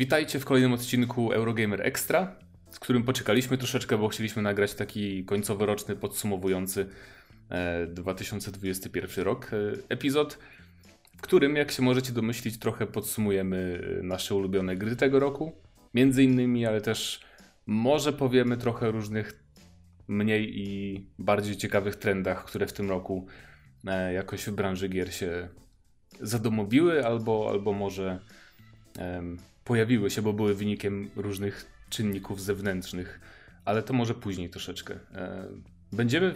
Witajcie 0.00 0.38
w 0.38 0.44
kolejnym 0.44 0.72
odcinku 0.72 1.32
Eurogamer 1.32 1.86
Extra, 1.86 2.36
z 2.70 2.78
którym 2.78 3.02
poczekaliśmy 3.02 3.58
troszeczkę, 3.58 3.98
bo 3.98 4.08
chcieliśmy 4.08 4.42
nagrać 4.42 4.74
taki 4.74 5.24
końcowo-roczny, 5.24 5.96
podsumowujący 5.96 6.88
2021 7.88 9.24
rok 9.24 9.50
epizod, 9.88 10.38
w 11.16 11.20
którym, 11.22 11.56
jak 11.56 11.70
się 11.70 11.82
możecie 11.82 12.12
domyślić, 12.12 12.58
trochę 12.58 12.86
podsumujemy 12.86 13.82
nasze 14.02 14.34
ulubione 14.34 14.76
gry 14.76 14.96
tego 14.96 15.20
roku. 15.20 15.52
Między 15.94 16.24
innymi, 16.24 16.66
ale 16.66 16.80
też 16.80 17.20
może 17.66 18.12
powiemy 18.12 18.56
trochę 18.56 18.90
różnych 18.90 19.44
mniej 20.08 20.58
i 20.58 21.00
bardziej 21.18 21.56
ciekawych 21.56 21.96
trendach, 21.96 22.44
które 22.44 22.66
w 22.66 22.72
tym 22.72 22.88
roku 22.88 23.26
e, 23.86 24.12
jakoś 24.12 24.44
w 24.44 24.52
branży 24.52 24.88
gier 24.88 25.14
się 25.14 25.48
zadomowiły, 26.20 27.06
albo, 27.06 27.48
albo 27.50 27.72
może 27.72 28.20
pojawiły 29.70 30.10
się, 30.10 30.22
bo 30.22 30.32
były 30.32 30.54
wynikiem 30.54 31.10
różnych 31.16 31.66
czynników 31.90 32.42
zewnętrznych, 32.42 33.20
ale 33.64 33.82
to 33.82 33.92
może 33.92 34.14
później 34.14 34.50
troszeczkę. 34.50 34.94
E, 35.14 35.46
będziemy 35.92 36.34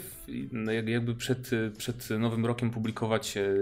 no, 0.52 0.72
jakby 0.72 1.14
przed, 1.14 1.50
przed 1.78 2.10
nowym 2.10 2.46
rokiem 2.46 2.70
publikować 2.70 3.36
e, 3.36 3.54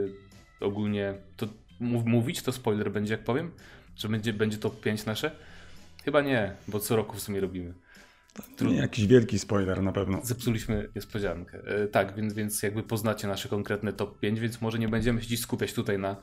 ogólnie, 0.60 1.14
to 1.36 1.48
mówić, 1.80 2.42
to 2.42 2.52
spoiler 2.52 2.92
będzie 2.92 3.14
jak 3.14 3.24
powiem, 3.24 3.50
że 3.96 4.08
będzie, 4.08 4.32
będzie 4.32 4.58
top 4.58 4.80
5 4.80 5.04
nasze? 5.06 5.30
Chyba 6.04 6.20
nie, 6.20 6.52
bo 6.68 6.80
co 6.80 6.96
roku 6.96 7.16
w 7.16 7.20
sumie 7.22 7.40
robimy. 7.40 7.74
Nie 8.60 8.76
jakiś 8.76 9.06
wielki 9.06 9.38
spoiler 9.38 9.82
na 9.82 9.92
pewno. 9.92 10.20
Zepsuliśmy 10.22 10.88
niespodziankę. 10.96 11.58
E, 11.66 11.86
tak, 11.86 12.16
więc, 12.16 12.34
więc 12.34 12.62
jakby 12.62 12.82
poznacie 12.82 13.28
nasze 13.28 13.48
konkretne 13.48 13.92
top 13.92 14.20
5, 14.20 14.40
więc 14.40 14.60
może 14.60 14.78
nie 14.78 14.88
będziemy 14.88 15.22
się 15.22 15.26
dziś 15.26 15.40
skupiać 15.40 15.72
tutaj 15.72 15.98
na, 15.98 16.16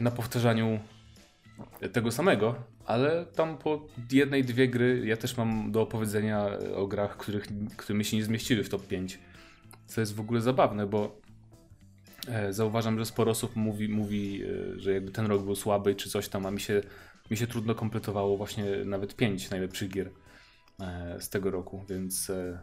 na 0.00 0.10
powtarzaniu 0.10 0.80
tego 1.92 2.10
samego, 2.10 2.54
ale 2.86 3.26
tam 3.26 3.58
po 3.58 3.86
jednej, 4.12 4.44
dwie 4.44 4.68
gry 4.68 5.02
ja 5.06 5.16
też 5.16 5.36
mam 5.36 5.72
do 5.72 5.82
opowiedzenia 5.82 6.46
o 6.74 6.86
grach, 6.86 7.16
których, 7.16 7.46
które 7.76 7.98
mi 7.98 8.04
się 8.04 8.16
nie 8.16 8.24
zmieściły 8.24 8.64
w 8.64 8.68
top 8.68 8.86
5. 8.86 9.18
Co 9.86 10.00
jest 10.00 10.14
w 10.14 10.20
ogóle 10.20 10.40
zabawne, 10.40 10.86
bo 10.86 11.20
e, 12.28 12.52
zauważam, 12.52 12.98
że 12.98 13.06
sporo 13.06 13.30
osób 13.30 13.56
mówi, 13.56 13.88
mówi 13.88 14.42
że 14.76 14.92
jakby 14.92 15.10
ten 15.10 15.26
rok 15.26 15.42
był 15.42 15.56
słaby 15.56 15.94
czy 15.94 16.10
coś 16.10 16.28
tam, 16.28 16.46
a 16.46 16.50
mi 16.50 16.60
się, 16.60 16.82
mi 17.30 17.36
się 17.36 17.46
trudno 17.46 17.74
kompletowało 17.74 18.36
właśnie 18.36 18.64
nawet 18.84 19.16
5 19.16 19.50
najlepszych 19.50 19.88
gier. 19.90 20.10
E, 20.82 21.20
z 21.20 21.28
tego 21.28 21.50
roku, 21.50 21.84
więc 21.88 22.30
e, 22.30 22.60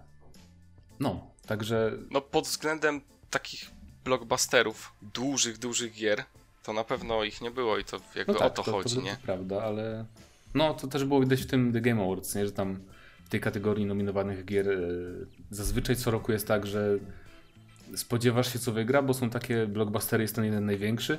no, 0.99 1.31
także... 1.45 1.91
No 2.11 2.21
pod 2.21 2.45
względem 2.45 3.01
takich 3.29 3.71
blockbusterów, 4.03 4.93
dużych, 5.01 5.57
dużych 5.57 5.93
gier, 5.93 6.23
to 6.69 6.73
na 6.73 6.83
pewno 6.83 7.23
ich 7.23 7.41
nie 7.41 7.51
było 7.51 7.77
i 7.77 7.83
to 7.83 7.99
jakby 8.15 8.33
no 8.33 8.39
tak, 8.39 8.47
o 8.47 8.55
to, 8.55 8.63
to 8.63 8.71
chodzi, 8.71 8.95
to, 8.95 9.01
to, 9.01 9.07
nie? 9.07 9.15
To 9.15 9.21
prawda, 9.23 9.61
ale 9.63 10.05
no 10.53 10.73
to 10.73 10.87
też 10.87 11.05
było 11.05 11.19
widać 11.19 11.41
w 11.41 11.47
tym 11.47 11.73
The 11.73 11.81
Game 11.81 12.03
Awards, 12.03 12.35
nie? 12.35 12.45
że 12.45 12.51
tam 12.51 12.79
w 13.25 13.29
tej 13.29 13.39
kategorii 13.39 13.85
nominowanych 13.85 14.45
gier 14.45 14.69
e, 14.69 14.77
zazwyczaj 15.51 15.95
co 15.95 16.11
roku 16.11 16.31
jest 16.31 16.47
tak, 16.47 16.65
że 16.65 16.97
spodziewasz 17.95 18.53
się 18.53 18.59
co 18.59 18.71
wygra, 18.71 19.01
bo 19.01 19.13
są 19.13 19.29
takie 19.29 19.67
blockbustery, 19.67 20.23
jest 20.23 20.35
ten 20.35 20.45
jeden 20.45 20.65
największy, 20.65 21.17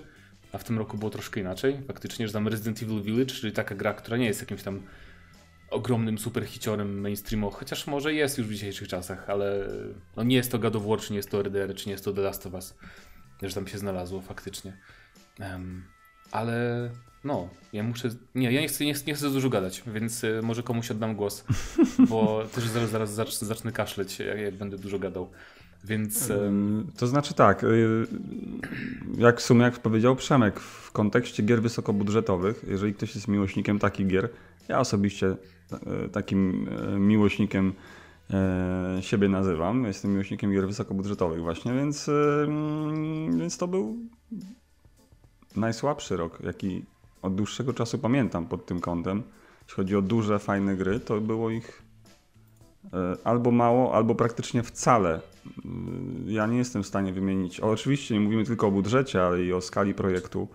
a 0.53 0.59
w 0.59 0.65
tym 0.65 0.78
roku 0.78 0.98
było 0.98 1.11
troszkę 1.11 1.41
inaczej. 1.41 1.81
Faktycznie, 1.87 2.27
że 2.27 2.33
tam 2.33 2.48
Resident 2.48 2.83
Evil 2.83 3.03
Village, 3.03 3.34
czyli 3.34 3.53
taka 3.53 3.75
gra, 3.75 3.95
która 3.95 4.17
nie 4.17 4.27
jest 4.27 4.41
jakimś 4.41 4.62
tam 4.62 4.83
ogromnym 5.71 6.19
superhiciorem 6.19 7.01
mainstreamu, 7.01 7.51
chociaż 7.51 7.87
może 7.87 8.15
jest 8.15 8.39
już 8.39 8.47
w 8.47 8.53
dzisiejszych 8.53 8.89
czasach, 8.89 9.31
ale 9.31 9.69
no 10.17 10.23
nie 10.23 10.37
jest 10.37 10.53
to 10.53 10.59
God 10.59 10.77
of 10.77 10.87
War, 10.87 11.01
czy 11.01 11.12
nie 11.12 11.17
jest 11.17 11.31
to 11.31 11.43
RDR, 11.43 11.75
czy 11.75 11.87
nie 11.87 11.93
jest 11.93 12.05
to 12.05 12.12
The 12.12 12.21
Last 12.21 12.47
of 12.47 12.55
Us, 12.55 12.75
że 13.43 13.55
tam 13.55 13.67
się 13.67 13.78
znalazło 13.78 14.21
faktycznie. 14.21 14.77
Um, 15.41 15.85
ale 16.31 16.91
no, 17.25 17.49
ja 17.73 17.83
muszę. 17.83 18.09
Nie, 18.35 18.53
ja 18.53 18.61
nie 18.61 18.69
chcę, 18.69 18.85
nie, 18.85 18.95
nie 19.07 19.15
chcę 19.15 19.31
dużo 19.31 19.49
gadać, 19.49 19.83
więc 19.87 20.25
y, 20.25 20.41
może 20.43 20.63
komuś 20.63 20.91
oddam 20.91 21.17
głos, 21.17 21.45
bo 22.11 22.45
też 22.55 22.65
zaraz, 22.65 22.91
zaraz 22.91 23.15
zacznę, 23.15 23.49
zacznę 23.49 23.73
kaszleć, 23.73 24.19
jak, 24.19 24.55
będę 24.55 24.79
dużo 24.79 24.99
gadał. 24.99 25.31
Więc. 25.84 26.33
To 26.97 27.06
znaczy 27.06 27.34
tak, 27.34 27.65
y, 27.65 28.06
jak 29.19 29.41
w 29.41 29.43
sumie, 29.43 29.62
jak 29.62 29.79
powiedział 29.79 30.17
Przemek, 30.17 30.61
w 30.61 30.93
kontekście 30.93 31.43
gier 31.43 31.62
wysokobudżetowych, 31.62 32.65
jeżeli 32.69 32.95
ktoś 32.95 33.15
jest 33.15 33.29
miłośnikiem 33.29 33.79
takich 33.79 34.06
gier, 34.06 34.29
ja 34.69 34.81
osobiście 34.81 35.37
E, 35.73 36.09
takim 36.09 36.69
e, 36.69 36.99
miłośnikiem 36.99 37.73
e, 38.31 38.99
siebie 39.00 39.29
nazywam. 39.29 39.84
Jestem 39.84 40.11
miłośnikiem 40.11 40.53
gier 40.53 40.67
wysokobudżetowych 40.67 41.43
właśnie, 41.43 41.73
więc, 41.75 42.11
więc 43.39 43.59
to 43.59 43.69
był 43.69 43.97
najsłabszy 45.56 46.16
rok, 46.16 46.38
jaki 46.44 46.84
od 47.22 47.34
dłuższego 47.34 47.72
czasu 47.72 47.99
pamiętam 47.99 48.47
pod 48.47 48.66
tym 48.66 48.81
kątem. 48.81 49.22
Jeśli 49.62 49.77
chodzi 49.77 49.97
o 49.97 50.03
duże, 50.03 50.38
fajne 50.38 50.77
gry, 50.77 51.00
to 51.00 51.21
było 51.21 51.50
ich 51.50 51.83
albo 53.25 53.50
mało, 53.50 53.94
albo 53.94 54.15
praktycznie 54.15 54.62
wcale. 54.62 55.21
Ja 56.27 56.47
nie 56.47 56.59
jestem 56.59 56.83
w 56.83 56.87
stanie 56.87 57.12
wymienić. 57.12 57.61
Oczywiście 57.61 58.15
nie 58.15 58.21
mówimy 58.21 58.44
tylko 58.44 58.66
o 58.66 58.71
budżecie, 58.71 59.22
ale 59.22 59.44
i 59.44 59.53
o 59.53 59.61
skali 59.61 59.94
projektu 59.94 60.49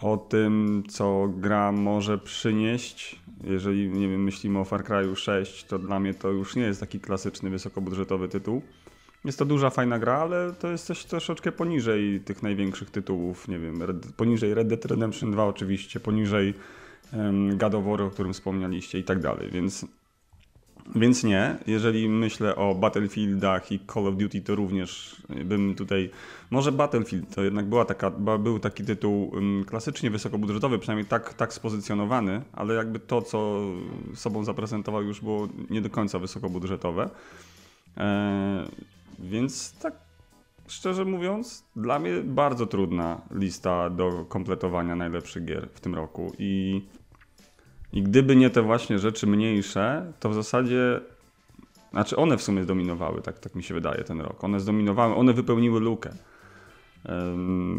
o 0.00 0.16
tym, 0.16 0.82
co 0.88 1.28
gra 1.36 1.72
może 1.72 2.18
przynieść. 2.18 3.20
Jeżeli 3.44 3.88
nie 3.88 4.08
wiem, 4.08 4.22
myślimy 4.24 4.58
o 4.58 4.64
Far 4.64 4.84
Cry 4.84 5.16
6, 5.16 5.64
to 5.64 5.78
dla 5.78 6.00
mnie 6.00 6.14
to 6.14 6.28
już 6.28 6.56
nie 6.56 6.62
jest 6.62 6.80
taki 6.80 7.00
klasyczny, 7.00 7.50
wysokobudżetowy 7.50 8.28
tytuł. 8.28 8.62
Jest 9.24 9.38
to 9.38 9.44
duża, 9.44 9.70
fajna 9.70 9.98
gra, 9.98 10.18
ale 10.18 10.52
to 10.52 10.68
jest 10.70 10.86
coś 10.86 11.04
troszeczkę 11.04 11.52
poniżej 11.52 12.20
tych 12.20 12.42
największych 12.42 12.90
tytułów. 12.90 13.48
Nie 13.48 13.58
wiem, 13.58 13.82
Red, 13.82 14.12
poniżej 14.16 14.54
Red 14.54 14.68
Dead 14.68 14.84
Redemption 14.84 15.30
2 15.30 15.44
oczywiście, 15.44 16.00
poniżej 16.00 16.54
um, 17.12 17.58
God 17.58 17.74
of 17.74 17.84
War, 17.84 18.02
o 18.02 18.10
którym 18.10 18.32
wspomnieliście 18.32 18.98
i 18.98 19.04
tak 19.04 19.20
dalej, 19.20 19.50
więc 19.50 19.86
więc 20.94 21.24
nie. 21.24 21.56
Jeżeli 21.66 22.08
myślę 22.08 22.56
o 22.56 22.74
Battlefieldach 22.74 23.72
i 23.72 23.80
Call 23.94 24.06
of 24.06 24.16
Duty, 24.16 24.40
to 24.40 24.54
również 24.54 25.16
bym 25.44 25.74
tutaj. 25.74 26.10
Może 26.50 26.72
Battlefield 26.72 27.34
to 27.34 27.42
jednak 27.42 27.66
była 27.66 27.84
taka, 27.84 28.10
był 28.10 28.58
taki 28.58 28.84
tytuł 28.84 29.32
klasycznie 29.66 30.10
wysokobudżetowy, 30.10 30.78
przynajmniej 30.78 31.06
tak, 31.06 31.34
tak 31.34 31.52
spozycjonowany, 31.52 32.42
ale 32.52 32.74
jakby 32.74 32.98
to, 32.98 33.22
co 33.22 33.60
sobą 34.14 34.44
zaprezentował, 34.44 35.02
już 35.02 35.20
było 35.20 35.48
nie 35.70 35.80
do 35.80 35.90
końca 35.90 36.18
wysokobudżetowe. 36.18 37.10
Więc 39.20 39.78
tak 39.78 39.94
szczerze 40.68 41.04
mówiąc, 41.04 41.64
dla 41.76 41.98
mnie 41.98 42.12
bardzo 42.24 42.66
trudna 42.66 43.20
lista 43.30 43.90
do 43.90 44.24
kompletowania 44.28 44.96
najlepszych 44.96 45.44
gier 45.44 45.68
w 45.74 45.80
tym 45.80 45.94
roku. 45.94 46.32
I 46.38 46.82
i 47.92 48.02
gdyby 48.02 48.36
nie 48.36 48.50
te 48.50 48.62
właśnie 48.62 48.98
rzeczy 48.98 49.26
mniejsze, 49.26 50.12
to 50.20 50.28
w 50.28 50.34
zasadzie. 50.34 51.00
Znaczy, 51.90 52.16
one 52.16 52.36
w 52.36 52.42
sumie 52.42 52.62
zdominowały, 52.62 53.22
tak, 53.22 53.38
tak 53.38 53.54
mi 53.54 53.62
się 53.62 53.74
wydaje, 53.74 54.04
ten 54.04 54.20
rok. 54.20 54.44
One 54.44 54.60
zdominowały, 54.60 55.14
one 55.14 55.32
wypełniły 55.32 55.80
lukę. 55.80 56.10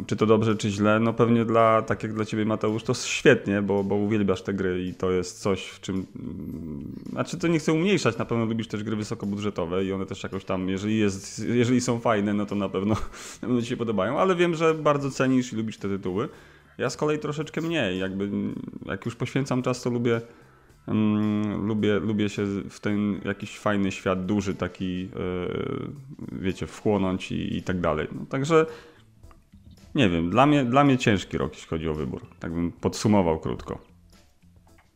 Czy 0.08 0.16
to 0.16 0.26
dobrze, 0.26 0.56
czy 0.56 0.70
źle? 0.70 1.00
No 1.00 1.14
pewnie 1.14 1.46
dla, 1.46 1.82
tak 1.82 2.04
jak 2.04 2.14
dla 2.14 2.26
ciebie 2.26 2.46
Mateusz, 2.46 2.84
to 2.84 2.94
świetnie, 2.94 3.62
bo, 3.62 3.84
bo 3.84 3.96
uwielbiasz 3.96 4.42
te 4.42 4.54
gry 4.54 4.84
i 4.84 4.94
to 4.94 5.12
jest 5.12 5.42
coś, 5.42 5.68
w 5.68 5.82
czym... 5.82 6.06
Znaczy 7.10 7.38
to 7.38 7.48
nie 7.48 7.60
chcę 7.60 7.74
umniejszać, 7.74 8.18
na 8.18 8.26
pewno 8.26 8.46
lubisz 8.46 8.68
też 8.68 8.84
gry 8.84 8.96
wysokobudżetowe 8.96 9.86
i 9.86 9.94
one 9.94 10.06
też 10.06 10.24
jakoś 10.24 10.46
tam, 10.46 10.70
jeżeli, 10.70 11.00
jest, 11.00 11.46
jeżeli 11.48 11.82
są 11.82 12.00
fajne, 12.00 12.34
no 12.34 12.46
to 12.46 12.56
na 12.56 12.70
pewno, 12.70 12.94
na 13.42 13.48
pewno 13.48 13.62
ci 13.62 13.68
się 13.68 13.78
podobają, 13.78 14.20
ale 14.20 14.36
wiem, 14.36 14.56
że 14.56 14.74
bardzo 14.74 15.12
cenisz 15.12 15.54
i 15.54 15.56
lubisz 15.56 15.78
te 15.78 15.90
tytuły. 15.90 16.30
Ja 16.78 16.90
z 16.90 16.98
kolei 16.98 17.20
troszeczkę 17.20 17.62
mniej. 17.62 18.00
Jakby, 18.00 18.30
jak 18.86 19.06
już 19.06 19.16
poświęcam 19.16 19.62
czas, 19.62 19.82
to 19.82 19.90
lubię, 19.90 20.22
um, 20.88 21.68
lubię, 21.68 22.00
lubię 22.00 22.30
się 22.30 22.46
w 22.70 22.80
ten 22.80 23.22
jakiś 23.26 23.60
fajny 23.60 23.92
świat, 23.92 24.26
duży 24.26 24.56
taki, 24.56 25.02
yy, 25.02 25.10
wiecie, 26.32 26.68
wchłonąć 26.68 27.32
i, 27.32 27.58
i 27.58 27.64
tak 27.64 27.82
dalej. 27.82 28.08
No, 28.12 28.26
także 28.30 28.66
nie 29.96 30.10
wiem, 30.10 30.30
dla 30.30 30.46
mnie, 30.46 30.66
dla 30.66 30.84
mnie 30.84 30.98
ciężki 30.98 31.38
rok, 31.38 31.54
jeśli 31.54 31.68
chodzi 31.68 31.90
o 31.90 31.94
wybór. 31.94 32.28
Tak 32.40 32.54
bym 32.54 32.72
podsumował 32.72 33.40
krótko. 33.40 33.80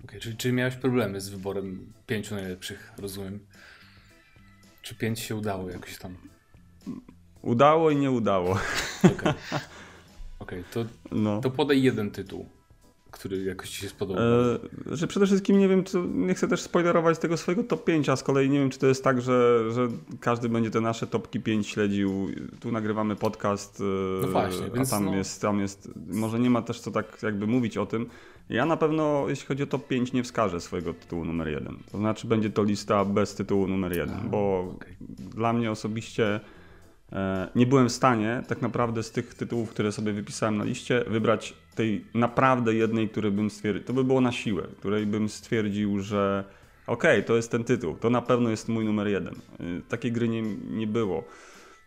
Okay, 0.03 0.19
czyli, 0.19 0.37
czyli 0.37 0.53
miałeś 0.53 0.75
problemy 0.75 1.21
z 1.21 1.29
wyborem 1.29 1.93
pięciu 2.07 2.35
najlepszych, 2.35 2.93
rozumiem? 2.97 3.39
Czy 4.81 4.95
pięć 4.95 5.19
się 5.19 5.35
udało 5.35 5.69
jakoś 5.69 5.97
tam? 5.97 6.15
Udało 7.41 7.91
i 7.91 7.95
nie 7.95 8.11
udało. 8.11 8.59
Okay. 9.03 9.33
Okej, 10.39 10.59
okay, 10.59 10.63
to, 10.73 10.85
no. 11.11 11.41
to 11.41 11.51
podaj 11.51 11.81
jeden 11.81 12.11
tytuł, 12.11 12.49
który 13.15 13.43
jakoś 13.43 13.69
ci 13.69 13.81
się 13.81 13.89
spodobał. 13.89 14.23
E, 14.23 14.95
że 14.95 15.07
przede 15.07 15.25
wszystkim 15.25 15.59
nie 15.59 15.67
wiem, 15.67 15.83
czy 15.83 15.97
nie 16.13 16.33
chcę 16.33 16.47
też 16.47 16.61
spoilerować 16.61 17.19
tego 17.19 17.37
swojego 17.37 17.63
top 17.63 17.83
5, 17.83 18.09
a 18.09 18.15
z 18.15 18.23
kolei 18.23 18.49
nie 18.49 18.59
wiem, 18.59 18.69
czy 18.69 18.79
to 18.79 18.87
jest 18.87 19.03
tak, 19.03 19.21
że, 19.21 19.71
że 19.71 19.87
każdy 20.19 20.49
będzie 20.49 20.71
te 20.71 20.81
nasze 20.81 21.07
topki 21.07 21.39
5 21.39 21.67
śledził. 21.67 22.27
Tu 22.59 22.71
nagrywamy 22.71 23.15
podcast, 23.15 23.81
e, 23.81 24.21
no 24.21 24.27
właśnie, 24.27 24.65
a 24.81 24.85
tam, 24.85 25.05
no... 25.05 25.15
jest, 25.15 25.41
tam 25.41 25.59
jest, 25.59 25.89
może 26.07 26.39
nie 26.39 26.49
ma 26.49 26.61
też 26.61 26.79
co 26.79 26.91
tak 26.91 27.23
jakby 27.23 27.47
mówić 27.47 27.77
o 27.77 27.85
tym. 27.85 28.05
Ja 28.49 28.65
na 28.65 28.77
pewno, 28.77 29.25
jeśli 29.27 29.47
chodzi 29.47 29.63
o 29.63 29.67
top 29.67 29.87
5, 29.87 30.13
nie 30.13 30.23
wskażę 30.23 30.61
swojego 30.61 30.93
tytułu 30.93 31.25
numer 31.25 31.47
1. 31.47 31.77
To 31.91 31.97
znaczy 31.97 32.27
będzie 32.27 32.49
to 32.49 32.63
lista 32.63 33.05
bez 33.05 33.35
tytułu 33.35 33.67
numer 33.67 33.97
1, 33.97 34.29
bo 34.29 34.73
okay. 34.75 34.95
dla 35.35 35.53
mnie 35.53 35.71
osobiście 35.71 36.39
nie 37.55 37.65
byłem 37.65 37.89
w 37.89 37.91
stanie 37.91 38.43
tak 38.47 38.61
naprawdę 38.61 39.03
z 39.03 39.11
tych 39.11 39.33
tytułów, 39.33 39.69
które 39.69 39.91
sobie 39.91 40.13
wypisałem 40.13 40.57
na 40.57 40.63
liście, 40.63 41.03
wybrać 41.07 41.53
tej 41.75 42.05
naprawdę 42.13 42.73
jednej, 42.73 43.09
który 43.09 43.31
bym 43.31 43.49
stwierdził, 43.49 43.83
to 43.83 43.93
by 43.93 44.03
było 44.03 44.21
na 44.21 44.31
siłę, 44.31 44.63
której 44.79 45.05
bym 45.05 45.29
stwierdził, 45.29 45.99
że 45.99 46.43
okej, 46.87 47.17
okay, 47.17 47.23
to 47.23 47.35
jest 47.35 47.51
ten 47.51 47.63
tytuł, 47.63 47.95
to 47.95 48.09
na 48.09 48.21
pewno 48.21 48.49
jest 48.49 48.69
mój 48.69 48.85
numer 48.85 49.07
jeden. 49.07 49.35
E, 49.59 49.81
takiej 49.89 50.11
gry 50.11 50.29
nie, 50.29 50.41
nie 50.69 50.87
było 50.87 51.23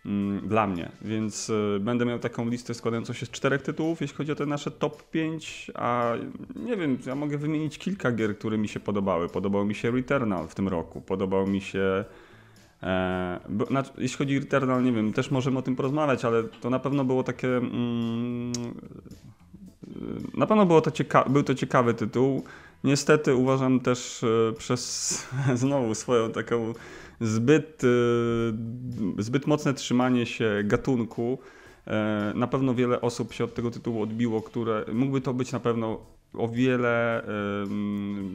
mm, 0.07 0.49
dla 0.49 0.67
mnie, 0.67 0.93
więc 1.03 1.51
e, 1.51 1.81
będę 1.81 2.05
miał 2.05 2.19
taką 2.19 2.49
listę 2.49 2.75
składającą 2.75 3.13
się 3.13 3.27
z 3.27 3.31
czterech 3.31 3.63
tytułów, 3.63 4.01
jeśli 4.01 4.17
chodzi 4.17 4.33
o 4.33 4.35
te 4.35 4.47
nasze 4.47 4.71
top 4.71 5.11
5, 5.11 5.71
a 5.75 6.13
nie 6.57 6.77
wiem, 6.77 6.99
ja 7.07 7.15
mogę 7.15 7.39
wymienić 7.39 7.79
kilka 7.79 8.13
gier, 8.13 8.39
które 8.39 8.59
mi 8.59 8.69
się 8.69 8.81
podobały. 8.81 9.29
Podobał 9.29 9.65
mi 9.65 9.75
się 9.75 9.91
Returnal 9.91 10.49
w 10.49 10.55
tym 10.55 10.69
roku, 10.69 11.01
podobał 11.01 11.47
mi 11.47 11.61
się 11.61 11.81
E, 11.81 12.28
bo, 13.49 13.67
znaczy, 13.67 13.91
jeśli 13.99 14.19
chodzi 14.19 14.37
o 14.37 14.41
Returnal, 14.41 14.85
nie 14.85 14.93
wiem, 14.93 15.13
też 15.13 15.31
możemy 15.31 15.59
o 15.59 15.63
tym 15.63 15.77
porozmawiać, 15.77 16.25
ale 16.25 16.45
to 16.45 16.71
na 16.71 16.79
pewno 16.79 17.05
było 17.05 17.23
takie. 17.23 17.57
Mm, 17.57 18.53
na 20.35 20.47
pewno 20.47 20.67
było 20.67 20.81
to 20.81 20.91
cieka- 20.91 21.31
był 21.31 21.43
to 21.43 21.55
ciekawy 21.55 21.95
tytuł. 21.95 22.45
Niestety 22.85 23.35
uważam 23.35 23.81
też 23.81 24.25
e, 24.25 24.53
przez 24.53 25.13
znowu 25.55 25.95
swoją 25.95 26.33
taką 26.33 26.73
zbyt, 27.21 27.83
e, 27.85 29.23
zbyt 29.23 29.47
mocne 29.47 29.75
trzymanie 29.75 30.27
się 30.27 30.63
gatunku. 30.65 31.39
Na 32.35 32.47
pewno 32.47 32.75
wiele 32.75 33.01
osób 33.01 33.33
się 33.33 33.45
od 33.45 33.55
tego 33.55 33.71
tytułu 33.71 34.03
odbiło, 34.03 34.43
które 34.43 34.85
mógłby 34.93 35.21
to 35.21 35.35
być 35.35 35.53
na 35.53 35.61
pewno 35.61 36.01
o 36.35 36.49
wiele 36.49 37.23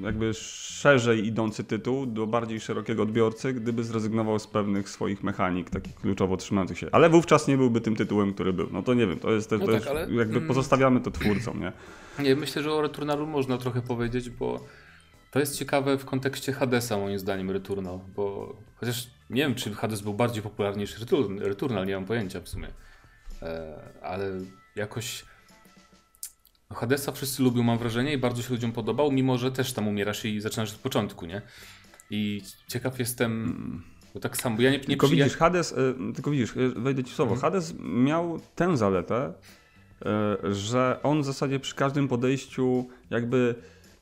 jakby 0.04 0.34
szerzej 0.34 1.28
idący 1.28 1.63
tytuł 1.63 2.06
do 2.06 2.28
bardziej 2.28 2.60
szerokiego 2.60 3.04
odbiorcy, 3.04 3.54
gdyby 3.54 3.84
zrezygnował 3.84 4.40
z 4.40 4.48
pewnych 4.48 4.90
swoich 4.90 5.24
mechanik, 5.24 5.69
takich 5.69 5.95
kluczowo 5.95 6.38
trzymających 6.38 6.78
się. 6.78 6.88
Ale 6.92 7.10
wówczas 7.10 7.48
nie 7.48 7.57
byłby 7.57 7.81
tym 7.81 7.95
tytułem, 7.95 8.34
który 8.34 8.54
był. 8.54 8.68
No 8.72 8.84
to 8.84 8.94
nie 8.94 9.07
wiem, 9.07 9.19
to 9.19 9.31
jest 9.31 9.50
też, 9.50 9.60
no 9.60 9.68
tak, 9.68 9.88
ale... 9.88 10.00
jakby 10.01 10.38
mm. 10.38 10.48
pozostawiamy 10.48 11.01
to 11.01 11.12
twórcom, 11.12 11.60
nie? 11.60 11.72
Nie, 12.19 12.36
myślę, 12.36 12.63
że 12.63 12.74
o 12.74 12.81
Returnalu 12.81 13.28
można 13.28 13.57
trochę 13.57 13.81
powiedzieć, 13.81 14.30
bo 14.30 14.60
to 15.31 15.40
jest 15.40 15.57
ciekawe 15.60 15.98
w 15.98 16.06
kontekście 16.06 16.54
Hadesa 16.54 16.98
moim 16.98 17.19
zdaniem 17.19 17.51
Returnal, 17.51 18.00
bo 18.16 18.56
chociaż 18.75 19.10
nie 19.30 19.42
wiem, 19.42 19.56
czy 19.56 19.74
Hades 19.74 20.01
był 20.01 20.13
bardziej 20.13 20.44
popularny 20.44 20.81
niż 20.81 20.95
Returnal, 21.40 21.86
nie 21.86 21.95
mam 21.95 22.06
pojęcia 22.06 22.42
w 22.42 22.50
sumie, 22.50 22.68
e, 23.42 23.75
ale 24.01 24.31
jakoś 24.75 25.25
Hadesa 26.73 27.11
wszyscy 27.11 27.43
lubią, 27.43 27.63
mam 27.63 27.77
wrażenie, 27.77 28.13
i 28.13 28.17
bardzo 28.17 28.41
się 28.41 28.53
ludziom 28.53 28.71
podobał, 28.71 29.11
mimo 29.11 29.37
że 29.37 29.51
też 29.51 29.73
tam 29.73 29.87
umierasz 29.87 30.25
i 30.25 30.41
zaczynasz 30.41 30.73
od 30.73 30.79
początku, 30.79 31.25
nie? 31.25 31.41
I 32.09 32.41
ciekaw 32.67 32.99
jestem, 32.99 33.83
bo 34.13 34.19
tak 34.19 34.37
samo, 34.37 34.61
ja 34.61 34.71
nie, 34.71 34.77
nie 34.77 34.83
Tylko 34.83 35.07
widzisz, 35.07 35.37
Hades, 35.37 35.71
y, 35.71 35.95
tylko 36.15 36.31
widzisz, 36.31 36.55
y, 36.55 36.69
wejdę 36.69 37.03
ci 37.03 37.11
w 37.11 37.15
słowo, 37.15 37.33
mhm. 37.33 37.41
Hades 37.41 37.73
miał 37.79 38.39
tę 38.55 38.77
zaletę, 38.77 39.33
y, 40.43 40.55
że 40.55 40.99
on 41.03 41.21
w 41.21 41.25
zasadzie 41.25 41.59
przy 41.59 41.75
każdym 41.75 42.07
podejściu 42.07 42.87
jakby 43.09 43.55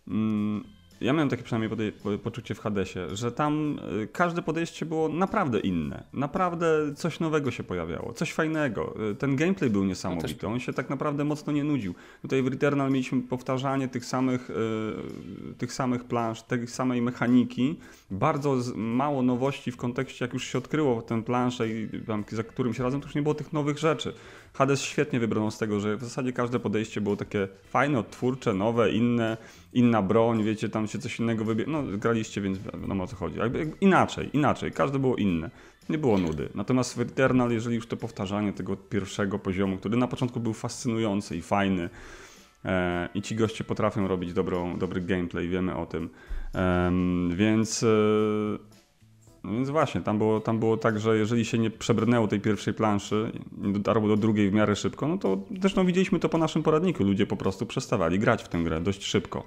mm, 0.07 0.63
ja 1.01 1.13
miałem 1.13 1.29
takie 1.29 1.43
przynajmniej 1.43 1.91
poczucie 2.23 2.55
w 2.55 2.59
Hadesie, 2.59 3.15
że 3.15 3.31
tam 3.31 3.79
y, 4.01 4.07
każde 4.07 4.41
podejście 4.41 4.85
było 4.85 5.09
naprawdę 5.09 5.59
inne. 5.59 6.03
Naprawdę 6.13 6.67
coś 6.95 7.19
nowego 7.19 7.51
się 7.51 7.63
pojawiało, 7.63 8.13
coś 8.13 8.33
fajnego. 8.33 8.95
Y, 9.11 9.15
ten 9.15 9.35
gameplay 9.35 9.69
był 9.69 9.83
niesamowity, 9.83 10.47
on 10.47 10.59
się 10.59 10.73
tak 10.73 10.89
naprawdę 10.89 11.23
mocno 11.23 11.53
nie 11.53 11.63
nudził. 11.63 11.95
Tutaj 12.21 12.43
w 12.43 12.47
Returnal 12.47 12.91
mieliśmy 12.91 13.21
powtarzanie 13.21 13.87
tych 13.87 14.05
samych, 14.05 14.49
y, 14.49 15.53
tych 15.57 15.73
samych 15.73 16.03
plansz, 16.03 16.41
tej 16.41 16.67
samej 16.67 17.01
mechaniki. 17.01 17.79
Bardzo 18.11 18.57
mało 18.75 19.21
nowości 19.21 19.71
w 19.71 19.77
kontekście, 19.77 20.25
jak 20.25 20.33
już 20.33 20.47
się 20.47 20.57
odkryło 20.57 21.01
tę 21.01 21.23
planszę 21.23 21.69
i 21.69 21.89
tam, 22.07 22.23
za 22.31 22.43
którymś 22.43 22.79
razem, 22.79 23.01
to 23.01 23.07
już 23.07 23.15
nie 23.15 23.21
było 23.21 23.35
tych 23.35 23.53
nowych 23.53 23.77
rzeczy. 23.77 24.13
Hades 24.53 24.81
świetnie 24.81 25.19
wybrano 25.19 25.51
z 25.51 25.57
tego, 25.57 25.79
że 25.79 25.97
w 25.97 26.03
zasadzie 26.03 26.33
każde 26.33 26.59
podejście 26.59 27.01
było 27.01 27.15
takie 27.15 27.47
fajne, 27.69 27.99
odtwórcze, 27.99 28.53
nowe, 28.53 28.91
inne, 28.91 29.37
inna 29.73 30.01
broń, 30.01 30.43
wiecie, 30.43 30.69
tam 30.69 30.87
się 30.91 30.99
coś 30.99 31.19
innego 31.19 31.45
wybiera. 31.45 31.71
No, 31.71 31.83
graliście, 31.83 32.41
więc 32.41 32.59
wiadomo 32.59 33.03
o 33.03 33.07
co 33.07 33.15
chodzi. 33.15 33.37
Jakby 33.39 33.71
inaczej, 33.81 34.29
inaczej, 34.33 34.71
każde 34.71 34.99
było 34.99 35.15
inne. 35.15 35.49
Nie 35.89 35.97
było 35.97 36.17
nudy. 36.17 36.49
Natomiast 36.55 36.97
w 36.97 36.99
Eternal, 36.99 37.51
jeżeli 37.51 37.75
już 37.75 37.87
to 37.87 37.97
powtarzanie 37.97 38.53
tego 38.53 38.77
pierwszego 38.77 39.39
poziomu, 39.39 39.77
który 39.77 39.97
na 39.97 40.07
początku 40.07 40.39
był 40.39 40.53
fascynujący 40.53 41.37
i 41.37 41.41
fajny, 41.41 41.89
e, 42.65 43.09
i 43.13 43.21
ci 43.21 43.35
goście 43.35 43.63
potrafią 43.63 44.07
robić 44.07 44.33
dobrą, 44.33 44.77
dobry 44.77 45.01
gameplay, 45.01 45.47
wiemy 45.47 45.75
o 45.75 45.85
tym. 45.85 46.09
E, 46.55 46.91
więc 47.35 47.83
e, 47.83 47.87
no 49.43 49.51
więc 49.51 49.69
właśnie, 49.69 50.01
tam 50.01 50.17
było, 50.17 50.39
tam 50.39 50.59
było 50.59 50.77
tak, 50.77 50.99
że 50.99 51.17
jeżeli 51.17 51.45
się 51.45 51.57
nie 51.57 51.69
przebrnęło 51.69 52.27
tej 52.27 52.39
pierwszej 52.39 52.73
planszy, 52.73 53.31
nie 53.57 53.73
dotarło 53.73 54.07
do 54.07 54.17
drugiej 54.17 54.49
w 54.49 54.53
miarę 54.53 54.75
szybko, 54.75 55.07
no 55.07 55.17
to 55.17 55.37
zresztą 55.59 55.85
widzieliśmy 55.85 56.19
to 56.19 56.29
po 56.29 56.37
naszym 56.37 56.63
poradniku. 56.63 57.03
Ludzie 57.03 57.25
po 57.27 57.37
prostu 57.37 57.65
przestawali 57.65 58.19
grać 58.19 58.43
w 58.43 58.47
tę 58.47 58.63
grę 58.63 58.81
dość 58.81 59.03
szybko. 59.03 59.43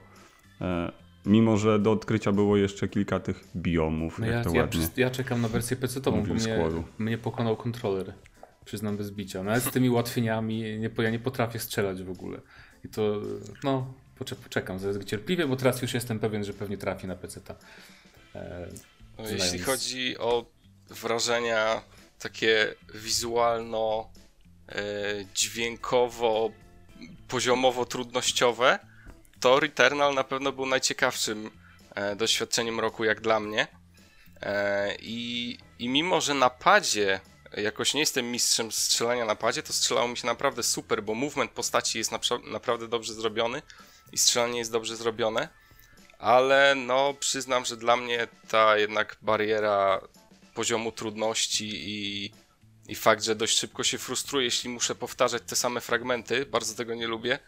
Mimo, 1.27 1.57
że 1.57 1.79
do 1.79 1.93
odkrycia 1.93 2.33
było 2.33 2.57
jeszcze 2.57 2.89
kilka 2.89 3.21
tych 3.21 3.45
biomów. 3.57 4.19
No 4.19 4.27
ja, 4.27 4.43
ja, 4.53 4.69
ja, 4.97 5.11
czekam 5.11 5.41
na 5.41 5.49
wersję 5.49 5.77
PC-tową, 5.77 6.27
bo 6.27 6.35
mnie, 6.35 6.59
mnie 6.99 7.19
pokonał 7.19 7.57
kontroler. 7.57 8.13
Przyznam 8.65 8.97
bez 8.97 9.11
bicia. 9.11 9.43
Nawet 9.43 9.65
z 9.65 9.71
tymi 9.71 9.91
ułatwieniami 9.91 10.79
nie, 10.79 10.91
ja 10.99 11.11
nie 11.11 11.19
potrafię 11.19 11.59
strzelać 11.59 12.03
w 12.03 12.11
ogóle. 12.11 12.41
I 12.85 12.89
to, 12.89 13.21
no, 13.65 13.95
poczekam 14.43 14.79
cierpliwie, 15.07 15.47
bo 15.47 15.57
teraz 15.57 15.83
już 15.83 15.95
jestem 15.95 16.19
pewien, 16.19 16.45
że 16.45 16.53
pewnie 16.53 16.79
trafi 16.79 17.07
na 17.07 17.17
PC-ta. 17.17 17.55
E, 18.35 18.69
no, 19.19 19.29
jeśli 19.29 19.59
chodzi 19.59 20.19
o 20.19 20.47
wrażenia 20.91 21.83
takie 22.19 22.75
wizualno, 22.95 24.11
e, 24.69 24.83
dźwiękowo, 25.35 26.51
poziomowo 27.29 27.85
trudnościowe, 27.85 28.79
to 29.45 29.61
Returnal 29.61 30.15
na 30.15 30.25
pewno 30.25 30.53
był 30.53 30.67
najciekawszym 30.67 31.51
e, 31.95 32.17
doświadczeniem 32.17 32.81
roku 32.81 33.05
jak 33.05 33.21
dla 33.21 33.41
mnie. 33.41 33.67
E, 34.43 34.95
I, 35.01 35.59
I 35.79 35.89
mimo, 35.89 36.21
że 36.21 36.35
na 36.35 36.51
padzie 36.51 37.21
jakoś 37.57 37.95
nie 37.95 38.01
jestem 38.01 38.31
mistrzem 38.31 38.73
strzelania 38.73 39.25
na 39.25 39.37
padzie, 39.37 39.63
to 39.63 39.73
strzelało 39.73 40.09
mi 40.09 40.17
się 40.17 40.27
naprawdę 40.27 40.63
super, 40.63 41.03
bo 41.03 41.15
movement 41.15 41.51
postaci 41.51 41.99
jest 41.99 42.13
naprawdę 42.45 42.89
dobrze 42.89 43.15
zrobiony 43.15 43.63
i 44.13 44.19
strzelanie 44.19 44.59
jest 44.59 44.73
dobrze 44.73 44.97
zrobione 44.97 45.49
ale 46.19 46.75
no 46.75 47.15
przyznam, 47.21 47.65
że 47.65 47.77
dla 47.77 47.97
mnie 47.97 48.29
ta 48.49 48.79
jednak 48.79 49.17
bariera 49.23 50.01
poziomu 50.55 50.93
trudności 50.93 51.71
i, 51.75 52.31
i 52.89 52.95
fakt, 52.95 53.25
że 53.25 53.35
dość 53.35 53.59
szybko 53.59 53.85
się 53.85 53.99
frustruję, 53.99 54.45
jeśli 54.45 54.71
muszę 54.71 54.95
powtarzać 54.95 55.43
te 55.47 55.57
same 55.57 55.81
fragmenty, 55.81 56.47
bardzo 56.47 56.75
tego 56.75 56.95
nie 56.95 57.07
lubię, 57.07 57.39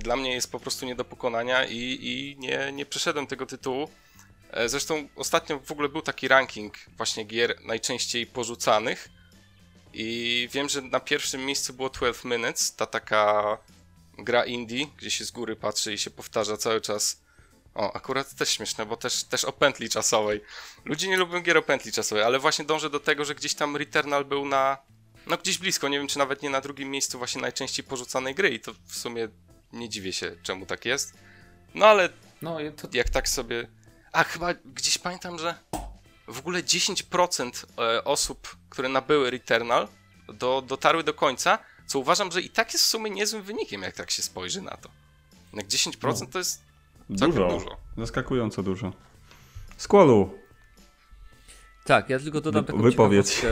dla 0.00 0.16
mnie 0.16 0.34
jest 0.34 0.52
po 0.52 0.60
prostu 0.60 0.86
nie 0.86 0.94
do 0.94 1.04
pokonania 1.04 1.64
i, 1.64 1.98
i 2.02 2.36
nie, 2.38 2.72
nie 2.72 2.86
przeszedłem 2.86 3.26
tego 3.26 3.46
tytułu. 3.46 3.88
E, 4.50 4.68
zresztą 4.68 5.08
ostatnio 5.16 5.60
w 5.60 5.72
ogóle 5.72 5.88
był 5.88 6.02
taki 6.02 6.28
ranking 6.28 6.74
właśnie 6.96 7.24
gier 7.24 7.56
najczęściej 7.64 8.26
porzucanych 8.26 9.08
i 9.92 10.48
wiem, 10.52 10.68
że 10.68 10.82
na 10.82 11.00
pierwszym 11.00 11.44
miejscu 11.46 11.72
było 11.72 11.90
12 11.90 12.28
Minutes, 12.28 12.76
ta 12.76 12.86
taka 12.86 13.58
gra 14.18 14.44
indie, 14.44 14.86
gdzie 14.96 15.10
się 15.10 15.24
z 15.24 15.30
góry 15.30 15.56
patrzy 15.56 15.94
i 15.94 15.98
się 15.98 16.10
powtarza 16.10 16.56
cały 16.56 16.80
czas 16.80 17.20
o, 17.74 17.96
akurat 17.96 18.34
też 18.34 18.48
śmieszne, 18.50 18.86
bo 18.86 18.96
też, 18.96 19.24
też 19.24 19.44
o 19.44 19.52
pętli 19.52 19.88
czasowej. 19.88 20.40
Ludzie 20.84 21.08
nie 21.08 21.16
lubią 21.16 21.40
gier 21.40 21.56
o 21.56 21.62
pętli 21.62 21.92
czasowej, 21.92 22.24
ale 22.24 22.38
właśnie 22.38 22.64
dążę 22.64 22.90
do 22.90 23.00
tego, 23.00 23.24
że 23.24 23.34
gdzieś 23.34 23.54
tam 23.54 23.76
Returnal 23.76 24.24
był 24.24 24.46
na... 24.46 24.78
No 25.26 25.36
gdzieś 25.38 25.58
blisko, 25.58 25.88
nie 25.88 25.98
wiem 25.98 26.08
czy 26.08 26.18
nawet 26.18 26.42
nie 26.42 26.50
na 26.50 26.60
drugim 26.60 26.90
miejscu 26.90 27.18
właśnie 27.18 27.40
najczęściej 27.40 27.84
porzucanej 27.84 28.34
gry 28.34 28.48
i 28.48 28.60
to 28.60 28.72
w 28.86 28.96
sumie 28.96 29.28
nie 29.72 29.88
dziwię 29.88 30.12
się 30.12 30.36
czemu 30.42 30.66
tak 30.66 30.84
jest. 30.84 31.14
No 31.74 31.86
ale 31.86 32.08
no, 32.42 32.58
to... 32.76 32.88
jak 32.92 33.08
tak 33.08 33.28
sobie... 33.28 33.68
A 34.12 34.24
chyba 34.24 34.54
gdzieś 34.54 34.98
pamiętam, 34.98 35.38
że 35.38 35.54
w 36.28 36.38
ogóle 36.38 36.62
10% 36.62 37.66
e, 37.78 38.04
osób, 38.04 38.56
które 38.70 38.88
nabyły 38.88 39.30
Returnal 39.30 39.88
do, 40.34 40.62
dotarły 40.66 41.04
do 41.04 41.14
końca, 41.14 41.58
co 41.86 41.98
uważam, 41.98 42.32
że 42.32 42.40
i 42.40 42.50
tak 42.50 42.72
jest 42.72 42.84
w 42.84 42.88
sumie 42.88 43.10
niezłym 43.10 43.42
wynikiem, 43.42 43.82
jak 43.82 43.94
tak 43.94 44.10
się 44.10 44.22
spojrzy 44.22 44.62
na 44.62 44.76
to. 44.76 44.88
Jak 45.52 45.66
10% 45.66 46.20
no. 46.20 46.26
to 46.26 46.38
jest 46.38 46.66
Dużo. 47.10 47.48
dużo. 47.48 47.76
Zaskakująco 47.96 48.62
dużo. 48.62 48.92
Squallu. 49.76 50.38
Tak, 51.86 52.10
ja 52.10 52.18
tylko 52.18 52.40
dodam 52.40 52.64
taką 52.64 52.82
Wypowiedź. 52.82 53.42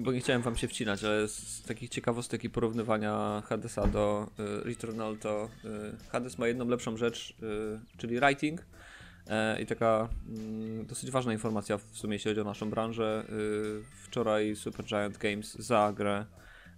bo 0.00 0.12
nie 0.12 0.20
chciałem 0.20 0.42
wam 0.42 0.56
się 0.56 0.68
wcinać, 0.68 1.04
ale 1.04 1.28
z 1.28 1.62
takich 1.62 1.90
ciekawostek 1.90 2.44
i 2.44 2.50
porównywania 2.50 3.42
Hadesa 3.46 3.86
do 3.86 4.26
y, 4.38 4.64
Returnal 4.64 5.16
to 5.16 5.48
y, 5.64 6.10
Hades 6.10 6.38
ma 6.38 6.46
jedną 6.46 6.68
lepszą 6.68 6.96
rzecz, 6.96 7.34
y, 7.42 7.96
czyli 7.96 8.20
writing. 8.20 8.60
Y, 8.60 9.62
I 9.62 9.66
taka 9.66 10.08
mm, 10.28 10.86
dosyć 10.86 11.10
ważna 11.10 11.32
informacja 11.32 11.78
w 11.78 11.84
sumie, 11.92 12.14
jeśli 12.14 12.30
chodzi 12.30 12.40
o 12.40 12.44
naszą 12.44 12.70
branżę. 12.70 13.24
Y, 13.30 13.82
wczoraj 14.04 14.56
Supergiant 14.56 15.18
Games 15.18 15.54
za 15.54 15.92
grę 15.96 16.24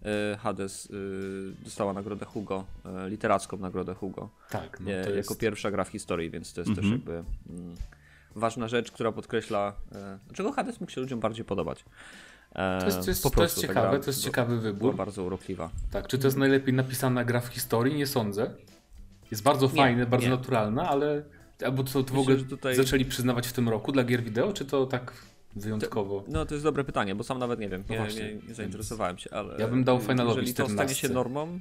E, 0.04 0.36
Hades 0.36 0.88
dostała 1.64 1.92
nagrodę 1.92 2.24
Hugo, 2.24 2.64
literacką 3.08 3.56
nagrodę 3.56 3.94
Hugo. 3.94 4.28
Tak, 4.50 4.80
no 4.80 4.90
jest... 4.90 5.16
Jako 5.16 5.34
pierwsza 5.34 5.70
gra 5.70 5.84
w 5.84 5.88
historii, 5.88 6.30
więc 6.30 6.52
to 6.52 6.60
jest 6.60 6.68
mhm. 6.68 6.86
też 6.86 6.92
jakby 6.92 7.12
mm, 7.12 7.76
ważna 8.38 8.68
rzecz, 8.68 8.92
która 8.92 9.12
podkreśla, 9.12 9.72
dlaczego 10.26 10.52
Hades 10.52 10.80
mógł 10.80 10.92
się 10.92 11.00
ludziom 11.00 11.20
bardziej 11.20 11.44
podobać. 11.44 11.84
To 12.54 12.86
jest, 12.86 13.04
to 13.04 13.10
jest, 13.10 13.22
prostu, 13.22 13.36
to 13.36 13.42
jest 13.42 13.60
ciekawe, 13.60 14.00
to 14.00 14.06
jest 14.06 14.24
ciekawy 14.24 14.60
wybór. 14.60 14.96
Bardzo 14.96 15.24
urokliwa. 15.24 15.70
Tak, 15.90 16.06
czy 16.06 16.18
to 16.18 16.26
jest 16.26 16.36
najlepiej 16.36 16.74
napisana 16.74 17.24
gra 17.24 17.40
w 17.40 17.46
historii? 17.46 17.94
Nie 17.94 18.06
sądzę. 18.06 18.50
Jest 19.30 19.42
bardzo 19.42 19.68
fajna, 19.68 20.06
bardzo 20.06 20.26
nie. 20.26 20.30
naturalna, 20.30 20.88
ale 20.88 21.22
albo 21.64 21.84
to, 21.84 22.02
to 22.02 22.14
w 22.14 22.18
ogóle 22.18 22.36
tutaj... 22.36 22.74
zaczęli 22.74 23.04
przyznawać 23.04 23.46
w 23.46 23.52
tym 23.52 23.68
roku 23.68 23.92
dla 23.92 24.04
gier 24.04 24.22
wideo, 24.22 24.52
czy 24.52 24.64
to 24.64 24.86
tak 24.86 25.12
wyjątkowo? 25.56 26.20
To, 26.20 26.26
no 26.28 26.46
to 26.46 26.54
jest 26.54 26.64
dobre 26.64 26.84
pytanie, 26.84 27.14
bo 27.14 27.24
sam 27.24 27.38
nawet 27.38 27.60
nie 27.60 27.68
wiem, 27.68 27.84
no 27.88 28.06
nie, 28.06 28.14
nie, 28.14 28.34
nie, 28.48 28.54
zainteresowałem 28.54 29.18
się, 29.18 29.30
ale... 29.30 29.58
Ja 29.58 29.68
bym 29.68 29.84
dał 29.84 30.00
Finalowi 30.00 30.40
Jeżeli 30.40 30.54
to 30.54 30.68
stanie 30.68 30.94
się 30.94 31.08
normą... 31.08 31.60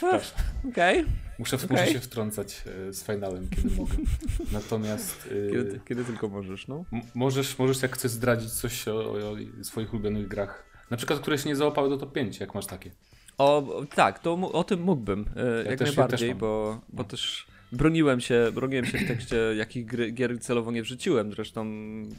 Tak. 0.00 0.22
Okej. 0.68 1.00
Okay. 1.00 1.12
Muszę, 1.42 1.56
okay. 1.56 1.68
muszę 1.70 1.92
się 1.92 2.00
wtrącać 2.00 2.64
e, 2.88 2.92
z 2.92 3.04
finalem, 3.04 3.48
kiedy 3.48 3.76
mogę. 3.76 3.94
Natomiast. 4.52 5.28
E, 5.48 5.50
kiedy, 5.50 5.80
kiedy 5.88 6.04
tylko 6.04 6.28
możesz, 6.28 6.68
no? 6.68 6.84
Możesz, 7.14 7.58
możesz, 7.58 7.82
jak 7.82 7.94
chcesz 7.94 8.10
zdradzić 8.10 8.50
coś 8.50 8.88
o, 8.88 9.12
o, 9.12 9.36
swoich 9.62 9.94
ulubionych 9.94 10.28
grach. 10.28 10.64
Na 10.90 10.96
przykład, 10.96 11.20
które 11.20 11.38
się 11.38 11.48
nie 11.48 11.56
załapały 11.56 11.88
do 11.88 11.96
top 11.96 12.12
5, 12.12 12.40
jak 12.40 12.54
masz 12.54 12.66
takie. 12.66 12.90
O, 13.38 13.82
tak, 13.94 14.18
to 14.18 14.52
o 14.52 14.64
tym 14.64 14.80
mógłbym. 14.82 15.24
E, 15.36 15.64
ja 15.64 15.70
jak 15.70 15.78
też, 15.78 15.96
najbardziej, 15.96 16.28
ja 16.28 16.34
bo, 16.34 16.80
bo 16.88 17.02
no. 17.02 17.08
też 17.08 17.46
broniłem 17.72 18.20
się, 18.20 18.50
broniłem 18.54 18.86
się 18.86 18.98
w 18.98 19.08
tekście, 19.08 19.36
jakich 19.36 19.86
gry, 19.86 20.10
gier 20.12 20.40
celowo 20.40 20.72
nie 20.72 20.82
wrzuciłem. 20.82 21.32
Zresztą 21.32 21.66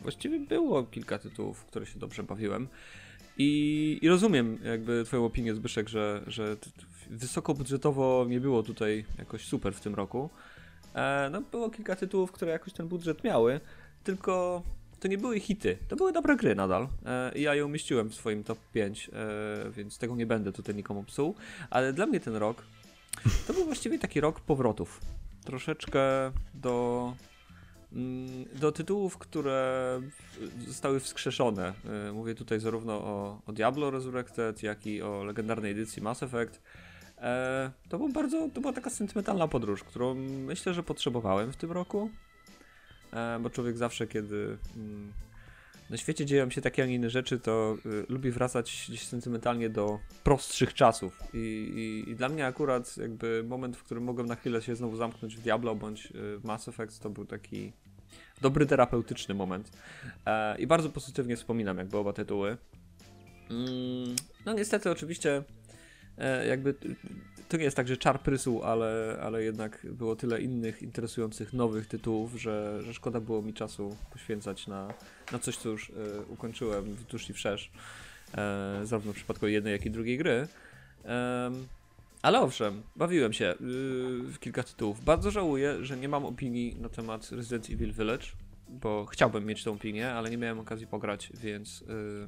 właściwie 0.01 0.39
było 0.39 0.83
kilka 0.83 1.19
tytułów, 1.19 1.59
w 1.59 1.65
które 1.65 1.85
się 1.85 1.99
dobrze 1.99 2.23
bawiłem. 2.23 2.67
I, 3.37 3.99
I, 4.01 4.09
rozumiem 4.09 4.59
jakby 4.63 5.03
twoją 5.05 5.25
opinię 5.25 5.55
Zbyszek, 5.55 5.89
że, 5.89 6.23
że 6.27 6.57
wysokobudżetowo 7.13 8.25
nie 8.29 8.39
było 8.39 8.63
tutaj 8.63 9.05
jakoś 9.17 9.45
super 9.45 9.73
w 9.73 9.81
tym 9.81 9.95
roku. 9.95 10.29
E, 10.95 11.29
no 11.31 11.41
było 11.41 11.69
kilka 11.69 11.95
tytułów, 11.95 12.31
które 12.31 12.51
jakoś 12.51 12.73
ten 12.73 12.87
budżet 12.87 13.23
miały, 13.23 13.59
tylko 14.03 14.63
to 14.99 15.07
nie 15.07 15.17
były 15.17 15.39
hity, 15.39 15.77
to 15.87 15.95
były 15.95 16.13
dobre 16.13 16.35
gry 16.35 16.55
nadal. 16.55 16.87
E, 17.05 17.39
ja 17.39 17.55
je 17.55 17.65
umieściłem 17.65 18.09
w 18.09 18.15
swoim 18.15 18.43
top 18.43 18.59
5, 18.73 19.09
e, 19.13 19.71
więc 19.71 19.97
tego 19.97 20.15
nie 20.15 20.25
będę 20.25 20.51
tutaj 20.51 20.75
nikomu 20.75 21.03
psuł, 21.03 21.35
ale 21.69 21.93
dla 21.93 22.05
mnie 22.05 22.19
ten 22.19 22.35
rok 22.35 22.63
to 23.47 23.53
był 23.53 23.65
właściwie 23.65 23.99
taki 23.99 24.21
rok 24.21 24.39
powrotów. 24.39 25.01
Troszeczkę 25.45 26.01
do 26.53 27.13
Mm, 27.95 28.45
do 28.55 28.71
tytułów, 28.71 29.17
które 29.17 30.01
zostały 30.67 30.99
wskrzeszone. 30.99 31.73
Y, 32.09 32.13
mówię 32.13 32.35
tutaj 32.35 32.59
zarówno 32.59 32.93
o, 32.93 33.41
o 33.45 33.51
Diablo 33.51 33.91
Resurrected, 33.91 34.63
jak 34.63 34.87
i 34.87 35.01
o 35.01 35.23
legendarnej 35.23 35.71
edycji 35.71 36.01
Mass 36.01 36.23
Effect. 36.23 36.61
E, 37.17 37.71
to, 37.89 37.97
był 37.97 38.09
bardzo, 38.09 38.49
to 38.53 38.61
była 38.61 38.73
taka 38.73 38.89
sentymentalna 38.89 39.47
podróż, 39.47 39.83
którą 39.83 40.15
myślę, 40.15 40.73
że 40.73 40.83
potrzebowałem 40.83 41.51
w 41.51 41.55
tym 41.55 41.71
roku. 41.71 42.09
E, 43.13 43.39
bo 43.39 43.49
człowiek 43.49 43.77
zawsze, 43.77 44.07
kiedy 44.07 44.57
mm, 44.75 45.13
na 45.89 45.97
świecie 45.97 46.25
dzieją 46.25 46.49
się 46.49 46.61
takie, 46.61 46.83
a 46.83 46.85
nie 46.85 46.95
inne 46.95 47.09
rzeczy, 47.09 47.39
to 47.39 47.77
y, 47.85 48.05
lubi 48.09 48.31
wracać 48.31 48.85
gdzieś 48.89 49.07
sentymentalnie 49.07 49.69
do 49.69 49.99
prostszych 50.23 50.73
czasów. 50.73 51.19
I, 51.33 51.37
i, 51.37 52.11
I, 52.11 52.15
dla 52.15 52.29
mnie 52.29 52.45
akurat 52.45 52.97
jakby 52.97 53.43
moment, 53.47 53.77
w 53.77 53.83
którym 53.83 54.03
mogłem 54.03 54.27
na 54.27 54.35
chwilę 54.35 54.61
się 54.61 54.75
znowu 54.75 54.97
zamknąć 54.97 55.35
w 55.35 55.41
Diablo 55.41 55.75
bądź 55.75 56.05
y, 56.05 56.37
w 56.37 56.43
Mass 56.43 56.67
Effect, 56.67 56.99
to 56.99 57.09
był 57.09 57.25
taki 57.25 57.73
dobry 58.41 58.65
terapeutyczny 58.65 59.35
moment. 59.35 59.71
E, 60.25 60.57
I 60.57 60.67
bardzo 60.67 60.89
pozytywnie 60.89 61.35
wspominam 61.35 61.77
jakby 61.77 61.97
oba 61.97 62.13
tytuły. 62.13 62.57
Mm, 63.49 64.15
no 64.45 64.53
niestety 64.53 64.91
oczywiście 64.91 65.43
jakby 66.47 66.75
to 67.49 67.57
nie 67.57 67.63
jest 67.63 67.77
tak, 67.77 67.87
że 67.87 67.97
czar 67.97 68.21
prysł, 68.21 68.63
ale, 68.63 69.19
ale 69.21 69.43
jednak 69.43 69.87
było 69.91 70.15
tyle 70.15 70.41
innych 70.41 70.81
interesujących 70.81 71.53
nowych 71.53 71.87
tytułów, 71.87 72.41
że, 72.41 72.81
że 72.83 72.93
szkoda 72.93 73.19
było 73.19 73.41
mi 73.41 73.53
czasu 73.53 73.97
poświęcać 74.11 74.67
na, 74.67 74.93
na 75.31 75.39
coś, 75.39 75.57
co 75.57 75.69
już 75.69 75.89
e, 75.89 75.93
ukończyłem 76.21 76.85
w 76.85 77.05
tuż 77.05 77.29
i 77.29 77.33
wszerz. 77.33 77.71
E, 78.37 78.81
zarówno 78.83 79.13
w 79.13 79.15
przypadku 79.15 79.47
jednej, 79.47 79.73
jak 79.73 79.85
i 79.85 79.91
drugiej 79.91 80.17
gry. 80.17 80.47
E, 81.05 81.51
ale 82.23 82.41
owszem, 82.41 82.81
bawiłem 82.95 83.33
się 83.33 83.45
yy, 83.45 83.55
w 84.31 84.39
kilka 84.39 84.63
tytułów. 84.63 85.03
Bardzo 85.03 85.31
żałuję, 85.31 85.85
że 85.85 85.97
nie 85.97 86.09
mam 86.09 86.25
opinii 86.25 86.75
na 86.81 86.89
temat 86.89 87.31
Resident 87.31 87.69
Evil 87.69 87.93
Village, 87.93 88.25
bo 88.69 89.05
chciałbym 89.05 89.45
mieć 89.45 89.63
tą 89.63 89.73
opinię, 89.73 90.11
ale 90.11 90.29
nie 90.29 90.37
miałem 90.37 90.59
okazji 90.59 90.87
pograć, 90.87 91.29
więc 91.33 91.81
yy, 91.81 92.27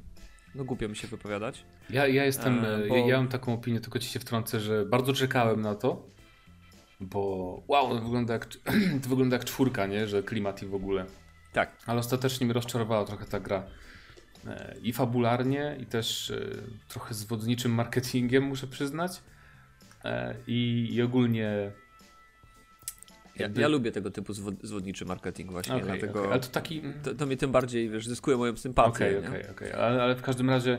no 0.56 0.64
głupio 0.64 0.90
mi 0.90 0.96
się 0.96 1.08
wypowiadać. 1.08 1.66
Ja, 1.90 2.08
ja 2.08 2.26
jestem, 2.26 2.66
e, 2.66 2.88
bo... 2.88 2.96
ja, 2.96 3.06
ja 3.06 3.18
mam 3.18 3.28
taką 3.28 3.54
opinię, 3.54 3.80
tylko 3.80 4.00
ci 4.00 4.10
się 4.10 4.20
wtrącę, 4.20 4.60
że 4.60 4.86
bardzo 4.86 5.14
czekałem 5.14 5.62
na 5.62 5.76
to, 5.76 6.10
bo 7.00 7.64
wow, 7.68 7.90
to 7.90 8.02
wygląda 8.02 8.34
jak, 8.34 8.46
to 9.04 9.10
wygląda 9.10 9.36
jak 9.36 9.46
czwórka, 9.46 9.86
nie? 9.86 10.08
Że 10.08 10.24
klimat 10.24 10.64
i 10.64 10.66
w 10.66 10.76
ogóle. 10.76 11.06
Tak. 11.54 11.78
Ale 11.86 12.00
ostatecznie 12.00 12.46
mnie 12.46 12.54
rozczarowała 12.54 13.06
trochę 13.06 13.26
ta 13.26 13.40
gra. 13.40 13.64
E, 14.48 14.76
I 14.82 14.94
fabularnie, 14.94 15.78
i 15.80 15.86
też 15.86 16.32
e, 16.32 16.40
trochę 16.88 17.14
z 17.14 17.24
wodniczym 17.24 17.72
marketingiem, 17.72 18.44
muszę 18.44 18.68
przyznać. 18.68 19.22
E, 20.04 20.36
I, 20.48 20.90
i 20.92 21.02
ogólnie. 21.02 21.72
Jakby... 23.40 23.62
Ja, 23.62 23.68
ja, 23.68 23.72
lubię 23.72 23.92
tego 23.92 24.12
typu 24.12 24.34
zwodniczy 24.64 25.06
marketing 25.06 25.52
właśnie, 25.52 25.76
okay, 25.76 25.86
dlatego 25.86 26.20
okay. 26.20 26.32
Ale 26.32 26.42
to, 26.42 26.48
taki... 26.48 26.82
To, 27.04 27.16
to 27.16 27.26
mnie 27.26 27.38
tym 27.38 27.52
bardziej, 27.52 27.90
wiesz, 27.90 28.08
zyskuje 28.08 28.38
moją 28.38 28.58
sympatię. 28.58 28.90
Okej, 28.90 29.18
okej, 29.18 29.50
okej. 29.50 29.72
Ale, 29.72 30.04
ale 30.04 30.16
w 30.16 30.22
każdym 30.22 30.50
razie 30.50 30.78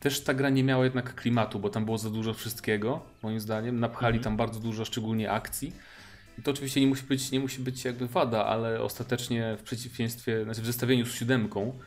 też 0.00 0.20
ta 0.20 0.34
gra 0.34 0.50
nie 0.50 0.64
miała 0.64 0.84
jednak 0.84 1.14
klimatu, 1.14 1.58
bo 1.58 1.70
tam 1.70 1.84
było 1.84 1.98
za 1.98 2.10
dużo 2.10 2.34
wszystkiego, 2.34 3.00
moim 3.22 3.40
zdaniem. 3.40 3.80
Napchali 3.80 4.14
mm 4.14 4.20
-hmm. 4.20 4.24
tam 4.24 4.36
bardzo 4.36 4.60
dużo, 4.60 4.84
szczególnie 4.84 5.30
akcji. 5.30 5.72
I 6.38 6.42
to 6.42 6.50
oczywiście 6.50 6.80
nie 6.80 6.86
musi 6.86 7.02
być, 7.02 7.30
nie 7.30 7.40
musi 7.40 7.60
być 7.62 7.84
jakby 7.84 8.06
wada, 8.06 8.46
ale 8.46 8.82
ostatecznie 8.82 9.56
w 9.58 9.62
przeciwieństwie, 9.62 10.44
znaczy 10.44 10.62
w 10.62 10.66
zestawieniu 10.66 11.06
z 11.06 11.14
siódemką, 11.14 11.78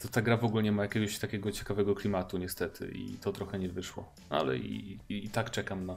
to 0.00 0.08
ta 0.08 0.22
gra 0.22 0.36
w 0.36 0.44
ogóle 0.44 0.62
nie 0.62 0.72
ma 0.72 0.82
jakiegoś 0.82 1.18
takiego 1.18 1.52
ciekawego 1.52 1.94
klimatu 1.94 2.38
niestety 2.38 2.90
i 2.94 3.18
to 3.20 3.32
trochę 3.32 3.58
nie 3.58 3.68
wyszło. 3.68 4.12
Ale 4.30 4.58
i, 4.58 4.98
i, 5.08 5.24
i 5.24 5.28
tak 5.28 5.50
czekam 5.50 5.86
na, 5.86 5.96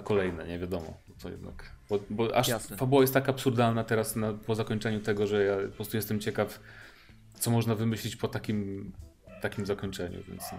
na 0.00 0.06
kolejne, 0.06 0.46
nie 0.46 0.58
wiadomo. 0.58 1.00
To 1.22 1.28
jednak, 1.28 1.72
bo, 1.90 1.98
bo 2.10 2.36
aż 2.36 2.48
Jasne. 2.48 2.76
fabuła 2.76 3.02
jest 3.02 3.14
tak 3.14 3.28
absurdalna 3.28 3.84
teraz 3.84 4.16
na, 4.16 4.32
po 4.32 4.54
zakończeniu 4.54 5.00
tego, 5.00 5.26
że 5.26 5.44
ja 5.44 5.56
po 5.56 5.76
prostu 5.76 5.96
jestem 5.96 6.20
ciekaw, 6.20 6.60
co 7.34 7.50
można 7.50 7.74
wymyślić 7.74 8.16
po 8.16 8.28
takim, 8.28 8.92
takim 9.42 9.66
zakończeniu, 9.66 10.22
więc... 10.28 10.42
No. 10.52 10.58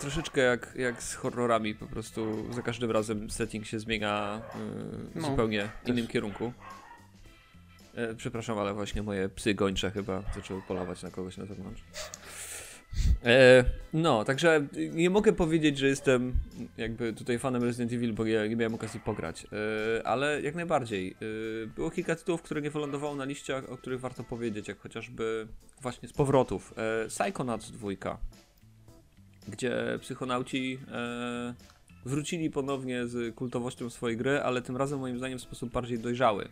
Troszeczkę 0.00 0.40
jak, 0.40 0.74
jak 0.76 1.02
z 1.02 1.14
horrorami, 1.14 1.74
po 1.74 1.86
prostu 1.86 2.52
za 2.52 2.62
każdym 2.62 2.90
razem 2.90 3.30
setting 3.30 3.66
się 3.66 3.78
zmienia 3.78 4.40
yy, 5.14 5.20
no, 5.20 5.26
zupełnie 5.30 5.68
też. 5.82 5.90
innym 5.90 6.06
kierunku. 6.06 6.52
E, 7.94 8.14
przepraszam, 8.14 8.58
ale 8.58 8.74
właśnie 8.74 9.02
moje 9.02 9.28
psy 9.28 9.54
gończe 9.54 9.90
chyba 9.90 10.22
zaczęły 10.34 10.62
polować 10.62 11.02
na 11.02 11.10
kogoś 11.10 11.36
na 11.36 11.46
zewnątrz. 11.46 11.84
E, 13.24 13.64
no, 13.92 14.24
także 14.24 14.66
nie 14.92 15.10
mogę 15.10 15.32
powiedzieć, 15.32 15.78
że 15.78 15.86
jestem 15.86 16.32
jakby 16.76 17.12
tutaj 17.12 17.38
fanem 17.38 17.62
Resident 17.62 17.92
Evil, 17.92 18.12
bo 18.12 18.26
ja 18.26 18.46
nie 18.46 18.56
miałem 18.56 18.74
okazji 18.74 19.00
pograć, 19.00 19.46
e, 19.98 20.06
ale 20.06 20.42
jak 20.42 20.54
najbardziej. 20.54 21.10
E, 21.10 21.66
było 21.66 21.90
kilka 21.90 22.16
tytułów, 22.16 22.42
które 22.42 22.62
nie 22.62 22.70
wylądowały 22.70 23.16
na 23.16 23.24
liściach, 23.24 23.70
o 23.70 23.76
których 23.76 24.00
warto 24.00 24.24
powiedzieć, 24.24 24.68
jak 24.68 24.78
chociażby 24.78 25.46
właśnie 25.82 26.08
z 26.08 26.12
powrotów. 26.12 26.74
E, 26.76 27.08
Psychonauts 27.08 27.70
2, 27.70 27.88
gdzie 29.48 29.98
psychonauci 30.00 30.78
wrócili 32.04 32.50
ponownie 32.50 33.06
z 33.06 33.34
kultowością 33.34 33.90
swojej 33.90 34.16
gry, 34.16 34.40
ale 34.40 34.62
tym 34.62 34.76
razem 34.76 34.98
moim 34.98 35.18
zdaniem 35.18 35.38
w 35.38 35.42
sposób 35.42 35.72
bardziej 35.72 35.98
dojrzały. 35.98 36.48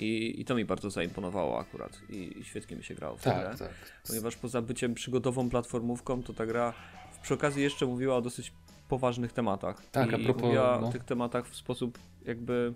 I, 0.00 0.40
I 0.40 0.44
to 0.44 0.54
mi 0.54 0.64
bardzo 0.64 0.90
zaimponowało 0.90 1.60
akurat 1.60 2.00
i, 2.10 2.38
i 2.38 2.44
świetnie 2.44 2.76
mi 2.76 2.84
się 2.84 2.94
grało 2.94 3.16
w 3.16 3.22
tak, 3.22 3.40
grę. 3.40 3.54
Tak. 3.58 3.74
Ponieważ 4.06 4.36
poza 4.36 4.62
byciem 4.62 4.94
przygodową 4.94 5.50
platformówką, 5.50 6.22
to 6.22 6.32
ta 6.34 6.46
gra 6.46 6.74
przy 7.22 7.34
okazji 7.34 7.62
jeszcze 7.62 7.86
mówiła 7.86 8.16
o 8.16 8.22
dosyć 8.22 8.52
poważnych 8.88 9.32
tematach. 9.32 9.86
Tak, 9.92 10.12
I, 10.12 10.14
a 10.14 10.18
propos, 10.18 10.42
mówiła 10.42 10.78
no. 10.80 10.88
o 10.88 10.92
tych 10.92 11.04
tematach 11.04 11.48
w 11.48 11.56
sposób 11.56 11.98
jakby 12.24 12.74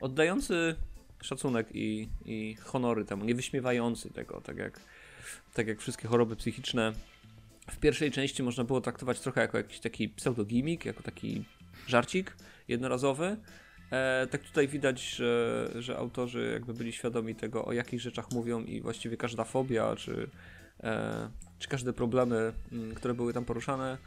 oddający 0.00 0.76
szacunek 1.22 1.66
i, 1.74 2.08
i 2.24 2.54
honory 2.54 3.04
temu, 3.04 3.24
nie 3.24 3.34
wyśmiewający 3.34 4.10
tego, 4.10 4.40
tak 4.40 4.56
jak, 4.56 4.80
tak 5.54 5.66
jak 5.66 5.80
wszystkie 5.80 6.08
choroby 6.08 6.36
psychiczne. 6.36 6.92
W 7.70 7.78
pierwszej 7.78 8.10
części 8.10 8.42
można 8.42 8.64
było 8.64 8.80
traktować 8.80 9.20
trochę 9.20 9.40
jako 9.40 9.58
jakiś 9.58 9.80
taki 9.80 10.08
pseudogimik, 10.08 10.84
jako 10.84 11.02
taki 11.02 11.44
żarcik 11.86 12.36
jednorazowy, 12.68 13.36
E, 13.90 14.26
tak 14.30 14.42
tutaj 14.42 14.68
widać, 14.68 15.10
że, 15.16 15.68
że 15.78 15.98
autorzy 15.98 16.50
jakby 16.52 16.74
byli 16.74 16.92
świadomi 16.92 17.34
tego, 17.34 17.64
o 17.64 17.72
jakich 17.72 18.00
rzeczach 18.00 18.30
mówią 18.30 18.64
i 18.64 18.80
właściwie 18.80 19.16
każda 19.16 19.44
fobia, 19.44 19.96
czy, 19.96 20.30
e, 20.82 21.30
czy 21.58 21.68
każde 21.68 21.92
problemy, 21.92 22.36
m, 22.72 22.82
mm, 22.82 22.94
które 22.94 23.14
były 23.14 23.32
tam 23.32 23.44
poruszane, 23.44 23.98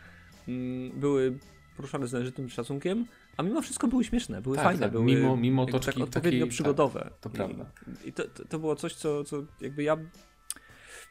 m, 0.48 0.54
mm, 0.54 1.00
były 1.00 1.38
poruszane 1.78 2.08
z 2.08 2.14
należytym 2.14 2.50
szacunkiem, 2.50 3.06
a 3.38 3.44
mimo 3.44 3.62
wszystko 3.62 3.88
były 3.88 4.04
śmieszne, 4.04 4.42
były 4.42 4.56
tak, 4.56 4.66
fajne, 4.66 4.82
tak, 4.82 4.92
były 4.92 5.06
mimo, 5.06 5.38
mimo 5.38 5.66
toczki 5.66 5.94
tak 5.94 6.04
odpowiednio 6.04 6.40
takiej, 6.40 6.50
przygodowe. 6.50 7.00
Tak, 7.00 7.20
to 7.20 7.30
prawda. 7.30 7.66
I, 8.06 8.10
i 8.10 8.14
to, 8.14 8.24
to, 8.50 8.60
było 8.60 8.76
coś, 8.76 8.96
co, 8.96 9.24
co 9.24 9.44
jakby 9.62 9.84
ja 9.84 9.98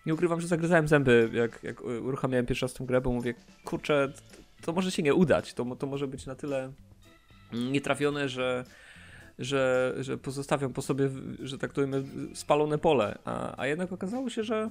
nie 0.06 0.14
ukrywam, 0.14 0.40
że 0.40 0.46
zagryzałem 0.46 0.88
zęby, 0.88 1.30
jak, 1.32 1.62
jak 1.62 1.80
uruchamiałem 1.80 2.46
pierwszy 2.46 2.64
raz 2.64 2.74
tę 2.74 2.86
grę, 2.86 3.00
bo 3.00 3.12
mówię, 3.12 3.34
kurczę, 3.64 4.12
to 4.62 4.72
może 4.72 4.90
się 4.90 5.02
nie 5.02 5.14
udać, 5.14 5.54
to, 5.54 5.76
to 5.76 5.86
może 5.86 6.08
być 6.08 6.26
na 6.26 6.34
tyle 6.34 6.72
nietrafione, 7.52 8.28
że, 8.28 8.64
że, 9.38 9.94
że 10.00 10.18
pozostawiam 10.18 10.72
po 10.72 10.82
sobie, 10.82 11.10
że 11.42 11.58
tak 11.58 11.72
powiem, 11.72 11.92
spalone 12.34 12.78
pole. 12.78 13.18
A, 13.24 13.60
a 13.60 13.66
jednak 13.66 13.92
okazało 13.92 14.30
się, 14.30 14.44
że, 14.44 14.70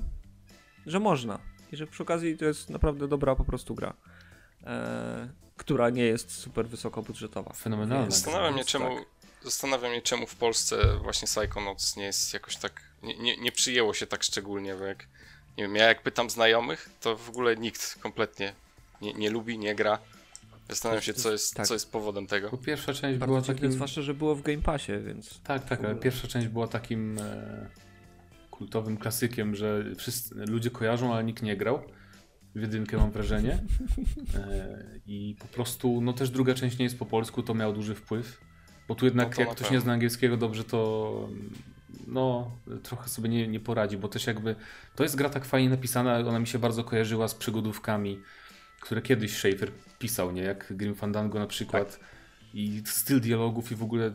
że 0.85 0.99
można. 0.99 1.39
i 1.71 1.77
że 1.77 1.87
przy 1.87 2.03
okazji 2.03 2.37
to 2.37 2.45
jest 2.45 2.69
naprawdę 2.69 3.07
dobra 3.07 3.35
po 3.35 3.45
prostu 3.45 3.75
gra. 3.75 3.93
E, 4.63 5.29
która 5.57 5.89
nie 5.89 6.03
jest 6.03 6.31
super 6.31 6.67
wysoko 6.67 7.01
budżetowa. 7.01 7.53
Fenomenalna. 7.53 8.11
Zastanawiam 8.11 8.53
mnie, 8.53 8.65
czemu, 8.65 8.95
tak. 8.95 9.05
zastanawiam 9.43 9.91
mnie, 9.91 10.01
czemu 10.01 10.27
w 10.27 10.35
Polsce 10.35 10.97
właśnie 10.97 11.27
Psychonauts 11.27 11.95
nie 11.95 12.03
jest 12.03 12.33
jakoś 12.33 12.57
tak, 12.57 12.81
nie, 13.03 13.17
nie, 13.17 13.37
nie 13.37 13.51
przyjęło 13.51 13.93
się 13.93 14.07
tak 14.07 14.23
szczególnie, 14.23 14.75
bo 14.75 14.85
jak, 14.85 15.07
nie 15.57 15.63
wiem, 15.63 15.75
ja 15.75 15.87
jak 15.87 16.01
pytam 16.01 16.29
znajomych, 16.29 16.89
to 17.01 17.17
w 17.17 17.29
ogóle 17.29 17.57
nikt 17.57 17.99
kompletnie 17.99 18.53
nie, 19.01 19.13
nie 19.13 19.29
lubi, 19.29 19.57
nie 19.57 19.75
gra. 19.75 19.99
Zastanawiam 20.71 21.01
się, 21.01 21.13
co 21.13 21.31
jest, 21.31 21.55
tak. 21.55 21.67
co 21.67 21.73
jest 21.73 21.91
powodem 21.91 22.27
tego. 22.27 22.49
Bo 22.49 22.57
pierwsza 22.57 22.93
część 22.93 23.19
Bardzo 23.19 23.33
była 23.33 23.41
takim... 23.41 23.71
Zwłaszcza, 23.71 24.01
że 24.01 24.13
było 24.13 24.35
w 24.35 24.41
Game 24.41 24.61
Passie, 24.61 24.91
więc... 25.05 25.41
Tak, 25.41 25.65
tak, 25.65 25.83
ale 25.83 25.95
pierwsza 25.95 26.27
część 26.27 26.47
była 26.47 26.67
takim 26.67 27.19
e, 27.19 27.69
kultowym 28.51 28.97
klasykiem, 28.97 29.55
że 29.55 29.83
wszyscy 29.97 30.35
ludzie 30.35 30.69
kojarzą, 30.69 31.13
ale 31.13 31.23
nikt 31.23 31.43
nie 31.43 31.57
grał. 31.57 31.81
W 32.55 32.61
jedynkę 32.61 32.97
mam 32.97 33.11
wrażenie. 33.11 33.57
E, 34.35 34.83
I 35.07 35.35
po 35.39 35.47
prostu, 35.47 36.01
no 36.01 36.13
też 36.13 36.29
druga 36.29 36.53
część 36.53 36.77
nie 36.77 36.83
jest 36.83 36.99
po 36.99 37.05
polsku, 37.05 37.43
to 37.43 37.53
miał 37.53 37.73
duży 37.73 37.95
wpływ. 37.95 38.41
Bo 38.87 38.95
tu 38.95 39.05
jednak, 39.05 39.37
no 39.37 39.43
jak 39.43 39.55
ktoś 39.55 39.71
nie 39.71 39.79
zna 39.79 39.93
angielskiego 39.93 40.37
dobrze, 40.37 40.63
to 40.63 41.29
no, 42.07 42.51
trochę 42.83 43.09
sobie 43.09 43.29
nie, 43.29 43.47
nie 43.47 43.59
poradzi, 43.59 43.97
bo 43.97 44.07
też 44.07 44.27
jakby 44.27 44.55
to 44.95 45.03
jest 45.03 45.15
gra 45.15 45.29
tak 45.29 45.45
fajnie 45.45 45.69
napisana, 45.69 46.19
ona 46.19 46.39
mi 46.39 46.47
się 46.47 46.59
bardzo 46.59 46.83
kojarzyła 46.83 47.27
z 47.27 47.35
przygodówkami 47.35 48.19
które 48.81 49.01
kiedyś 49.01 49.37
Schaefer 49.37 49.71
pisał, 49.99 50.31
nie? 50.31 50.41
Jak 50.41 50.73
Grim 50.77 50.95
Fandango 50.95 51.39
na 51.39 51.47
przykład. 51.47 51.99
Tak. 51.99 52.09
I 52.53 52.83
styl 52.85 53.21
dialogów 53.21 53.71
i 53.71 53.75
w 53.75 53.83
ogóle 53.83 54.11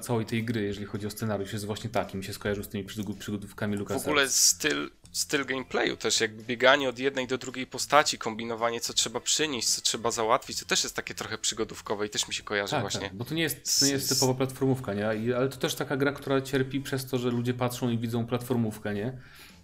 całej 0.00 0.26
tej 0.26 0.44
gry, 0.44 0.62
jeżeli 0.62 0.86
chodzi 0.86 1.06
o 1.06 1.10
scenariusz, 1.10 1.52
jest 1.52 1.64
właśnie 1.64 1.90
taki. 1.90 2.16
Mi 2.16 2.24
się 2.24 2.32
skojarzył 2.32 2.64
z 2.64 2.68
tymi 2.68 2.84
przygodówkami 3.18 3.76
Lucasa. 3.76 4.04
W 4.04 4.08
ogóle 4.08 4.28
styl, 4.28 4.90
styl 5.12 5.44
gameplayu 5.46 5.96
też, 5.96 6.20
jakby 6.20 6.42
bieganie 6.42 6.88
od 6.88 6.98
jednej 6.98 7.26
do 7.26 7.38
drugiej 7.38 7.66
postaci, 7.66 8.18
kombinowanie, 8.18 8.80
co 8.80 8.92
trzeba 8.92 9.20
przynieść, 9.20 9.68
co 9.68 9.82
trzeba 9.82 10.10
załatwić, 10.10 10.60
to 10.60 10.66
też 10.66 10.82
jest 10.82 10.96
takie 10.96 11.14
trochę 11.14 11.38
przygodówkowe 11.38 12.06
i 12.06 12.10
też 12.10 12.28
mi 12.28 12.34
się 12.34 12.42
kojarzy 12.42 12.70
tak, 12.70 12.80
właśnie. 12.80 13.00
Tak, 13.00 13.14
bo 13.14 13.24
to 13.24 13.34
nie 13.34 13.42
jest, 13.42 13.80
to 13.80 13.86
nie 13.86 13.92
jest 13.92 14.08
typowa 14.08 14.34
platformówka, 14.34 14.94
nie? 14.94 15.06
ale 15.36 15.48
to 15.48 15.56
też 15.56 15.74
taka 15.74 15.96
gra, 15.96 16.12
która 16.12 16.40
cierpi 16.40 16.80
przez 16.80 17.06
to, 17.06 17.18
że 17.18 17.30
ludzie 17.30 17.54
patrzą 17.54 17.90
i 17.90 17.98
widzą 17.98 18.26
platformówkę, 18.26 18.94
nie? 18.94 19.18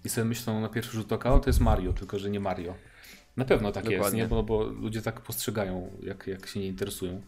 I 0.04 0.08
sobie 0.08 0.24
myślą 0.24 0.60
na 0.60 0.68
pierwszy 0.68 0.92
rzut 0.92 1.12
oka, 1.12 1.34
o 1.34 1.40
to 1.40 1.50
jest 1.50 1.60
Mario, 1.60 1.92
tylko 1.92 2.18
że 2.18 2.30
nie 2.30 2.40
Mario. 2.40 2.74
Na 3.36 3.44
pewno 3.44 3.72
tak 3.72 3.84
Dokładnie. 3.84 4.04
jest, 4.04 4.14
nie? 4.14 4.26
Bo, 4.26 4.42
bo 4.42 4.64
ludzie 4.64 5.02
tak 5.02 5.20
postrzegają, 5.20 5.90
jak, 6.02 6.26
jak 6.26 6.46
się 6.46 6.60
nie 6.60 6.66
interesują. 6.66 7.22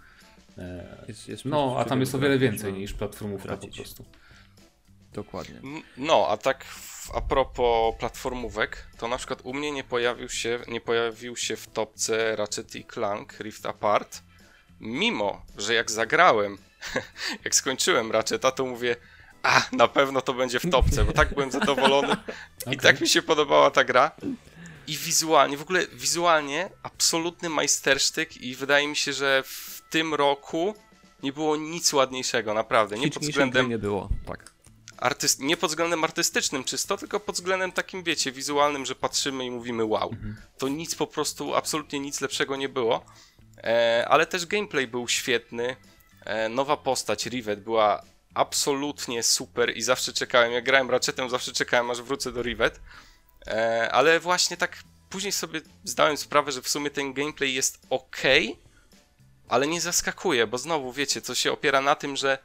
E, 0.58 1.04
jest, 1.08 1.28
jest 1.28 1.44
no, 1.44 1.76
a 1.78 1.84
tam 1.84 2.00
jest 2.00 2.14
o 2.14 2.18
wiele 2.18 2.38
więcej 2.38 2.72
niż 2.72 2.92
platformówka 2.92 3.56
po 3.56 3.68
prostu. 3.68 4.04
Dokładnie. 5.12 5.60
No, 5.96 6.26
a 6.28 6.36
tak 6.36 6.64
a 7.14 7.20
propos 7.20 7.94
platformówek, 7.98 8.86
to 8.98 9.08
na 9.08 9.16
przykład 9.16 9.40
u 9.44 9.54
mnie 9.54 9.72
nie 9.72 9.84
pojawił 9.84 10.28
się, 10.28 10.58
nie 10.68 10.80
pojawił 10.80 11.36
się 11.36 11.56
w 11.56 11.66
topce 11.66 12.36
Ratchet 12.36 12.74
i 12.74 12.84
Clank 12.84 13.40
Rift 13.40 13.66
Apart, 13.66 14.22
mimo, 14.80 15.42
że 15.58 15.74
jak 15.74 15.90
zagrałem, 15.90 16.58
jak 17.44 17.54
skończyłem 17.54 18.12
Ratcheta, 18.12 18.50
to 18.50 18.66
mówię, 18.66 18.96
a, 19.42 19.62
na 19.72 19.88
pewno 19.88 20.20
to 20.20 20.34
będzie 20.34 20.60
w 20.60 20.70
topce, 20.70 21.04
bo 21.04 21.12
tak 21.12 21.34
byłem 21.34 21.50
zadowolony 21.50 22.12
okay. 22.12 22.74
i 22.74 22.76
tak 22.76 23.00
mi 23.00 23.08
się 23.08 23.22
podobała 23.22 23.70
ta 23.70 23.84
gra, 23.84 24.10
i 24.90 24.96
wizualnie, 24.96 25.56
w 25.56 25.62
ogóle 25.62 25.86
wizualnie 25.92 26.70
absolutny 26.82 27.48
majstersztyk 27.48 28.36
i 28.36 28.54
wydaje 28.54 28.88
mi 28.88 28.96
się, 28.96 29.12
że 29.12 29.42
w 29.46 29.82
tym 29.90 30.14
roku 30.14 30.74
nie 31.22 31.32
było 31.32 31.56
nic 31.56 31.92
ładniejszego, 31.92 32.54
naprawdę. 32.54 32.98
Nie 32.98 33.10
pod 33.10 33.22
względem... 33.22 33.68
nie 33.68 33.78
było, 33.78 34.08
tak. 34.26 34.52
Artyst... 34.96 35.40
Nie 35.40 35.56
pod 35.56 35.70
względem 35.70 36.04
artystycznym 36.04 36.64
czysto, 36.64 36.96
tylko 36.96 37.20
pod 37.20 37.34
względem 37.34 37.72
takim, 37.72 38.02
wiecie, 38.02 38.32
wizualnym, 38.32 38.86
że 38.86 38.94
patrzymy 38.94 39.44
i 39.44 39.50
mówimy 39.50 39.84
wow. 39.84 40.10
Mhm. 40.12 40.36
To 40.58 40.68
nic 40.68 40.94
po 40.94 41.06
prostu, 41.06 41.54
absolutnie 41.54 42.00
nic 42.00 42.20
lepszego 42.20 42.56
nie 42.56 42.68
było. 42.68 43.04
E, 43.56 44.06
ale 44.08 44.26
też 44.26 44.46
gameplay 44.46 44.86
był 44.86 45.08
świetny. 45.08 45.76
E, 46.24 46.48
nowa 46.48 46.76
postać, 46.76 47.26
Rivet, 47.26 47.62
była 47.62 48.02
absolutnie 48.34 49.22
super 49.22 49.76
i 49.76 49.82
zawsze 49.82 50.12
czekałem, 50.12 50.52
jak 50.52 50.64
grałem 50.64 50.90
Ratchetem, 50.90 51.30
zawsze 51.30 51.52
czekałem, 51.52 51.90
aż 51.90 52.02
wrócę 52.02 52.32
do 52.32 52.42
Rivet. 52.42 52.80
E, 53.46 53.88
ale 53.92 54.20
właśnie 54.20 54.56
tak 54.56 54.82
później 55.10 55.32
sobie 55.32 55.60
zdałem 55.84 56.16
sprawę, 56.16 56.52
że 56.52 56.62
w 56.62 56.68
sumie 56.68 56.90
ten 56.90 57.12
gameplay 57.12 57.54
jest 57.54 57.86
ok, 57.90 58.22
ale 59.48 59.66
nie 59.66 59.80
zaskakuje, 59.80 60.46
bo 60.46 60.58
znowu 60.58 60.92
wiecie, 60.92 61.20
to 61.20 61.34
się 61.34 61.52
opiera 61.52 61.80
na 61.80 61.94
tym, 61.94 62.16
że 62.16 62.38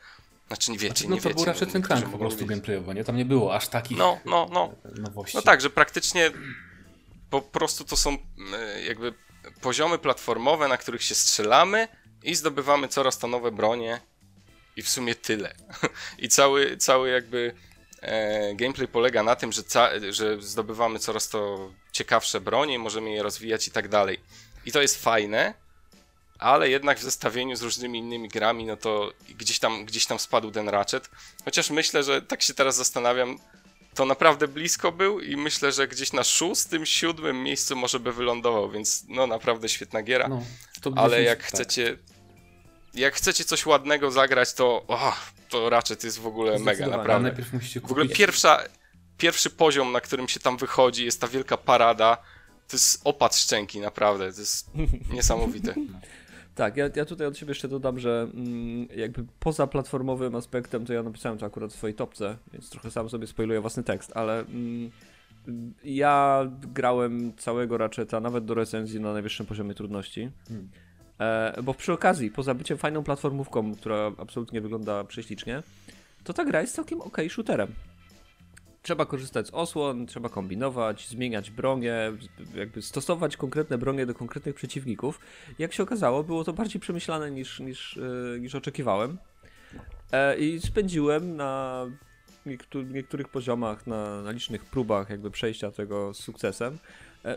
znaczy 0.48 0.71
nie 0.71 0.78
wiecie, 0.78 0.95
znaczy, 0.95 1.10
no 1.10 1.15
nie 1.15 1.21
to 1.21 1.30
wiecie. 1.30 1.36
był 1.36 1.45
raczej 1.45 1.67
ten 1.67 1.82
klank 1.82 2.10
po 2.10 2.17
prostu 2.17 2.45
gameplayowo, 2.45 2.93
nie? 2.93 3.04
Tam 3.04 3.17
nie 3.17 3.26
było 3.26 3.56
aż 3.56 3.67
takich 3.67 3.98
no, 3.98 4.19
no, 4.26 4.50
no. 4.52 4.74
nowości. 4.95 5.38
No 5.38 5.41
tak, 5.41 5.62
że 5.62 5.69
praktycznie 5.69 6.32
po 7.30 7.41
prostu 7.41 7.86
to 7.86 7.98
są 7.98 8.17
e, 8.54 8.82
jakby 8.84 9.13
poziomy 9.62 9.98
platformowe, 9.98 10.67
na 10.67 10.78
których 10.78 11.04
się 11.04 11.15
strzelamy 11.15 11.88
i 12.24 12.36
zdobywamy 12.36 12.88
coraz 12.88 13.17
to 13.17 13.28
nowe 13.28 13.52
bronie 13.52 14.02
i 14.76 14.82
w 14.82 14.90
sumie 14.90 15.16
tyle. 15.16 15.56
I 16.20 16.30
cały, 16.30 16.78
cały 16.78 17.10
jakby 17.10 17.56
E, 18.06 18.56
gameplay 18.56 18.88
polega 18.88 19.24
na 19.24 19.36
tym, 19.36 19.52
że, 19.52 19.64
że 20.10 20.42
zdobywamy 20.42 21.00
coraz 21.00 21.30
to 21.30 21.72
ciekawsze 21.92 22.42
bronie, 22.42 22.80
możemy 22.80 23.12
je 23.12 23.24
rozwijać 23.24 23.68
i 23.68 23.72
tak 23.72 23.88
dalej. 23.88 24.20
I 24.66 24.72
to 24.72 24.82
jest 24.82 25.04
fajne, 25.04 25.54
ale 26.40 26.70
jednak 26.70 27.00
w 27.00 27.04
zestawieniu 27.04 27.56
z 27.56 27.62
różnymi 27.62 28.00
innymi 28.00 28.30
grami, 28.30 28.66
no 28.66 28.78
to 28.78 29.12
gdzieś 29.38 29.60
tam, 29.60 29.86
gdzieś 29.86 30.06
tam 30.06 30.20
spadł 30.20 30.52
ten 30.52 30.70
Ratchet. 30.70 31.10
Chociaż 31.46 31.70
myślę, 31.70 32.04
że 32.04 32.22
tak 32.22 32.42
się 32.42 32.54
teraz 32.54 32.76
zastanawiam, 32.76 33.40
to 33.94 34.06
naprawdę 34.06 34.48
blisko 34.48 34.92
był 34.92 35.20
i 35.20 35.38
myślę, 35.38 35.72
że 35.72 35.88
gdzieś 35.88 36.14
na 36.14 36.24
szóstym, 36.24 36.86
siódmym 36.86 37.44
miejscu 37.44 37.76
może 37.76 38.00
by 38.00 38.14
wylądował, 38.14 38.72
więc 38.72 39.06
no 39.08 39.28
naprawdę 39.28 39.70
świetna 39.70 40.04
giera. 40.04 40.28
No, 40.28 40.44
ale 40.96 41.24
jak 41.24 41.40
tak. 41.40 41.48
chcecie 41.48 41.98
jak 42.95 43.13
chcecie 43.13 43.43
coś 43.43 43.65
ładnego 43.65 44.12
zagrać, 44.12 44.53
to 44.53 44.86
oh, 44.88 45.17
to 45.49 45.69
Ratchet 45.69 46.03
jest 46.03 46.19
w 46.19 46.27
ogóle 46.27 46.60
mega, 46.60 46.88
naprawdę. 46.88 47.27
Najpierw 47.27 47.53
musicie 47.53 47.81
kupić. 47.81 47.89
W 47.89 47.91
ogóle 47.91 48.15
pierwsza, 48.15 48.60
pierwszy 49.17 49.49
poziom, 49.49 49.91
na 49.91 50.01
którym 50.01 50.27
się 50.27 50.39
tam 50.39 50.58
wychodzi, 50.58 51.05
jest 51.05 51.21
ta 51.21 51.27
wielka 51.27 51.58
parada. 51.58 52.17
To 52.67 52.75
jest 52.75 53.01
opad 53.03 53.36
szczęki, 53.36 53.79
naprawdę. 53.79 54.34
To 54.34 54.39
jest 54.39 54.71
niesamowite. 55.13 55.73
Tak, 56.55 56.77
ja, 56.77 56.89
ja 56.95 57.05
tutaj 57.05 57.27
od 57.27 57.38
siebie 57.38 57.51
jeszcze 57.51 57.67
dodam, 57.67 57.99
że 57.99 58.27
mm, 58.34 58.88
jakby 58.95 59.25
poza 59.39 59.67
platformowym 59.67 60.36
aspektem, 60.36 60.86
to 60.86 60.93
ja 60.93 61.03
napisałem 61.03 61.38
to 61.38 61.45
akurat 61.45 61.73
w 61.73 61.75
swojej 61.75 61.95
topce, 61.95 62.38
więc 62.53 62.69
trochę 62.69 62.91
sam 62.91 63.10
sobie 63.10 63.27
spoiluję 63.27 63.62
własny 63.62 63.84
tekst, 63.84 64.12
ale 64.15 64.39
mm, 64.39 64.91
ja 65.84 66.45
grałem 66.73 67.36
całego 67.38 67.77
Ratcheta, 67.77 68.19
nawet 68.19 68.45
do 68.45 68.53
recenzji 68.53 68.99
na 68.99 69.13
najwyższym 69.13 69.45
poziomie 69.45 69.73
trudności. 69.73 70.31
Hmm. 70.47 70.69
E, 71.19 71.62
bo 71.63 71.73
przy 71.73 71.93
okazji, 71.93 72.32
poza 72.32 72.54
byciem 72.54 72.78
fajną 72.78 73.04
platformówką, 73.04 73.75
która 73.75 74.12
absolutnie 74.17 74.62
wygląda 74.62 75.04
prześlicznie, 75.04 75.63
to 76.23 76.34
ta 76.34 76.45
gra 76.45 76.62
jest 76.62 76.75
całkiem 76.75 77.01
ok 77.01 77.17
shooterem. 77.30 77.67
Trzeba 78.82 79.06
korzystać 79.06 79.47
z 79.47 79.54
osłon, 79.54 80.06
trzeba 80.06 80.30
kombinować, 80.30 81.08
zmieniać 81.08 81.51
bronię, 81.51 82.12
jakby 82.56 82.82
stosować 82.82 83.38
konkretne 83.38 83.78
bronie 83.78 84.06
do 84.06 84.13
konkretnych 84.13 84.56
przeciwników. 84.56 85.19
Jak 85.60 85.73
się 85.73 85.84
okazało, 85.84 86.23
było 86.23 86.43
to 86.43 86.54
bardziej 86.54 86.82
przemyślane 86.82 87.32
niż, 87.32 87.60
niż, 87.60 87.99
yy, 88.34 88.39
niż 88.39 88.56
oczekiwałem. 88.56 89.17
E, 90.12 90.38
I 90.38 90.60
spędziłem 90.60 91.36
na 91.36 91.86
niektórych 92.93 93.30
poziomach, 93.30 93.88
na, 93.88 94.21
na 94.21 94.32
licznych 94.32 94.65
próbach 94.65 95.10
jakby 95.10 95.32
przejścia 95.32 95.71
tego 95.71 96.13
z 96.13 96.19
sukcesem 96.19 96.73
e, 96.73 96.78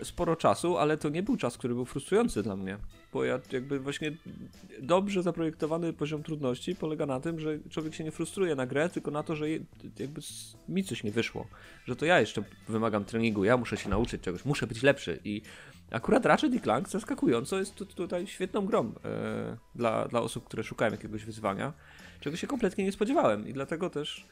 sporo 0.02 0.36
czasu, 0.36 0.78
ale 0.78 0.96
to 0.96 1.08
nie 1.08 1.22
był 1.22 1.36
czas, 1.36 1.58
który 1.58 1.74
był 1.74 1.84
frustrujący 1.84 2.42
dla 2.42 2.56
mnie 2.56 2.78
bo 3.12 3.24
ja 3.24 3.40
jakby 3.52 3.80
właśnie 3.80 4.12
dobrze 4.82 5.22
zaprojektowany 5.22 5.92
poziom 5.92 6.22
trudności 6.22 6.76
polega 6.76 7.06
na 7.06 7.20
tym, 7.20 7.40
że 7.40 7.58
człowiek 7.70 7.94
się 7.94 8.04
nie 8.04 8.10
frustruje 8.10 8.54
na 8.54 8.66
grę, 8.66 8.88
tylko 8.88 9.10
na 9.10 9.22
to, 9.22 9.36
że 9.36 9.50
jakby 9.98 10.20
mi 10.68 10.84
coś 10.84 11.04
nie 11.04 11.10
wyszło, 11.10 11.46
że 11.86 11.96
to 11.96 12.06
ja 12.06 12.20
jeszcze 12.20 12.42
wymagam 12.68 13.04
treningu, 13.04 13.44
ja 13.44 13.56
muszę 13.56 13.76
się 13.76 13.88
nauczyć 13.88 14.22
czegoś, 14.22 14.44
muszę 14.44 14.66
być 14.66 14.82
lepszy 14.82 15.20
i 15.24 15.42
akurat 15.90 16.26
Ratchet 16.26 16.54
i 16.54 16.60
Clank 16.60 16.88
zaskakująco 16.88 17.58
jest 17.58 17.74
tutaj 17.74 18.26
świetną 18.26 18.66
grą 18.66 18.92
e, 19.04 19.56
dla, 19.74 20.08
dla 20.08 20.20
osób, 20.20 20.44
które 20.44 20.64
szukają 20.64 20.92
jakiegoś 20.92 21.24
wyzwania, 21.24 21.72
czego 22.20 22.36
się 22.36 22.46
kompletnie 22.46 22.84
nie 22.84 22.92
spodziewałem 22.92 23.48
i 23.48 23.52
dlatego 23.52 23.90
też 23.90 24.26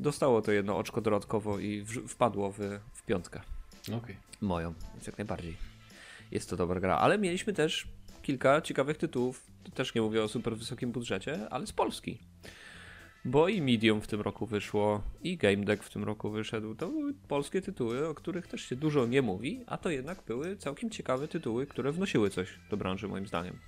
dostało 0.00 0.42
to 0.42 0.52
jedno 0.52 0.76
oczko 0.76 1.00
dodatkowo 1.00 1.58
i 1.58 1.82
w, 1.82 2.08
wpadło 2.08 2.52
w, 2.52 2.58
w 2.92 3.02
piątkę. 3.02 3.55
Okay. 3.94 4.16
Moją, 4.40 4.74
więc 4.94 5.06
jak 5.06 5.18
najbardziej. 5.18 5.56
Jest 6.30 6.50
to 6.50 6.56
dobra 6.56 6.80
gra, 6.80 6.96
ale 6.96 7.18
mieliśmy 7.18 7.52
też 7.52 7.88
kilka 8.22 8.60
ciekawych 8.60 8.96
tytułów, 8.96 9.46
też 9.74 9.94
nie 9.94 10.02
mówię 10.02 10.22
o 10.22 10.28
super 10.28 10.56
wysokim 10.56 10.92
budżecie, 10.92 11.48
ale 11.50 11.66
z 11.66 11.72
Polski. 11.72 12.18
Bo 13.24 13.48
i 13.48 13.62
Medium 13.62 14.00
w 14.00 14.06
tym 14.06 14.20
roku 14.20 14.46
wyszło, 14.46 15.02
i 15.22 15.36
Game 15.36 15.56
Deck 15.64 15.84
w 15.84 15.90
tym 15.90 16.04
roku 16.04 16.30
wyszedł. 16.30 16.74
To 16.74 16.88
były 16.88 17.14
polskie 17.28 17.62
tytuły, 17.62 18.08
o 18.08 18.14
których 18.14 18.46
też 18.46 18.60
się 18.60 18.76
dużo 18.76 19.06
nie 19.06 19.22
mówi, 19.22 19.64
a 19.66 19.76
to 19.76 19.90
jednak 19.90 20.22
były 20.22 20.56
całkiem 20.56 20.90
ciekawe 20.90 21.28
tytuły, 21.28 21.66
które 21.66 21.92
wnosiły 21.92 22.30
coś 22.30 22.48
do 22.70 22.76
branży, 22.76 23.08
moim 23.08 23.26
zdaniem. 23.26 23.58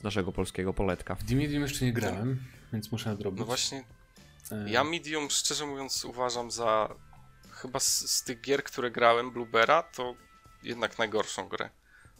Z 0.00 0.02
naszego 0.02 0.32
polskiego 0.32 0.74
poletka. 0.74 1.14
W 1.14 1.32
Medium 1.32 1.62
jeszcze 1.62 1.84
nie 1.84 1.92
grałem, 1.92 2.38
więc 2.72 2.92
muszę 2.92 3.10
nadrobić. 3.10 3.40
No 3.40 3.46
właśnie, 3.46 3.84
e. 4.52 4.70
ja 4.70 4.84
Medium 4.84 5.30
szczerze 5.30 5.66
mówiąc 5.66 6.04
uważam 6.04 6.50
za 6.50 6.94
chyba 7.62 7.80
z, 7.80 8.10
z 8.10 8.24
tych 8.24 8.40
gier, 8.40 8.64
które 8.64 8.90
grałem, 8.90 9.30
Bluebera, 9.30 9.82
to 9.82 10.14
jednak 10.62 10.98
najgorszą 10.98 11.48
grę. 11.48 11.70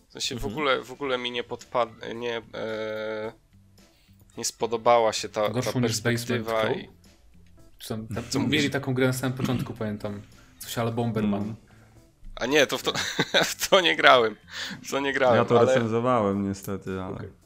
W 0.09 0.12
sensie 0.12 0.35
mhm. 0.35 0.50
w, 0.50 0.57
ogóle, 0.57 0.83
w 0.83 0.92
ogóle 0.92 1.18
mi 1.18 1.31
nie 1.31 1.44
podpadł, 1.44 1.92
nie, 2.14 2.37
e, 2.37 3.33
nie 4.37 4.44
spodobała 4.44 5.12
się 5.12 5.28
ta, 5.28 5.50
ta 5.50 5.72
perspektywa. 5.72 6.70
I... 6.70 6.88
Czy 7.78 7.88
tam, 7.88 8.07
tam, 8.07 8.24
Co 8.31 8.40
mieli 8.40 8.70
taką 8.70 8.94
grę 8.94 9.07
na 9.07 9.12
samym 9.12 9.38
początku, 9.38 9.74
pamiętam. 9.74 10.22
Coś 10.59 10.78
ale 10.78 10.92
Bomberman. 10.92 11.42
Mm. 11.42 11.57
A 12.35 12.46
nie, 12.46 12.66
to 12.66 12.78
w 12.78 12.83
to, 12.83 12.92
w 13.44 13.68
to 13.68 13.81
nie 13.81 13.96
grałem. 13.96 14.37
W 14.83 14.90
to 14.90 15.00
nie 15.00 15.12
grałem. 15.12 15.37
Ja 15.37 15.44
to 15.44 15.59
ale... 15.59 15.74
recenzowałem 15.74 16.48
niestety, 16.48 16.90
ale... 17.02 17.14
Okay. 17.14 17.41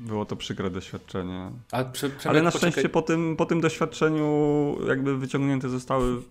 Było 0.00 0.24
to 0.24 0.36
przykre 0.36 0.70
doświadczenie. 0.70 1.50
Prze, 1.92 2.10
Ale 2.24 2.42
na 2.42 2.50
szczęście 2.50 2.88
po 2.88 3.02
tym, 3.02 3.36
po 3.36 3.46
tym 3.46 3.60
doświadczeniu 3.60 4.76
jakby 4.88 5.18
wyciągnięte 5.18 5.68
zostały 5.68 6.22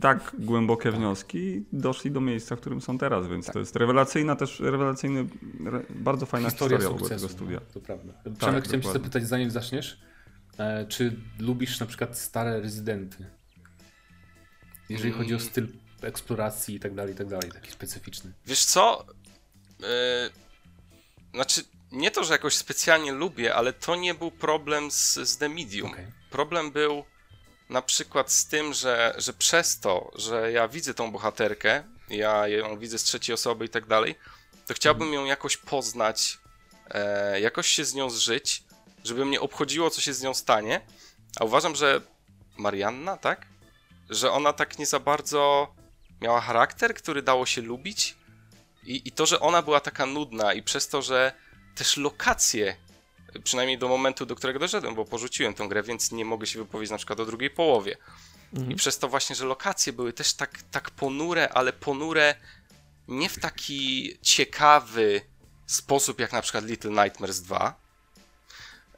tak 0.00 0.36
głębokie 0.38 0.90
wnioski 0.90 1.38
i 1.38 1.64
doszli 1.72 2.10
do 2.10 2.20
miejsca, 2.20 2.56
w 2.56 2.60
którym 2.60 2.80
są 2.80 2.98
teraz, 2.98 3.26
więc 3.28 3.46
tak. 3.46 3.52
to 3.52 3.58
jest 3.58 3.76
rewelacyjna 3.76 4.36
też, 4.36 4.60
rewelacyjny, 4.60 5.26
re, 5.66 5.82
bardzo 5.90 6.26
fajna 6.26 6.50
historia, 6.50 6.78
historia 6.78 6.98
sukcesu, 6.98 7.26
tego 7.26 7.32
studia. 7.32 7.60
No, 7.60 7.72
to 7.74 7.80
prawda. 7.80 8.12
Tak, 8.12 8.32
Przemek, 8.32 8.64
chciałem 8.64 8.82
cię 8.82 8.92
zapytać, 8.92 9.26
zanim 9.26 9.50
zaczniesz, 9.50 10.00
e, 10.58 10.86
czy 10.86 11.16
lubisz 11.38 11.80
na 11.80 11.86
przykład 11.86 12.18
stare 12.18 12.60
rezydenty? 12.60 13.26
Jeżeli 14.88 15.10
mm. 15.10 15.22
chodzi 15.22 15.34
o 15.34 15.40
styl 15.40 15.68
eksploracji 16.02 16.74
i 16.74 16.80
tak 16.80 16.94
dalej, 16.94 17.14
i 17.14 17.16
tak 17.16 17.26
dalej, 17.26 17.50
taki 17.52 17.70
specyficzny. 17.70 18.32
Wiesz 18.46 18.64
co? 18.64 19.06
Yy, 19.80 19.86
znaczy, 21.34 21.62
nie 21.94 22.10
to, 22.10 22.24
że 22.24 22.32
jakoś 22.32 22.54
specjalnie 22.54 23.12
lubię, 23.12 23.54
ale 23.54 23.72
to 23.72 23.96
nie 23.96 24.14
był 24.14 24.30
problem 24.30 24.90
z, 24.90 25.14
z 25.14 25.38
The 25.38 25.48
Medium. 25.48 25.90
Okay. 25.90 26.12
Problem 26.30 26.70
był 26.70 27.04
na 27.68 27.82
przykład 27.82 28.32
z 28.32 28.46
tym, 28.46 28.74
że, 28.74 29.14
że 29.18 29.32
przez 29.32 29.80
to, 29.80 30.12
że 30.14 30.52
ja 30.52 30.68
widzę 30.68 30.94
tą 30.94 31.12
bohaterkę, 31.12 31.84
ja 32.08 32.48
ją 32.48 32.78
widzę 32.78 32.98
z 32.98 33.02
trzeciej 33.02 33.34
osoby 33.34 33.64
i 33.64 33.68
tak 33.68 33.86
dalej, 33.86 34.14
to 34.66 34.74
chciałbym 34.74 35.12
ją 35.12 35.24
jakoś 35.24 35.56
poznać, 35.56 36.38
e, 36.90 37.40
jakoś 37.40 37.68
się 37.68 37.84
z 37.84 37.94
nią 37.94 38.10
zżyć, 38.10 38.62
żeby 39.04 39.24
mnie 39.24 39.40
obchodziło, 39.40 39.90
co 39.90 40.00
się 40.00 40.14
z 40.14 40.22
nią 40.22 40.34
stanie. 40.34 40.80
A 41.40 41.44
uważam, 41.44 41.76
że 41.76 42.00
Marianna, 42.56 43.16
tak? 43.16 43.46
Że 44.10 44.30
ona 44.30 44.52
tak 44.52 44.78
nie 44.78 44.86
za 44.86 45.00
bardzo 45.00 45.74
miała 46.20 46.40
charakter, 46.40 46.94
który 46.94 47.22
dało 47.22 47.46
się 47.46 47.62
lubić. 47.62 48.16
I, 48.82 49.08
I 49.08 49.12
to, 49.12 49.26
że 49.26 49.40
ona 49.40 49.62
była 49.62 49.80
taka 49.80 50.06
nudna, 50.06 50.52
i 50.54 50.62
przez 50.62 50.88
to, 50.88 51.02
że 51.02 51.32
też 51.74 51.96
lokacje, 51.96 52.76
przynajmniej 53.44 53.78
do 53.78 53.88
momentu, 53.88 54.26
do 54.26 54.34
którego 54.34 54.58
doszedłem, 54.58 54.94
bo 54.94 55.04
porzuciłem 55.04 55.54
tę 55.54 55.68
grę, 55.68 55.82
więc 55.82 56.12
nie 56.12 56.24
mogę 56.24 56.46
się 56.46 56.58
wypowiedzieć 56.58 56.90
na 56.90 56.96
przykład 56.96 57.20
o 57.20 57.26
drugiej 57.26 57.50
połowie. 57.50 57.96
Mhm. 58.52 58.72
I 58.72 58.74
przez 58.74 58.98
to 58.98 59.08
właśnie, 59.08 59.36
że 59.36 59.44
lokacje 59.44 59.92
były 59.92 60.12
też 60.12 60.34
tak, 60.34 60.62
tak 60.70 60.90
ponure, 60.90 61.48
ale 61.48 61.72
ponure 61.72 62.34
nie 63.08 63.28
w 63.28 63.38
taki 63.38 64.16
ciekawy 64.22 65.20
sposób, 65.66 66.20
jak 66.20 66.32
na 66.32 66.42
przykład 66.42 66.64
Little 66.64 67.04
Nightmares 67.04 67.42
2, 67.42 67.80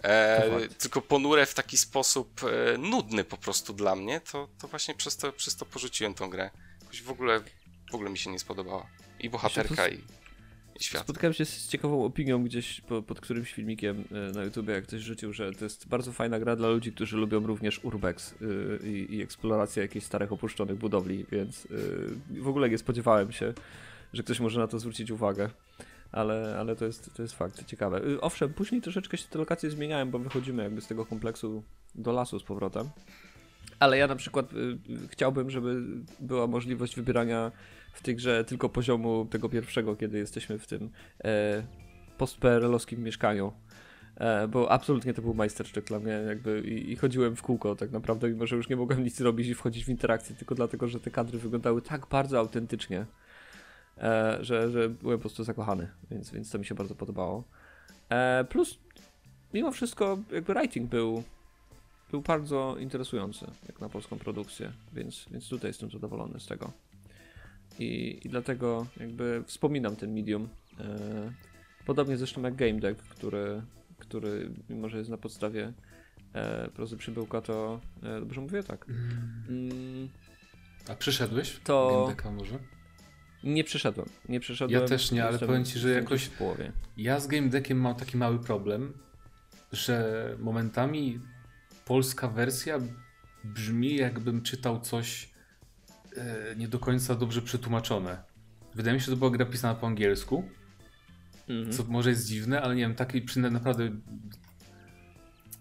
e, 0.03 0.69
tylko 0.69 1.03
ponure 1.03 1.47
w 1.47 1.55
taki 1.55 1.79
sposób 1.79 2.41
e, 2.45 2.79
nudny 2.79 3.25
po 3.25 3.37
prostu 3.37 3.73
dla 3.73 3.97
mnie, 3.97 4.21
to, 4.21 4.49
to 4.59 4.69
właśnie 4.69 4.95
przez 4.95 5.17
to, 5.17 5.33
przez 5.33 5.57
to 5.57 5.67
porzuciłem 5.67 6.15
tą 6.15 6.31
grę. 6.31 6.51
Jakoś 6.83 7.03
w 7.03 7.11
ogóle, 7.11 7.41
w 7.91 7.95
ogóle 7.95 8.11
mi 8.11 8.19
się 8.19 8.31
nie 8.31 8.39
spodobała. 8.39 8.87
I 9.21 9.31
bohaterka, 9.31 9.89
i 9.89 10.05
świat. 10.81 11.03
Spotkałem 11.03 11.35
się 11.35 11.45
z 11.45 11.69
ciekawą 11.69 12.05
opinią 12.05 12.45
gdzieś 12.45 12.81
po, 12.81 13.03
pod 13.03 13.21
którymś 13.21 13.53
filmikiem 13.53 14.05
e, 14.13 14.33
na 14.33 14.45
YouTube, 14.45 14.69
jak 14.69 14.85
ktoś 14.85 15.01
rzucił, 15.01 15.33
że 15.33 15.53
to 15.53 15.65
jest 15.65 15.89
bardzo 15.89 16.13
fajna 16.13 16.39
gra 16.39 16.57
dla 16.57 16.69
ludzi, 16.69 16.93
którzy 16.93 17.17
lubią 17.17 17.47
również 17.47 17.85
urbex 17.85 18.35
yy, 18.41 19.07
i, 19.11 19.23
eksplorację 19.23 19.83
jakichś 19.83 20.07
starych 20.07 20.33
opuszczonych 20.33 20.79
budowli, 20.79 21.27
więc 21.33 21.65
yy, 22.31 22.41
w 22.41 22.49
ogóle 22.49 22.71
nie 22.71 22.79
spodziewałem 22.79 23.33
się, 23.33 23.53
że 24.13 24.23
ktoś 24.23 24.41
może 24.41 24.61
na 24.61 24.67
to 24.67 24.79
zwrócić 24.79 25.11
uwagę. 25.11 25.51
Ale, 26.13 26.57
ale 26.61 26.77
to, 26.77 26.85
jest, 26.85 27.15
to 27.17 27.23
jest 27.23 27.35
fakt, 27.35 27.67
ciekawe. 27.67 28.01
Yy, 28.01 28.21
owszem, 28.21 28.55
później 28.55 28.81
troszeczkę 28.81 29.17
się 29.17 29.29
te 29.29 29.39
lokacje 29.39 29.71
zmieniają, 29.71 30.11
bo 30.11 30.19
wychodzimy 30.19 30.63
jakby 30.63 30.81
z 30.81 30.87
tego 30.87 31.07
kompleksu 31.07 31.63
do 31.95 32.13
lasu 32.13 32.39
z 32.39 32.43
powrotem. 32.43 32.91
Ale 33.79 33.99
ja 33.99 34.07
na 34.07 34.17
przykład 34.17 34.53
y, 34.53 34.79
chciałbym, 35.09 35.51
żeby 35.51 35.83
była 36.21 36.47
możliwość 36.47 36.97
wybierania 36.97 37.53
w 37.97 38.03
tej 38.03 38.17
grze 38.17 38.45
tylko 38.45 38.69
poziomu 38.69 39.27
tego 39.31 39.49
pierwszego, 39.49 39.97
kiedy 39.97 40.19
jesteśmy 40.19 40.59
w 40.59 40.67
tym 40.67 40.91
e, 41.25 41.63
post-PRL-owskim 42.19 43.03
mieszkaniu. 43.03 43.53
E, 44.17 44.49
bo 44.49 44.71
absolutnie 44.71 45.15
to 45.15 45.23
był 45.23 45.35
majstersztyk 45.35 45.85
dla 45.85 45.99
mnie, 45.99 46.13
jakby 46.13 46.61
i, 46.61 46.93
i, 46.93 46.97
chodziłem 46.97 47.37
w 47.37 47.43
kółko 47.43 47.77
tak 47.77 47.91
naprawdę, 47.91 48.29
mimo 48.29 48.47
że 48.47 48.57
już 48.57 48.69
nie 48.69 48.77
mogłem 48.77 49.05
nic 49.05 49.21
robić 49.21 49.49
i 49.49 49.55
wchodzić 49.55 49.85
w 49.85 49.89
interakcję, 49.89 50.37
tylko 50.37 50.55
dlatego, 50.55 50.89
że 50.89 51.01
te 51.01 51.11
kadry 51.11 51.39
wyglądały 51.39 51.83
tak 51.83 52.07
bardzo 52.07 52.39
autentycznie, 52.39 53.07
e, 53.99 54.39
że, 54.41 54.71
że 54.71 54.89
byłem 54.89 55.19
po 55.19 55.21
prostu 55.23 55.45
zakochany, 55.45 55.89
więc, 56.11 56.31
więc 56.31 56.51
to 56.51 56.59
mi 56.59 56.65
się 56.65 56.75
bardzo 56.75 56.95
podobało. 56.95 57.45
E, 58.09 58.45
plus, 58.45 58.79
mimo 59.55 59.73
wszystko, 59.73 60.19
jakby 60.33 60.55
writing 60.55 60.91
był, 60.91 61.23
był 62.11 62.21
bardzo 62.21 62.77
interesujący, 62.79 63.47
jak 63.67 63.81
na 63.81 63.89
polską 63.89 64.19
produkcję, 64.19 64.73
więc, 64.93 65.27
więc 65.31 65.49
tutaj 65.49 65.71
jestem 65.71 65.91
zadowolony 65.91 66.41
z 66.41 66.47
tego. 66.47 66.73
I, 67.79 68.21
i 68.25 68.29
dlatego 68.29 68.87
jakby 69.01 69.43
wspominam 69.47 69.97
ten 69.97 70.15
medium. 70.15 70.49
E, 70.81 71.33
podobnie 71.87 72.17
zresztą 72.17 72.43
jak 72.43 72.55
Game 72.55 72.81
Deck, 72.81 73.03
który, 73.03 73.63
który 73.99 74.51
mimo 74.71 74.89
że 74.89 74.99
jest 74.99 75.11
na 75.11 75.19
podstawie 75.19 75.73
e, 76.33 76.69
prozy 76.69 76.97
przybyłka, 76.97 77.41
to 77.41 77.81
e, 78.03 78.21
dobrze 78.21 78.41
mówię 78.41 78.63
tak. 78.63 78.87
Mm. 79.49 80.09
A 80.89 80.95
przyszedłeś 80.95 81.61
to... 81.65 81.91
Game 81.91 82.15
Decka 82.15 82.31
może? 82.31 82.59
Nie 83.45 83.65
przyszedłem. 83.65 84.09
Nie 84.29 84.41
przyszedłem. 84.41 84.83
Ja 84.83 84.89
też 84.89 85.13
nie, 85.13 85.25
ale 85.25 85.39
powiem 85.39 85.65
ci, 85.65 85.79
że 85.79 85.91
jakoś 85.91 86.25
w 86.25 86.39
połowie. 86.39 86.73
Ja 86.97 87.21
z 87.21 87.27
Game 87.27 87.49
Deckiem 87.49 87.81
mam 87.81 87.95
taki 87.95 88.17
mały 88.17 88.39
problem, 88.39 88.93
że 89.73 90.37
momentami 90.39 91.21
polska 91.85 92.29
wersja 92.29 92.79
brzmi 93.45 93.97
jakbym 93.97 94.43
czytał 94.43 94.81
coś 94.81 95.36
nie 96.57 96.69
do 96.69 96.79
końca 96.79 97.15
dobrze 97.15 97.43
przetłumaczone. 97.43 98.23
Wydaje 98.75 98.95
mi 98.95 99.01
się, 99.01 99.05
że 99.07 99.13
to 99.13 99.17
była 99.17 99.31
gra 99.31 99.47
pisana 99.47 99.75
po 99.75 99.87
angielsku, 99.87 100.45
mhm. 101.49 101.73
co 101.73 101.85
może 101.85 102.11
jest 102.11 102.27
dziwne, 102.27 102.63
ale 102.63 102.75
nie 102.75 102.83
wiem, 102.83 102.95
takiej 102.95 103.25
naprawdę 103.51 103.91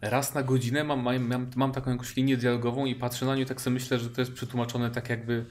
raz 0.02 0.34
na 0.34 0.44
godzinę 0.44 0.84
mam, 0.84 1.02
mam, 1.20 1.50
mam 1.56 1.72
taką 1.72 1.92
jakąś 1.92 2.16
linię 2.16 2.38
dialogową 2.38 2.86
i 2.86 2.96
patrzę 2.96 3.26
na 3.26 3.36
nią 3.36 3.42
i 3.42 3.46
tak 3.46 3.62
sobie 3.62 3.74
myślę, 3.74 4.00
że 4.00 4.10
to 4.10 4.22
jest 4.22 4.34
przetłumaczone 4.34 4.92
tak 4.92 5.10
jakby 5.10 5.46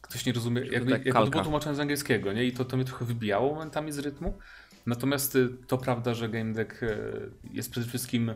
ktoś 0.00 0.26
nie 0.26 0.32
rozumie, 0.32 0.60
jakby, 0.60 0.90
tak 0.90 1.06
jakby 1.06 1.20
to 1.20 1.30
było 1.30 1.42
tłumaczone 1.42 1.74
z 1.76 1.80
angielskiego, 1.80 2.32
nie? 2.32 2.44
I 2.44 2.52
to, 2.52 2.64
to 2.64 2.76
mnie 2.76 2.84
trochę 2.86 3.04
wybijało 3.04 3.52
momentami 3.52 3.92
z 3.92 3.98
rytmu. 3.98 4.38
Natomiast 4.86 5.36
y, 5.36 5.48
to 5.66 5.78
prawda, 5.78 6.14
że 6.14 6.28
Game 6.28 6.52
Deck 6.52 6.82
y, 6.82 7.30
jest 7.52 7.70
przede 7.70 7.86
wszystkim 7.86 8.34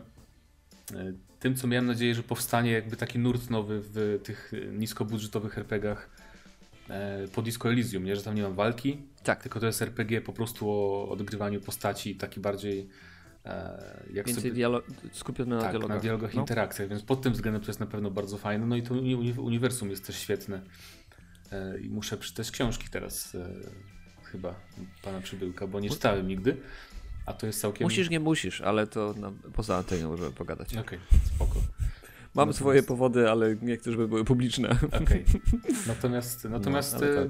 tym, 1.39 1.55
co 1.55 1.67
miałem 1.67 1.85
nadzieję, 1.85 2.15
że 2.15 2.23
powstanie 2.23 2.71
jakby 2.71 2.95
taki 2.95 3.19
nurt 3.19 3.49
nowy 3.49 3.81
w 3.83 4.19
tych 4.23 4.51
niskobudżetowych 4.71 5.57
RPGach 5.57 6.09
e, 6.89 7.27
po 7.27 7.41
Disco 7.41 7.69
Elysium, 7.69 8.03
nie? 8.03 8.15
że 8.15 8.23
tam 8.23 8.35
nie 8.35 8.43
ma 8.43 8.49
walki, 8.49 9.01
tak. 9.23 9.43
tylko 9.43 9.59
to 9.59 9.65
jest 9.65 9.81
RPG 9.81 10.21
po 10.21 10.33
prostu 10.33 10.69
o 10.69 11.09
odgrywaniu 11.09 11.61
postaci, 11.61 12.15
taki 12.15 12.39
bardziej 12.39 12.89
e, 13.45 13.83
jak 14.13 14.27
Więcej 14.27 14.51
sobie... 14.51 14.63
dialo- 14.63 14.81
skupiony 15.11 15.55
na 15.55 15.61
tak, 15.61 15.71
dialogach. 15.71 15.97
na 15.97 16.01
dialogach, 16.01 16.33
no. 16.33 16.41
interakcjach, 16.41 16.89
więc 16.89 17.03
pod 17.03 17.21
tym 17.21 17.33
względem 17.33 17.61
to 17.61 17.67
jest 17.67 17.79
na 17.79 17.85
pewno 17.87 18.11
bardzo 18.11 18.37
fajne. 18.37 18.65
No 18.65 18.75
i 18.75 18.83
to 18.83 18.93
uniwersum 19.41 19.89
jest 19.89 20.07
też 20.07 20.15
świetne. 20.15 20.61
E, 21.51 21.79
I 21.79 21.89
muszę 21.89 22.17
przeczytać 22.17 22.51
książki 22.51 22.87
teraz 22.91 23.37
chyba 24.23 24.55
pana 25.01 25.21
Przybyłka, 25.21 25.67
bo 25.67 25.79
nie 25.79 25.89
czytałem 25.89 26.27
nigdy. 26.27 26.57
A 27.25 27.33
to 27.33 27.47
jest 27.47 27.61
całkiem... 27.61 27.85
Musisz, 27.85 28.09
nie 28.09 28.19
musisz, 28.19 28.61
ale 28.61 28.87
to 28.87 29.13
na, 29.17 29.31
poza 29.53 29.77
antenią 29.77 30.09
możemy 30.09 30.31
pogadać. 30.31 30.69
Okej, 30.69 30.81
okay, 30.83 31.19
spoko. 31.35 31.55
Mam 31.55 31.61
natomiast... 32.35 32.59
swoje 32.59 32.83
powody, 32.83 33.29
ale 33.29 33.55
nie 33.61 33.77
chcę, 33.77 33.91
żeby 33.91 34.07
były 34.07 34.25
publiczne. 34.25 34.69
Okej. 34.87 35.01
Okay. 35.01 35.23
Natomiast, 35.87 36.43
natomiast 36.43 36.93
no, 36.93 36.99
tak. 36.99 37.29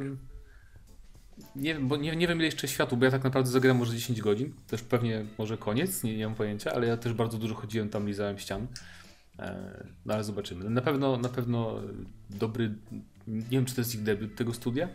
nie, 1.55 1.75
bo 1.75 1.97
nie, 1.97 2.15
nie 2.15 2.27
wiem 2.27 2.37
ile 2.37 2.45
jeszcze 2.45 2.67
światu, 2.67 2.97
bo 2.97 3.05
ja 3.05 3.11
tak 3.11 3.23
naprawdę 3.23 3.51
zagram 3.51 3.77
może 3.77 3.93
10 3.93 4.21
godzin, 4.21 4.53
też 4.67 4.81
pewnie 4.81 5.25
może 5.37 5.57
koniec, 5.57 6.03
nie, 6.03 6.17
nie 6.17 6.25
mam 6.25 6.35
pojęcia, 6.35 6.73
ale 6.73 6.87
ja 6.87 6.97
też 6.97 7.13
bardzo 7.13 7.37
dużo 7.37 7.55
chodziłem 7.55 7.89
tam, 7.89 8.07
lizałem 8.07 8.37
ścian. 8.37 8.67
E, 9.39 9.83
no 10.05 10.13
ale 10.13 10.23
zobaczymy. 10.23 10.69
Na 10.69 10.81
pewno, 10.81 11.17
na 11.17 11.29
pewno 11.29 11.81
dobry, 12.29 12.75
nie 13.27 13.41
wiem 13.49 13.65
czy 13.65 13.75
to 13.75 13.81
jest 13.81 13.95
ich 13.95 14.03
debiut 14.03 14.35
tego 14.35 14.53
studia, 14.53 14.89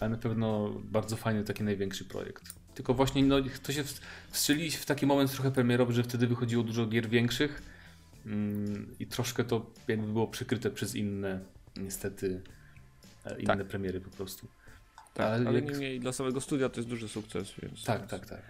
ale 0.00 0.10
na 0.10 0.16
pewno 0.16 0.70
bardzo 0.84 1.16
fajny 1.16 1.44
taki 1.44 1.64
największy 1.64 2.04
projekt. 2.04 2.65
Tylko 2.76 2.94
właśnie 2.94 3.24
no, 3.24 3.36
to 3.62 3.72
się 3.72 3.84
wstrzeli 4.30 4.70
w 4.70 4.86
taki 4.86 5.06
moment 5.06 5.32
trochę 5.32 5.50
premierowy, 5.50 5.92
że 5.92 6.02
wtedy 6.02 6.26
wychodziło 6.26 6.62
dużo 6.62 6.86
gier 6.86 7.08
większych 7.08 7.62
mm, 8.26 8.94
i 8.98 9.06
troszkę 9.06 9.44
to 9.44 9.70
jakby 9.88 10.06
było 10.06 10.26
przykryte 10.26 10.70
przez 10.70 10.94
inne, 10.94 11.40
niestety, 11.76 12.42
e, 13.24 13.40
inne 13.40 13.56
tak. 13.56 13.66
premiery 13.66 14.00
po 14.00 14.10
prostu. 14.10 14.48
Tak, 15.14 15.26
ale, 15.26 15.48
ale 15.48 15.60
jak... 15.60 15.70
niemniej 15.70 16.00
dla 16.00 16.12
samego 16.12 16.40
studia 16.40 16.68
to 16.68 16.80
jest 16.80 16.88
duży 16.88 17.08
sukces. 17.08 17.52
Więc 17.62 17.84
tak, 17.84 17.98
więc... 17.98 18.10
tak, 18.10 18.26
tak. 18.26 18.42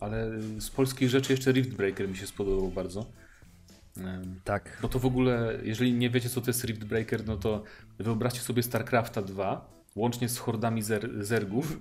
Ale 0.00 0.42
z 0.58 0.70
polskich 0.70 1.08
rzeczy 1.08 1.32
jeszcze 1.32 1.52
Rift 1.52 1.70
Breaker 1.70 2.08
mi 2.08 2.16
się 2.16 2.26
spodobał 2.26 2.70
bardzo. 2.70 3.06
Tak. 4.44 4.78
Bo 4.82 4.88
to 4.88 4.98
w 4.98 5.06
ogóle, 5.06 5.58
jeżeli 5.62 5.92
nie 5.92 6.10
wiecie 6.10 6.28
co 6.28 6.40
to 6.40 6.46
jest 6.50 6.64
Rift 6.64 6.84
Breaker, 6.84 7.26
no 7.26 7.36
to 7.36 7.62
wyobraźcie 7.98 8.40
sobie 8.40 8.62
StarCrafta 8.62 9.22
2, 9.22 9.70
łącznie 9.94 10.28
z 10.28 10.38
hordami 10.38 10.82
zer 10.82 11.24
zergów. 11.24 11.78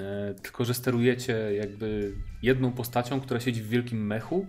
E, 0.00 0.34
tylko, 0.42 0.64
że 0.64 0.74
sterujecie 0.74 1.54
jakby 1.54 2.14
jedną 2.42 2.72
postacią, 2.72 3.20
która 3.20 3.40
siedzi 3.40 3.62
w 3.62 3.68
wielkim 3.68 4.06
mechu 4.06 4.46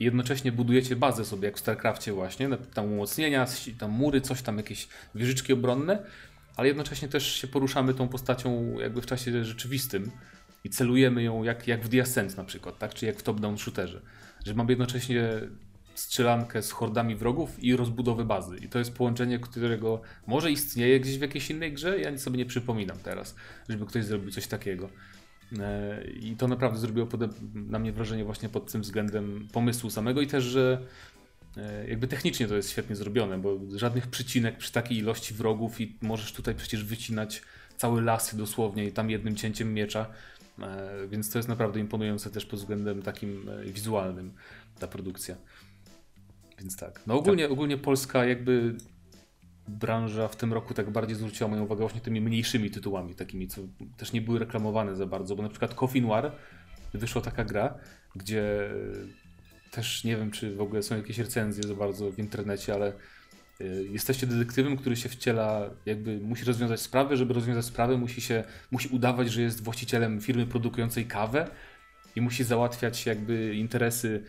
i 0.00 0.04
jednocześnie 0.04 0.52
budujecie 0.52 0.96
bazę 0.96 1.24
sobie, 1.24 1.46
jak 1.46 1.56
w 1.56 1.60
StarCraftie 1.60 2.12
właśnie, 2.12 2.48
tam 2.74 2.92
umocnienia, 2.92 3.46
tam 3.78 3.90
mury, 3.90 4.20
coś 4.20 4.42
tam, 4.42 4.56
jakieś 4.56 4.88
wieżyczki 5.14 5.52
obronne, 5.52 6.02
ale 6.56 6.68
jednocześnie 6.68 7.08
też 7.08 7.32
się 7.32 7.48
poruszamy 7.48 7.94
tą 7.94 8.08
postacią 8.08 8.78
jakby 8.78 9.02
w 9.02 9.06
czasie 9.06 9.44
rzeczywistym 9.44 10.10
i 10.64 10.70
celujemy 10.70 11.22
ją 11.22 11.42
jak, 11.42 11.68
jak 11.68 11.84
w 11.84 11.88
The 11.88 12.02
Ascent 12.02 12.36
na 12.36 12.44
przykład, 12.44 12.78
tak? 12.78 12.94
czy 12.94 13.06
jak 13.06 13.18
w 13.18 13.22
top-down 13.22 13.58
shooterze. 13.58 14.00
Że 14.46 14.54
mamy 14.54 14.72
jednocześnie 14.72 15.28
strzelankę 15.96 16.62
z 16.62 16.72
hordami 16.72 17.16
wrogów 17.16 17.64
i 17.64 17.76
rozbudowę 17.76 18.24
bazy. 18.24 18.56
I 18.56 18.68
to 18.68 18.78
jest 18.78 18.94
połączenie, 18.94 19.38
którego 19.38 20.00
może 20.26 20.50
istnieje 20.50 21.00
gdzieś 21.00 21.18
w 21.18 21.22
jakiejś 21.22 21.50
innej 21.50 21.72
grze, 21.72 22.00
ja 22.00 22.18
sobie 22.18 22.38
nie 22.38 22.46
przypominam 22.46 22.98
teraz, 22.98 23.34
żeby 23.68 23.86
ktoś 23.86 24.04
zrobił 24.04 24.30
coś 24.30 24.46
takiego. 24.46 24.88
E, 25.58 26.04
I 26.04 26.36
to 26.36 26.48
naprawdę 26.48 26.78
zrobiło 26.78 27.08
na 27.54 27.78
mnie 27.78 27.92
wrażenie 27.92 28.24
właśnie 28.24 28.48
pod 28.48 28.72
tym 28.72 28.82
względem 28.82 29.48
pomysłu 29.52 29.90
samego 29.90 30.20
i 30.20 30.26
też, 30.26 30.44
że 30.44 30.80
e, 31.56 31.88
jakby 31.88 32.08
technicznie 32.08 32.48
to 32.48 32.56
jest 32.56 32.70
świetnie 32.70 32.96
zrobione, 32.96 33.38
bo 33.38 33.58
żadnych 33.76 34.06
przycinek 34.06 34.56
przy 34.56 34.72
takiej 34.72 34.98
ilości 34.98 35.34
wrogów 35.34 35.80
i 35.80 35.96
możesz 36.02 36.32
tutaj 36.32 36.54
przecież 36.54 36.84
wycinać 36.84 37.42
całe 37.76 38.00
lasy 38.00 38.36
dosłownie 38.36 38.84
i 38.84 38.92
tam 38.92 39.10
jednym 39.10 39.36
cięciem 39.36 39.74
miecza, 39.74 40.06
e, 40.58 41.08
więc 41.08 41.30
to 41.30 41.38
jest 41.38 41.48
naprawdę 41.48 41.80
imponujące 41.80 42.30
też 42.30 42.46
pod 42.46 42.60
względem 42.60 43.02
takim 43.02 43.50
wizualnym 43.64 44.32
ta 44.78 44.86
produkcja. 44.86 45.36
Więc 46.58 46.76
tak. 46.76 47.02
No 47.06 47.14
ogólnie, 47.14 47.44
tak. 47.44 47.52
ogólnie 47.52 47.78
Polska 47.78 48.24
jakby 48.24 48.76
branża 49.68 50.28
w 50.28 50.36
tym 50.36 50.52
roku 50.52 50.74
tak 50.74 50.90
bardziej 50.90 51.16
zwróciła 51.16 51.50
moją 51.50 51.64
uwagę 51.64 51.80
właśnie 51.80 52.00
tymi 52.00 52.20
mniejszymi 52.20 52.70
tytułami, 52.70 53.14
takimi, 53.14 53.48
co 53.48 53.60
też 53.96 54.12
nie 54.12 54.20
były 54.20 54.38
reklamowane 54.38 54.96
za 54.96 55.06
bardzo, 55.06 55.36
bo 55.36 55.42
na 55.42 55.48
przykład 55.48 55.74
Coffee 55.74 56.02
Noir 56.02 56.32
wyszła 56.94 57.22
taka 57.22 57.44
gra, 57.44 57.78
gdzie 58.16 58.70
też 59.70 60.04
nie 60.04 60.16
wiem, 60.16 60.30
czy 60.30 60.56
w 60.56 60.60
ogóle 60.60 60.82
są 60.82 60.96
jakieś 60.96 61.18
recenzje 61.18 61.62
za 61.62 61.74
bardzo 61.74 62.10
w 62.10 62.18
internecie, 62.18 62.74
ale 62.74 62.92
y, 63.60 63.88
jesteście 63.90 64.26
detektywem, 64.26 64.76
który 64.76 64.96
się 64.96 65.08
wciela, 65.08 65.70
jakby 65.86 66.20
musi 66.20 66.44
rozwiązać 66.44 66.80
sprawę, 66.80 67.16
żeby 67.16 67.34
rozwiązać 67.34 67.64
sprawę 67.64 67.96
musi 67.96 68.20
się, 68.20 68.44
musi 68.70 68.88
udawać, 68.88 69.30
że 69.30 69.42
jest 69.42 69.64
właścicielem 69.64 70.20
firmy 70.20 70.46
produkującej 70.46 71.06
kawę 71.06 71.50
i 72.16 72.20
musi 72.20 72.44
załatwiać 72.44 73.06
jakby 73.06 73.54
interesy 73.54 74.24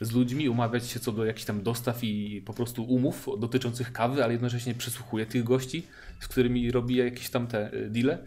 z 0.00 0.12
ludźmi, 0.12 0.48
umawiać 0.48 0.86
się 0.86 1.00
co 1.00 1.12
do 1.12 1.24
jakichś 1.24 1.44
tam 1.44 1.62
dostaw 1.62 2.04
i 2.04 2.42
po 2.46 2.54
prostu 2.54 2.84
umów 2.84 3.28
dotyczących 3.38 3.92
kawy, 3.92 4.24
ale 4.24 4.32
jednocześnie 4.32 4.74
przesłuchuje 4.74 5.26
tych 5.26 5.44
gości, 5.44 5.86
z 6.20 6.28
którymi 6.28 6.70
robi 6.70 6.96
jakieś 6.96 7.30
tam 7.30 7.46
te 7.46 7.74
y, 7.74 7.90
deale. 7.90 8.18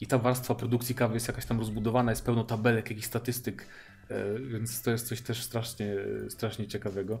I 0.00 0.06
ta 0.06 0.18
warstwa 0.18 0.54
produkcji 0.54 0.94
kawy 0.94 1.14
jest 1.14 1.28
jakaś 1.28 1.46
tam 1.46 1.58
rozbudowana, 1.58 2.12
jest 2.12 2.24
pełno 2.24 2.44
tabelek, 2.44 2.90
jakichś 2.90 3.06
statystyk, 3.06 3.66
y, 4.10 4.14
więc 4.48 4.82
to 4.82 4.90
jest 4.90 5.08
coś 5.08 5.20
też 5.20 5.42
strasznie, 5.42 5.96
strasznie 6.28 6.66
ciekawego. 6.66 7.18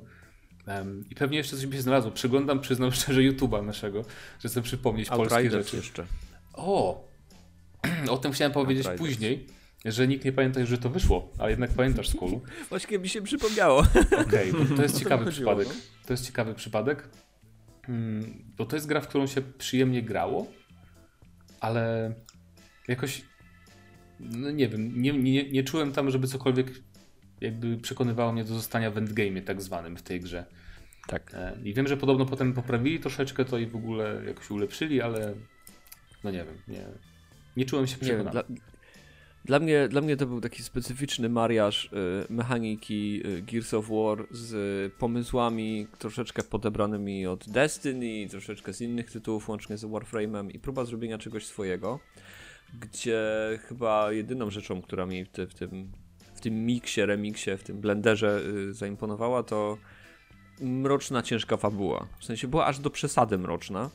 I 1.10 1.14
pewnie 1.14 1.38
jeszcze 1.38 1.56
coś 1.56 1.66
by 1.66 1.76
się 1.76 1.82
znalazło. 1.82 2.10
Przeglądam, 2.10 2.60
przyznam 2.60 2.92
szczerze, 3.02 3.20
YouTube'a 3.20 3.64
naszego, 3.64 4.04
że 4.40 4.48
chcę 4.48 4.62
przypomnieć 4.62 5.08
polskie 5.08 5.50
rzeczy. 5.50 5.76
jeszcze. 5.76 6.06
O! 6.52 7.04
O 8.10 8.16
tym 8.16 8.32
chciałem 8.32 8.52
powiedzieć 8.52 8.86
Outriders. 8.86 9.10
później 9.12 9.46
że 9.84 10.08
nikt 10.08 10.24
nie 10.24 10.32
pamięta, 10.32 10.66
że 10.66 10.78
to 10.78 10.90
wyszło, 10.90 11.32
a 11.38 11.50
jednak 11.50 11.70
pamiętasz 11.70 12.08
z 12.08 12.14
kulu. 12.14 12.40
Właśnie 12.70 12.98
mi 12.98 13.08
się 13.08 13.22
przypomniało. 13.22 13.80
Okej, 14.26 14.50
okay, 14.50 14.76
to 14.76 14.82
jest 14.82 14.98
ciekawy 14.98 15.30
przypadek. 15.30 15.68
No? 15.68 15.74
To 16.06 16.12
jest 16.12 16.26
ciekawy 16.26 16.54
przypadek, 16.54 17.08
bo 18.56 18.66
to 18.66 18.76
jest 18.76 18.86
gra, 18.86 19.00
w 19.00 19.08
którą 19.08 19.26
się 19.26 19.42
przyjemnie 19.42 20.02
grało, 20.02 20.46
ale 21.60 22.14
jakoś 22.88 23.22
no 24.20 24.50
nie 24.50 24.68
wiem, 24.68 25.02
nie, 25.02 25.12
nie, 25.12 25.50
nie 25.50 25.64
czułem 25.64 25.92
tam, 25.92 26.10
żeby 26.10 26.26
cokolwiek 26.26 26.72
jakby 27.40 27.76
przekonywało 27.76 28.32
mnie 28.32 28.44
do 28.44 28.54
zostania 28.54 28.90
w 28.90 28.98
endgame 28.98 29.42
tak 29.42 29.62
zwanym 29.62 29.96
w 29.96 30.02
tej 30.02 30.20
grze. 30.20 30.44
Tak. 31.06 31.34
E, 31.34 31.58
I 31.64 31.74
wiem, 31.74 31.88
że 31.88 31.96
podobno 31.96 32.26
potem 32.26 32.52
poprawili 32.52 33.00
troszeczkę 33.00 33.44
to 33.44 33.58
i 33.58 33.66
w 33.66 33.76
ogóle 33.76 34.22
jakoś 34.26 34.50
ulepszyli, 34.50 35.02
ale 35.02 35.34
no 36.24 36.30
nie 36.30 36.44
wiem, 36.44 36.62
nie, 36.68 36.86
nie 37.56 37.64
czułem 37.64 37.86
się 37.86 37.96
przekonany. 37.96 38.30
Dla, 38.30 38.42
dla 39.44 39.58
mnie, 39.58 39.88
dla 39.88 40.00
mnie 40.00 40.16
to 40.16 40.26
był 40.26 40.40
taki 40.40 40.62
specyficzny 40.62 41.28
mariaż 41.28 41.84
y, 41.84 41.88
mechaniki 42.30 43.22
y, 43.26 43.42
Gears 43.42 43.74
of 43.74 43.88
War 43.88 44.26
z 44.30 44.92
pomysłami 44.94 45.86
troszeczkę 45.98 46.42
podebranymi 46.42 47.26
od 47.26 47.48
Destiny, 47.48 48.28
troszeczkę 48.30 48.72
z 48.72 48.80
innych 48.80 49.10
tytułów, 49.10 49.48
łącznie 49.48 49.78
z 49.78 49.84
Warframe'em 49.84 50.50
i 50.54 50.58
próba 50.58 50.84
zrobienia 50.84 51.18
czegoś 51.18 51.46
swojego, 51.46 52.00
gdzie 52.80 53.22
chyba 53.68 54.12
jedyną 54.12 54.50
rzeczą, 54.50 54.82
która 54.82 55.06
mi 55.06 55.24
w, 55.24 55.28
te, 55.28 55.46
w 55.46 55.54
tym, 55.54 55.92
w 56.34 56.40
tym 56.40 56.66
miksie, 56.66 57.06
remiksie, 57.06 57.50
w 57.58 57.62
tym 57.62 57.80
blenderze 57.80 58.40
y, 58.68 58.74
zaimponowała, 58.74 59.42
to 59.42 59.78
mroczna, 60.60 61.22
ciężka 61.22 61.56
fabuła. 61.56 62.06
W 62.18 62.24
sensie 62.24 62.48
była 62.48 62.66
aż 62.66 62.78
do 62.78 62.90
przesady 62.90 63.38
mroczna 63.38 63.90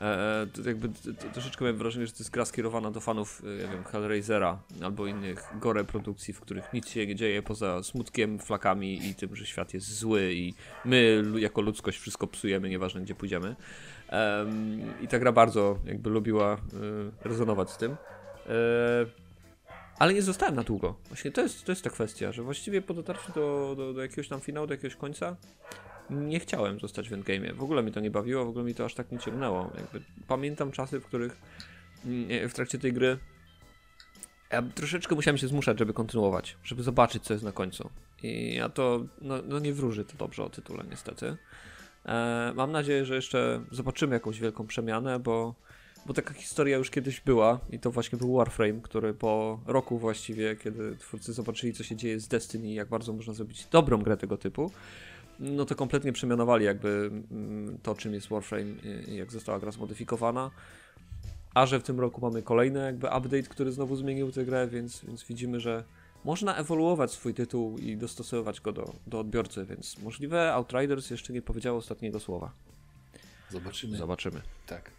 E, 0.00 0.46
to 0.52 0.68
jakby 0.68 0.88
to, 0.88 1.28
troszeczkę 1.32 1.64
miałem 1.64 1.78
wrażenie, 1.78 2.06
że 2.06 2.12
to 2.12 2.18
jest 2.18 2.30
gra 2.30 2.44
skierowana 2.44 2.90
do 2.90 3.00
fanów, 3.00 3.42
e, 3.44 3.68
wiem, 3.68 3.84
Hellraisera 3.84 4.58
albo 4.82 5.06
innych 5.06 5.44
gore 5.60 5.84
produkcji, 5.84 6.34
w 6.34 6.40
których 6.40 6.72
nic 6.72 6.88
się 6.88 7.06
nie 7.06 7.14
dzieje 7.14 7.42
poza 7.42 7.82
smutkiem, 7.82 8.38
flakami 8.38 9.08
i 9.08 9.14
tym, 9.14 9.36
że 9.36 9.46
świat 9.46 9.74
jest 9.74 9.98
zły 9.98 10.32
i 10.34 10.54
my 10.84 11.22
jako 11.36 11.60
ludzkość 11.60 11.98
wszystko 11.98 12.26
psujemy, 12.26 12.68
nieważne 12.68 13.00
gdzie 13.00 13.14
pójdziemy. 13.14 13.56
Um, 14.12 15.02
I 15.02 15.08
ta 15.08 15.18
gra 15.18 15.32
bardzo 15.32 15.78
jakby 15.84 16.10
lubiła 16.10 16.54
y, 16.54 16.58
rezonować 17.28 17.70
z 17.70 17.76
tym. 17.76 17.92
Y, 17.92 17.96
ale 19.98 20.14
nie 20.14 20.22
zostałem 20.22 20.54
na 20.54 20.62
długo. 20.62 20.94
Właśnie 21.08 21.30
to 21.30 21.40
jest, 21.40 21.64
to 21.64 21.72
jest 21.72 21.84
ta 21.84 21.90
kwestia, 21.90 22.32
że 22.32 22.42
właściwie 22.42 22.82
po 22.82 22.94
dotarciu 22.94 23.32
do, 23.32 23.74
do, 23.76 23.92
do 23.92 24.02
jakiegoś 24.02 24.28
tam 24.28 24.40
finału, 24.40 24.66
do 24.66 24.74
jakiegoś 24.74 24.96
końca, 24.96 25.36
nie 26.10 26.40
chciałem 26.40 26.80
zostać 26.80 27.08
w 27.08 27.12
endgame. 27.12 27.54
W 27.54 27.62
ogóle 27.62 27.82
mi 27.82 27.92
to 27.92 28.00
nie 28.00 28.10
bawiło, 28.10 28.44
w 28.44 28.48
ogóle 28.48 28.64
mi 28.64 28.74
to 28.74 28.84
aż 28.84 28.94
tak 28.94 29.12
nie 29.12 29.18
ciągnęło. 29.18 29.70
Jakby 29.76 30.00
pamiętam 30.28 30.72
czasy, 30.72 31.00
w 31.00 31.06
których 31.06 31.36
mm, 32.04 32.48
w 32.48 32.54
trakcie 32.54 32.78
tej 32.78 32.92
gry 32.92 33.18
ja 34.54 34.62
troszeczkę 34.62 35.14
musiałem 35.14 35.38
się 35.38 35.48
zmuszać, 35.48 35.78
żeby 35.78 35.92
kontynuować, 35.92 36.56
żeby 36.64 36.82
zobaczyć, 36.82 37.22
co 37.22 37.32
jest 37.32 37.44
na 37.44 37.52
końcu. 37.52 37.90
I 38.22 38.54
ja 38.54 38.68
to, 38.68 39.04
no, 39.20 39.34
no 39.48 39.58
nie 39.58 39.72
wróży 39.72 40.04
to 40.04 40.16
dobrze 40.16 40.44
o 40.44 40.50
tytule, 40.50 40.84
niestety. 40.90 41.36
E, 42.06 42.52
mam 42.56 42.72
nadzieję, 42.72 43.04
że 43.04 43.14
jeszcze 43.14 43.60
zobaczymy 43.70 44.14
jakąś 44.14 44.40
wielką 44.40 44.66
przemianę, 44.66 45.18
bo, 45.18 45.54
bo 46.06 46.14
taka 46.14 46.34
historia 46.34 46.76
już 46.76 46.90
kiedyś 46.90 47.20
była 47.20 47.60
i 47.70 47.78
to 47.78 47.90
właśnie 47.90 48.18
był 48.18 48.36
Warframe, 48.36 48.80
który 48.80 49.14
po 49.14 49.60
roku 49.66 49.98
właściwie, 49.98 50.56
kiedy 50.56 50.96
twórcy 50.96 51.32
zobaczyli, 51.32 51.72
co 51.72 51.84
się 51.84 51.96
dzieje 51.96 52.20
z 52.20 52.28
Destiny 52.28 52.68
i 52.68 52.74
jak 52.74 52.88
bardzo 52.88 53.12
można 53.12 53.32
zrobić 53.32 53.66
dobrą 53.66 53.98
grę 53.98 54.16
tego 54.16 54.36
typu, 54.36 54.70
no 55.38 55.64
to 55.64 55.74
kompletnie 55.74 56.12
przemianowali 56.12 56.64
jakby 56.64 57.10
mm, 57.30 57.78
to, 57.82 57.94
czym 57.94 58.14
jest 58.14 58.28
Warframe 58.28 58.74
i 59.06 59.16
jak 59.16 59.32
została 59.32 59.58
gra 59.58 59.70
zmodyfikowana. 59.70 60.50
A 61.54 61.66
że 61.66 61.80
w 61.80 61.82
tym 61.82 62.00
roku 62.00 62.20
mamy 62.20 62.42
kolejny 62.42 62.80
jakby 62.80 63.06
update, 63.06 63.42
który 63.42 63.72
znowu 63.72 63.96
zmienił 63.96 64.32
tę 64.32 64.44
grę, 64.44 64.68
więc, 64.68 65.04
więc 65.04 65.24
widzimy, 65.24 65.60
że 65.60 65.84
można 66.24 66.56
ewoluować 66.56 67.10
swój 67.10 67.34
tytuł 67.34 67.78
i 67.78 67.96
dostosowywać 67.96 68.60
go 68.60 68.72
do, 68.72 68.92
do 69.06 69.18
odbiorcy, 69.20 69.64
więc 69.64 69.98
możliwe 69.98 70.52
Outriders 70.52 71.10
jeszcze 71.10 71.32
nie 71.32 71.42
powiedział 71.42 71.76
ostatniego 71.76 72.20
słowa. 72.20 72.52
Zobaczymy. 73.50 73.96
Zobaczymy. 73.96 74.40
Tak. 74.66 74.90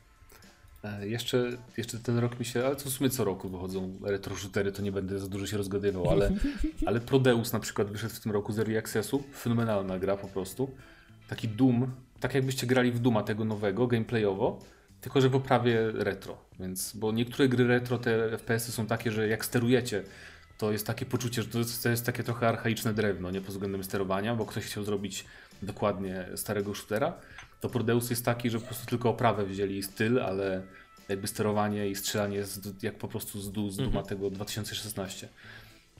E, 0.85 1.07
jeszcze, 1.07 1.51
jeszcze 1.77 1.99
ten 1.99 2.17
rok 2.17 2.39
mi 2.39 2.45
się, 2.45 2.65
ale 2.65 2.75
to 2.75 2.89
w 2.89 2.93
sumie 2.93 3.09
co 3.09 3.23
roku 3.23 3.49
wychodzą 3.49 3.99
retro 4.03 4.35
shootery, 4.35 4.71
to 4.71 4.81
nie 4.81 4.91
będę 4.91 5.19
za 5.19 5.27
dużo 5.27 5.45
się 5.47 5.57
rozgadywał, 5.57 6.09
ale, 6.09 6.31
ale 6.87 6.99
Prodeus 6.99 7.53
na 7.53 7.59
przykład 7.59 7.91
wyszedł 7.91 8.15
w 8.15 8.19
tym 8.19 8.31
roku 8.31 8.53
z 8.53 8.59
Early 8.59 8.77
Accessu, 8.77 9.23
fenomenalna 9.33 9.99
gra 9.99 10.17
po 10.17 10.27
prostu. 10.27 10.71
Taki 11.27 11.47
Doom, 11.47 11.91
tak 12.19 12.35
jakbyście 12.35 12.67
grali 12.67 12.91
w 12.91 12.99
Duma 12.99 13.23
tego 13.23 13.45
nowego, 13.45 13.87
gameplayowo, 13.87 14.59
tylko 15.01 15.21
że 15.21 15.29
w 15.29 15.35
oprawie 15.35 15.91
retro, 15.91 16.37
więc, 16.59 16.95
bo 16.95 17.11
niektóre 17.11 17.49
gry 17.49 17.67
retro, 17.67 17.97
te 17.97 18.37
FPS-y 18.37 18.71
są 18.71 18.85
takie, 18.85 19.11
że 19.11 19.27
jak 19.27 19.45
sterujecie, 19.45 20.03
to 20.57 20.71
jest 20.71 20.87
takie 20.87 21.05
poczucie, 21.05 21.41
że 21.41 21.47
to 21.47 21.59
jest, 21.59 21.83
to 21.83 21.89
jest 21.89 22.05
takie 22.05 22.23
trochę 22.23 22.47
archaiczne 22.47 22.93
drewno, 22.93 23.31
nie 23.31 23.41
pod 23.41 23.51
względem 23.51 23.83
sterowania, 23.83 24.35
bo 24.35 24.45
ktoś 24.45 24.65
chciał 24.65 24.83
zrobić 24.83 25.25
dokładnie 25.61 26.25
starego 26.35 26.75
shootera, 26.75 27.13
to 27.65 27.69
Prodeus 27.69 28.09
jest 28.09 28.25
taki, 28.25 28.49
że 28.49 28.59
po 28.59 28.65
prostu 28.65 28.85
tylko 28.85 29.09
oprawę 29.09 29.45
wzięli 29.45 29.83
styl, 29.83 30.19
ale 30.19 30.61
jakby 31.09 31.27
sterowanie 31.27 31.89
i 31.89 31.95
strzelanie 31.95 32.37
jest 32.37 32.83
jak 32.83 32.97
po 32.97 33.07
prostu 33.07 33.41
z, 33.41 33.45
z 33.45 33.77
Duma 33.77 33.87
mhm. 33.87 34.05
tego 34.05 34.29
2016. 34.29 35.29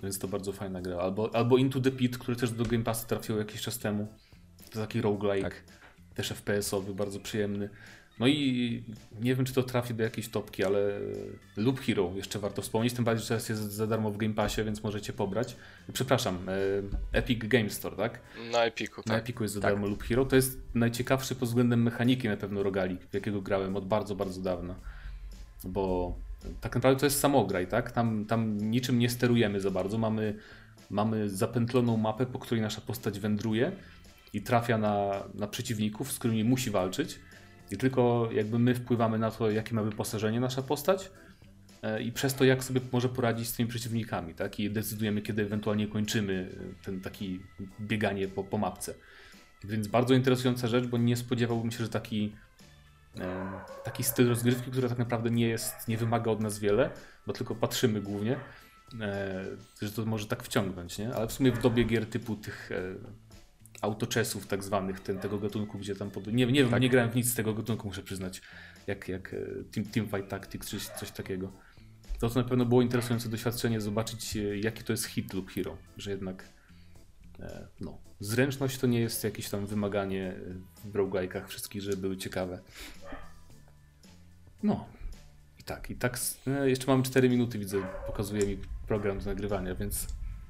Więc 0.03 0.19
to 0.19 0.27
bardzo 0.27 0.51
fajna 0.51 0.81
gra. 0.81 0.97
Albo, 0.97 1.35
albo 1.35 1.57
Into 1.57 1.81
the 1.81 1.91
Pit, 1.91 2.17
który 2.17 2.37
też 2.37 2.51
do 2.51 2.65
Game 2.65 2.83
Passa 2.83 3.07
trafił 3.07 3.37
jakiś 3.37 3.61
czas 3.61 3.79
temu. 3.79 4.07
To 4.71 4.79
taki 4.79 5.01
roguelike, 5.01 5.49
tak. 5.49 5.63
też 6.15 6.31
FPS-owy, 6.31 6.93
bardzo 6.93 7.19
przyjemny. 7.19 7.69
No 8.19 8.27
i 8.27 8.83
nie 9.21 9.35
wiem, 9.35 9.45
czy 9.45 9.53
to 9.53 9.63
trafi 9.63 9.93
do 9.93 10.03
jakiejś 10.03 10.29
topki, 10.29 10.63
ale 10.63 10.99
Loop 11.57 11.79
Hero 11.79 12.11
jeszcze 12.15 12.39
warto 12.39 12.61
wspomnieć, 12.61 12.93
tym 12.93 13.05
bardziej, 13.05 13.21
że 13.21 13.27
teraz 13.27 13.49
jest 13.49 13.61
za 13.61 13.87
darmo 13.87 14.11
w 14.11 14.17
Game 14.17 14.33
Passie, 14.33 14.63
więc 14.63 14.83
możecie 14.83 15.13
pobrać. 15.13 15.55
Przepraszam, 15.93 16.49
e, 16.49 17.17
Epic 17.17 17.39
Game 17.39 17.69
Store, 17.69 17.95
tak? 17.95 18.19
Na 18.51 18.65
Epiku, 18.65 18.95
tak. 18.95 19.07
Na 19.07 19.17
Epiku 19.17 19.43
jest 19.43 19.55
za 19.55 19.61
tak. 19.61 19.71
darmo 19.71 19.87
Loop 19.87 20.03
Hero. 20.03 20.25
To 20.25 20.35
jest 20.35 20.59
najciekawszy 20.75 21.35
pod 21.35 21.49
względem 21.49 21.83
mechaniki 21.83 22.27
na 22.27 22.37
pewno 22.37 22.63
rogalik, 22.63 23.01
w 23.01 23.13
jakiego 23.13 23.41
grałem 23.41 23.75
od 23.75 23.87
bardzo, 23.87 24.15
bardzo 24.15 24.41
dawna. 24.41 24.75
bo 25.63 26.15
tak 26.61 26.75
naprawdę 26.75 26.99
to 26.99 27.05
jest 27.05 27.19
samograj, 27.19 27.67
tak? 27.67 27.91
Tam, 27.91 28.25
tam 28.25 28.57
niczym 28.57 28.99
nie 28.99 29.09
sterujemy 29.09 29.61
za 29.61 29.71
bardzo. 29.71 29.97
Mamy, 29.97 30.35
mamy 30.89 31.29
zapętloną 31.29 31.97
mapę, 31.97 32.25
po 32.25 32.39
której 32.39 32.61
nasza 32.61 32.81
postać 32.81 33.19
wędruje 33.19 33.71
i 34.33 34.41
trafia 34.41 34.77
na, 34.77 35.23
na 35.33 35.47
przeciwników, 35.47 36.11
z 36.11 36.19
którymi 36.19 36.43
musi 36.43 36.71
walczyć. 36.71 37.19
I 37.71 37.77
tylko 37.77 38.29
jakby 38.31 38.59
my 38.59 38.75
wpływamy 38.75 39.19
na 39.19 39.31
to, 39.31 39.51
jakie 39.51 39.75
ma 39.75 39.83
wyposażenie 39.83 40.39
nasza 40.39 40.61
postać 40.61 41.11
e, 41.81 42.01
i 42.01 42.11
przez 42.11 42.33
to, 42.33 42.45
jak 42.45 42.63
sobie 42.63 42.81
może 42.91 43.09
poradzić 43.09 43.47
z 43.47 43.53
tymi 43.53 43.69
przeciwnikami, 43.69 44.33
tak? 44.33 44.59
I 44.59 44.71
decydujemy, 44.71 45.21
kiedy 45.21 45.41
ewentualnie 45.41 45.87
kończymy 45.87 46.49
ten 46.83 47.01
taki 47.01 47.39
bieganie 47.81 48.27
po, 48.27 48.43
po 48.43 48.57
mapce. 48.57 48.93
Więc 49.63 49.87
bardzo 49.87 50.13
interesująca 50.13 50.67
rzecz, 50.67 50.85
bo 50.85 50.97
nie 50.97 51.17
spodziewałbym 51.17 51.71
się, 51.71 51.83
że 51.83 51.89
taki 51.89 52.33
taki 53.83 54.03
styl 54.03 54.29
rozgrywki, 54.29 54.71
który 54.71 54.89
tak 54.89 54.97
naprawdę 54.97 55.29
nie 55.29 55.47
jest, 55.47 55.87
nie 55.87 55.97
wymaga 55.97 56.31
od 56.31 56.41
nas 56.41 56.59
wiele, 56.59 56.89
bo 57.27 57.33
tylko 57.33 57.55
patrzymy 57.55 58.01
głównie, 58.01 58.39
e, 59.01 59.45
że 59.81 59.91
to 59.91 60.05
może 60.05 60.27
tak 60.27 60.43
wciągnąć, 60.43 60.97
nie? 60.97 61.15
Ale 61.15 61.27
w 61.27 61.31
sumie 61.31 61.51
w 61.51 61.61
dobie 61.61 61.83
gier 61.83 62.05
typu 62.05 62.35
tych 62.35 62.71
e, 62.71 62.95
autoczesów 63.81 64.47
tak 64.47 64.63
zwanych, 64.63 64.99
ten, 64.99 65.19
tego 65.19 65.39
gatunku, 65.39 65.77
gdzie 65.77 65.95
tam... 65.95 66.11
Pod... 66.11 66.27
Nie, 66.27 66.45
nie, 66.45 66.65
tak. 66.65 66.81
nie 66.81 66.89
grałem 66.89 67.11
w 67.11 67.15
nic 67.15 67.31
z 67.31 67.35
tego 67.35 67.53
gatunku, 67.53 67.87
muszę 67.87 68.03
przyznać, 68.03 68.41
jak, 68.87 69.07
jak 69.07 69.33
e, 69.33 69.37
team, 69.71 69.85
Teamfight 69.85 70.29
Tactics 70.29 70.69
czy 70.69 70.79
coś 70.79 71.11
takiego. 71.11 71.51
To, 72.19 72.29
to 72.29 72.41
na 72.41 72.49
pewno 72.49 72.65
było 72.65 72.81
interesujące 72.81 73.29
doświadczenie, 73.29 73.81
zobaczyć 73.81 74.37
jaki 74.61 74.83
to 74.83 74.93
jest 74.93 75.05
hit 75.05 75.33
lub 75.33 75.51
hero, 75.51 75.77
że 75.97 76.11
jednak 76.11 76.55
no, 77.81 77.97
zręczność 78.19 78.77
to 78.77 78.87
nie 78.87 78.99
jest 78.99 79.23
jakieś 79.23 79.49
tam 79.49 79.65
wymaganie 79.65 80.33
w 80.85 80.93
roguelike'ach 80.93 81.47
wszystkich, 81.47 81.81
żeby 81.81 81.97
były 81.97 82.17
ciekawe. 82.17 82.59
No. 84.63 84.85
I 85.59 85.63
tak, 85.63 85.89
i 85.89 85.95
tak. 85.95 86.19
E, 86.47 86.69
jeszcze 86.69 86.87
mamy 86.87 87.03
4 87.03 87.29
minuty, 87.29 87.59
widzę, 87.59 87.77
pokazuje 88.07 88.47
mi 88.47 88.57
program 88.87 89.19
do 89.19 89.25
nagrywania, 89.25 89.75
więc 89.75 90.07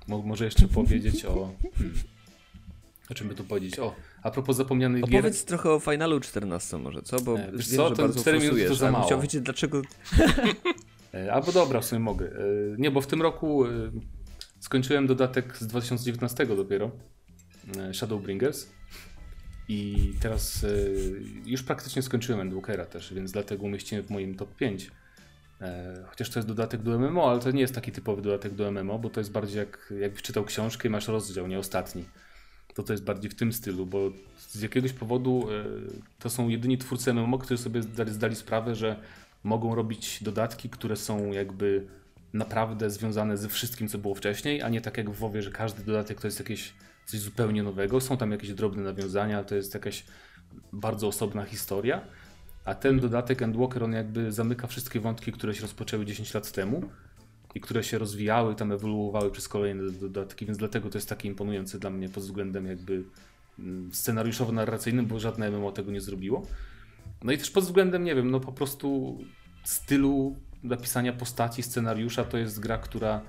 mo 0.07 0.21
może 0.21 0.45
jeszcze 0.45 0.67
powiedzieć 0.67 1.25
o. 1.25 1.51
Hmm, 1.77 1.95
o 3.11 3.13
czym 3.13 3.27
by 3.27 3.35
tu 3.35 3.43
powiedzieć? 3.43 3.79
O, 3.79 3.95
a 4.23 4.31
propos 4.31 4.57
zapomnianych 4.57 5.03
Opowiedz 5.03 5.11
gier. 5.11 5.19
Opowiedz 5.19 5.45
trochę 5.45 5.71
o 5.71 5.79
Finalu 5.79 6.19
14 6.19 6.77
może, 6.77 7.01
co? 7.01 7.21
Bo 7.21 7.39
e, 7.39 7.51
wiesz 7.51 7.67
co, 7.67 7.91
to 7.91 8.09
4 8.09 8.39
minuty 8.39 8.67
to 8.67 8.75
za 8.75 8.91
mało. 8.91 9.05
Chciał 9.05 9.21
wiedzieć 9.21 9.41
dlaczego... 9.41 9.81
E, 11.13 11.33
albo 11.33 11.51
dobra, 11.51 11.81
w 11.81 11.85
sumie 11.85 11.99
mogę. 11.99 12.29
Nie, 12.77 12.91
bo 12.91 13.01
w 13.01 13.07
tym 13.07 13.21
roku 13.21 13.63
skończyłem 14.59 15.07
dodatek 15.07 15.57
z 15.57 15.67
2019 15.67 16.45
dopiero. 16.45 16.91
Shadowbringers. 17.93 18.67
I 19.67 20.11
teraz 20.19 20.65
już 21.45 21.63
praktycznie 21.63 22.01
skończyłem 22.01 22.41
Endwalkera 22.41 22.85
też, 22.85 23.13
więc 23.13 23.31
dlatego 23.31 23.63
umieściłem 23.63 24.03
w 24.03 24.09
moim 24.09 24.35
top 24.35 24.55
5. 24.55 24.91
E, 25.61 26.03
chociaż 26.07 26.29
to 26.29 26.39
jest 26.39 26.47
dodatek 26.47 26.81
do 26.81 26.99
MMO, 26.99 27.31
ale 27.31 27.39
to 27.39 27.51
nie 27.51 27.61
jest 27.61 27.75
taki 27.75 27.91
typowy 27.91 28.21
dodatek 28.21 28.53
do 28.53 28.71
MMO, 28.71 28.99
bo 28.99 29.09
to 29.09 29.19
jest 29.19 29.31
bardziej 29.31 29.57
jak 29.57 29.93
jakbyś 29.99 30.21
czytał 30.21 30.43
książkę 30.45 30.87
i 30.87 30.91
masz 30.91 31.07
rozdział, 31.07 31.47
nie 31.47 31.59
ostatni. 31.59 32.05
To 32.75 32.83
to 32.83 32.93
jest 32.93 33.03
bardziej 33.03 33.31
w 33.31 33.35
tym 33.35 33.53
stylu, 33.53 33.85
bo 33.85 34.11
z 34.37 34.61
jakiegoś 34.61 34.93
powodu 34.93 35.47
e, 35.51 35.63
to 36.19 36.29
są 36.29 36.49
jedyni 36.49 36.77
twórcy 36.77 37.13
MMO, 37.13 37.37
którzy 37.37 37.63
sobie 37.63 37.81
zdali, 38.07 38.35
sprawę, 38.35 38.75
że 38.75 38.99
mogą 39.43 39.75
robić 39.75 40.23
dodatki, 40.23 40.69
które 40.69 40.95
są 40.95 41.31
jakby 41.31 41.87
naprawdę 42.33 42.89
związane 42.89 43.37
ze 43.37 43.49
wszystkim, 43.49 43.87
co 43.87 43.97
było 43.97 44.15
wcześniej, 44.15 44.61
a 44.61 44.69
nie 44.69 44.81
tak 44.81 44.97
jak 44.97 45.09
w 45.09 45.15
WoWie, 45.15 45.41
że 45.41 45.51
każdy 45.51 45.83
dodatek 45.83 46.21
to 46.21 46.27
jest 46.27 46.39
jakieś 46.39 46.73
coś 47.05 47.19
zupełnie 47.19 47.63
nowego. 47.63 48.01
Są 48.01 48.17
tam 48.17 48.31
jakieś 48.31 48.53
drobne 48.53 48.83
nawiązania, 48.83 49.43
to 49.43 49.55
jest 49.55 49.73
jakaś 49.73 50.05
bardzo 50.73 51.07
osobna 51.07 51.43
historia. 51.43 52.01
A 52.65 52.75
ten 52.75 52.99
dodatek 52.99 53.41
Endwalker, 53.41 53.83
on 53.83 53.93
jakby 53.93 54.31
zamyka 54.31 54.67
wszystkie 54.67 54.99
wątki, 54.99 55.31
które 55.31 55.55
się 55.55 55.61
rozpoczęły 55.61 56.05
10 56.05 56.33
lat 56.33 56.51
temu 56.51 56.89
i 57.55 57.61
które 57.61 57.83
się 57.83 57.97
rozwijały, 57.97 58.55
tam 58.55 58.71
ewoluowały 58.71 59.31
przez 59.31 59.47
kolejne 59.47 59.91
dodatki, 59.91 60.45
więc 60.45 60.57
dlatego 60.57 60.89
to 60.89 60.97
jest 60.97 61.09
takie 61.09 61.27
imponujące 61.27 61.79
dla 61.79 61.89
mnie 61.89 62.09
pod 62.09 62.23
względem 62.23 62.65
jakby 62.65 63.03
mm, 63.59 63.89
scenariuszowo-narracyjnym, 63.89 65.05
bo 65.05 65.19
żadne 65.19 65.51
MMO 65.51 65.71
tego 65.71 65.91
nie 65.91 66.01
zrobiło. 66.01 66.47
No 67.23 67.31
i 67.31 67.37
też 67.37 67.51
pod 67.51 67.63
względem, 67.63 68.03
nie 68.03 68.15
wiem, 68.15 68.31
no 68.31 68.39
po 68.39 68.51
prostu 68.51 69.17
stylu 69.63 70.35
napisania 70.63 71.13
postaci, 71.13 71.63
scenariusza, 71.63 72.23
to 72.23 72.37
jest 72.37 72.59
gra, 72.59 72.77
która 72.77 73.21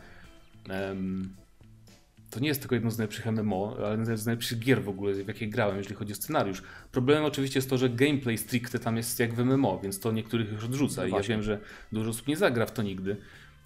to 2.31 2.41
nie 2.41 2.49
jest 2.49 2.61
tylko 2.61 2.75
jedno 2.75 2.91
z 2.91 2.99
najlepszych 2.99 3.27
MMO, 3.27 3.77
ale 3.79 3.91
jedno 3.91 4.17
z 4.17 4.27
najlepszych 4.27 4.59
gier 4.59 4.83
w 4.83 4.89
ogóle, 4.89 5.15
w 5.15 5.29
jakie 5.29 5.49
grałem, 5.49 5.77
jeżeli 5.77 5.95
chodzi 5.95 6.13
o 6.13 6.17
scenariusz. 6.17 6.63
Problemem 6.93 7.25
oczywiście 7.25 7.59
jest 7.59 7.71
to, 7.71 7.79
że 7.79 7.91
gameplay 7.91 8.39
stricte 8.39 8.79
tam 8.79 8.97
jest 8.97 9.21
jak 9.21 9.35
w 9.35 9.45
MMO, 9.45 9.81
więc 9.83 10.01
to 10.01 10.13
niektórych 10.13 10.53
już 10.53 10.65
odrzuca 10.65 11.03
no 11.03 11.09
i 11.09 11.11
ja 11.11 11.21
wiem, 11.21 11.43
że 11.43 11.61
dużo 11.93 12.11
osób 12.11 12.29
nie 12.29 12.37
zagra 12.37 12.67
w 12.67 12.73
to 12.73 12.83
nigdy. 12.83 13.17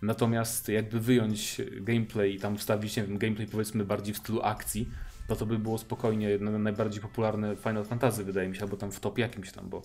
Natomiast 0.02 0.68
jakby 0.68 1.00
wyjąć 1.00 1.60
gameplay 1.80 2.34
i 2.34 2.40
tam 2.40 2.56
wstawić, 2.56 2.96
nie 2.96 3.02
wiem, 3.02 3.18
gameplay 3.18 3.46
powiedzmy 3.46 3.84
bardziej 3.84 4.14
w 4.14 4.18
stylu 4.18 4.42
akcji, 4.42 4.88
to 5.28 5.36
to 5.36 5.46
by 5.46 5.58
było 5.58 5.78
spokojnie 5.78 6.28
jedno 6.28 6.58
najbardziej 6.58 7.02
popularne 7.02 7.56
Final 7.56 7.84
Fantasy 7.84 8.24
wydaje 8.24 8.48
mi 8.48 8.56
się, 8.56 8.62
albo 8.62 8.76
tam 8.76 8.92
w 8.92 9.00
top 9.00 9.18
jakimś 9.18 9.52
tam, 9.52 9.68
bo, 9.68 9.82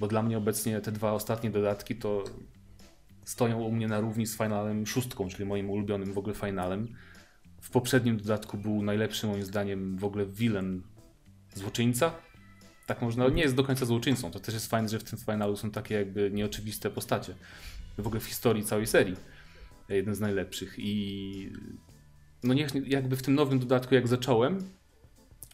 bo 0.00 0.06
dla 0.06 0.22
mnie 0.22 0.38
obecnie 0.38 0.80
te 0.80 0.92
dwa 0.92 1.12
ostatnie 1.12 1.50
dodatki 1.50 1.96
to 1.96 2.24
stoją 3.24 3.58
u 3.58 3.72
mnie 3.72 3.88
na 3.88 4.00
równi 4.00 4.26
z 4.26 4.36
Finalem 4.36 4.86
szóstką, 4.86 5.28
czyli 5.28 5.44
moim 5.44 5.70
ulubionym 5.70 6.12
w 6.12 6.18
ogóle 6.18 6.34
Finalem. 6.34 6.88
W 7.60 7.70
poprzednim 7.70 8.16
dodatku 8.16 8.56
był 8.56 8.82
najlepszy 8.82 9.26
moim 9.26 9.42
zdaniem 9.42 9.98
w 9.98 10.04
ogóle 10.04 10.26
villain 10.26 10.82
złoczyńca. 11.54 12.12
Tak 12.86 13.02
można, 13.02 13.28
nie 13.28 13.42
jest 13.42 13.54
do 13.54 13.64
końca 13.64 13.86
złoczyńcą, 13.86 14.30
to 14.30 14.40
też 14.40 14.54
jest 14.54 14.70
fajne, 14.70 14.88
że 14.88 14.98
w 14.98 15.04
tym 15.04 15.18
finalu 15.18 15.56
są 15.56 15.70
takie 15.70 15.94
jakby 15.94 16.30
nieoczywiste 16.30 16.90
postacie. 16.90 17.34
W 17.98 18.06
ogóle 18.06 18.20
w 18.20 18.24
historii 18.24 18.64
całej 18.64 18.86
serii. 18.86 19.16
Jeden 19.88 20.14
z 20.14 20.20
najlepszych 20.20 20.74
i 20.78 21.52
no 22.42 22.54
niech, 22.54 22.88
jakby 22.88 23.16
w 23.16 23.22
tym 23.22 23.34
nowym 23.34 23.58
dodatku 23.58 23.94
jak 23.94 24.08
zacząłem 24.08 24.58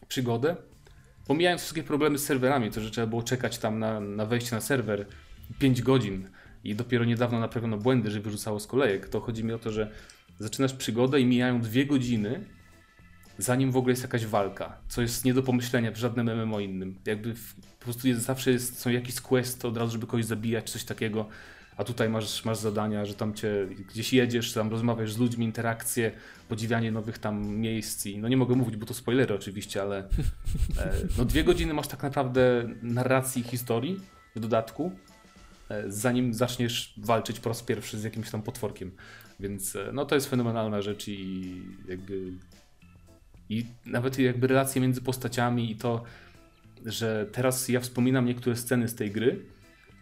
przygodę, 0.07 0.55
pomijając 1.27 1.61
wszystkie 1.61 1.83
problemy 1.83 2.17
z 2.17 2.23
serwerami, 2.25 2.71
to 2.71 2.81
że 2.81 2.91
trzeba 2.91 3.07
było 3.07 3.23
czekać 3.23 3.57
tam 3.57 3.79
na, 3.79 3.99
na 3.99 4.25
wejście 4.25 4.55
na 4.55 4.61
serwer 4.61 5.05
5 5.59 5.81
godzin 5.81 6.29
i 6.63 6.75
dopiero 6.75 7.05
niedawno 7.05 7.39
naprawiono 7.39 7.77
błędy, 7.77 8.11
że 8.11 8.19
wyrzucało 8.19 8.59
z 8.59 8.67
kolejek, 8.67 9.09
to 9.09 9.19
chodzi 9.19 9.43
mi 9.43 9.53
o 9.53 9.59
to, 9.59 9.71
że 9.71 9.91
zaczynasz 10.39 10.73
przygodę 10.73 11.19
i 11.19 11.25
mijają 11.25 11.61
dwie 11.61 11.85
godziny, 11.85 12.45
zanim 13.37 13.71
w 13.71 13.77
ogóle 13.77 13.91
jest 13.91 14.01
jakaś 14.01 14.25
walka, 14.25 14.77
co 14.87 15.01
jest 15.01 15.25
nie 15.25 15.33
do 15.33 15.43
pomyślenia 15.43 15.91
w 15.91 15.97
żadnym 15.97 16.29
MMO 16.29 16.59
innym. 16.59 16.99
Jakby 17.05 17.33
w, 17.33 17.55
po 17.55 17.83
prostu 17.83 18.07
jest, 18.07 18.21
zawsze 18.21 18.51
jest, 18.51 18.79
są 18.79 18.89
jakieś 18.89 19.21
quest 19.21 19.65
od 19.65 19.77
razu, 19.77 19.91
żeby 19.91 20.07
kogoś 20.07 20.25
zabijać, 20.25 20.69
coś 20.69 20.83
takiego, 20.83 21.29
a 21.77 21.83
tutaj 21.83 22.09
masz, 22.09 22.45
masz 22.45 22.57
zadania, 22.57 23.05
że 23.05 23.13
tam 23.13 23.33
cię 23.33 23.67
gdzieś 23.89 24.13
jedziesz, 24.13 24.53
tam 24.53 24.69
rozmawiasz 24.69 25.13
z 25.13 25.17
ludźmi, 25.17 25.45
interakcje, 25.45 26.11
podziwianie 26.49 26.91
nowych 26.91 27.17
tam 27.17 27.47
miejsc 27.47 28.05
i 28.05 28.17
no 28.17 28.27
nie 28.27 28.37
mogę 28.37 28.55
mówić, 28.55 28.77
bo 28.77 28.85
to 28.85 28.93
spoilery 28.93 29.35
oczywiście, 29.35 29.81
ale 29.81 29.97
e, 29.97 30.93
no 31.17 31.25
dwie 31.25 31.43
godziny 31.43 31.73
masz 31.73 31.87
tak 31.87 32.03
naprawdę 32.03 32.69
narracji 32.81 33.43
historii 33.43 33.99
w 34.35 34.39
dodatku, 34.39 34.91
e, 35.69 35.83
zanim 35.91 36.33
zaczniesz 36.33 36.93
walczyć 36.97 37.39
po 37.39 37.49
raz 37.49 37.63
pierwszy 37.63 37.99
z 37.99 38.03
jakimś 38.03 38.29
tam 38.29 38.41
potworkiem. 38.41 38.91
Więc 39.39 39.75
e, 39.75 39.89
no 39.93 40.05
to 40.05 40.15
jest 40.15 40.29
fenomenalna 40.29 40.81
rzecz 40.81 41.07
i 41.07 41.61
jakby 41.87 42.31
i 43.49 43.65
nawet 43.85 44.19
jakby 44.19 44.47
relacje 44.47 44.81
między 44.81 45.01
postaciami 45.01 45.71
i 45.71 45.75
to, 45.75 46.03
że 46.85 47.29
teraz 47.31 47.69
ja 47.69 47.79
wspominam 47.79 48.25
niektóre 48.25 48.55
sceny 48.55 48.87
z 48.87 48.95
tej 48.95 49.11
gry, 49.11 49.45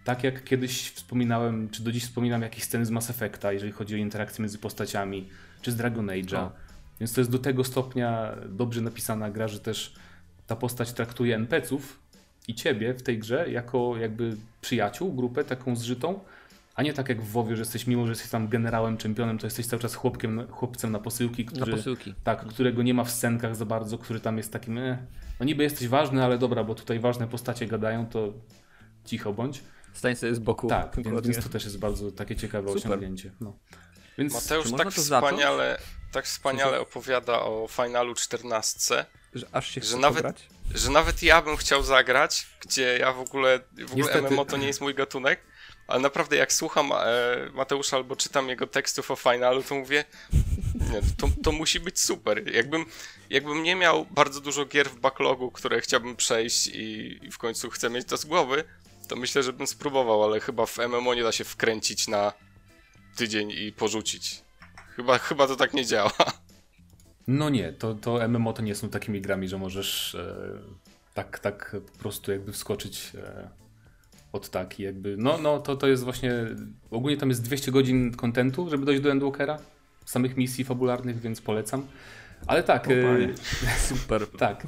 tak 0.04 0.24
jak 0.24 0.44
kiedyś 0.44 0.90
wspominałem, 0.90 1.70
czy 1.70 1.84
do 1.84 1.92
dziś 1.92 2.04
wspominam 2.04 2.42
jakieś 2.42 2.64
sceny 2.64 2.86
z 2.86 2.90
Mass 2.90 3.10
Effecta, 3.10 3.52
jeżeli 3.52 3.72
chodzi 3.72 3.96
o 3.96 3.98
interakcje 3.98 4.42
między 4.42 4.58
postaciami, 4.58 5.30
czy 5.62 5.72
z 5.72 5.76
Dragon 5.76 6.08
Age'a. 6.08 6.50
Więc 7.00 7.14
to 7.14 7.22
jest 7.22 7.32
do 7.32 7.40
tego 7.40 7.64
stopnia 7.64 8.36
dobrze 8.50 8.82
napisana 8.82 9.32
gra, 9.32 9.48
że 9.48 9.60
też 9.60 9.96
ta 10.48 10.56
postać 10.56 10.94
traktuje 10.94 11.36
NPC-ów 11.36 12.00
i 12.48 12.56
ciebie 12.56 12.94
w 12.94 13.04
tej 13.04 13.20
grze 13.20 13.52
jako 13.52 13.98
jakby 13.98 14.38
przyjaciół, 14.62 15.14
grupę 15.14 15.44
taką 15.44 15.76
zżytą, 15.76 16.20
a 16.76 16.84
nie 16.84 16.94
tak 16.94 17.10
jak 17.10 17.22
w 17.22 17.32
WoWie, 17.32 17.56
że 17.56 17.62
jesteś, 17.62 17.88
mimo 17.88 18.06
że 18.06 18.12
jesteś 18.12 18.30
tam 18.30 18.48
generałem, 18.48 18.98
czempionem, 18.98 19.38
to 19.38 19.48
jesteś 19.48 19.66
cały 19.66 19.82
czas 19.82 19.96
chłopkiem, 19.96 20.48
chłopcem 20.48 20.92
na 20.92 21.00
posyłki, 21.00 21.46
który, 21.46 21.72
na 21.72 21.78
posyłki. 21.78 22.14
Tak, 22.24 22.46
którego 22.46 22.84
nie 22.84 22.94
ma 22.94 23.04
w 23.04 23.12
scenkach 23.12 23.56
za 23.56 23.66
bardzo, 23.66 23.98
który 23.98 24.20
tam 24.20 24.38
jest 24.38 24.54
takim, 24.54 24.78
eh, 24.78 24.98
no 25.40 25.46
niby 25.46 25.64
jesteś 25.64 25.88
ważny, 25.88 26.24
ale 26.24 26.38
dobra, 26.38 26.64
bo 26.64 26.76
tutaj 26.76 27.00
ważne 27.00 27.28
postacie 27.28 27.68
gadają, 27.68 28.06
to 28.06 28.34
cicho 29.06 29.34
bądź. 29.34 29.64
Stań 29.94 30.16
sobie 30.16 30.36
z 30.36 30.40
boku. 30.40 30.68
Tak, 30.68 30.96
więc, 30.98 31.28
więc, 31.28 31.44
to 31.44 31.50
też 31.50 31.64
jest 31.64 31.80
bardzo 31.80 32.12
takie 32.12 32.36
ciekawe 32.36 32.68
Super. 32.68 32.92
osiągnięcie. 32.92 33.32
No. 33.42 33.60
Więc, 34.18 34.34
Mateusz 34.34 34.72
tak 34.72 34.92
wspaniale, 34.92 35.80
tak 36.12 36.26
wspaniale 36.26 36.80
opowiada 36.80 37.40
o 37.40 37.68
finalu 37.70 38.16
14, 38.16 39.06
że 39.34 39.48
aż 39.52 39.70
się 39.70 39.82
że 39.82 39.98
nawet, 39.98 40.44
że 40.76 40.92
nawet 40.92 41.24
ja 41.24 41.42
bym 41.42 41.58
chciał 41.58 41.84
zagrać, 41.84 42.48
gdzie 42.60 42.98
ja 42.98 43.14
w 43.14 43.20
ogóle, 43.20 43.60
w 43.60 43.92
ogóle 43.92 43.96
Niestety... 43.96 44.30
MMO 44.30 44.46
to 44.46 44.58
nie 44.58 44.68
jest 44.68 44.82
mój 44.82 44.96
gatunek, 44.96 45.40
ale 45.88 46.00
naprawdę 46.00 46.36
jak 46.36 46.54
słucham 46.54 46.92
e, 46.92 46.96
Mateusza 47.54 47.98
albo 47.98 48.16
czytam 48.16 48.50
jego 48.50 48.68
tekstów 48.68 49.12
o 49.12 49.16
finalu, 49.16 49.64
to 49.64 49.76
mówię, 49.76 50.06
nie, 50.92 51.02
to, 51.18 51.30
to 51.44 51.52
musi 51.52 51.80
być 51.80 52.00
super. 52.00 52.54
Jakbym, 52.54 52.86
jakbym 53.30 53.64
nie 53.64 53.76
miał 53.76 54.06
bardzo 54.06 54.42
dużo 54.42 54.66
gier 54.66 54.90
w 54.90 55.00
backlogu, 55.00 55.52
które 55.52 55.82
chciałbym 55.82 56.16
przejść 56.16 56.68
i, 56.68 57.20
i 57.26 57.32
w 57.32 57.38
końcu 57.38 57.70
chcę 57.70 57.90
mieć 57.90 58.08
to 58.08 58.18
z 58.18 58.26
głowy, 58.26 58.64
to 59.08 59.16
myślę, 59.16 59.44
że 59.44 59.54
bym 59.54 59.68
spróbował, 59.68 60.24
ale 60.24 60.40
chyba 60.40 60.66
w 60.66 60.78
MMO 60.78 61.14
nie 61.14 61.24
da 61.24 61.32
się 61.32 61.44
wkręcić 61.44 62.08
na 62.08 62.34
tydzień 63.16 63.52
i 63.52 63.72
porzucić. 63.72 64.44
Chyba, 64.96 65.18
chyba 65.18 65.48
to 65.48 65.56
tak 65.56 65.74
nie 65.74 65.86
działa. 65.86 66.12
No 67.28 67.50
nie, 67.50 67.74
to, 67.74 67.96
to 67.96 68.28
MMO 68.28 68.54
to 68.54 68.62
nie 68.62 68.76
są 68.76 68.90
takimi 68.90 69.22
grami, 69.22 69.48
że 69.48 69.58
możesz 69.58 70.16
e, 70.16 70.36
tak, 71.14 71.40
tak 71.40 71.76
po 71.94 72.00
prostu 72.00 72.32
jakby 72.32 72.52
wskoczyć 72.52 73.12
e, 73.16 73.50
od 74.32 74.50
taki 74.50 74.84
jakby. 74.84 75.16
No, 75.18 75.38
no 75.38 75.60
to, 75.60 75.76
to 75.76 75.88
jest 75.88 76.04
właśnie, 76.04 76.34
ogólnie 76.92 77.18
tam 77.18 77.30
jest 77.30 77.42
200 77.42 77.72
godzin 77.72 78.16
kontentu, 78.16 78.70
żeby 78.70 78.86
dojść 78.86 79.02
do 79.02 79.12
Endwalkera, 79.12 79.60
samych 80.06 80.38
misji 80.38 80.64
fabularnych, 80.64 81.20
więc 81.20 81.42
polecam. 81.42 81.88
Ale 82.48 82.64
tak. 82.64 82.88
Y, 82.90 83.34
super. 83.90 84.28
tak. 84.38 84.68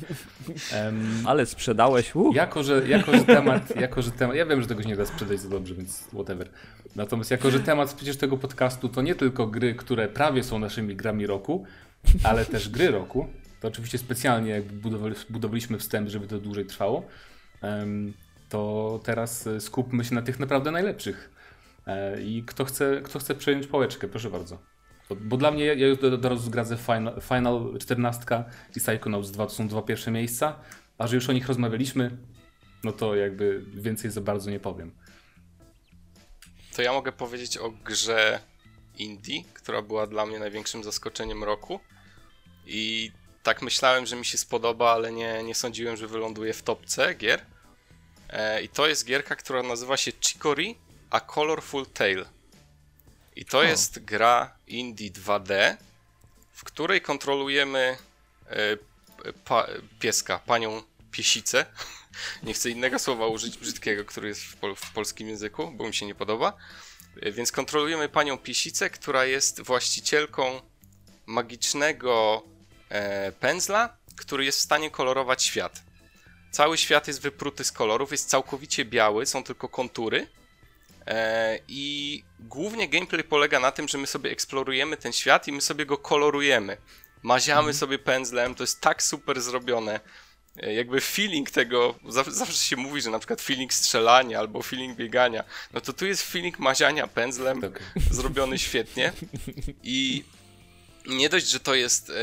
Um, 0.86 1.24
Ale 1.26 1.46
sprzedałeś. 1.46 2.16
Uh. 2.16 2.36
Jako, 2.36 2.64
że, 2.64 2.88
jako, 2.88 3.18
że 3.18 3.24
temat, 3.24 3.76
jako, 3.76 4.02
że 4.02 4.12
temat. 4.12 4.36
Ja 4.36 4.46
wiem, 4.46 4.62
że 4.62 4.68
tego 4.68 4.84
się 4.84 4.90
nie 4.90 4.96
da 4.96 5.06
sprzedać 5.06 5.40
za 5.40 5.50
dobrze, 5.50 5.76
więc 5.76 6.00
whatever. 6.14 6.50
Natomiast 6.96 7.32
jako, 7.32 7.52
że 7.52 7.60
temat 7.60 7.94
przecież 7.94 8.18
tego 8.18 8.38
podcastu 8.38 8.90
to 8.90 9.02
nie 9.02 9.16
tylko 9.16 9.48
gry, 9.48 9.76
które 9.76 10.08
prawie 10.08 10.44
są 10.44 10.60
naszymi 10.60 10.96
grami 10.96 11.28
roku, 11.28 11.66
ale 12.24 12.46
też 12.46 12.70
gry 12.70 12.92
roku. 12.92 13.28
To 13.62 13.68
oczywiście 13.68 13.98
specjalnie 13.98 14.62
budowaliśmy 15.30 15.78
wstęp, 15.78 16.10
żeby 16.10 16.28
to 16.28 16.40
dłużej 16.40 16.66
trwało. 16.66 17.06
Um, 17.62 18.14
to 18.50 19.00
teraz 19.04 19.48
e, 19.48 19.62
skupmy 19.62 20.06
się 20.06 20.16
na 20.16 20.22
tych 20.22 20.40
naprawdę 20.40 20.72
najlepszych. 20.72 21.30
E, 21.88 22.22
I 22.22 22.44
kto 22.44 22.66
chce, 22.66 23.02
kto 23.04 23.20
chce 23.20 23.36
przejąć 23.36 23.68
pałeczkę, 23.68 24.08
proszę 24.08 24.30
bardzo. 24.30 24.58
Bo, 25.10 25.38
dla 25.38 25.52
mnie, 25.52 25.66
ja 25.66 25.88
już 25.88 26.00
od 26.00 26.26
razu 26.26 26.44
zgradzę 26.44 26.78
Final, 26.78 27.22
Final 27.22 27.78
14 27.80 28.26
i 28.76 28.80
Psychonauts 28.80 29.32
2 29.32 29.46
to 29.46 29.54
są 29.54 29.68
dwa 29.68 29.82
pierwsze 29.82 30.12
miejsca, 30.12 30.60
a 30.98 31.08
że 31.08 31.16
już 31.16 31.30
o 31.30 31.34
nich 31.34 31.48
rozmawialiśmy, 31.48 32.18
no 32.84 32.92
to 32.92 33.16
jakby 33.16 33.66
więcej 33.74 34.12
za 34.12 34.22
bardzo 34.22 34.52
nie 34.52 34.60
powiem. 34.60 34.96
To 36.76 36.82
ja 36.82 36.94
mogę 36.94 37.12
powiedzieć 37.12 37.58
o 37.58 37.70
grze 37.70 38.40
Indie, 38.98 39.44
która 39.54 39.82
była 39.82 40.08
dla 40.08 40.26
mnie 40.26 40.40
największym 40.40 40.84
zaskoczeniem 40.84 41.44
roku. 41.44 41.80
I 42.66 43.12
tak 43.44 43.62
myślałem, 43.62 44.06
że 44.06 44.16
mi 44.16 44.26
się 44.26 44.38
spodoba, 44.38 44.92
ale 44.92 45.12
nie, 45.12 45.44
nie 45.44 45.56
sądziłem, 45.56 45.98
że 45.98 46.08
wyląduje 46.08 46.54
w 46.54 46.64
topce 46.64 47.14
gier. 47.16 47.46
E, 48.30 48.64
I 48.64 48.70
to 48.70 48.88
jest 48.88 49.06
gierka, 49.06 49.36
która 49.36 49.64
nazywa 49.64 49.98
się 49.98 50.12
Chicory 50.22 50.76
A 51.10 51.20
Colorful 51.20 51.86
Tale. 51.86 52.26
I 53.36 53.46
to 53.46 53.58
o. 53.58 53.64
jest 53.64 54.00
gra 54.00 54.58
indie 54.68 55.12
2D, 55.12 55.78
w 56.52 56.64
której 56.64 57.02
kontrolujemy 57.02 57.98
e, 58.50 58.78
pa, 59.46 59.68
pieska, 60.00 60.40
panią 60.40 60.84
piesicę. 61.12 61.66
Nie 62.44 62.54
chcę 62.54 62.70
innego 62.70 63.00
słowa 63.00 63.28
użyć 63.28 63.58
brzydkiego, 63.58 64.06
który 64.06 64.28
jest 64.28 64.44
w, 64.44 64.56
pol 64.56 64.76
w 64.76 64.92
polskim 64.92 65.30
języku, 65.30 65.72
bo 65.72 65.88
mi 65.88 65.94
się 65.94 66.06
nie 66.06 66.16
podoba. 66.16 66.54
E, 67.22 67.32
więc 67.32 67.52
kontrolujemy 67.52 68.10
panią 68.10 68.38
piesicę, 68.38 68.90
która 68.90 69.26
jest 69.26 69.62
właścicielką 69.62 70.62
magicznego 71.26 72.44
e, 72.90 73.32
pędzla, 73.32 73.98
który 74.16 74.46
jest 74.46 74.60
w 74.60 74.62
stanie 74.64 74.92
kolorować 74.92 75.44
świat. 75.44 75.84
Cały 76.52 76.78
świat 76.78 77.08
jest 77.08 77.22
wypruty 77.22 77.64
z 77.64 77.72
kolorów, 77.72 78.12
jest 78.12 78.30
całkowicie 78.30 78.86
biały, 78.86 79.26
są 79.26 79.44
tylko 79.44 79.70
kontury 79.70 80.28
I 81.68 82.24
głównie 82.40 82.90
gameplay 82.90 83.24
polega 83.24 83.60
na 83.60 83.72
tym, 83.72 83.88
że 83.88 83.98
my 83.98 84.08
sobie 84.08 84.32
eksplorujemy 84.32 84.98
ten 84.98 85.14
świat 85.14 85.48
i 85.48 85.52
my 85.52 85.62
sobie 85.62 85.86
go 85.86 85.98
kolorujemy. 85.98 86.78
Maziamy 87.24 87.60
mhm. 87.60 87.78
sobie 87.78 88.00
pędzlem, 88.00 88.56
to 88.56 88.64
jest 88.64 88.82
tak 88.82 89.04
super 89.04 89.42
zrobione. 89.42 90.00
E, 90.58 90.74
jakby 90.74 91.02
feeling 91.02 91.52
tego, 91.52 91.96
zawsze 92.28 92.58
się 92.58 92.76
mówi, 92.76 93.02
że 93.02 93.10
na 93.10 93.20
przykład 93.20 93.42
feeling 93.42 93.74
strzelania 93.74 94.40
albo 94.40 94.62
feeling 94.62 94.98
biegania, 94.98 95.44
no 95.74 95.82
to 95.82 95.94
tu 95.94 96.06
jest 96.06 96.32
feeling 96.32 96.60
maziania 96.60 97.08
pędzlem, 97.08 97.62
tak. 97.62 97.80
zrobiony 98.12 98.60
świetnie. 98.60 99.14
I 99.84 100.24
nie 101.06 101.30
dość, 101.30 101.48
że 101.48 101.60
to 101.60 101.76
jest 101.76 102.10
e, 102.10 102.14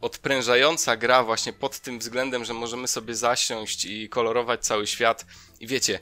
odprężająca 0.00 0.96
gra 0.96 1.24
właśnie 1.24 1.52
pod 1.52 1.80
tym 1.80 1.98
względem, 1.98 2.44
że 2.44 2.54
możemy 2.54 2.88
sobie 2.88 3.14
zasiąść 3.14 3.84
i 3.84 4.08
kolorować 4.08 4.66
cały 4.66 4.86
świat. 4.86 5.26
I 5.60 5.66
wiecie, 5.66 6.00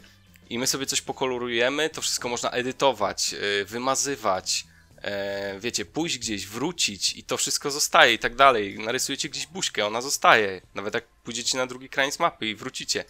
i 0.50 0.58
my 0.58 0.66
sobie 0.66 0.86
coś 0.86 1.00
pokolorujemy, 1.00 1.90
to 1.90 2.00
wszystko 2.00 2.28
można 2.28 2.50
edytować, 2.50 3.34
y, 3.34 3.64
wymazywać, 3.64 4.64
e, 5.02 5.60
wiecie, 5.60 5.84
pójść 5.84 6.18
gdzieś, 6.18 6.46
wrócić 6.46 7.16
i 7.16 7.24
to 7.24 7.36
wszystko 7.36 7.70
zostaje 7.70 8.14
i 8.14 8.18
tak 8.18 8.34
dalej. 8.34 8.78
Narysujecie 8.78 9.28
gdzieś 9.28 9.46
buźkę, 9.46 9.86
ona 9.86 10.00
zostaje. 10.00 10.60
Nawet 10.74 10.94
jak 10.94 11.04
pójdziecie 11.24 11.58
na 11.58 11.66
drugi 11.66 11.88
kraniec 11.88 12.18
mapy 12.18 12.46
i 12.46 12.54
wrócicie. 12.54 13.04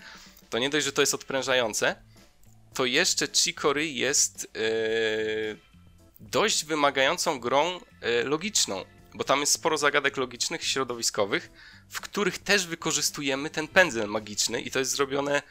To 0.50 0.58
nie 0.58 0.70
dość, 0.70 0.86
że 0.86 0.92
to 0.92 1.02
jest 1.02 1.14
odprężające, 1.14 1.96
to 2.74 2.84
jeszcze 2.84 3.28
Chicory 3.34 3.86
jest 3.86 4.48
yy, 4.54 5.58
dość 6.20 6.64
wymagającą 6.64 7.40
grą 7.40 7.80
logiczną, 8.24 8.84
bo 9.14 9.24
tam 9.24 9.40
jest 9.40 9.52
sporo 9.52 9.78
zagadek 9.78 10.16
logicznych, 10.16 10.64
środowiskowych, 10.64 11.50
w 11.88 12.00
których 12.00 12.38
też 12.38 12.66
wykorzystujemy 12.66 13.50
ten 13.50 13.68
pędzel 13.68 14.08
magiczny 14.08 14.60
i 14.60 14.70
to 14.70 14.78
jest 14.78 14.90
zrobione 14.90 15.42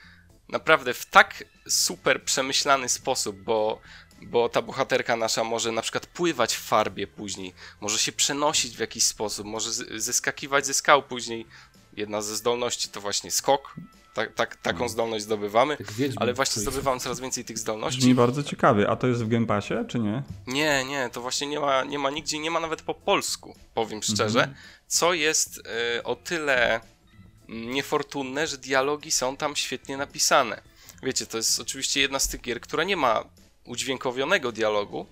naprawdę 0.50 0.94
w 0.94 1.06
tak 1.06 1.44
super 1.68 2.24
przemyślany 2.24 2.90
sposób, 2.90 3.38
bo, 3.42 3.82
bo 4.22 4.50
ta 4.50 4.62
bohaterka 4.62 5.16
nasza 5.16 5.44
może 5.44 5.72
na 5.72 5.82
przykład 5.82 6.06
pływać 6.06 6.56
w 6.56 6.62
farbie 6.62 7.08
później, 7.08 7.54
może 7.82 8.00
się 8.00 8.12
przenosić 8.12 8.78
w 8.78 8.80
jakiś 8.80 9.04
sposób, 9.04 9.48
może 9.48 9.72
zeskakiwać 10.00 10.66
ze 10.66 10.74
skał 10.74 11.04
później. 11.04 11.46
Jedna 11.98 12.22
ze 12.22 12.36
zdolności 12.36 12.90
to 12.90 13.02
właśnie 13.02 13.32
skok. 13.32 13.76
Tak, 14.14 14.34
tak, 14.34 14.56
taką 14.56 14.78
hmm. 14.78 14.90
zdolność 14.90 15.26
zdobywamy, 15.26 15.78
ale 16.16 16.34
właśnie 16.34 16.62
zdobywam 16.62 17.00
coraz 17.00 17.20
więcej 17.20 17.46
tych 17.46 17.58
zdolności. 17.58 18.00
Brzmi 18.00 18.16
bardzo 18.16 18.44
ciekawie. 18.44 18.90
A 18.90 18.96
to 18.96 19.08
jest 19.08 19.24
w 19.24 19.28
Game 19.28 19.46
Passie, 19.46 19.74
czy 19.88 20.00
nie? 20.00 20.24
Nie, 20.48 20.86
nie, 20.86 21.10
to 21.10 21.22
właśnie 21.22 21.48
nie 21.48 21.60
ma, 21.60 21.84
nie 21.84 22.00
ma 22.00 22.10
nigdzie, 22.10 22.40
nie 22.40 22.52
ma 22.52 22.60
nawet 22.60 22.82
po 22.82 22.94
polsku, 22.94 23.56
powiem 23.74 24.04
szczerze, 24.04 24.44
mm 24.44 24.56
-hmm. 24.56 24.58
co 24.88 25.14
jest 25.14 25.58
y, 25.98 26.04
o 26.04 26.16
tyle 26.16 26.82
niefortunne, 27.48 28.48
że 28.48 28.58
dialogi 28.58 29.12
są 29.12 29.38
tam 29.38 29.56
świetnie 29.56 29.98
napisane. 29.98 30.62
Wiecie, 31.04 31.26
to 31.26 31.38
jest 31.38 31.60
oczywiście 31.60 32.02
jedna 32.02 32.20
z 32.20 32.28
tych 32.28 32.42
gier, 32.42 32.62
która 32.62 32.84
nie 32.84 32.98
ma 32.98 33.24
udźwiękowionego 33.66 34.52
dialogu, 34.52 35.08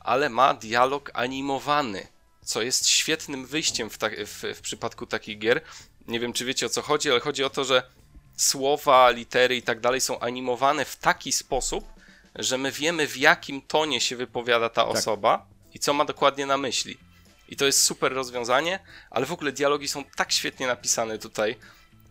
ale 0.00 0.28
ma 0.28 0.54
dialog 0.54 1.10
animowany, 1.14 2.06
co 2.44 2.62
jest 2.62 2.88
świetnym 2.88 3.46
wyjściem 3.46 3.90
w, 3.90 3.98
ta 3.98 4.08
w, 4.08 4.42
w 4.54 4.60
przypadku 4.60 5.06
takich 5.06 5.38
gier. 5.38 5.60
Nie 6.06 6.20
wiem, 6.20 6.32
czy 6.32 6.44
wiecie 6.44 6.66
o 6.66 6.68
co 6.68 6.82
chodzi, 6.82 7.10
ale 7.10 7.20
chodzi 7.20 7.44
o 7.44 7.50
to, 7.50 7.64
że 7.64 7.82
słowa, 8.36 9.10
litery 9.10 9.56
i 9.56 9.62
tak 9.62 9.80
dalej 9.80 10.00
są 10.00 10.20
animowane 10.20 10.84
w 10.84 10.96
taki 10.96 11.32
sposób, 11.32 11.84
że 12.34 12.58
my 12.58 12.72
wiemy 12.72 13.06
w 13.06 13.16
jakim 13.16 13.62
tonie 13.62 14.00
się 14.00 14.16
wypowiada 14.16 14.68
ta 14.68 14.84
tak. 14.84 14.96
osoba 14.96 15.46
i 15.74 15.78
co 15.78 15.94
ma 15.94 16.04
dokładnie 16.04 16.46
na 16.46 16.58
myśli. 16.58 16.98
I 17.48 17.56
to 17.56 17.66
jest 17.66 17.82
super 17.82 18.12
rozwiązanie, 18.12 18.78
ale 19.10 19.26
w 19.26 19.32
ogóle 19.32 19.52
dialogi 19.52 19.88
są 19.88 20.04
tak 20.04 20.32
świetnie 20.32 20.66
napisane 20.66 21.18
tutaj. 21.18 21.56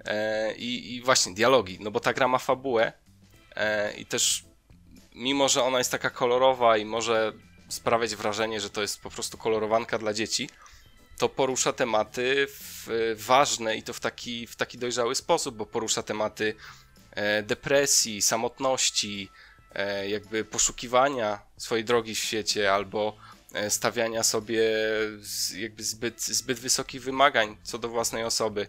E, 0.06 0.54
i, 0.56 0.96
I 0.96 1.02
właśnie 1.02 1.34
dialogi, 1.34 1.78
no 1.82 1.92
bo 1.92 2.00
ta 2.00 2.14
gra 2.14 2.28
ma 2.28 2.38
fabułę 2.38 2.94
e, 3.56 3.94
i 3.94 4.06
też 4.06 4.46
mimo, 5.16 5.50
że 5.50 5.64
ona 5.64 5.78
jest 5.78 5.92
taka 5.92 6.10
kolorowa 6.10 6.78
i 6.78 6.86
może 6.86 7.34
sprawiać 7.70 8.16
wrażenie, 8.16 8.62
że 8.62 8.70
to 8.70 8.82
jest 8.82 9.02
po 9.02 9.10
prostu 9.10 9.38
kolorowanka 9.38 9.98
dla 9.98 10.14
dzieci, 10.14 10.50
to 11.18 11.30
porusza 11.30 11.74
tematy 11.74 12.48
w, 12.50 13.16
ważne 13.18 13.78
i 13.78 13.84
to 13.84 13.94
w 13.94 14.00
taki, 14.00 14.48
w 14.48 14.56
taki 14.56 14.78
dojrzały 14.78 15.16
sposób, 15.16 15.56
bo 15.56 15.66
porusza 15.66 16.04
tematy 16.04 16.56
e, 17.12 17.44
depresji, 17.44 18.22
samotności, 18.22 19.30
e, 19.76 20.10
jakby 20.10 20.46
poszukiwania 20.46 21.40
swojej 21.58 21.86
drogi 21.86 22.16
w 22.16 22.20
świecie 22.20 22.74
albo 22.74 23.18
E, 23.18 23.31
stawiania 23.70 24.24
sobie 24.24 24.64
jakby 25.56 25.84
zbyt, 25.84 26.22
zbyt 26.22 26.60
wysokich 26.60 27.04
wymagań 27.04 27.58
co 27.64 27.78
do 27.78 27.90
własnej 27.90 28.24
osoby, 28.24 28.68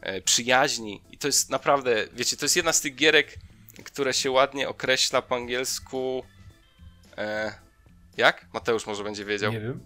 e, 0.00 0.20
przyjaźni. 0.20 1.02
I 1.10 1.18
to 1.18 1.28
jest 1.28 1.50
naprawdę, 1.50 2.06
wiecie, 2.12 2.36
to 2.36 2.44
jest 2.44 2.56
jedna 2.56 2.72
z 2.72 2.80
tych 2.80 2.94
gierek, 2.94 3.38
które 3.84 4.14
się 4.14 4.30
ładnie 4.30 4.68
określa 4.68 5.22
po 5.22 5.34
angielsku. 5.36 6.24
E, 7.16 7.54
jak? 8.16 8.46
Mateusz 8.52 8.86
może 8.86 9.04
będzie 9.04 9.24
wiedział. 9.24 9.52
Nie 9.52 9.60
wiem. 9.60 9.80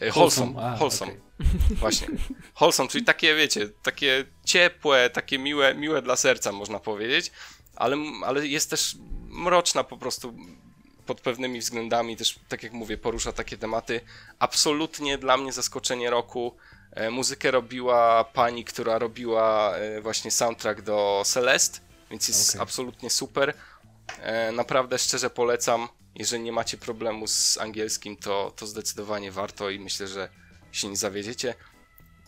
E, 0.00 0.10
wholesome. 0.10 0.62
A, 0.62 0.76
wholesome. 0.76 1.12
Okay. 1.12 1.76
Właśnie. 1.80 2.08
Wholesome, 2.54 2.88
czyli 2.88 3.04
takie, 3.04 3.34
wiecie, 3.34 3.68
takie 3.82 4.24
ciepłe, 4.44 5.10
takie 5.10 5.38
miłe, 5.38 5.74
miłe 5.74 6.02
dla 6.02 6.16
serca, 6.16 6.52
można 6.52 6.80
powiedzieć, 6.80 7.32
ale, 7.76 7.96
ale 8.24 8.46
jest 8.46 8.70
też 8.70 8.96
mroczna 9.28 9.84
po 9.84 9.96
prostu 9.96 10.36
pod 11.06 11.20
pewnymi 11.20 11.60
względami 11.60 12.16
też, 12.16 12.38
tak 12.48 12.62
jak 12.62 12.72
mówię, 12.72 12.98
porusza 12.98 13.32
takie 13.32 13.56
tematy. 13.56 14.00
Absolutnie 14.38 15.18
dla 15.18 15.36
mnie 15.36 15.52
zaskoczenie 15.52 16.10
roku. 16.10 16.56
E, 16.92 17.10
muzykę 17.10 17.50
robiła 17.50 18.24
pani, 18.24 18.64
która 18.64 18.98
robiła 18.98 19.76
e, 19.76 20.00
właśnie 20.00 20.30
soundtrack 20.30 20.80
do 20.80 21.22
Celeste, 21.26 21.80
więc 22.10 22.28
jest 22.28 22.50
okay. 22.50 22.62
absolutnie 22.62 23.10
super. 23.10 23.54
E, 24.18 24.52
naprawdę 24.52 24.98
szczerze 24.98 25.30
polecam. 25.30 25.88
Jeżeli 26.14 26.42
nie 26.42 26.52
macie 26.52 26.78
problemu 26.78 27.26
z 27.26 27.58
angielskim, 27.58 28.16
to, 28.16 28.52
to 28.56 28.66
zdecydowanie 28.66 29.32
warto 29.32 29.70
i 29.70 29.78
myślę, 29.78 30.08
że 30.08 30.28
się 30.72 30.88
nie 30.88 30.96
zawiedziecie. 30.96 31.54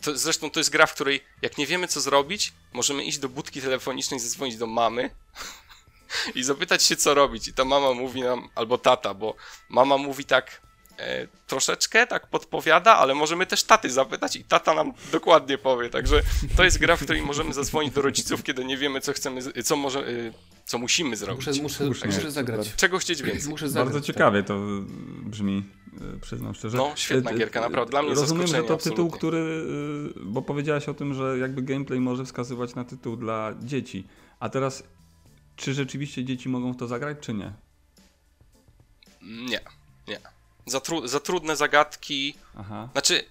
To, 0.01 0.17
zresztą 0.17 0.51
to 0.51 0.59
jest 0.59 0.69
gra, 0.69 0.85
w 0.85 0.93
której 0.93 1.23
jak 1.41 1.57
nie 1.57 1.67
wiemy 1.67 1.87
co 1.87 2.01
zrobić, 2.01 2.53
możemy 2.73 3.03
iść 3.03 3.17
do 3.17 3.29
budki 3.29 3.61
telefonicznej, 3.61 4.19
zadzwonić 4.19 4.57
do 4.57 4.67
mamy 4.67 5.09
i 6.35 6.43
zapytać 6.43 6.83
się, 6.83 6.95
co 6.95 7.13
robić. 7.13 7.47
I 7.47 7.53
ta 7.53 7.65
mama 7.65 7.93
mówi 7.93 8.21
nam, 8.21 8.49
albo 8.55 8.77
tata, 8.77 9.13
bo 9.13 9.35
mama 9.69 9.97
mówi 9.97 10.25
tak, 10.25 10.61
e, 10.97 11.27
troszeczkę 11.47 12.07
tak 12.07 12.27
podpowiada, 12.27 12.95
ale 12.97 13.15
możemy 13.15 13.45
też 13.45 13.63
taty 13.63 13.89
zapytać 13.89 14.35
i 14.35 14.43
tata 14.43 14.73
nam 14.73 14.93
dokładnie 15.11 15.57
powie. 15.57 15.89
Także 15.89 16.21
to 16.57 16.63
jest 16.63 16.77
gra, 16.79 16.95
w 16.95 17.03
której 17.03 17.21
możemy 17.21 17.53
zadzwonić 17.53 17.93
do 17.93 18.01
rodziców, 18.01 18.43
kiedy 18.43 18.65
nie 18.65 18.77
wiemy, 18.77 19.01
co 19.01 19.13
chcemy, 19.13 19.41
co 19.63 19.75
może, 19.75 19.99
e, 19.99 20.33
co 20.65 20.77
musimy 20.77 21.15
zrobić. 21.15 21.47
Muszę, 21.47 21.61
muszę, 21.61 22.05
muszę 22.07 22.31
zagrać. 22.31 22.75
Czego 22.75 22.97
chcieć 22.97 23.21
więcej? 23.23 23.49
Muszę 23.49 23.69
zagrać, 23.69 23.93
Bardzo 23.93 24.07
ciekawie 24.07 24.43
to 24.43 24.59
brzmi, 25.23 25.63
e, 26.15 26.19
przyznam 26.19 26.55
szczerze. 26.55 26.77
No, 26.77 26.91
świetna 26.95 27.31
E, 27.31 27.33
e, 27.33 27.37
gierka, 27.37 27.61
naprawdę. 27.61 27.91
Dla 27.91 28.01
mnie 28.01 28.13
Rozumiem, 28.13 28.47
że 28.47 28.53
to 28.53 28.61
tytuł, 28.61 28.75
absolutnie. 28.75 29.17
który, 29.17 29.65
e, 30.17 30.23
bo 30.25 30.41
powiedziałeś 30.41 30.89
o 30.89 30.93
tym, 30.93 31.13
że 31.13 31.37
jakby 31.37 31.61
gameplay 31.61 31.99
może 31.99 32.25
wskazywać 32.25 32.75
na 32.75 32.83
tytuł 32.83 33.15
dla 33.15 33.53
dzieci. 33.61 34.07
A 34.39 34.49
teraz, 34.49 34.83
czy 35.59 35.73
rzeczywiście 35.73 36.25
dzieci 36.25 36.49
mogą 36.49 36.73
w 36.73 36.77
to 36.77 36.87
zagrać, 36.87 37.17
czy 37.21 37.33
nie? 37.33 37.53
Nie, 39.21 39.59
nie. 40.07 40.19
Za, 40.65 40.79
tru, 40.79 41.07
za 41.07 41.19
trudne 41.19 41.55
zagadki. 41.55 42.35
Aha. 42.57 42.89
Znaczy, 42.91 43.23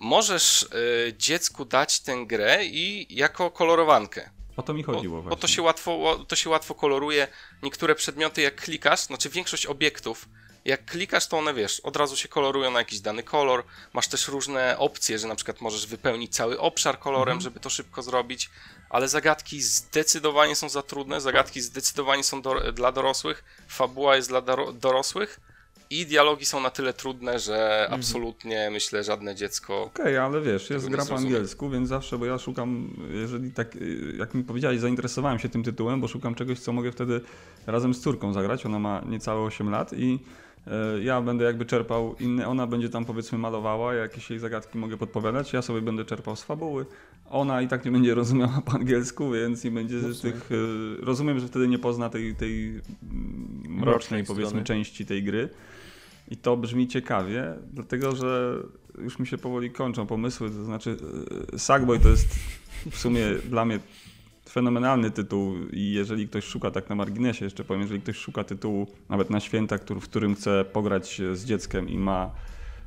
możesz 0.00 0.62
y, 0.62 1.14
dziecku 1.18 1.64
dać 1.64 2.00
tę 2.00 2.26
grę 2.26 2.64
i 2.64 3.16
jako 3.16 3.50
kolorowankę. 3.50 4.30
O 4.56 4.62
to 4.62 4.74
mi 4.74 4.82
chodziło 4.82 5.16
Bo, 5.16 5.22
właśnie. 5.22 5.36
bo 5.36 5.40
to 5.40 5.48
się, 5.48 5.62
łatwo, 5.62 6.24
to 6.28 6.36
się 6.36 6.50
łatwo 6.50 6.74
koloruje. 6.74 7.28
Niektóre 7.62 7.94
przedmioty, 7.94 8.42
jak 8.42 8.60
klikasz, 8.60 9.00
znaczy 9.00 9.30
większość 9.30 9.66
obiektów, 9.66 10.28
jak 10.64 10.84
klikasz, 10.84 11.26
to 11.26 11.38
one 11.38 11.54
wiesz, 11.54 11.80
od 11.80 11.96
razu 11.96 12.16
się 12.16 12.28
kolorują 12.28 12.70
na 12.70 12.78
jakiś 12.78 13.00
dany 13.00 13.22
kolor. 13.22 13.64
Masz 13.92 14.08
też 14.08 14.28
różne 14.28 14.78
opcje, 14.78 15.18
że 15.18 15.28
na 15.28 15.34
przykład 15.34 15.60
możesz 15.60 15.86
wypełnić 15.86 16.34
cały 16.34 16.60
obszar 16.60 16.98
kolorem, 16.98 17.40
żeby 17.40 17.60
to 17.60 17.70
szybko 17.70 18.02
zrobić. 18.02 18.50
Ale 18.90 19.08
zagadki 19.08 19.62
zdecydowanie 19.62 20.56
są 20.56 20.68
za 20.68 20.82
trudne, 20.82 21.20
zagadki 21.20 21.60
zdecydowanie 21.60 22.24
są 22.24 22.42
do, 22.42 22.72
dla 22.72 22.92
dorosłych, 22.92 23.44
fabuła 23.68 24.16
jest 24.16 24.28
dla 24.28 24.40
doro, 24.40 24.72
dorosłych 24.72 25.40
i 25.90 26.06
dialogi 26.06 26.44
są 26.44 26.60
na 26.60 26.70
tyle 26.70 26.92
trudne, 26.92 27.38
że 27.38 27.88
absolutnie 27.90 28.70
myślę, 28.70 29.04
żadne 29.04 29.34
dziecko. 29.34 29.82
Okej, 29.82 30.16
ale 30.16 30.40
wiesz, 30.40 30.70
jest 30.70 30.88
gra 30.88 31.06
po 31.06 31.16
angielsku, 31.16 31.70
więc 31.70 31.88
zawsze, 31.88 32.18
bo 32.18 32.26
ja 32.26 32.38
szukam, 32.38 32.96
jeżeli 33.10 33.52
tak, 33.52 33.78
jak 34.18 34.34
mi 34.34 34.44
powiedziałeś, 34.44 34.80
zainteresowałem 34.80 35.38
się 35.38 35.48
tym 35.48 35.62
tytułem, 35.62 36.00
bo 36.00 36.08
szukam 36.08 36.34
czegoś, 36.34 36.60
co 36.60 36.72
mogę 36.72 36.92
wtedy 36.92 37.20
razem 37.66 37.94
z 37.94 38.00
córką 38.00 38.32
zagrać. 38.32 38.66
Ona 38.66 38.78
ma 38.78 39.02
niecałe 39.06 39.40
8 39.40 39.70
lat 39.70 39.92
i 39.92 40.18
ja 41.02 41.20
będę 41.22 41.44
jakby 41.44 41.64
czerpał 41.66 42.14
inne, 42.20 42.48
ona 42.48 42.66
będzie 42.66 42.88
tam 42.88 43.04
powiedzmy 43.04 43.38
malowała, 43.38 43.94
jakieś 43.94 44.30
jej 44.30 44.38
zagadki 44.38 44.78
mogę 44.78 44.96
podpowiadać, 44.96 45.52
ja 45.52 45.62
sobie 45.62 45.80
będę 45.82 46.04
czerpał 46.04 46.36
z 46.36 46.42
fabuły. 46.42 46.86
Ona 47.30 47.62
i 47.62 47.68
tak 47.68 47.84
nie 47.84 47.90
będzie 47.90 48.14
rozumiała 48.14 48.62
po 48.66 48.72
angielsku, 48.72 49.30
więc 49.30 49.64
nie 49.64 49.70
będzie 49.70 50.00
z 50.00 50.20
tych. 50.20 50.50
y, 50.52 50.96
Rozumiem, 51.00 51.40
że 51.40 51.48
wtedy 51.48 51.68
nie 51.68 51.78
pozna 51.78 52.10
tej, 52.10 52.34
tej 52.34 52.68
mm, 52.68 52.80
mrocznej, 53.62 53.78
Mrocznej 53.78 54.24
powiedzmy, 54.24 54.48
strony. 54.48 54.64
części 54.64 55.06
tej 55.06 55.22
gry. 55.22 55.48
I 56.28 56.36
to 56.36 56.56
brzmi 56.56 56.88
ciekawie, 56.88 57.54
dlatego 57.72 58.16
że 58.16 58.56
już 58.98 59.18
mi 59.18 59.26
się 59.26 59.38
powoli 59.38 59.70
kończą 59.70 60.06
pomysły. 60.06 60.50
To 60.50 60.64
znaczy, 60.64 60.96
e, 61.54 61.58
Sackboy 61.58 61.98
to 62.00 62.08
jest 62.08 62.28
w 62.90 62.96
sumie 62.98 63.26
dla 63.48 63.64
mnie 63.64 63.78
fenomenalny 64.48 65.10
tytuł. 65.10 65.54
I 65.72 65.92
jeżeli 65.92 66.28
ktoś 66.28 66.44
szuka, 66.44 66.70
tak 66.70 66.90
na 66.90 66.96
marginesie 66.96 67.44
jeszcze 67.44 67.64
powiem, 67.64 67.82
jeżeli 67.82 68.00
ktoś 68.00 68.16
szuka 68.16 68.44
tytułu 68.44 68.86
nawet 69.08 69.30
na 69.30 69.40
święta, 69.40 69.78
który, 69.78 70.00
w 70.00 70.04
którym 70.04 70.34
chce 70.34 70.64
pograć 70.64 71.20
z 71.32 71.44
dzieckiem 71.44 71.88
i 71.88 71.98
ma, 71.98 72.30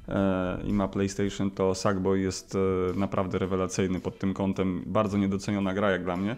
e, 0.08 0.58
i 0.66 0.74
ma 0.74 0.88
PlayStation, 0.88 1.52
to 1.52 1.76
Sackboy 1.76 2.20
jest 2.20 2.56
e, 2.56 2.60
naprawdę 3.00 3.38
rewelacyjny 3.38 4.00
pod 4.00 4.20
tym 4.20 4.34
kątem. 4.34 4.84
Bardzo 4.86 5.18
niedoceniona 5.18 5.74
gra, 5.74 5.92
jak 5.92 6.04
dla 6.04 6.18
mnie. 6.18 6.36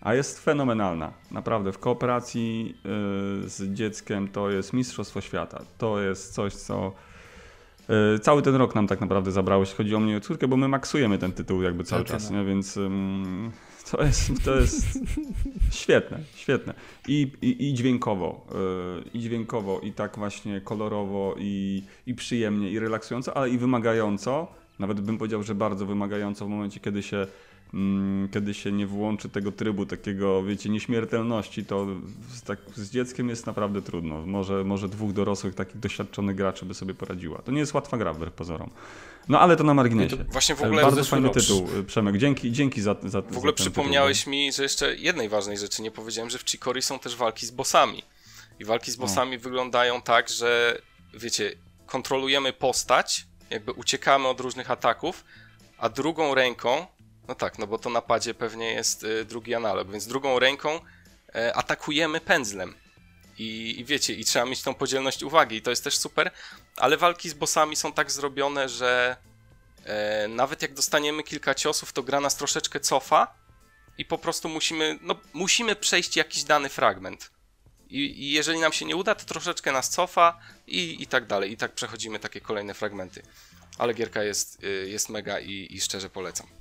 A 0.00 0.14
jest 0.14 0.44
fenomenalna. 0.44 1.12
Naprawdę 1.30 1.72
w 1.72 1.78
kooperacji 1.78 2.74
y, 3.44 3.48
z 3.48 3.74
dzieckiem 3.74 4.28
to 4.28 4.50
jest 4.50 4.72
Mistrzostwo 4.72 5.20
Świata. 5.20 5.62
To 5.78 6.00
jest 6.00 6.34
coś, 6.34 6.54
co 6.54 6.92
cały 8.22 8.42
ten 8.42 8.54
rok 8.54 8.74
nam 8.74 8.86
tak 8.86 9.00
naprawdę 9.00 9.32
zabrało, 9.32 9.62
jeśli 9.62 9.76
chodzi 9.76 9.94
o 9.94 10.00
mnie 10.00 10.12
i 10.12 10.16
o 10.16 10.20
córkę, 10.20 10.48
bo 10.48 10.56
my 10.56 10.68
maksujemy 10.68 11.18
ten 11.18 11.32
tytuł 11.32 11.62
jakby 11.62 11.84
cały 11.84 12.04
czas, 12.04 12.30
nie? 12.30 12.44
więc 12.44 12.78
to 13.90 14.02
jest, 14.02 14.44
to 14.44 14.56
jest 14.56 14.98
świetne, 15.70 16.20
świetne. 16.34 16.74
I, 17.08 17.32
i, 17.42 17.68
i 17.68 17.74
dźwiękowo, 17.74 18.46
y, 19.06 19.08
i 19.14 19.20
dźwiękowo, 19.20 19.80
i 19.80 19.92
tak 19.92 20.18
właśnie 20.18 20.60
kolorowo, 20.60 21.34
i, 21.38 21.82
i 22.06 22.14
przyjemnie, 22.14 22.70
i 22.70 22.78
relaksująco, 22.78 23.36
ale 23.36 23.50
i 23.50 23.58
wymagająco. 23.58 24.46
Nawet 24.78 25.00
bym 25.00 25.18
powiedział, 25.18 25.42
że 25.42 25.54
bardzo 25.54 25.86
wymagająco 25.86 26.46
w 26.46 26.48
momencie, 26.48 26.80
kiedy 26.80 27.02
się 27.02 27.26
kiedy 28.32 28.54
się 28.54 28.72
nie 28.72 28.86
włączy 28.86 29.28
tego 29.28 29.52
trybu 29.52 29.86
takiego, 29.86 30.42
wiecie, 30.42 30.68
nieśmiertelności, 30.68 31.64
to 31.64 31.86
z, 32.34 32.42
tak, 32.42 32.58
z 32.76 32.90
dzieckiem 32.90 33.28
jest 33.28 33.46
naprawdę 33.46 33.82
trudno. 33.82 34.26
Może, 34.26 34.64
może 34.64 34.88
dwóch 34.88 35.12
dorosłych, 35.12 35.54
takich 35.54 35.78
doświadczonych 35.80 36.36
graczy 36.36 36.64
by 36.66 36.74
sobie 36.74 36.94
poradziła. 36.94 37.42
To 37.42 37.52
nie 37.52 37.58
jest 37.58 37.74
łatwa 37.74 37.98
gra 37.98 38.12
wbrew 38.12 38.32
pozorom. 38.34 38.70
No 39.28 39.40
ale 39.40 39.56
to 39.56 39.64
na 39.64 39.74
marginesie. 39.74 40.16
To 40.16 40.24
właśnie 40.24 40.54
w 40.54 40.62
E, 40.62 40.66
ogóle 40.66 40.82
Bardzo 40.82 41.04
fajny 41.04 41.28
rok- 41.28 41.34
tytuł, 41.34 41.68
e, 41.80 41.82
Przemek. 41.82 42.18
Dzięki, 42.18 42.52
dzięki 42.52 42.80
za, 42.82 42.96
za 43.04 43.22
W 43.22 43.36
ogóle 43.38 43.52
przypomniałeś 43.52 44.26
mi, 44.26 44.52
że 44.52 44.62
jeszcze 44.62 44.96
jednej 44.96 45.28
ważnej 45.28 45.58
rzeczy 45.58 45.82
nie 45.82 45.90
powiedziałem, 45.90 46.30
że 46.30 46.38
w 46.38 46.50
Chicory 46.50 46.82
są 46.82 46.98
też 46.98 47.16
walki 47.16 47.46
z 47.46 47.50
bossami. 47.50 48.02
I 48.60 48.64
walki 48.64 48.90
z 48.90 48.96
bossami 48.96 49.38
wyglądają 49.38 50.02
tak, 50.02 50.28
że 50.28 50.78
wiecie, 51.14 51.52
kontrolujemy 51.86 52.52
postać, 52.52 53.26
jakby 53.50 53.72
uciekamy 53.72 54.28
od 54.28 54.40
różnych 54.40 54.70
ataków, 54.70 55.24
a 55.78 55.88
drugą 55.88 56.34
ręką, 56.34 56.86
no 57.28 57.34
tak, 57.34 57.58
no 57.58 57.66
bo 57.66 57.78
to 57.78 57.90
na 57.90 58.02
padzie 58.02 58.34
pewnie 58.34 58.72
jest 58.72 59.04
y, 59.04 59.24
drugi 59.24 59.54
analog, 59.54 59.90
więc 59.90 60.06
drugą 60.06 60.38
ręką 60.38 60.80
e, 61.34 61.56
atakujemy 61.56 62.20
pędzlem. 62.20 62.74
I, 63.38 63.80
I 63.80 63.84
wiecie, 63.84 64.14
i 64.14 64.24
trzeba 64.24 64.44
mieć 64.44 64.62
tą 64.62 64.74
podzielność 64.74 65.22
uwagi, 65.22 65.56
i 65.56 65.62
to 65.62 65.70
jest 65.70 65.84
też 65.84 65.98
super, 65.98 66.30
ale 66.76 66.96
walki 66.96 67.30
z 67.30 67.34
bossami 67.34 67.76
są 67.76 67.92
tak 67.92 68.10
zrobione, 68.10 68.68
że 68.68 69.16
e, 69.84 70.28
nawet 70.28 70.62
jak 70.62 70.74
dostaniemy 70.74 71.22
kilka 71.22 71.54
ciosów, 71.54 71.92
to 71.92 72.02
gra 72.02 72.20
nas 72.20 72.36
troszeczkę 72.36 72.80
cofa 72.80 73.34
i 73.98 74.04
po 74.04 74.18
prostu 74.18 74.48
musimy, 74.48 74.98
no, 75.02 75.14
musimy 75.32 75.76
przejść 75.76 76.16
jakiś 76.16 76.44
dany 76.44 76.68
fragment. 76.68 77.30
I, 77.90 77.98
I 77.98 78.30
jeżeli 78.30 78.60
nam 78.60 78.72
się 78.72 78.84
nie 78.84 78.96
uda, 78.96 79.14
to 79.14 79.24
troszeczkę 79.24 79.72
nas 79.72 79.90
cofa 79.90 80.40
i, 80.66 81.02
i 81.02 81.06
tak 81.06 81.26
dalej. 81.26 81.52
I 81.52 81.56
tak 81.56 81.72
przechodzimy 81.72 82.18
takie 82.18 82.40
kolejne 82.40 82.74
fragmenty. 82.74 83.22
Ale 83.78 83.94
gierka 83.94 84.22
jest, 84.22 84.64
y, 84.64 84.88
jest 84.88 85.08
mega 85.08 85.40
i, 85.40 85.68
i 85.70 85.80
szczerze 85.80 86.10
polecam. 86.10 86.57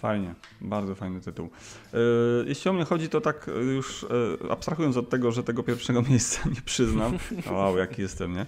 Fajnie, 0.00 0.34
bardzo 0.60 0.94
fajny 0.94 1.20
tytuł. 1.20 1.50
E, 1.94 1.98
Jeśli 2.46 2.70
o 2.70 2.72
mnie 2.72 2.84
chodzi, 2.84 3.08
to 3.08 3.20
tak 3.20 3.48
e, 3.48 3.52
już 3.52 4.04
e, 4.04 4.52
abstrahując 4.52 4.96
od 4.96 5.10
tego, 5.10 5.32
że 5.32 5.42
tego 5.42 5.62
pierwszego 5.62 6.02
miejsca 6.10 6.48
nie 6.48 6.62
przyznam. 6.64 7.18
Wow, 7.50 7.78
jaki 7.78 8.02
jestem, 8.02 8.34
nie? 8.34 8.46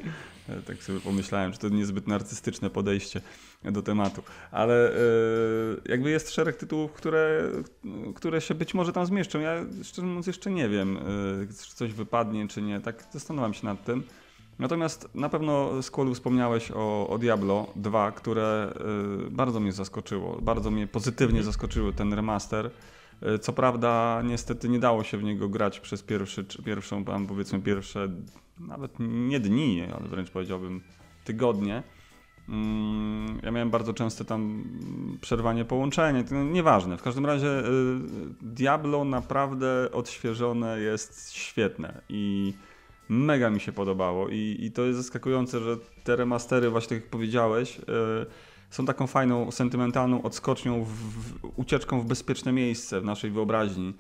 Tak 0.67 0.83
sobie 0.83 1.01
pomyślałem, 1.01 1.53
że 1.53 1.59
to 1.59 1.69
niezbyt 1.69 2.07
narcystyczne 2.07 2.71
podejście 2.71 3.21
do 3.65 3.83
tematu. 3.83 4.23
Ale 4.51 4.93
jakby 5.87 6.11
jest 6.11 6.31
szereg 6.31 6.57
tytułów, 6.57 6.93
które, 6.93 7.43
które 8.15 8.41
się 8.41 8.55
być 8.55 8.75
może 8.75 8.93
tam 8.93 9.07
zmieszczą. 9.07 9.41
Ja 9.41 9.65
szczerze 9.83 10.07
mówiąc 10.07 10.27
jeszcze 10.27 10.51
nie 10.51 10.69
wiem, 10.69 10.99
czy 11.49 11.77
coś 11.77 11.93
wypadnie, 11.93 12.49
czy 12.49 12.63
nie. 12.63 12.81
Tak 12.81 13.05
zastanawiam 13.13 13.55
się 13.55 13.67
nad 13.67 13.85
tym. 13.85 14.03
Natomiast 14.59 15.15
na 15.15 15.29
pewno 15.29 15.83
Skłolu 15.83 16.15
wspomniałeś 16.15 16.71
o, 16.75 17.09
o 17.09 17.19
Diablo 17.19 17.67
2, 17.77 18.13
które 18.13 18.75
y, 19.27 19.31
bardzo 19.31 19.61
mnie 19.61 19.73
zaskoczyło, 19.73 20.39
bardzo 20.43 20.71
mnie 20.71 20.87
pozytywnie 20.87 21.43
zaskoczyły 21.43 21.93
ten 21.93 22.13
remaster. 22.13 22.71
Y, 23.35 23.39
co 23.39 23.53
prawda 23.53 24.23
niestety 24.25 24.69
nie 24.69 24.79
dało 24.79 25.05
się 25.05 25.19
w 25.19 25.23
niego 25.23 25.49
grać 25.49 25.81
przez 25.81 26.03
pierwszy, 26.03 26.45
czy 26.45 26.63
pierwszą, 26.63 27.05
tam 27.05 27.27
powiedzmy 27.27 27.61
pierwsze 27.61 28.09
nawet 28.61 28.93
nie 29.01 29.41
dni, 29.41 29.83
ale 29.83 30.09
wręcz 30.09 30.31
powiedziałbym 30.31 30.81
tygodnie. 31.25 31.83
Mm, 32.49 33.41
Ja 33.43 33.51
miałem 33.51 33.71
bardzo 33.71 33.95
często 33.95 34.25
tam 34.25 34.65
przerwanie 35.21 35.65
połączenie, 35.65 36.25
to 36.25 36.35
nieważne. 36.35 36.99
W 36.99 37.03
każdym 37.03 37.27
razie 37.27 37.49
y, 37.49 37.65
Diablo 38.43 39.05
naprawdę 39.05 39.89
odświeżone 39.93 40.81
jest 40.81 41.33
świetne 41.33 42.01
i 42.09 42.55
mega 43.13 43.51
mi 43.51 43.61
się 43.61 43.73
podobało 43.73 44.29
i, 44.29 44.57
i 44.61 44.73
to 44.73 44.83
jest 44.83 44.99
zaskakujące, 44.99 45.61
że 45.61 45.77
te 46.05 46.17
remastery, 46.17 46.71
właśnie 46.71 46.89
tak 46.89 47.05
jak 47.05 47.11
powiedziałeś, 47.11 47.79
y, 47.79 47.83
są 48.71 48.87
taką 48.87 49.07
fajną, 49.07 49.51
sentymentalną 49.51 50.23
odskocznią, 50.23 50.85
w, 50.85 50.89
w, 50.89 51.39
ucieczką 51.57 52.01
w 52.01 52.05
bezpieczne 52.05 52.53
miejsce 52.53 53.01
w 53.01 53.05
naszej 53.05 53.31
wyobraźni, 53.31 53.95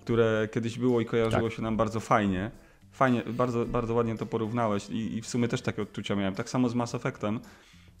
które 0.00 0.48
kiedyś 0.52 0.78
było 0.78 1.00
i 1.00 1.06
kojarzyło 1.06 1.50
się 1.50 1.62
nam 1.62 1.76
bardzo 1.76 2.00
fajnie. 2.00 2.50
Fajnie, 2.92 3.22
bardzo, 3.26 3.66
bardzo 3.66 3.94
ładnie 3.94 4.16
to 4.16 4.26
porównałeś 4.26 4.90
i, 4.90 5.16
i 5.16 5.22
w 5.22 5.26
sumie 5.26 5.48
też 5.48 5.62
takie 5.62 5.82
odczucia 5.82 6.16
miałem. 6.16 6.34
Tak 6.34 6.50
samo 6.50 6.68
z 6.68 6.74
Mass 6.74 6.94
Effectem, 6.94 7.40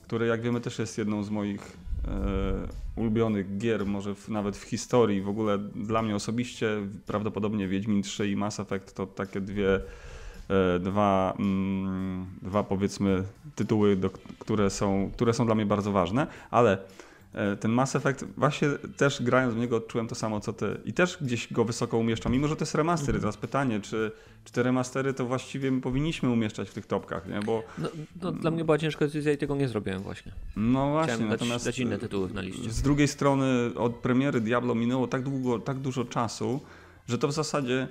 który 0.02 0.26
jak 0.26 0.42
wiemy 0.42 0.60
też 0.60 0.78
jest 0.78 0.98
jedną 0.98 1.22
z 1.24 1.30
moich 1.30 1.76
e, 2.08 3.00
ulubionych 3.00 3.58
gier, 3.58 3.86
może 3.86 4.14
w, 4.14 4.28
nawet 4.28 4.56
w 4.56 4.62
historii. 4.62 5.20
W 5.22 5.28
ogóle 5.28 5.58
dla 5.58 6.02
mnie 6.02 6.16
osobiście 6.16 6.68
prawdopodobnie 7.06 7.68
Wiedźmin 7.68 8.02
3 8.02 8.28
i 8.28 8.36
Mass 8.36 8.60
Effect 8.60 8.94
to 8.94 9.06
takie 9.06 9.40
dwie 9.40 9.80
dwa, 10.80 11.34
mm, 11.38 12.26
dwa 12.42 12.62
powiedzmy 12.62 13.22
tytuły, 13.54 13.96
do, 13.96 14.10
które, 14.38 14.70
są, 14.70 15.10
które 15.14 15.34
są 15.34 15.46
dla 15.46 15.54
mnie 15.54 15.66
bardzo 15.66 15.92
ważne, 15.92 16.26
ale 16.50 16.78
E, 17.36 17.56
ten 17.56 17.70
Mass 17.70 17.96
Effect, 17.96 18.24
właśnie 18.36 18.68
też 18.96 19.22
grając 19.22 19.54
w 19.54 19.56
niego 19.56 19.76
odczułem 19.76 20.08
to 20.08 20.14
samo 20.14 20.40
co 20.40 20.52
ty 20.52 20.80
i 20.84 20.92
też 20.92 21.18
gdzieś 21.20 21.52
go 21.52 21.64
wysoko 21.64 21.98
umieszczam, 21.98 22.32
mimo 22.32 22.48
że 22.48 22.56
to 22.56 22.62
jest 22.62 22.74
remaster. 22.74 23.08
Mhm. 23.08 23.20
Teraz 23.20 23.36
pytanie, 23.36 23.80
czy, 23.80 24.12
czy 24.44 24.52
te 24.52 24.62
remastery 24.62 25.14
to 25.14 25.26
właściwie 25.26 25.70
my 25.70 25.80
powinniśmy 25.80 26.30
umieszczać 26.30 26.70
w 26.70 26.74
tych 26.74 26.86
topkach, 26.86 27.28
nie? 27.28 27.40
Bo... 27.40 27.62
No, 27.78 27.88
no, 28.22 28.32
dla 28.32 28.50
mnie 28.50 28.64
była 28.64 28.78
ciężka 28.78 29.04
decyzja 29.04 29.32
i 29.32 29.38
tego 29.38 29.56
nie 29.56 29.68
zrobiłem 29.68 30.02
właśnie. 30.02 30.32
No 30.56 30.90
właśnie, 30.90 31.14
Chciałem 31.14 31.30
natomiast 31.30 31.64
dać, 31.64 31.74
dać 31.74 31.78
inne 31.78 31.98
tytuły 31.98 32.30
na 32.32 32.40
liście. 32.40 32.70
Z 32.70 32.82
drugiej 32.82 33.08
strony 33.08 33.70
od 33.76 33.94
premiery 33.94 34.40
Diablo 34.40 34.74
minęło 34.74 35.06
tak 35.06 35.22
długo, 35.22 35.58
tak 35.58 35.78
dużo 35.78 36.04
czasu, 36.04 36.60
że 37.08 37.18
to 37.18 37.28
w 37.28 37.32
zasadzie 37.32 37.88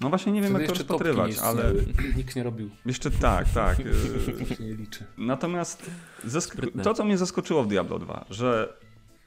no 0.00 0.08
właśnie 0.08 0.32
nie 0.32 0.42
wiem, 0.42 0.50
Wtedy 0.50 0.64
jak 0.64 0.72
to 0.72 0.78
rozpatrywać, 0.78 1.38
ale. 1.38 1.72
Nikt 2.16 2.36
nie 2.36 2.42
robił. 2.42 2.70
Jeszcze 2.86 3.10
tak, 3.10 3.48
tak. 3.48 3.76
się 4.58 4.64
nie 4.64 4.74
liczy. 4.74 5.04
Natomiast 5.18 5.90
zask- 6.26 6.82
to, 6.82 6.94
co 6.94 7.04
mnie 7.04 7.18
zaskoczyło 7.18 7.62
w 7.62 7.68
Diablo 7.68 7.98
2, 7.98 8.24
że 8.30 8.76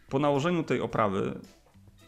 po 0.10 0.20
nałożeniu 0.20 0.64
tej 0.64 0.82
oprawy 0.82 1.40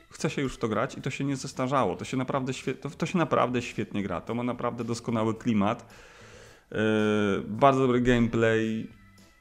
chce 0.10 0.30
się 0.30 0.42
już 0.42 0.54
w 0.54 0.58
to 0.58 0.68
grać 0.68 0.98
i 0.98 1.02
to 1.02 1.10
się 1.10 1.24
nie 1.24 1.36
zestarzało. 1.36 1.96
To 1.96 2.06
się 2.06 2.18
naprawdę, 2.18 2.54
świe- 2.54 2.74
to, 2.74 2.90
to 2.90 3.06
się 3.06 3.18
naprawdę 3.18 3.62
świetnie 3.62 4.04
gra. 4.04 4.22
To 4.22 4.36
ma 4.36 4.44
naprawdę 4.44 4.84
doskonały 4.84 5.36
klimat. 5.36 5.94
Yy, 6.72 6.78
bardzo 7.48 7.80
dobry 7.80 8.02
gameplay. 8.02 8.88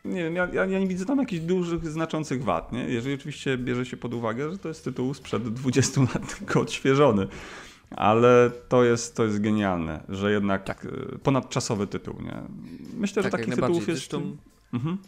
Nie 0.04 0.24
wiem, 0.24 0.36
ja, 0.36 0.48
ja, 0.52 0.66
ja, 0.66 0.78
nie 0.78 0.86
widzę 0.86 1.06
tam 1.06 1.18
jakichś 1.18 1.44
dużych, 1.44 1.86
znaczących 1.90 2.44
wad, 2.44 2.72
nie? 2.72 2.84
Jeżeli 2.84 3.14
oczywiście 3.14 3.58
bierze 3.58 3.86
się 3.86 3.96
pod 3.96 4.14
uwagę, 4.14 4.50
że 4.50 4.58
to 4.58 4.68
jest 4.68 4.84
tytuł 4.84 5.14
sprzed 5.14 5.48
20 5.48 6.00
lat 6.00 6.28
tylko 6.38 6.60
odświeżony. 6.60 7.26
Ale 7.91 8.51
to 8.68 8.84
jest, 8.84 9.16
to 9.16 9.24
jest 9.24 9.41
genialne, 9.41 10.01
że 10.09 10.32
jednak 10.32 10.64
tak. 10.64 10.84
Y, 10.84 11.18
ponadczasowy 11.22 11.86
tytuł, 11.86 12.14
nie? 12.22 12.43
Myślę, 12.95 13.22
tak, 13.22 13.32
że 13.32 13.39
takich 13.39 13.55
tytułów 13.55 13.89
jest... 13.89 14.01
Zresztą... 14.01 14.36
Mhm. 14.72 14.99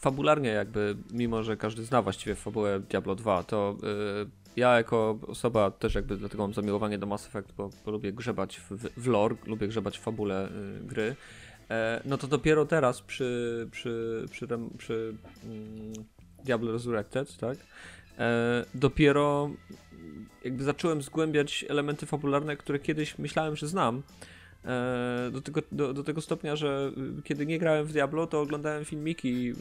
Fabularnie 0.00 0.48
jakby, 0.48 0.96
mimo 1.12 1.42
że 1.42 1.56
każdy 1.56 1.84
zna 1.84 2.02
właściwie 2.02 2.34
fabułę 2.34 2.80
Diablo 2.80 3.14
2, 3.14 3.42
to 3.42 3.76
yy, 3.82 4.30
ja 4.56 4.76
jako 4.76 5.18
osoba 5.26 5.70
też 5.70 5.94
jakby 5.94 6.16
dlatego 6.16 6.42
mam 6.42 6.54
zamiłowanie 6.54 6.98
do 6.98 7.06
Mass 7.06 7.26
Effect, 7.26 7.52
bo, 7.56 7.70
bo 7.84 7.90
lubię 7.90 8.12
grzebać 8.12 8.60
w, 8.60 8.70
w 8.96 9.06
lore, 9.06 9.34
lubię 9.46 9.68
grzebać 9.68 9.98
w 9.98 10.00
fabule 10.00 10.48
yy, 10.80 10.86
gry. 10.86 11.16
E, 11.70 12.00
no 12.04 12.18
to 12.18 12.26
dopiero 12.26 12.66
teraz 12.66 13.02
przy, 13.02 13.68
przy, 13.70 14.24
przy, 14.30 14.48
przy, 14.48 14.58
przy 14.78 15.14
mm, 15.44 15.92
Diablo 16.44 16.72
Resurrected, 16.72 17.36
tak? 17.36 17.58
E, 18.18 18.64
dopiero 18.74 19.50
jakby 20.44 20.64
zacząłem 20.64 21.02
zgłębiać 21.02 21.64
elementy 21.68 22.06
fabularne, 22.06 22.56
które 22.56 22.78
kiedyś 22.78 23.18
myślałem, 23.18 23.56
że 23.56 23.68
znam. 23.68 24.02
E, 24.64 25.30
do 25.32 25.40
tego, 25.40 25.60
do, 25.72 25.94
do 25.94 26.04
tego 26.04 26.20
stopnia, 26.20 26.56
że 26.56 26.92
y, 27.18 27.22
kiedy 27.22 27.46
nie 27.46 27.58
grałem 27.58 27.86
w 27.86 27.92
Diablo, 27.92 28.26
to 28.26 28.40
oglądałem 28.40 28.84
filmiki. 28.84 29.50
Y, 29.50 29.54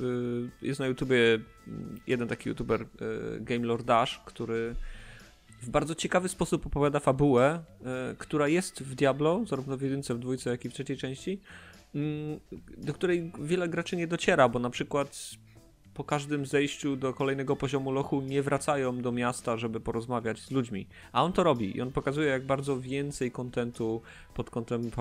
jest 0.68 0.80
na 0.80 0.88
YouTubie 0.88 1.40
mm, 1.68 2.00
jeden 2.08 2.28
taki 2.28 2.50
YouTuber, 2.50 2.82
y, 2.82 2.86
Game 3.40 3.66
Lord 3.66 3.86
Dash, 3.86 4.22
który 4.26 4.76
w 5.62 5.70
bardzo 5.70 5.96
ciekawy 5.96 6.30
sposób 6.30 6.66
opowiada 6.66 7.00
fabułę, 7.00 7.64
która 8.18 8.48
jest 8.48 8.84
w 8.84 8.96
Diablo, 8.96 9.46
zarówno 9.46 9.78
w 9.78 9.82
jedynce, 9.82 10.16
w 10.16 10.20
dwójce, 10.20 10.50
jak 10.50 10.66
i 10.66 10.70
w 10.70 10.74
trzeciej 10.74 10.98
części, 10.98 11.40
mm, 11.96 12.40
do 12.78 12.94
której 12.94 13.32
wiele 13.42 13.70
graczy 13.70 13.96
nie 13.96 14.08
dociera, 14.08 14.50
bo 14.50 14.60
na 14.60 14.70
przykład 14.70 15.30
po 15.94 16.04
każdym 16.04 16.46
zejściu 16.46 16.96
do 16.96 17.14
kolejnego 17.14 17.56
poziomu 17.56 17.92
lochu 17.92 18.22
nie 18.22 18.42
wracają 18.42 19.02
do 19.02 19.12
miasta, 19.12 19.58
żeby 19.58 19.80
porozmawiać 19.80 20.40
z 20.40 20.52
ludźmi. 20.52 20.88
A 21.12 21.24
on 21.24 21.34
to 21.34 21.44
robi 21.44 21.78
i 21.78 21.82
on 21.82 21.92
pokazuje, 21.92 22.28
jak 22.28 22.46
bardzo 22.46 22.80
więcej 22.80 23.32
kontentu 23.32 24.02
pod 24.34 24.50
kątem 24.50 24.92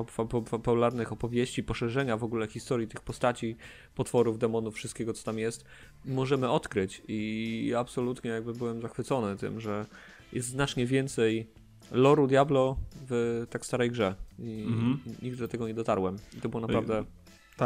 popularnych 0.62 1.12
opowieści, 1.12 1.62
poszerzenia 1.62 2.16
w 2.16 2.24
ogóle 2.24 2.49
historii 2.49 2.88
tych 2.88 3.01
postaci, 3.01 3.57
potworów, 3.95 4.38
demonów, 4.38 4.74
wszystkiego 4.74 5.12
co 5.12 5.24
tam 5.24 5.38
jest, 5.38 5.64
możemy 6.05 6.51
odkryć. 6.51 7.03
I 7.09 7.72
absolutnie 7.78 8.30
jakby 8.30 8.55
byłem 8.55 8.82
zachwycony 8.82 9.36
tym, 9.36 9.61
że 9.61 9.86
jest 10.32 10.49
znacznie 10.49 10.86
więcej 10.86 11.47
loru 11.90 12.26
Diablo 12.26 12.76
w 13.09 13.47
tak 13.51 13.66
starej 13.66 13.90
grze. 13.90 14.14
I 14.38 14.64
mhm. 14.68 14.99
nigdy 15.22 15.38
do 15.38 15.49
tego 15.49 15.68
nie 15.68 15.74
dotarłem. 15.74 16.16
I 16.38 16.40
to 16.40 16.49
było 16.49 16.61
naprawdę 16.61 17.05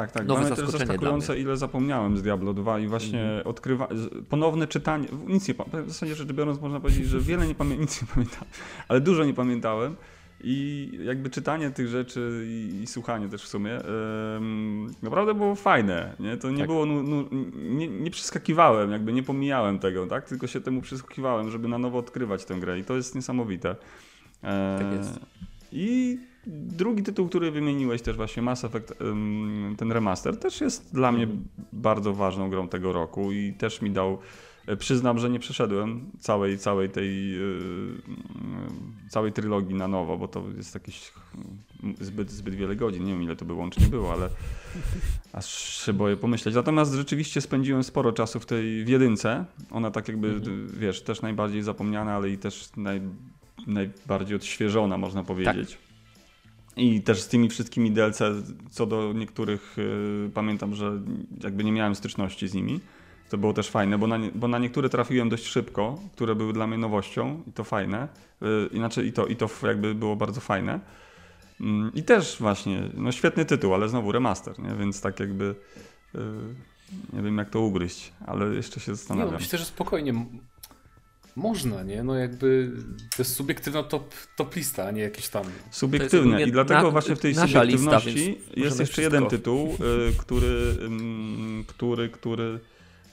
tak, 0.01 0.12
tak. 0.12 0.26
Nowe 0.26 0.42
Mamy 0.42 0.57
też 0.57 0.68
zaskakujące, 0.68 1.38
ile 1.38 1.57
zapomniałem 1.57 2.16
z 2.16 2.22
Diablo 2.22 2.55
2 2.55 2.78
i 2.78 2.86
właśnie 2.86 3.22
mm. 3.22 3.47
odkrywa... 3.47 3.88
ponowne 4.28 4.66
czytanie, 4.66 5.09
nic 5.26 5.49
nie 5.49 5.55
w 5.55 5.88
zasadzie 5.88 6.14
rzecz 6.14 6.32
biorąc 6.32 6.61
można 6.61 6.80
powiedzieć, 6.80 7.07
że 7.07 7.20
wiele 7.20 7.47
nie 7.47 7.55
pamiętam, 7.55 7.80
nic 7.80 8.03
nie 8.03 8.09
pamiętam, 8.14 8.44
ale 8.88 9.01
dużo 9.01 9.24
nie 9.24 9.34
pamiętałem 9.34 9.97
i 10.40 10.90
jakby 11.05 11.30
czytanie 11.30 11.70
tych 11.70 11.88
rzeczy 11.88 12.44
i, 12.47 12.80
i 12.82 12.86
słuchanie 12.86 13.28
też 13.28 13.42
w 13.42 13.49
sumie 13.49 13.78
ym, 14.36 14.94
naprawdę 15.03 15.34
było 15.34 15.55
fajne, 15.55 16.16
nie? 16.20 16.36
To 16.36 16.51
nie 16.51 16.59
tak. 16.59 16.66
było, 16.66 16.86
nu, 16.86 17.03
nu, 17.03 17.28
nie, 17.55 17.88
nie 17.88 18.11
przeskakiwałem, 18.11 18.90
jakby 18.90 19.12
nie 19.12 19.22
pomijałem 19.22 19.78
tego, 19.78 20.07
tak? 20.07 20.28
Tylko 20.28 20.47
się 20.47 20.61
temu 20.61 20.80
przysłuchiwałem, 20.80 21.51
żeby 21.51 21.68
na 21.68 21.78
nowo 21.78 21.99
odkrywać 21.99 22.44
tę 22.44 22.55
grę 22.55 22.78
i 22.78 22.84
to 22.84 22.97
jest 22.97 23.14
niesamowite. 23.14 23.76
E, 24.42 24.78
tak 24.78 24.92
jest. 24.92 25.20
I 25.72 26.18
drugi 26.47 27.03
tytuł, 27.03 27.28
który 27.28 27.51
wymieniłeś 27.51 28.03
też 28.03 28.16
właśnie, 28.16 28.42
Mass 28.42 28.64
Effect, 28.64 28.94
ten 29.76 29.92
remaster, 29.92 30.36
też 30.36 30.61
jest 30.61 30.94
dla 30.94 31.12
mnie 31.12 31.22
mhm. 31.22 31.44
bardzo 31.72 32.12
ważną 32.12 32.51
grą 32.51 32.68
tego 32.68 32.92
roku 32.92 33.32
i 33.32 33.53
też 33.53 33.82
mi 33.82 33.90
dał 33.90 34.18
e, 34.66 34.76
Przyznam, 34.76 35.18
że 35.18 35.30
nie 35.30 35.38
przeszedłem 35.38 36.11
całej, 36.18 36.59
całej 36.59 36.90
tej 36.90 37.36
e, 37.36 37.40
całej 39.09 39.32
trylogii 39.32 39.74
na 39.74 39.88
nowo, 39.88 40.18
bo 40.18 40.28
to 40.28 40.44
jest 40.57 40.74
jakieś 40.74 41.12
zbyt, 42.01 42.30
zbyt 42.30 42.55
wiele 42.55 42.76
godzin. 42.76 43.05
Nie 43.05 43.12
wiem 43.12 43.22
ile 43.22 43.36
to 43.36 43.44
by 43.44 43.53
łącznie 43.53 43.86
było, 43.86 44.12
ale 44.12 44.28
aż 45.32 45.47
się 45.84 45.92
boję 45.92 46.16
pomyśleć. 46.16 46.55
Natomiast 46.55 46.94
rzeczywiście 46.94 47.40
spędziłem 47.40 47.84
sporo 47.84 48.12
czasu 48.12 48.40
w 48.40 48.47
tej 48.47 48.84
w 48.84 48.88
jedynce. 48.88 49.44
Ona 49.70 49.90
tak 49.90 50.09
jakby, 50.09 50.28
mhm. 50.28 50.68
wiesz, 50.78 51.03
też 51.03 51.22
najbardziej 51.22 51.62
zapomniana, 51.62 52.14
ale 52.14 52.30
i 52.30 52.38
też 52.38 52.68
naj, 52.76 53.01
najbardziej 53.66 54.36
odświeżona, 54.36 54.99
można 54.99 55.24
powiedzieć. 55.24 55.70
Tak. 55.70 55.86
I 56.77 57.03
też 57.03 57.20
z 57.20 57.29
tymi 57.29 57.49
wszystkimi 57.49 57.91
DLC, 57.91 58.18
co 58.70 58.87
do 58.87 59.12
niektórych 59.12 59.74
yy, 59.77 60.31
pamiętam, 60.35 60.74
że 60.74 61.01
jakby 61.43 61.64
nie 61.64 61.72
miałem 61.72 61.95
styczności 61.95 62.49
z 62.49 62.55
nimi. 62.55 62.81
To 63.31 63.39
było 63.39 63.53
też 63.53 63.70
fajne, 63.70 63.99
bo 63.99 64.07
na, 64.07 64.16
nie, 64.16 64.31
bo 64.35 64.49
na 64.49 64.59
niektóre 64.59 64.89
trafiłem 64.89 65.29
dość 65.29 65.47
szybko, 65.47 65.99
które 66.12 66.35
były 66.35 66.53
dla 66.53 66.66
mnie 66.66 66.79
nowością 66.79 67.43
i 67.47 67.53
to 67.53 67.64
fajne. 67.64 68.09
Yy, 68.41 68.68
inaczej 68.72 69.07
i 69.07 69.12
to, 69.12 69.27
i 69.27 69.37
to 69.37 69.49
jakby 69.62 69.95
było 69.95 70.16
bardzo 70.16 70.41
fajne. 70.41 70.81
Yy, 71.61 71.66
I 71.95 72.03
też 72.03 72.37
właśnie, 72.41 72.83
no 72.95 73.12
świetny 73.12 73.45
tytuł, 73.45 73.74
ale 73.74 73.89
znowu 73.89 74.12
remaster, 74.12 74.59
nie? 74.59 74.74
więc 74.74 75.01
tak 75.01 75.20
jakby 75.20 75.55
y, 76.14 76.18
nie 77.12 77.22
wiem 77.22 77.39
jak 77.39 77.51
to 77.51 77.61
ugryźć, 77.61 78.12
ale 78.27 78.55
jeszcze 78.55 78.81
się 78.81 78.95
zastanawiam. 78.95 79.29
Nie, 79.29 79.33
no, 79.33 79.39
myślę, 79.39 79.59
że 79.59 79.64
spokojnie 79.64 80.27
można, 81.37 81.82
nie? 81.82 82.03
No 82.05 82.14
jakby 82.14 82.72
to 83.16 83.22
jest 83.22 83.34
subiektywna 83.34 83.82
top, 83.82 84.14
top 84.37 84.57
lista, 84.57 84.87
a 84.87 84.91
nie 84.91 85.03
jakieś 85.03 85.28
tam... 85.28 85.45
Subiektywne 85.70 86.43
i 86.43 86.53
dlatego 86.53 86.82
na, 86.82 86.91
właśnie 86.91 87.16
w 87.16 87.20
tej 87.20 87.34
subiektywności 87.34 88.14
lista, 88.14 88.53
jest 88.57 88.80
jeszcze 88.80 89.03
jeden 89.03 89.26
tytuł, 89.26 89.68
y, 90.11 90.12
który, 90.18 90.47
y, 91.61 91.64
który, 91.66 92.09
który 92.09 92.61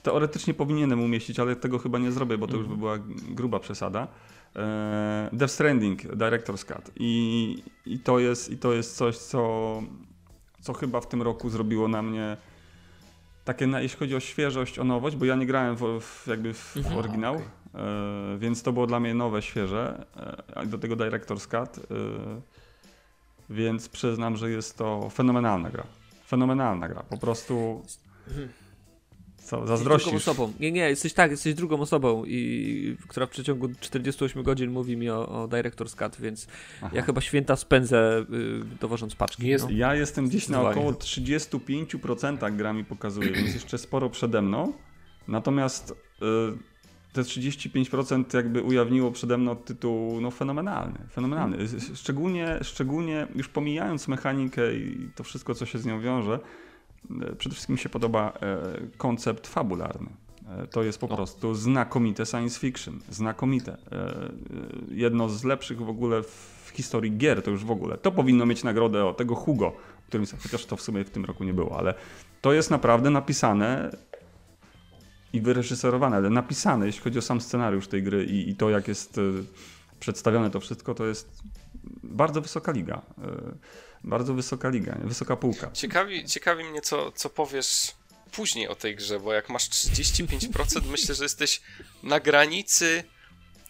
teoretycznie 0.02 0.54
powinienem 0.54 1.02
umieścić, 1.02 1.40
ale 1.40 1.56
tego 1.56 1.78
chyba 1.78 1.98
nie 1.98 2.12
zrobię, 2.12 2.38
bo 2.38 2.46
to 2.46 2.56
już 2.56 2.66
by 2.66 2.76
była 2.76 2.98
gruba 3.28 3.60
przesada. 3.60 4.08
E, 4.56 5.28
Death 5.32 5.54
Stranding, 5.54 6.02
Director's 6.02 6.64
Cut. 6.64 6.90
I, 6.96 7.62
i, 7.86 7.98
to, 7.98 8.18
jest, 8.18 8.50
i 8.50 8.58
to 8.58 8.72
jest 8.72 8.96
coś, 8.96 9.18
co, 9.18 9.82
co 10.60 10.72
chyba 10.72 11.00
w 11.00 11.08
tym 11.08 11.22
roku 11.22 11.50
zrobiło 11.50 11.88
na 11.88 12.02
mnie 12.02 12.36
takie, 13.44 13.66
jeśli 13.66 13.98
chodzi 13.98 14.16
o 14.16 14.20
świeżość, 14.20 14.78
o 14.78 14.84
nowość, 14.84 15.16
bo 15.16 15.24
ja 15.24 15.36
nie 15.36 15.46
grałem 15.46 15.76
w, 15.76 16.00
w 16.00 16.26
jakby 16.26 16.54
w, 16.54 16.76
mhm. 16.76 16.98
oryginał. 16.98 17.34
Okay. 17.34 17.63
E, 17.74 18.38
więc 18.38 18.62
to 18.62 18.72
było 18.72 18.86
dla 18.86 19.00
mnie 19.00 19.14
nowe, 19.14 19.42
świeże. 19.42 20.06
E, 20.56 20.66
do 20.66 20.78
tego 20.78 20.96
Director's 20.96 21.46
Cut. 21.48 21.78
E, 21.78 21.94
więc 23.50 23.88
przyznam, 23.88 24.36
że 24.36 24.50
jest 24.50 24.78
to 24.78 25.10
fenomenalna 25.10 25.70
gra. 25.70 25.84
Fenomenalna 26.26 26.88
gra. 26.88 27.02
Po 27.02 27.18
prostu. 27.18 27.82
Co, 29.44 29.66
zazdrościsz? 29.66 30.12
Drugą 30.12 30.16
osobą. 30.16 30.52
Nie, 30.60 30.72
nie, 30.72 30.88
jesteś 30.88 31.12
tak, 31.12 31.30
jesteś 31.30 31.54
drugą 31.54 31.80
osobą, 31.80 32.24
i, 32.26 32.96
która 33.08 33.26
w 33.26 33.30
przeciągu 33.30 33.68
48 33.80 34.42
godzin 34.42 34.70
mówi 34.70 34.96
mi 34.96 35.10
o, 35.10 35.28
o 35.28 35.48
Director's 35.48 35.96
Cut, 35.96 36.20
więc 36.20 36.46
Aha. 36.82 36.90
ja 36.94 37.02
chyba 37.02 37.20
święta 37.20 37.56
spędzę 37.56 38.26
y, 38.32 38.78
dowożąc 38.80 39.14
paczki. 39.14 39.46
Jest, 39.46 39.64
no. 39.64 39.70
Ja 39.70 39.94
jestem 39.94 40.28
gdzieś 40.28 40.48
na 40.48 40.70
około 40.70 40.92
35% 40.92 42.56
gra 42.56 42.72
mi 42.72 42.84
pokazuje, 42.84 43.32
więc 43.32 43.54
jeszcze 43.54 43.78
sporo 43.78 44.10
przede 44.10 44.42
mną. 44.42 44.72
Natomiast 45.28 45.90
y, 45.90 46.73
te 47.14 47.22
35% 47.22 48.36
jakby 48.36 48.62
ujawniło 48.62 49.10
przede 49.10 49.38
mną 49.38 49.56
tytuł 49.56 50.20
no, 50.20 50.30
fenomenalny, 50.30 50.98
fenomenalny. 51.10 51.56
Szczególnie, 51.94 52.58
szczególnie 52.62 53.26
już 53.34 53.48
pomijając 53.48 54.08
mechanikę 54.08 54.74
i 54.74 55.08
to 55.14 55.24
wszystko, 55.24 55.54
co 55.54 55.66
się 55.66 55.78
z 55.78 55.86
nią 55.86 56.00
wiąże, 56.00 56.38
e, 57.20 57.36
przede 57.36 57.54
wszystkim 57.54 57.72
mi 57.72 57.78
się 57.78 57.88
podoba 57.88 58.32
e, 58.42 58.62
koncept 58.96 59.46
fabularny. 59.46 60.10
E, 60.48 60.66
to 60.66 60.82
jest 60.82 60.98
po 60.98 61.06
no. 61.06 61.16
prostu 61.16 61.54
znakomite 61.54 62.26
science 62.26 62.60
fiction, 62.60 62.98
znakomite. 63.10 63.76
Jedno 64.90 65.28
z 65.28 65.44
lepszych 65.44 65.78
w 65.78 65.88
ogóle 65.88 66.22
w 66.22 66.70
historii 66.72 67.16
gier, 67.16 67.42
to 67.42 67.50
już 67.50 67.64
w 67.64 67.70
ogóle. 67.70 67.98
To 67.98 68.12
powinno 68.12 68.46
mieć 68.46 68.64
nagrodę 68.64 69.04
o 69.04 69.14
tego 69.14 69.34
Hugo, 69.34 69.72
którym 70.06 70.26
chociaż 70.42 70.66
to 70.66 70.76
w 70.76 70.82
sumie 70.82 71.04
w 71.04 71.10
tym 71.10 71.24
roku 71.24 71.44
nie 71.44 71.54
było, 71.54 71.78
ale 71.78 71.94
to 72.40 72.52
jest 72.52 72.70
naprawdę 72.70 73.10
napisane 73.10 73.90
i 75.34 75.40
wyreżyserowane, 75.40 76.16
ale 76.16 76.30
napisane, 76.30 76.86
jeśli 76.86 77.02
chodzi 77.02 77.18
o 77.18 77.22
sam 77.22 77.40
scenariusz 77.40 77.88
tej 77.88 78.02
gry 78.02 78.24
i, 78.24 78.50
i 78.50 78.56
to, 78.56 78.70
jak 78.70 78.88
jest 78.88 79.20
przedstawione 80.00 80.50
to 80.50 80.60
wszystko, 80.60 80.94
to 80.94 81.06
jest 81.06 81.28
bardzo 82.02 82.40
wysoka 82.40 82.72
liga. 82.72 83.02
Bardzo 84.04 84.34
wysoka 84.34 84.68
liga, 84.68 84.98
wysoka 85.04 85.36
półka. 85.36 85.70
Ciekawi, 85.70 86.24
ciekawi 86.24 86.64
mnie, 86.64 86.80
co, 86.80 87.12
co 87.12 87.30
powiesz 87.30 87.92
później 88.32 88.68
o 88.68 88.74
tej 88.74 88.96
grze, 88.96 89.20
bo 89.20 89.32
jak 89.32 89.48
masz 89.48 89.68
35%, 89.68 90.80
myślę, 90.90 91.14
że 91.14 91.22
jesteś 91.24 91.60
na 92.02 92.20
granicy 92.20 93.04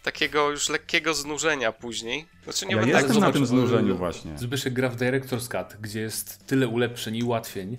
takiego 0.02 0.50
już 0.50 0.68
lekkiego 0.68 1.14
znużenia 1.14 1.72
później. 1.72 2.26
Znaczy 2.44 2.66
nie 2.66 2.74
ja 2.74 2.80
będę 2.80 2.98
jestem 2.98 3.20
na 3.20 3.32
tym 3.32 3.46
znużeniu 3.46 3.96
właśnie. 3.96 4.38
Zbyszek 4.38 4.72
gra 4.72 4.88
w 4.88 4.96
Director's 4.96 5.48
Cut, 5.48 5.80
gdzie 5.80 6.00
jest 6.00 6.46
tyle 6.46 6.68
ulepszeń 6.68 7.16
i 7.16 7.22
ułatwień 7.22 7.76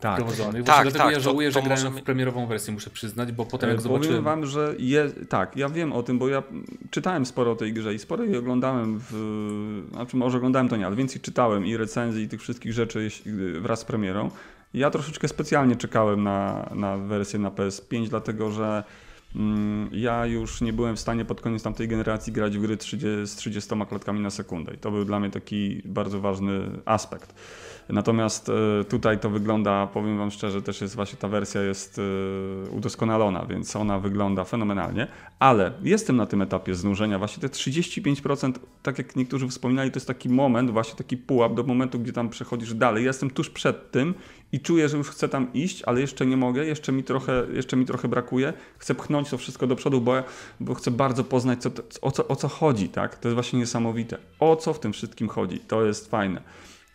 tak. 0.00 0.16
prowadzonych. 0.16 0.64
Tak, 0.64 0.82
dlatego 0.82 1.04
tak, 1.04 1.12
ja 1.12 1.20
żałuję, 1.20 1.48
to, 1.48 1.54
to 1.54 1.60
że 1.60 1.66
grałem 1.66 1.84
możemy... 1.84 2.00
w 2.00 2.04
premierową 2.04 2.46
wersję, 2.46 2.74
muszę 2.74 2.90
przyznać, 2.90 3.32
bo 3.32 3.46
potem 3.46 3.70
jak 3.70 3.80
zobaczyłem... 3.80 4.08
Powiem 4.08 4.24
wam, 4.24 4.46
że 4.46 4.74
je... 4.78 5.10
tak, 5.28 5.56
ja 5.56 5.68
wiem 5.68 5.92
o 5.92 6.02
tym, 6.02 6.18
bo 6.18 6.28
ja 6.28 6.42
czytałem 6.90 7.26
sporo 7.26 7.52
o 7.52 7.56
tej 7.56 7.72
grze 7.72 7.94
i 7.94 7.98
sporo 7.98 8.24
jej 8.24 8.36
oglądałem 8.36 9.00
w... 9.10 9.84
Znaczy 9.92 10.16
może 10.16 10.36
oglądałem 10.36 10.68
to 10.68 10.76
nie, 10.76 10.86
ale 10.86 10.96
więcej 10.96 11.20
czytałem 11.20 11.66
i 11.66 11.76
recenzji 11.76 12.22
i 12.22 12.28
tych 12.28 12.40
wszystkich 12.40 12.72
rzeczy 12.72 13.08
wraz 13.60 13.80
z 13.80 13.84
premierą. 13.84 14.30
Ja 14.74 14.90
troszeczkę 14.90 15.28
specjalnie 15.28 15.76
czekałem 15.76 16.22
na, 16.22 16.70
na 16.74 16.96
wersję 16.96 17.38
na 17.38 17.50
PS5, 17.50 18.08
dlatego 18.08 18.50
że 18.50 18.84
mm, 19.36 19.88
ja 19.92 20.26
już 20.26 20.60
nie 20.60 20.72
byłem 20.72 20.96
w 20.96 21.00
stanie 21.00 21.24
pod 21.24 21.40
koniec 21.40 21.62
tamtej 21.62 21.88
generacji 21.88 22.32
grać 22.32 22.58
w 22.58 22.60
gry 22.60 22.76
30, 22.76 23.26
z 23.26 23.36
30 23.36 23.70
klatkami 23.88 24.20
na 24.20 24.30
sekundę. 24.30 24.74
I 24.74 24.78
to 24.78 24.90
był 24.90 25.04
dla 25.04 25.20
mnie 25.20 25.30
taki 25.30 25.82
bardzo 25.84 26.20
ważny 26.20 26.60
aspekt. 26.84 27.34
Natomiast 27.88 28.48
e, 28.48 28.84
tutaj 28.84 29.18
to 29.18 29.30
wygląda, 29.30 29.86
powiem 29.86 30.18
Wam 30.18 30.30
szczerze, 30.30 30.62
też 30.62 30.80
jest 30.80 30.94
właśnie 30.94 31.18
ta 31.18 31.28
wersja 31.28 31.62
jest 31.62 31.98
e, 31.98 32.70
udoskonalona, 32.70 33.46
więc 33.46 33.76
ona 33.76 33.98
wygląda 33.98 34.44
fenomenalnie, 34.44 35.06
ale 35.38 35.72
jestem 35.82 36.16
na 36.16 36.26
tym 36.26 36.42
etapie 36.42 36.74
znużenia. 36.74 37.18
Właśnie 37.18 37.40
te 37.40 37.48
35%, 37.48 38.52
tak 38.82 38.98
jak 38.98 39.16
niektórzy 39.16 39.48
wspominali, 39.48 39.90
to 39.90 39.96
jest 39.96 40.06
taki 40.06 40.28
moment, 40.28 40.70
właśnie 40.70 40.94
taki 40.96 41.16
pułap 41.16 41.54
do 41.54 41.62
momentu, 41.62 41.98
gdzie 41.98 42.12
tam 42.12 42.28
przechodzisz 42.28 42.74
dalej. 42.74 43.04
Jestem 43.04 43.30
tuż 43.30 43.50
przed 43.50 43.90
tym 43.90 44.14
i 44.52 44.60
czuję, 44.60 44.88
że 44.88 44.96
już 44.96 45.08
chcę 45.08 45.28
tam 45.28 45.52
iść, 45.52 45.82
ale 45.82 46.00
jeszcze 46.00 46.26
nie 46.26 46.36
mogę, 46.36 46.64
jeszcze 46.64 46.92
mi 46.92 47.04
trochę, 47.04 47.46
jeszcze 47.52 47.76
mi 47.76 47.86
trochę 47.86 48.08
brakuje. 48.08 48.52
Chcę 48.78 48.94
pchnąć 48.94 49.30
to 49.30 49.38
wszystko 49.38 49.66
do 49.66 49.76
przodu, 49.76 50.00
bo, 50.00 50.22
bo 50.60 50.74
chcę 50.74 50.90
bardzo 50.90 51.24
poznać, 51.24 51.62
co, 51.62 51.70
o, 52.02 52.10
co, 52.10 52.28
o 52.28 52.36
co 52.36 52.48
chodzi. 52.48 52.88
Tak? 52.88 53.18
To 53.18 53.28
jest 53.28 53.34
właśnie 53.34 53.58
niesamowite. 53.58 54.18
O 54.38 54.56
co 54.56 54.72
w 54.72 54.80
tym 54.80 54.92
wszystkim 54.92 55.28
chodzi? 55.28 55.60
To 55.60 55.84
jest 55.84 56.10
fajne. 56.10 56.42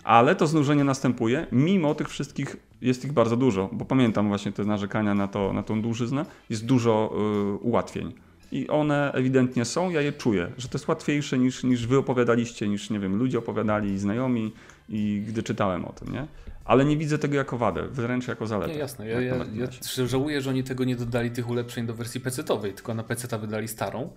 Ale 0.03 0.35
to 0.35 0.47
znużenie 0.47 0.83
następuje, 0.83 1.47
mimo 1.51 1.95
tych 1.95 2.09
wszystkich, 2.09 2.55
jest 2.81 3.05
ich 3.05 3.13
bardzo 3.13 3.37
dużo, 3.37 3.69
bo 3.71 3.85
pamiętam 3.85 4.27
właśnie 4.27 4.51
te 4.51 4.63
narzekania 4.63 5.15
na, 5.15 5.27
to, 5.27 5.53
na 5.53 5.63
tą 5.63 5.81
dłużyznę, 5.81 6.25
jest 6.49 6.65
dużo 6.65 7.13
y, 7.55 7.57
ułatwień. 7.57 8.13
I 8.51 8.67
one 8.67 9.11
ewidentnie 9.11 9.65
są, 9.65 9.89
ja 9.89 10.01
je 10.01 10.13
czuję, 10.13 10.51
że 10.57 10.67
to 10.67 10.77
jest 10.77 10.87
łatwiejsze 10.87 11.37
niż, 11.37 11.63
niż 11.63 11.87
wy 11.87 11.97
opowiadaliście, 11.97 12.67
niż 12.67 12.89
nie 12.89 12.99
wiem, 12.99 13.15
ludzie 13.15 13.39
opowiadali, 13.39 13.99
znajomi. 13.99 14.51
I 14.89 15.23
gdy 15.27 15.43
czytałem 15.43 15.85
o 15.85 15.93
tym, 15.93 16.13
nie? 16.13 16.27
Ale 16.65 16.85
nie 16.85 16.97
widzę 16.97 17.17
tego 17.17 17.35
jako 17.35 17.57
wadę, 17.57 17.87
wręcz 17.87 18.27
jako 18.27 18.47
zaletę. 18.47 18.73
Nie, 18.73 18.79
jasne, 18.79 19.07
ja, 19.07 19.21
ja, 19.21 19.35
ja 19.53 20.07
żałuję, 20.07 20.41
że 20.41 20.49
oni 20.49 20.63
tego 20.63 20.83
nie 20.83 20.95
dodali, 20.95 21.31
tych 21.31 21.49
ulepszeń 21.49 21.85
do 21.85 21.93
wersji 21.93 22.21
PC-owej, 22.21 22.73
tylko 22.73 22.93
na 22.93 23.03
PC 23.03 23.39
wydali 23.39 23.67
starą, 23.67 24.09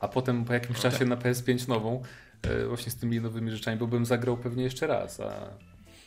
a 0.00 0.08
potem 0.08 0.44
po 0.44 0.52
jakimś 0.52 0.78
czasie 0.78 1.04
na 1.04 1.16
PS5 1.16 1.68
nową 1.68 2.02
właśnie 2.68 2.92
z 2.92 2.96
tymi 2.96 3.20
nowymi 3.20 3.50
rzeczami, 3.50 3.78
bo 3.78 3.86
bym 3.86 4.06
zagrał 4.06 4.36
pewnie 4.36 4.64
jeszcze 4.64 4.86
raz, 4.86 5.20
a... 5.20 5.50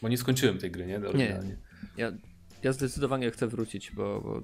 bo 0.02 0.10
nie 0.10 0.18
skończyłem 0.18 0.58
tej 0.58 0.72
gry, 0.72 0.86
nie? 0.86 1.00
Nie, 1.14 1.42
ja, 1.98 2.12
ja 2.64 2.74
zdecydowanie 2.74 3.32
chcę 3.32 3.48
wrócić, 3.48 3.92
bo, 3.92 4.22
bo 4.22 4.42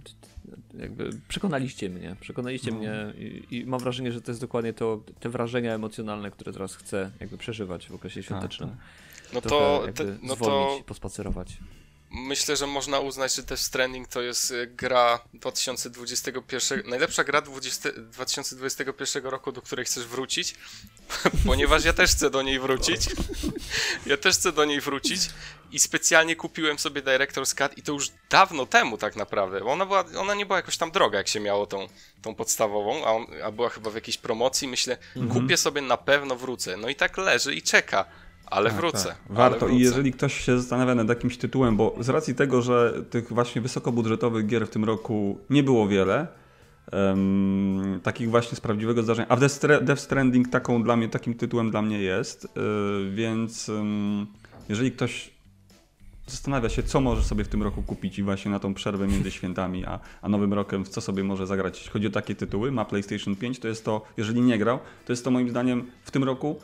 jakby 0.79 1.09
przekonaliście 1.27 1.89
mnie, 1.89 2.15
przekonaliście 2.19 2.71
no. 2.71 2.77
mnie 2.77 3.13
i, 3.17 3.57
i, 3.57 3.65
mam 3.65 3.79
wrażenie, 3.79 4.11
że 4.11 4.21
to 4.21 4.31
jest 4.31 4.41
dokładnie 4.41 4.73
to, 4.73 5.03
te 5.19 5.29
wrażenia 5.29 5.73
emocjonalne, 5.73 6.31
które 6.31 6.53
teraz 6.53 6.75
chcę 6.75 7.11
jakby 7.19 7.37
przeżywać 7.37 7.87
w 7.87 7.93
okresie 7.93 8.23
świątecznym. 8.23 8.69
Tak, 8.69 8.77
tak. 8.77 9.33
No 9.33 9.41
to, 9.41 9.83
te, 9.95 10.17
no 10.23 10.35
to 10.35 10.79
pospacerować 10.85 11.57
myślę, 12.09 12.55
że 12.55 12.67
można 12.67 12.99
uznać, 12.99 13.35
że 13.35 13.43
Death 13.43 13.61
Stranding 13.61 14.07
to 14.07 14.21
jest 14.21 14.51
y, 14.51 14.67
gra 14.67 15.19
2021, 15.33 16.83
najlepsza 16.85 17.23
gra 17.23 17.41
20, 17.41 17.89
2021 17.91 19.23
roku, 19.23 19.51
do 19.51 19.61
której 19.61 19.85
chcesz 19.85 20.05
wrócić, 20.05 20.55
ponieważ 21.47 21.85
ja 21.85 21.93
też 21.93 22.11
chcę 22.11 22.29
do 22.29 22.41
niej 22.41 22.59
wrócić. 22.59 23.01
ja 24.05 24.17
też 24.17 24.35
chcę 24.35 24.51
do 24.51 24.65
niej 24.65 24.81
wrócić 24.81 25.21
i 25.71 25.79
specjalnie 25.79 26.35
kupiłem 26.35 26.79
sobie 26.79 27.01
Director's 27.01 27.55
Cut 27.55 27.77
i 27.77 27.81
to 27.81 27.91
już 27.91 28.11
dawno 28.29 28.65
temu 28.65 28.97
tak 28.97 29.15
naprawdę, 29.15 29.59
bo 29.59 29.71
ona, 29.71 29.85
była, 29.85 30.05
ona 30.17 30.33
nie 30.33 30.45
była 30.45 30.57
jakoś 30.57 30.77
tam 30.77 30.91
droga, 30.91 31.17
jak 31.17 31.27
się 31.27 31.39
miało 31.39 31.65
tą, 31.65 31.87
tą 32.21 32.35
podstawową, 32.35 33.05
a, 33.05 33.11
on, 33.11 33.25
a 33.43 33.51
była 33.51 33.69
chyba 33.69 33.89
w 33.89 33.95
jakiejś 33.95 34.17
promocji, 34.17 34.67
myślę, 34.67 34.97
mhm. 35.15 35.41
kupię 35.41 35.57
sobie, 35.57 35.81
na 35.81 35.97
pewno 35.97 36.35
wrócę. 36.35 36.77
No 36.77 36.89
i 36.89 36.95
tak 36.95 37.17
leży 37.17 37.55
i 37.55 37.61
czeka 37.61 38.05
ale 38.49 38.69
tak, 38.69 38.79
wrócę. 38.79 39.07
Tak. 39.07 39.17
Warto. 39.29 39.59
Ale 39.59 39.59
wrócę. 39.59 39.75
I 39.75 39.79
jeżeli 39.79 40.11
ktoś 40.11 40.45
się 40.45 40.57
zastanawia 40.57 40.95
nad 40.95 41.09
jakimś 41.09 41.37
tytułem, 41.37 41.77
bo 41.77 41.95
z 41.99 42.09
racji 42.09 42.35
tego, 42.35 42.61
że 42.61 42.93
tych 43.09 43.33
właśnie 43.33 43.61
wysokobudżetowych 43.61 44.47
gier 44.47 44.67
w 44.67 44.69
tym 44.69 44.83
roku 44.83 45.37
nie 45.49 45.63
było 45.63 45.87
wiele, 45.87 46.27
um, 46.91 47.99
takich 48.03 48.29
właśnie 48.29 48.55
z 48.55 48.61
prawdziwego 48.61 49.03
zdarzenia, 49.03 49.27
a 49.29 49.35
w 49.35 49.39
Death 49.81 50.01
Stranding 50.01 50.49
taką 50.49 50.83
dla 50.83 50.95
mnie, 50.95 51.09
takim 51.09 51.33
tytułem 51.33 51.71
dla 51.71 51.81
mnie 51.81 51.99
jest, 51.99 52.47
yy, 52.55 53.11
więc 53.11 53.69
um, 53.69 54.27
jeżeli 54.69 54.91
ktoś 54.91 55.37
zastanawia 56.27 56.69
się, 56.69 56.83
co 56.83 57.01
może 57.01 57.23
sobie 57.23 57.43
w 57.43 57.47
tym 57.47 57.63
roku 57.63 57.83
kupić 57.83 58.19
i 58.19 58.23
właśnie 58.23 58.51
na 58.51 58.59
tą 58.59 58.73
przerwę 58.73 59.07
między 59.07 59.31
świętami 59.37 59.85
a, 59.85 59.99
a 60.21 60.29
Nowym 60.29 60.53
Rokiem, 60.53 60.85
w 60.85 60.89
co 60.89 61.01
sobie 61.01 61.23
może 61.23 61.47
zagrać. 61.47 61.77
Jeśli 61.77 61.91
chodzi 61.91 62.07
o 62.07 62.09
takie 62.09 62.35
tytuły, 62.35 62.71
ma 62.71 62.85
PlayStation 62.85 63.35
5, 63.35 63.59
to 63.59 63.67
jest 63.67 63.85
to, 63.85 64.01
jeżeli 64.17 64.41
nie 64.41 64.57
grał, 64.57 64.79
to 65.05 65.13
jest 65.13 65.23
to 65.23 65.31
moim 65.31 65.49
zdaniem 65.49 65.91
w 66.03 66.11
tym 66.11 66.23
roku 66.23 66.59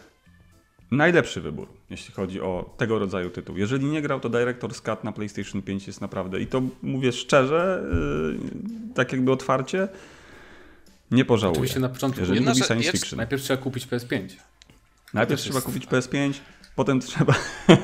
najlepszy 0.98 1.42
wybór, 1.42 1.68
jeśli 1.90 2.14
chodzi 2.14 2.42
o 2.42 2.76
tego 2.78 3.00
rodzaju 3.00 3.30
tytuł. 3.30 3.58
Jeżeli 3.58 3.86
nie 3.86 4.02
grał, 4.02 4.20
to 4.20 4.30
Director's 4.30 4.82
Cut 4.82 5.04
na 5.04 5.12
PlayStation 5.12 5.62
5 5.62 5.88
jest 5.88 6.02
naprawdę, 6.02 6.42
i 6.42 6.48
to 6.48 6.62
mówię 6.82 7.12
szczerze, 7.12 7.84
yy, 8.32 8.94
tak 8.96 9.12
jakby 9.12 9.32
otwarcie, 9.32 9.88
nie 11.12 11.26
pożałuję. 11.26 11.60
Oczywiście 11.60 11.80
na 11.80 11.90
początku 11.90 12.20
jeżeli 12.20 12.40
lubi 12.40 12.64
science 12.64 12.92
fiction. 12.92 13.18
Najpierw 13.18 13.44
trzeba 13.44 13.64
kupić 13.64 13.88
PS5. 13.88 14.30
Najpierw 15.14 15.42
trzeba 15.42 15.56
jest... 15.56 15.66
kupić 15.66 15.88
PS5, 15.88 16.34
potem 16.76 17.00
trzeba 17.00 17.34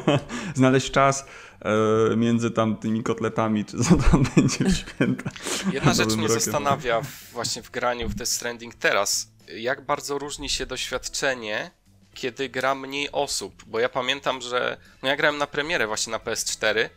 znaleźć 0.56 0.92
czas 0.92 1.26
e, 1.62 2.16
między 2.16 2.52
tam 2.52 2.78
tymi 2.78 3.04
kotletami, 3.04 3.66
czy 3.66 3.78
co 3.84 3.96
tam 3.96 4.24
będzie 4.36 4.66
w 4.66 4.78
święta. 4.78 5.32
Jedna 5.74 5.94
rzecz 6.04 6.08
mnie 6.08 6.28
rokiem. 6.28 6.42
zastanawia 6.42 7.02
właśnie 7.34 7.64
w 7.64 7.72
graniu 7.72 8.10
w 8.10 8.16
Death 8.16 8.32
Stranding 8.32 8.76
teraz, 8.76 9.32
jak 9.58 9.86
bardzo 9.86 10.18
różni 10.18 10.50
się 10.50 10.66
doświadczenie 10.66 11.72
kiedy 12.20 12.50
gra 12.50 12.76
mniej 12.76 13.12
osób, 13.12 13.64
bo 13.68 13.80
ja 13.80 13.90
pamiętam, 13.90 14.42
że 14.42 14.78
no 15.04 15.10
ja 15.10 15.16
grałem 15.16 15.38
na 15.38 15.48
premierę 15.48 15.88
właśnie 15.88 16.12
na 16.12 16.20
PS4, 16.20 16.90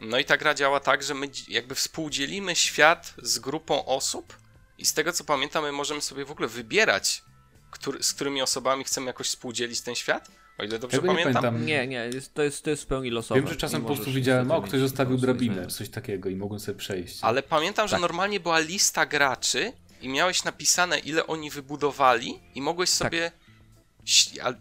no 0.00 0.18
i 0.18 0.24
ta 0.24 0.36
gra 0.36 0.54
działa 0.54 0.80
tak, 0.80 1.02
że 1.02 1.14
my 1.14 1.28
jakby 1.48 1.74
współdzielimy 1.74 2.56
świat 2.56 3.14
z 3.22 3.38
grupą 3.38 3.84
osób 3.84 4.36
i 4.78 4.84
z 4.84 4.94
tego 4.94 5.12
co 5.12 5.24
pamiętam, 5.24 5.64
my 5.64 5.72
możemy 5.72 6.00
sobie 6.00 6.24
w 6.24 6.30
ogóle 6.30 6.48
wybierać, 6.48 7.22
który, 7.70 8.02
z 8.02 8.12
którymi 8.12 8.42
osobami 8.42 8.84
chcemy 8.84 9.06
jakoś 9.06 9.26
współdzielić 9.26 9.80
ten 9.80 9.94
świat. 9.94 10.30
O 10.58 10.64
ile 10.64 10.78
dobrze 10.78 11.02
pamiętam. 11.02 11.26
Nie, 11.26 11.32
pamiętam. 11.34 11.66
nie, 11.66 11.86
nie, 11.86 12.10
jest, 12.14 12.34
to, 12.34 12.42
jest, 12.42 12.64
to 12.64 12.70
jest 12.70 12.82
w 12.82 12.86
pełni 12.86 13.10
losowe. 13.10 13.40
Wiem, 13.40 13.50
że 13.50 13.56
czasem 13.56 13.82
po 13.82 13.94
prostu 13.94 14.12
widziałem, 14.12 14.50
o, 14.50 14.62
ktoś 14.62 14.80
zostawił 14.80 15.16
drabinę, 15.16 15.66
coś 15.66 15.88
takiego 15.88 16.28
i 16.28 16.36
mogłem 16.36 16.60
sobie 16.60 16.78
przejść. 16.78 17.18
Ale 17.22 17.42
pamiętam, 17.42 17.88
że 17.88 17.92
tak. 17.92 18.00
normalnie 18.00 18.40
była 18.40 18.58
lista 18.58 19.06
graczy 19.06 19.72
i 20.00 20.08
miałeś 20.08 20.44
napisane, 20.44 20.98
ile 20.98 21.26
oni 21.26 21.50
wybudowali 21.50 22.40
i 22.54 22.62
mogłeś 22.62 22.90
tak. 22.90 22.98
sobie 22.98 23.30
tak 23.30 23.41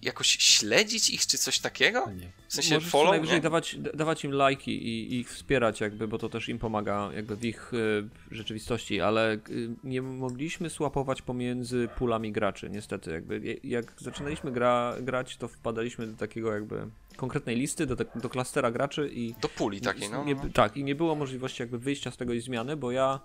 jakoś 0.02 0.28
śledzić 0.28 1.10
ich, 1.10 1.28
czy 1.28 1.38
coś 1.38 1.60
takiego? 1.60 2.08
W 2.48 2.54
sensie 2.54 2.76
Możesz 2.76 2.90
follow, 2.90 3.12
najwyżej 3.12 3.42
dawać, 3.42 3.76
dawać 3.94 4.24
im 4.24 4.32
lajki 4.32 4.72
i, 4.72 5.14
i, 5.14 5.20
ich 5.20 5.30
wspierać 5.30 5.82
jakby, 5.82 6.08
bo 6.08 6.18
to 6.18 6.30
też 6.30 6.50
im 6.50 6.60
pomaga 6.60 7.10
jakby 7.16 7.36
w 7.36 7.46
ich 7.46 7.74
y, 7.74 8.10
rzeczywistości, 8.32 9.02
ale 9.02 9.34
y, 9.34 9.40
nie 9.84 10.02
mogliśmy 10.02 10.70
słapować 10.70 11.22
pomiędzy 11.22 11.90
pulami 11.98 12.32
graczy, 12.32 12.70
niestety. 12.70 13.12
Jakby, 13.12 13.60
jak 13.64 13.94
zaczynaliśmy 13.98 14.52
gra, 14.52 14.96
grać, 15.02 15.38
to 15.38 15.48
wpadaliśmy 15.48 16.08
do 16.08 16.18
takiego 16.18 16.54
jakby 16.54 16.88
konkretnej 17.18 17.56
listy, 17.56 17.86
do, 17.86 17.96
do 17.96 18.30
klastera 18.30 18.72
graczy 18.72 19.10
i... 19.14 19.36
Do 19.42 19.50
puli 19.50 19.82
takiej, 19.82 20.10
no, 20.10 20.24
nie, 20.24 20.36
no. 20.36 20.42
Tak, 20.54 20.78
i 20.78 20.84
nie 20.84 20.96
było 20.96 21.16
możliwości 21.16 21.62
jakby 21.62 21.80
wyjścia 21.80 22.12
z 22.12 22.18
tego 22.18 22.34
i 22.34 22.42
zmiany, 22.42 22.78
bo 22.78 22.92
ja 22.92 23.20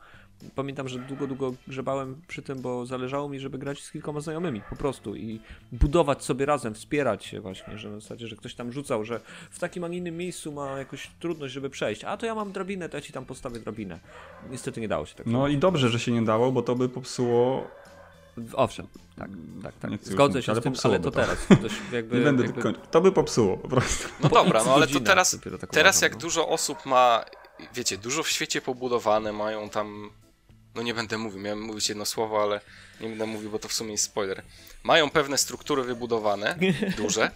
pamiętam, 0.54 0.88
że 0.88 0.98
długo, 0.98 1.26
długo 1.26 1.54
grzebałem 1.68 2.22
przy 2.28 2.42
tym, 2.42 2.60
bo 2.62 2.86
zależało 2.86 3.28
mi, 3.28 3.40
żeby 3.40 3.58
grać 3.58 3.82
z 3.82 3.90
kilkoma 3.90 4.20
znajomymi 4.20 4.62
po 4.70 4.76
prostu 4.76 5.16
i 5.16 5.40
budować 5.72 6.24
sobie 6.24 6.46
razem, 6.46 6.74
wspierać 6.74 7.24
się 7.24 7.40
właśnie, 7.40 7.78
że 7.78 7.90
w 7.90 8.02
zasadzie, 8.02 8.28
że 8.28 8.36
ktoś 8.36 8.54
tam 8.54 8.72
rzucał, 8.72 9.04
że 9.04 9.20
w 9.50 9.58
takim, 9.58 9.84
a 9.84 9.88
innym 9.88 10.16
miejscu 10.16 10.52
ma 10.52 10.78
jakąś 10.78 11.10
trudność, 11.20 11.54
żeby 11.54 11.70
przejść, 11.70 12.04
a 12.04 12.16
to 12.16 12.26
ja 12.26 12.34
mam 12.34 12.52
drabinę, 12.52 12.88
to 12.88 12.96
ja 12.96 13.00
ci 13.00 13.12
tam 13.12 13.24
postawię 13.24 13.60
drabinę. 13.60 14.00
Niestety 14.50 14.80
nie 14.80 14.88
dało 14.88 15.06
się 15.06 15.14
tak. 15.14 15.26
No 15.26 15.48
i 15.48 15.58
dobrze, 15.58 15.88
że 15.88 16.00
się 16.00 16.12
nie 16.12 16.22
dało, 16.22 16.52
bo 16.52 16.62
to 16.62 16.74
by 16.74 16.88
popsuło 16.88 17.70
Owszem, 18.52 18.86
tak, 19.18 19.30
tak, 19.62 19.74
tak. 19.74 19.90
Zgodzę 20.02 20.42
się 20.42 20.54
z 20.54 20.60
tym, 20.60 20.72
ale 20.84 21.00
to, 21.00 21.10
to. 21.10 21.20
teraz. 21.20 21.46
Jakby, 21.92 22.16
nie 22.18 22.24
będę 22.24 22.42
jakby... 22.44 22.62
kończył. 22.62 22.82
To 22.90 23.00
by 23.00 23.12
popsuło 23.12 23.56
po 23.56 23.68
prostu. 23.68 24.08
No 24.20 24.28
dobra, 24.28 24.64
no 24.64 24.74
ale 24.74 24.86
to 24.86 25.00
teraz, 25.00 25.38
teraz 25.70 26.02
jak 26.02 26.12
no. 26.12 26.18
dużo 26.18 26.48
osób 26.48 26.86
ma, 26.86 27.24
wiecie, 27.74 27.98
dużo 27.98 28.22
w 28.22 28.28
świecie 28.28 28.60
pobudowane, 28.60 29.32
mają 29.32 29.68
tam 29.68 30.10
no 30.76 30.82
nie 30.82 30.94
będę 30.94 31.18
mówił, 31.18 31.40
miałem 31.40 31.62
mówić 31.62 31.88
jedno 31.88 32.04
słowo, 32.04 32.42
ale 32.42 32.60
nie 33.00 33.08
będę 33.08 33.26
mówił, 33.26 33.50
bo 33.50 33.58
to 33.58 33.68
w 33.68 33.72
sumie 33.72 33.92
jest 33.92 34.04
spoiler. 34.04 34.42
Mają 34.82 35.10
pewne 35.10 35.38
struktury 35.38 35.82
wybudowane, 35.82 36.58
duże, 36.96 37.30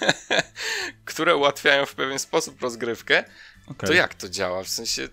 które 1.04 1.36
ułatwiają 1.36 1.86
w 1.86 1.94
pewien 1.94 2.18
sposób 2.18 2.62
rozgrywkę. 2.62 3.24
Okay. 3.66 3.86
To 3.86 3.92
jak 3.94 4.14
to 4.14 4.28
działa? 4.28 4.62
W 4.62 4.68
sensie, 4.68 5.08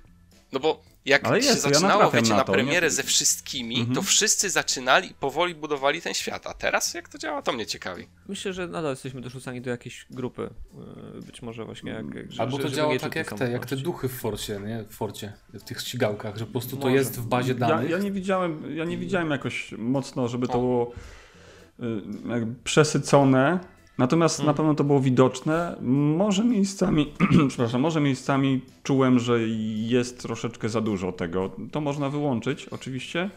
no 0.51 0.59
bo 0.59 0.83
jak 1.05 1.25
Ale 1.25 1.41
się 1.41 1.47
jest, 1.47 1.61
zaczynało, 1.61 2.03
ja 2.03 2.09
wiecie, 2.09 2.29
na, 2.29 2.35
na 2.35 2.43
premierę 2.43 2.89
ze 2.89 3.03
wszystkimi, 3.03 3.79
mhm. 3.79 3.95
to 3.95 4.01
wszyscy 4.01 4.49
zaczynali 4.49 5.11
i 5.11 5.13
powoli 5.13 5.55
budowali 5.55 6.01
ten 6.01 6.13
świat. 6.13 6.47
A 6.47 6.53
teraz 6.53 6.93
jak 6.93 7.09
to 7.09 7.17
działa, 7.17 7.41
to 7.41 7.53
mnie 7.53 7.65
ciekawi. 7.65 8.07
Myślę, 8.27 8.53
że 8.53 8.67
nadal 8.67 8.91
jesteśmy 8.91 9.21
dorzucani 9.21 9.61
do 9.61 9.69
jakiejś 9.69 10.05
grupy. 10.09 10.49
E, 11.17 11.21
być 11.21 11.41
może 11.41 11.65
właśnie 11.65 11.91
jak... 11.91 12.15
jak 12.15 12.25
Albo 12.37 12.57
to 12.57 12.69
działa 12.69 12.99
tak 12.99 13.15
jak 13.15 13.33
te, 13.33 13.51
jak 13.51 13.65
te 13.65 13.75
duchy 13.75 14.09
w 14.09 14.13
Forcie, 14.13 14.59
nie? 14.65 14.83
W 14.83 14.95
Forcie, 14.95 15.33
w 15.53 15.63
tych 15.63 15.81
ścigałkach, 15.81 16.37
że 16.37 16.45
po 16.45 16.51
prostu 16.51 16.75
może. 16.75 16.87
to 16.87 16.95
jest 16.95 17.19
w 17.19 17.25
bazie 17.25 17.55
danych. 17.55 17.89
Ja, 17.89 17.97
ja, 17.97 18.03
nie 18.03 18.11
widziałem, 18.11 18.75
ja 18.75 18.85
nie 18.85 18.97
widziałem 18.97 19.31
jakoś 19.31 19.71
mocno, 19.77 20.27
żeby 20.27 20.47
to 20.47 20.59
było 20.59 20.91
y, 21.79 21.83
przesycone 22.63 23.59
Natomiast 23.97 24.37
hmm. 24.37 24.47
na 24.47 24.57
pewno 24.57 24.75
to 24.75 24.83
było 24.83 24.99
widoczne. 24.99 25.77
Może 26.17 26.43
miejscami, 26.43 27.13
przepraszam, 27.49 27.81
może 27.81 28.01
miejscami 28.01 28.61
czułem, 28.83 29.19
że 29.19 29.39
jest 29.75 30.21
troszeczkę 30.21 30.69
za 30.69 30.81
dużo 30.81 31.11
tego. 31.11 31.51
To 31.71 31.81
można 31.81 32.09
wyłączyć 32.09 32.67
oczywiście, 32.67 33.29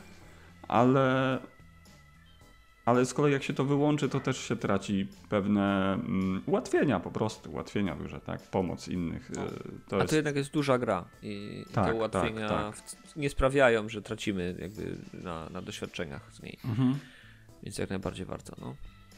ale 0.69 1.39
ale 2.87 3.07
z 3.07 3.15
kolei 3.15 3.33
jak 3.33 3.43
się 3.43 3.55
to 3.55 3.65
wyłączy, 3.65 4.09
to 4.09 4.21
też 4.21 4.39
się 4.39 4.57
traci 4.57 5.09
pewne 5.29 5.93
mm, 5.93 6.43
ułatwienia 6.47 7.01
po 7.01 7.11
prostu, 7.11 7.53
ułatwienia 7.53 7.97
duże, 7.97 8.21
tak? 8.21 8.43
Pomoc 8.43 8.89
innych. 8.89 9.31
No. 9.37 9.43
To 9.89 9.97
A 9.97 9.99
jest... 9.99 10.11
to 10.11 10.17
jednak 10.17 10.37
jest 10.37 10.51
duża 10.51 10.79
gra 10.79 11.05
i 11.23 11.65
tak, 11.65 11.85
te 11.85 11.91
tak, 11.91 11.95
ułatwienia 11.95 12.49
tak, 12.49 12.81
tak. 12.81 13.17
nie 13.17 13.31
sprawiają, 13.31 13.89
że 13.89 14.03
tracimy 14.03 14.57
jakby 14.59 14.97
na, 15.13 15.51
na 15.51 15.63
doświadczeniach 15.63 16.33
z 16.35 16.43
niej. 16.43 16.59
Mhm. 16.65 16.99
Więc 17.63 17.79
jak 17.79 17.91
najbardziej 17.91 18.27
warto, 18.27 18.57
no. 18.61 18.75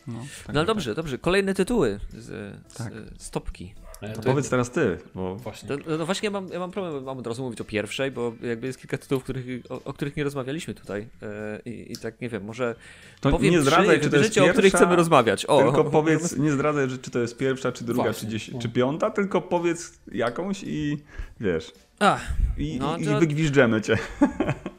No, 0.09 0.27
tak 0.47 0.55
no 0.55 0.65
dobrze, 0.65 0.91
tak. 0.91 0.97
dobrze. 0.97 1.19
Kolejne 1.19 1.55
tytuły 1.55 2.01
z, 2.13 2.57
tak. 2.77 2.93
z 2.93 3.23
stopki. 3.23 3.75
E, 4.01 4.13
to 4.13 4.23
powiedz 4.23 4.51
teraz 4.51 4.71
ty, 4.71 4.99
bo 5.15 5.37
właśnie. 5.37 5.69
To, 5.69 5.97
no 5.99 6.07
właśnie 6.07 6.27
ja 6.27 6.31
mam, 6.31 6.49
ja 6.49 6.59
mam 6.59 6.71
problem, 6.71 7.05
mam 7.05 7.19
od 7.19 7.27
razu 7.27 7.43
mówić 7.43 7.61
o 7.61 7.65
pierwszej, 7.65 8.11
bo 8.11 8.33
jakby 8.43 8.67
jest 8.67 8.79
kilka 8.79 8.99
tytułów, 8.99 9.25
których, 9.25 9.45
o, 9.69 9.85
o 9.85 9.93
których 9.93 10.17
nie 10.17 10.25
rozmawialiśmy 10.25 10.75
tutaj 10.75 11.09
e, 11.23 11.61
I, 11.65 11.93
i, 11.93 11.97
tak 11.97 12.21
nie 12.21 12.29
wiem, 12.29 12.45
może 12.45 12.75
to 13.21 13.31
powiem 13.31 13.53
nie 13.53 13.63
zdradzaj, 13.63 14.01
czy 14.01 14.11
to 14.11 14.17
jest 14.17 14.35
pierwsza, 14.35 14.51
o 14.51 14.53
których 14.53 14.73
chcemy 14.73 14.97
rozmawiać. 14.97 15.47
O, 15.47 15.63
tylko 15.63 15.85
powiedz, 15.85 16.37
nie 16.45 16.53
zdradzaj, 16.53 16.89
czy 17.03 17.11
to 17.11 17.19
jest 17.19 17.37
pierwsza, 17.37 17.73
czy 17.73 17.85
druga, 17.85 18.15
czy, 18.15 18.27
dziesię, 18.27 18.59
czy 18.59 18.69
piąta, 18.69 19.11
tylko 19.11 19.41
powiedz 19.41 19.99
jakąś 20.13 20.63
i 20.67 20.99
wiesz. 21.41 21.73
Ach, 21.99 22.27
i, 22.59 22.79
no, 22.81 22.97
i, 22.97 23.05
to... 23.05 23.17
i 23.17 23.21
wygwiżdżemy 23.21 23.81
cię. 23.81 23.99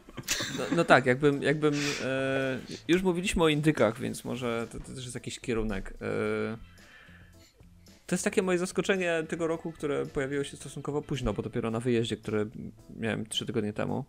No, 0.57 0.63
no, 0.75 0.85
tak, 0.85 1.05
jakbym, 1.05 1.43
jakbym 1.43 1.73
e, 2.03 2.59
już 2.87 3.01
mówiliśmy 3.01 3.43
o 3.43 3.49
indykach, 3.49 3.99
więc 3.99 4.23
może 4.23 4.67
to, 4.71 4.79
to 4.79 4.85
też 4.85 5.03
jest 5.03 5.15
jakiś 5.15 5.39
kierunek. 5.39 5.93
E, 6.01 6.57
to 8.05 8.15
jest 8.15 8.23
takie 8.23 8.41
moje 8.41 8.57
zaskoczenie 8.57 9.23
tego 9.27 9.47
roku, 9.47 9.71
które 9.71 10.05
pojawiło 10.05 10.43
się 10.43 10.57
stosunkowo 10.57 11.01
późno, 11.01 11.33
bo 11.33 11.41
dopiero 11.41 11.71
na 11.71 11.79
wyjeździe, 11.79 12.17
które 12.17 12.45
miałem 12.97 13.25
3 13.25 13.45
tygodnie 13.45 13.73
temu. 13.73 14.05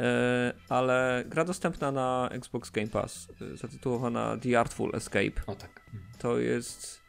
E, 0.00 0.52
ale 0.68 1.24
gra 1.28 1.44
dostępna 1.44 1.92
na 1.92 2.28
Xbox 2.32 2.70
Game 2.70 2.88
Pass, 2.88 3.28
e, 3.52 3.56
zatytułowana 3.56 4.36
The 4.42 4.60
Artful 4.60 4.90
Escape. 4.94 5.42
O 5.46 5.54
tak. 5.54 5.90
To 6.18 6.38
jest 6.38 7.06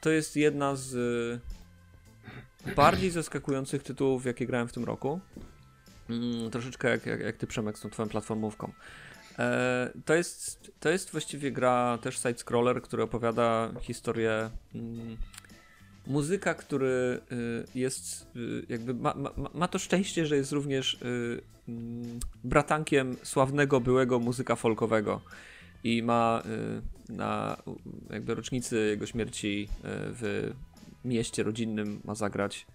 to 0.00 0.10
jest 0.10 0.36
jedna 0.36 0.76
z 0.76 0.96
bardziej 2.76 3.10
zaskakujących 3.10 3.82
tytułów, 3.82 4.26
jakie 4.26 4.46
grałem 4.46 4.68
w 4.68 4.72
tym 4.72 4.84
roku. 4.84 5.20
Mm, 6.10 6.50
troszeczkę 6.50 6.90
jak, 6.90 7.06
jak, 7.06 7.20
jak 7.20 7.36
ty 7.36 7.46
Przemek 7.46 7.78
z 7.78 7.80
tą 7.80 7.90
twoją 7.90 8.08
platformówką. 8.08 8.72
E, 9.38 9.90
to, 10.04 10.14
jest, 10.14 10.72
to 10.80 10.88
jest 10.90 11.10
właściwie 11.10 11.52
gra 11.52 11.98
też 12.02 12.18
side-scroller, 12.18 12.80
który 12.80 13.02
opowiada 13.02 13.70
historię 13.80 14.50
mm, 14.74 15.16
muzyka, 16.06 16.54
który 16.54 17.20
y, 17.32 17.64
jest 17.74 18.26
y, 18.36 18.66
jakby 18.68 18.94
ma, 18.94 19.14
ma, 19.14 19.30
ma, 19.54 19.68
to 19.68 19.78
szczęście, 19.78 20.26
że 20.26 20.36
jest 20.36 20.52
również 20.52 20.94
y, 20.94 21.40
mm, 21.68 22.20
bratankiem 22.44 23.16
sławnego 23.22 23.80
byłego 23.80 24.18
muzyka 24.18 24.56
folkowego 24.56 25.20
i 25.84 26.02
ma 26.02 26.42
y, 27.08 27.12
na 27.12 27.56
jakby 28.10 28.34
rocznicy 28.34 28.86
jego 28.86 29.06
śmierci 29.06 29.68
y, 29.70 29.78
w 29.88 30.52
mieście 31.04 31.42
rodzinnym 31.42 32.00
ma 32.04 32.14
zagrać 32.14 32.66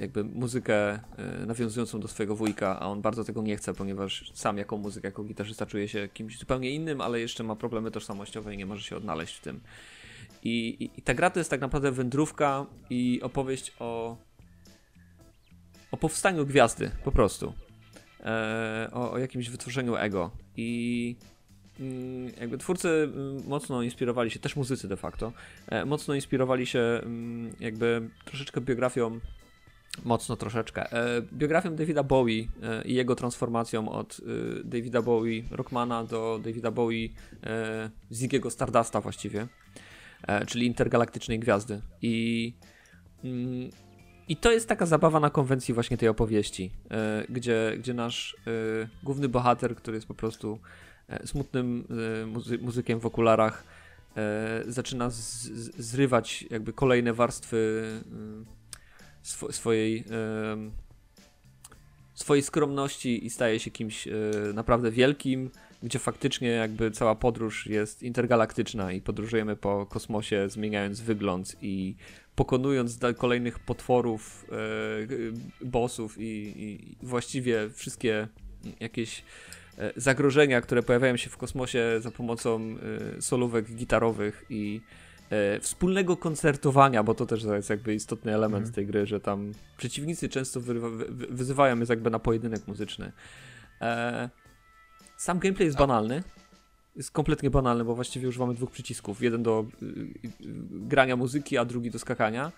jakby 0.00 0.24
muzykę 0.24 0.92
e, 0.92 1.00
nawiązującą 1.46 2.00
do 2.00 2.08
swojego 2.08 2.36
wujka, 2.36 2.80
a 2.80 2.86
on 2.86 3.02
bardzo 3.02 3.24
tego 3.24 3.42
nie 3.42 3.56
chce, 3.56 3.74
ponieważ 3.74 4.32
sam 4.34 4.58
jako 4.58 4.76
muzyk, 4.76 5.04
jako 5.04 5.24
gitarzysta 5.24 5.66
czuje 5.66 5.88
się 5.88 6.08
kimś 6.14 6.38
zupełnie 6.38 6.70
innym, 6.70 7.00
ale 7.00 7.20
jeszcze 7.20 7.44
ma 7.44 7.56
problemy 7.56 7.90
tożsamościowe 7.90 8.54
i 8.54 8.56
nie 8.56 8.66
może 8.66 8.82
się 8.82 8.96
odnaleźć 8.96 9.36
w 9.36 9.40
tym. 9.40 9.60
I, 10.42 10.68
i, 10.68 10.90
i 10.98 11.02
ta 11.02 11.14
gra 11.14 11.30
to 11.30 11.40
jest 11.40 11.50
tak 11.50 11.60
naprawdę 11.60 11.92
wędrówka 11.92 12.66
i 12.90 13.20
opowieść 13.22 13.72
o 13.78 14.16
o 15.92 15.96
powstaniu 15.96 16.46
gwiazdy, 16.46 16.90
po 17.04 17.12
prostu. 17.12 17.52
E, 18.20 18.88
o, 18.92 19.12
o, 19.12 19.18
jakimś 19.18 19.50
wytworzeniu 19.50 19.96
ego. 19.96 20.30
I 20.56 21.16
mm, 21.80 22.32
jakby 22.40 22.58
twórcy 22.58 22.88
mm, 22.88 23.42
mocno 23.48 23.82
inspirowali 23.82 24.30
się, 24.30 24.38
też 24.38 24.56
muzycy 24.56 24.88
de 24.88 24.96
facto, 24.96 25.32
e, 25.66 25.84
mocno 25.84 26.14
inspirowali 26.14 26.66
się 26.66 26.80
mm, 27.02 27.52
jakby 27.60 28.08
troszeczkę 28.24 28.60
biografią 28.60 29.20
Mocno 30.04 30.36
troszeczkę. 30.36 30.92
E, 30.92 31.22
biografią 31.32 31.76
Davida 31.76 32.02
Bowie 32.02 32.44
e, 32.62 32.82
i 32.84 32.94
jego 32.94 33.14
transformacją 33.14 33.88
od 33.88 34.20
e, 34.20 34.64
Davida 34.64 35.02
Bowie 35.02 35.42
Rockmana 35.50 36.04
do 36.04 36.40
Davida 36.44 36.70
Bowie 36.70 37.08
Ziggy'ego 38.12 38.50
Stardusta 38.50 39.00
właściwie, 39.00 39.46
czyli 40.46 40.66
intergalaktycznej 40.66 41.38
gwiazdy. 41.38 41.80
I, 42.02 42.54
mm, 43.24 43.70
I 44.28 44.36
to 44.36 44.52
jest 44.52 44.68
taka 44.68 44.86
zabawa 44.86 45.20
na 45.20 45.30
konwencji 45.30 45.74
właśnie 45.74 45.96
tej 45.96 46.08
opowieści, 46.08 46.70
gdzie, 47.28 47.74
gdzie 47.78 47.94
nasz 47.94 48.36
główny 49.02 49.28
bohater, 49.28 49.76
który 49.76 49.96
jest 49.96 50.06
po 50.06 50.14
prostu 50.14 50.58
smutnym 51.24 51.86
muzy 52.26 52.58
muzykiem 52.58 53.00
w 53.00 53.06
okularach, 53.06 53.64
zaczyna 54.66 55.08
zrywać 55.78 56.44
jakby 56.50 56.72
kolejne 56.72 57.12
warstwy 57.12 57.84
sw 59.22 59.52
swojej, 59.52 60.04
swojej 62.20 62.42
skromności 62.42 63.26
i 63.26 63.30
staje 63.30 63.60
się 63.60 63.70
kimś 63.70 64.08
e, 64.08 64.12
naprawdę 64.54 64.90
wielkim, 64.90 65.50
gdzie 65.82 65.98
faktycznie 65.98 66.48
jakby 66.48 66.90
cała 66.90 67.14
podróż 67.14 67.66
jest 67.66 68.02
intergalaktyczna 68.02 68.92
i 68.92 69.00
podróżujemy 69.00 69.56
po 69.56 69.86
kosmosie, 69.86 70.48
zmieniając 70.48 71.00
wygląd 71.00 71.56
i 71.62 71.94
pokonując 72.36 72.98
kolejnych 73.16 73.58
potworów, 73.58 74.46
e, 75.62 75.66
bossów 75.66 76.16
i, 76.18 76.54
i 76.56 76.96
właściwie 77.02 77.70
wszystkie 77.74 78.28
jakieś 78.80 79.24
e, 79.78 79.92
zagrożenia, 79.96 80.60
które 80.60 80.82
pojawiają 80.82 81.16
się 81.16 81.30
w 81.30 81.36
kosmosie 81.36 81.84
za 82.00 82.10
pomocą 82.10 82.76
solówek 83.20 83.74
gitarowych 83.74 84.44
i 84.50 84.80
wspólnego 85.60 86.16
koncertowania, 86.16 87.02
bo 87.02 87.14
to 87.14 87.26
też 87.26 87.44
jest 87.44 87.70
jakby 87.70 87.94
istotny 87.94 88.34
element 88.34 88.64
mm. 88.64 88.74
tej 88.74 88.86
gry, 88.86 89.06
że 89.06 89.20
tam 89.20 89.52
przeciwnicy 89.76 90.28
często 90.28 90.60
wy, 90.60 90.80
wy, 90.80 91.06
wyzywają 91.30 91.78
jest 91.78 91.90
jakby 91.90 92.10
na 92.10 92.18
pojedynek 92.18 92.68
muzyczny. 92.68 93.12
E, 93.80 94.30
sam 95.16 95.38
gameplay 95.38 95.66
jest 95.66 95.78
banalny. 95.78 96.22
Jest 96.96 97.10
kompletnie 97.10 97.50
banalny, 97.50 97.84
bo 97.84 97.94
właściwie 97.94 98.28
używamy 98.28 98.54
dwóch 98.54 98.70
przycisków. 98.70 99.22
Jeden 99.22 99.42
do 99.42 99.66
y, 99.82 99.86
y, 99.86 100.12
grania 100.70 101.16
muzyki, 101.16 101.58
a 101.58 101.64
drugi 101.64 101.90
do 101.90 101.98
skakania. 101.98 102.52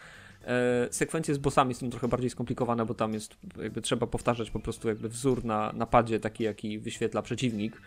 E, 0.44 0.88
sekwencje 0.90 1.34
z 1.34 1.38
bossami 1.38 1.74
są 1.74 1.90
trochę 1.90 2.08
bardziej 2.08 2.30
skomplikowane, 2.30 2.86
bo 2.86 2.94
tam 2.94 3.14
jest 3.14 3.36
jakby 3.62 3.80
trzeba 3.80 4.06
powtarzać 4.06 4.50
po 4.50 4.60
prostu 4.60 4.88
jakby 4.88 5.08
wzór 5.08 5.44
na 5.44 5.72
napadzie, 5.72 6.20
taki 6.20 6.44
jaki 6.44 6.78
wyświetla 6.78 7.22
przeciwnik. 7.22 7.80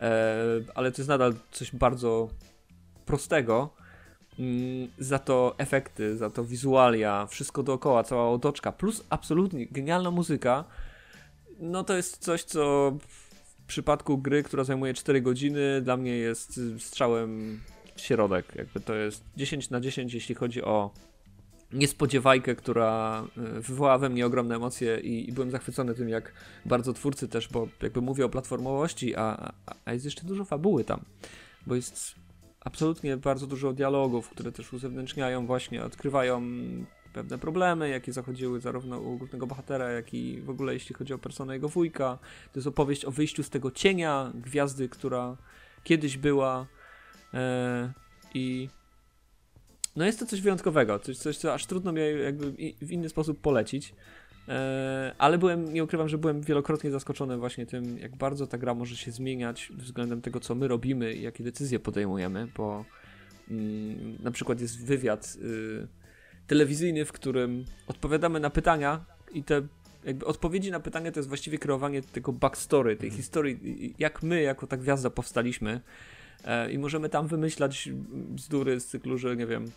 E, 0.00 0.36
ale 0.74 0.92
to 0.92 1.02
jest 1.02 1.08
nadal 1.08 1.34
coś 1.50 1.72
bardzo 1.72 2.28
prostego 3.06 3.70
za 4.98 5.18
to 5.18 5.54
efekty, 5.58 6.16
za 6.16 6.30
to 6.30 6.44
wizualia, 6.44 7.26
wszystko 7.26 7.62
dookoła, 7.62 8.04
cała 8.04 8.30
otoczka, 8.30 8.72
plus 8.72 9.04
absolutnie 9.10 9.66
genialna 9.66 10.10
muzyka, 10.10 10.64
no 11.60 11.84
to 11.84 11.96
jest 11.96 12.18
coś, 12.18 12.42
co 12.42 12.92
w 13.08 13.66
przypadku 13.66 14.18
gry, 14.18 14.42
która 14.42 14.64
zajmuje 14.64 14.94
4 14.94 15.20
godziny, 15.20 15.80
dla 15.80 15.96
mnie 15.96 16.16
jest 16.16 16.60
strzałem 16.78 17.60
w 17.96 18.00
środek. 18.00 18.54
Jakby 18.54 18.80
to 18.80 18.94
jest 18.94 19.24
10 19.36 19.70
na 19.70 19.80
10, 19.80 20.14
jeśli 20.14 20.34
chodzi 20.34 20.62
o 20.62 20.90
niespodziewajkę, 21.72 22.54
która 22.54 23.24
y, 23.58 23.60
wywołała 23.60 23.98
we 23.98 24.08
mnie 24.08 24.26
ogromne 24.26 24.56
emocje 24.56 25.00
i, 25.00 25.28
i, 25.28 25.32
byłem 25.32 25.50
zachwycony 25.50 25.94
tym, 25.94 26.08
jak 26.08 26.32
bardzo 26.64 26.92
twórcy 26.92 27.28
też, 27.28 27.48
bo 27.48 27.68
jakby 27.82 28.00
mówię 28.00 28.24
o 28.24 28.28
platformowości, 28.28 29.16
a, 29.16 29.52
a 29.84 29.92
jest 29.92 30.04
jeszcze 30.04 30.24
dużo 30.24 30.44
fabuły 30.44 30.84
tam, 30.84 31.00
bo 31.66 31.74
jest 31.74 32.14
absolutnie 32.66 33.16
bardzo 33.16 33.46
dużo 33.46 33.72
dialogów, 33.72 34.28
które 34.28 34.52
też 34.52 34.72
uzewnętrzniają 34.72 35.46
właśnie, 35.46 35.84
odkrywają 35.84 36.42
pewne 37.12 37.38
problemy, 37.38 37.88
jakie 37.88 38.12
zachodziły 38.12 38.60
zarówno 38.60 39.00
u 39.00 39.18
głównego 39.18 39.46
bohatera, 39.46 39.90
jak 39.90 40.14
i 40.14 40.40
w 40.40 40.50
ogóle 40.50 40.74
jeśli 40.74 40.94
chodzi 40.94 41.14
o 41.14 41.18
personę 41.18 41.54
jego 41.54 41.68
wujka. 41.68 42.18
To 42.52 42.58
jest 42.58 42.66
opowieść 42.66 43.04
o 43.04 43.10
wyjściu 43.10 43.42
z 43.42 43.50
tego 43.50 43.70
cienia 43.70 44.32
gwiazdy, 44.34 44.88
która 44.88 45.36
kiedyś 45.84 46.16
była 46.16 46.66
e, 47.34 47.92
i 48.34 48.68
no 49.96 50.04
jest 50.04 50.18
to 50.18 50.26
coś 50.26 50.40
wyjątkowego, 50.40 50.98
coś, 50.98 51.18
coś 51.18 51.36
co 51.36 51.54
aż 51.54 51.66
trudno 51.66 51.92
mi 51.92 52.00
jakby 52.24 52.52
w 52.82 52.92
inny 52.92 53.08
sposób 53.08 53.40
polecić. 53.40 53.94
E, 54.48 55.14
ale 55.18 55.38
byłem, 55.38 55.72
nie 55.72 55.84
ukrywam, 55.84 56.08
że 56.08 56.18
byłem 56.18 56.40
wielokrotnie 56.40 56.90
zaskoczony 56.90 57.36
właśnie 57.36 57.66
tym, 57.66 57.98
jak 57.98 58.16
bardzo 58.16 58.46
ta 58.46 58.58
gra 58.58 58.74
może 58.74 58.96
się 58.96 59.10
zmieniać 59.12 59.72
względem 59.76 60.22
tego, 60.22 60.40
co 60.40 60.54
my 60.54 60.68
robimy 60.68 61.14
i 61.14 61.22
jakie 61.22 61.44
decyzje 61.44 61.78
podejmujemy, 61.78 62.48
bo 62.56 62.84
mm, 63.50 64.22
na 64.22 64.30
przykład 64.30 64.60
jest 64.60 64.84
wywiad 64.84 65.36
y, 65.42 65.88
telewizyjny, 66.46 67.04
w 67.04 67.12
którym 67.12 67.64
odpowiadamy 67.86 68.40
na 68.40 68.50
pytania 68.50 69.04
i 69.32 69.44
te 69.44 69.62
jakby 70.04 70.26
odpowiedzi 70.26 70.70
na 70.70 70.80
pytania 70.80 71.12
to 71.12 71.18
jest 71.18 71.28
właściwie 71.28 71.58
kreowanie 71.58 72.02
tego 72.02 72.32
backstory, 72.32 72.96
tej 72.96 73.08
mhm. 73.08 73.22
historii, 73.22 73.94
jak 73.98 74.22
my 74.22 74.42
jako 74.42 74.66
ta 74.66 74.76
gwiazda 74.76 75.10
powstaliśmy 75.10 75.80
e, 76.44 76.72
i 76.72 76.78
możemy 76.78 77.08
tam 77.08 77.26
wymyślać 77.26 77.88
bzdury 78.12 78.80
z 78.80 78.86
cyklu, 78.86 79.18
że 79.18 79.36
nie 79.36 79.46
wiem, 79.46 79.70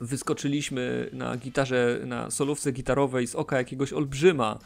wyskoczyliśmy 0.00 1.10
na 1.12 1.36
gitarze, 1.36 2.00
na 2.06 2.30
solówce 2.30 2.72
gitarowej 2.72 3.26
z 3.26 3.34
oka 3.34 3.58
jakiegoś 3.58 3.92
olbrzyma, 3.92 4.58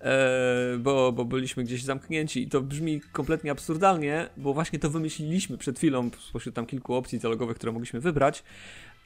e, 0.00 0.78
bo, 0.78 1.12
bo 1.12 1.24
byliśmy 1.24 1.64
gdzieś 1.64 1.82
zamknięci. 1.82 2.42
I 2.42 2.48
to 2.48 2.60
brzmi 2.60 3.00
kompletnie 3.12 3.50
absurdalnie, 3.50 4.28
bo 4.36 4.54
właśnie 4.54 4.78
to 4.78 4.90
wymyśliliśmy 4.90 5.58
przed 5.58 5.78
chwilą 5.78 6.10
spośród 6.28 6.54
tam 6.54 6.66
kilku 6.66 6.94
opcji 6.94 7.18
dialogowych, 7.18 7.56
które 7.56 7.72
mogliśmy 7.72 8.00
wybrać, 8.00 8.44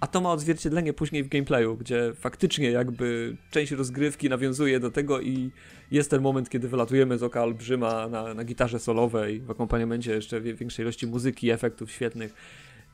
a 0.01 0.07
to 0.07 0.21
ma 0.21 0.33
odzwierciedlenie 0.33 0.93
później 0.93 1.25
w 1.25 1.29
gameplayu, 1.29 1.77
gdzie 1.77 2.13
faktycznie 2.15 2.71
jakby 2.71 3.37
część 3.51 3.73
rozgrywki 3.73 4.29
nawiązuje 4.29 4.81
do 4.81 4.91
tego 4.91 5.21
i 5.21 5.51
jest 5.91 6.11
ten 6.11 6.23
moment, 6.23 6.51
kiedy 6.51 6.69
wylatujemy 6.69 7.19
z 7.19 7.23
oka 7.23 7.43
olbrzyma 7.43 8.09
na, 8.09 8.35
na 8.35 8.45
gitarze 8.45 8.79
solowej 8.79 9.41
w 9.41 9.51
akompaniamencie 9.51 10.13
jeszcze 10.13 10.41
większej 10.41 10.83
ilości 10.83 11.07
muzyki, 11.07 11.51
efektów 11.51 11.91
świetnych 11.91 12.35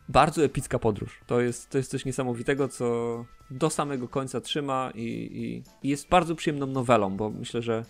bardzo 0.08 0.44
epicka 0.44 0.78
podróż. 0.78 1.20
To 1.26 1.40
jest, 1.40 1.70
to 1.70 1.78
jest 1.78 1.90
coś 1.90 2.04
niesamowitego, 2.04 2.68
co 2.68 3.24
do 3.50 3.70
samego 3.70 4.08
końca 4.08 4.40
trzyma 4.40 4.92
i, 4.94 5.00
i, 5.02 5.62
i 5.86 5.88
jest 5.88 6.08
bardzo 6.08 6.34
przyjemną 6.34 6.66
nowelą, 6.66 7.16
bo 7.16 7.30
myślę, 7.30 7.62
że 7.62 7.84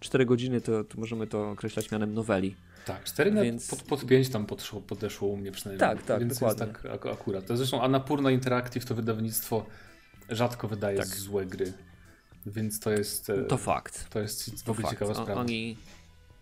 4 0.00 0.26
godziny 0.26 0.60
to, 0.60 0.84
to 0.84 1.00
możemy 1.00 1.26
to 1.26 1.50
określać 1.50 1.90
mianem 1.90 2.14
noweli. 2.14 2.56
Tak, 2.84 3.04
4 3.04 3.32
Więc... 3.32 3.70
pod, 3.70 3.82
pod 3.82 4.06
5 4.06 4.28
tam 4.28 4.46
podeszło, 4.46 4.80
podeszło 4.80 5.28
u 5.28 5.36
mnie 5.36 5.52
przynajmniej. 5.52 5.80
Tak, 5.80 6.02
tak, 6.02 6.20
Więc 6.20 6.34
dokładnie. 6.34 6.66
Jest 6.66 6.82
tak 6.82 7.06
akurat. 7.06 7.46
To 7.46 7.56
zresztą 7.56 7.82
Annapurna 7.82 8.30
Interactive 8.30 8.84
to 8.84 8.94
wydawnictwo 8.94 9.66
rzadko 10.28 10.68
wydaje 10.68 10.98
tak. 10.98 11.06
złe 11.06 11.46
gry. 11.46 11.72
Więc 12.46 12.80
to 12.80 12.90
jest. 12.90 13.32
To 13.48 13.56
fakt. 13.56 14.10
To 14.10 14.20
jest 14.20 14.64
w 14.64 14.70
ogóle 14.70 14.88
ciekawa 14.88 15.14
sprawa. 15.14 15.40
Oni, 15.40 15.76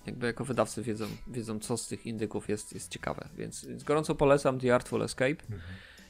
jakby 0.07 0.27
jako 0.27 0.45
wydawcy 0.45 0.83
wiedzą, 0.83 1.07
wiedzą 1.27 1.59
co 1.59 1.77
z 1.77 1.89
tych 1.89 2.07
indyków 2.07 2.49
jest, 2.49 2.73
jest 2.75 2.91
ciekawe. 2.91 3.29
Więc, 3.37 3.65
więc 3.65 3.85
gorąco 3.85 4.15
polecam 4.15 4.61
The 4.61 4.75
Artful 4.75 5.03
Escape 5.03 5.31
mhm. 5.31 5.61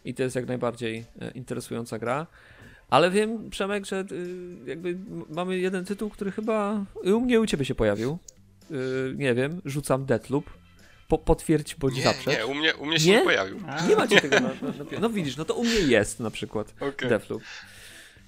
i 0.04 0.14
to 0.14 0.22
jest 0.22 0.36
jak 0.36 0.46
najbardziej 0.46 1.04
e, 1.20 1.30
interesująca 1.30 1.98
gra. 1.98 2.26
Ale 2.90 3.10
wiem, 3.10 3.50
Przemek, 3.50 3.86
że 3.86 4.04
y, 4.12 4.56
jakby 4.66 4.98
mamy 5.28 5.58
jeden 5.58 5.84
tytuł, 5.84 6.10
który 6.10 6.32
chyba 6.32 6.84
u 7.04 7.20
mnie 7.20 7.40
u 7.40 7.46
ciebie 7.46 7.64
się 7.64 7.74
pojawił. 7.74 8.18
Y, 8.70 9.14
nie 9.16 9.34
wiem, 9.34 9.60
rzucam 9.64 10.06
Deathloop. 10.06 10.50
Po, 11.08 11.18
potwierdź 11.18 11.74
bądź 11.74 11.96
nie, 11.96 12.02
zaprzecz. 12.02 12.38
Nie, 12.38 12.46
u 12.46 12.54
mnie, 12.54 12.74
u 12.74 12.86
mnie 12.86 13.00
się 13.00 13.10
nie, 13.10 13.16
nie 13.16 13.24
pojawił. 13.24 13.60
Nie 13.88 13.96
macie 13.96 14.20
tego 14.20 14.40
na, 14.40 14.48
na, 14.48 14.68
na, 14.92 14.98
No 15.00 15.10
widzisz, 15.10 15.36
no 15.36 15.44
to 15.44 15.54
u 15.54 15.64
mnie 15.64 15.78
jest 15.78 16.20
na 16.20 16.30
przykład 16.30 16.74
okay. 16.80 17.08
Deathloop. 17.08 17.42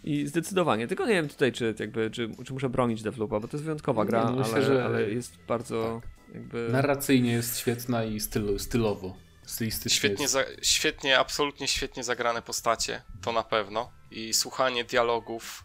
I 0.09 0.27
zdecydowanie, 0.27 0.89
tylko 0.89 1.07
nie 1.07 1.15
wiem 1.15 1.29
tutaj, 1.29 1.53
czy, 1.53 1.75
jakby, 1.79 2.11
czy, 2.11 2.31
czy 2.47 2.53
muszę 2.53 2.69
bronić 2.69 3.03
Deathloopa, 3.03 3.41
bo 3.41 3.49
to 3.49 3.57
jest 3.57 3.65
wyjątkowa 3.65 4.05
gra, 4.05 4.31
Myślę, 4.31 4.55
ale, 4.55 4.65
że 4.65 4.85
ale 4.85 5.11
jest 5.11 5.37
bardzo 5.49 6.01
tak. 6.03 6.35
jakby... 6.35 6.69
Narracyjnie 6.73 7.33
jest 7.33 7.59
świetna 7.59 8.05
i 8.05 8.21
styl, 8.21 8.59
stylowo, 8.59 9.17
stylistycznie. 9.47 9.97
Świetnie, 9.99 10.29
za, 10.29 10.45
świetnie, 10.63 11.19
absolutnie 11.19 11.69
świetnie 11.69 12.05
zagrane 12.05 12.43
postacie, 12.43 13.03
to 13.23 13.33
na 13.33 13.43
pewno. 13.43 13.93
I 14.11 14.33
słuchanie 14.33 14.85
dialogów 14.85 15.65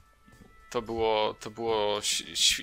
to 0.69 0.81
było, 0.81 1.33
to 1.33 1.51
było 1.51 1.99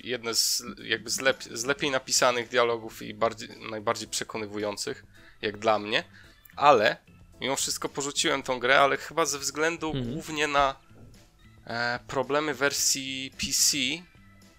jedne 0.03 0.35
z, 0.35 0.63
jakby 0.83 1.09
z, 1.09 1.21
lep, 1.21 1.43
z 1.43 1.65
lepiej 1.65 1.91
napisanych 1.91 2.49
dialogów 2.49 3.01
i 3.01 3.13
bardziej, 3.13 3.49
najbardziej 3.71 4.07
przekonywujących, 4.07 5.05
jak 5.41 5.57
dla 5.57 5.79
mnie. 5.79 6.03
Ale 6.55 6.97
mimo 7.39 7.55
wszystko 7.55 7.89
porzuciłem 7.89 8.43
tą 8.43 8.59
grę, 8.59 8.79
ale 8.79 8.97
chyba 8.97 9.25
ze 9.25 9.39
względu 9.39 9.87
mhm. 9.87 10.13
głównie 10.13 10.47
na 10.47 10.90
problemy 12.07 12.53
wersji 12.53 13.31
PC, 13.37 13.77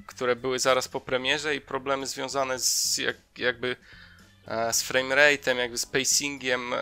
które 0.06 0.36
były 0.36 0.58
zaraz 0.58 0.88
po 0.88 1.00
premierze 1.00 1.56
i 1.56 1.60
problemy 1.60 2.06
związane 2.06 2.58
z 2.58 2.98
jak, 2.98 3.16
jakby 3.38 3.76
e, 4.46 4.72
z 4.72 4.84
framerate'em, 4.84 5.56
jakby 5.56 5.78
z 5.78 5.86
pacingiem, 5.86 6.72
e, 6.72 6.78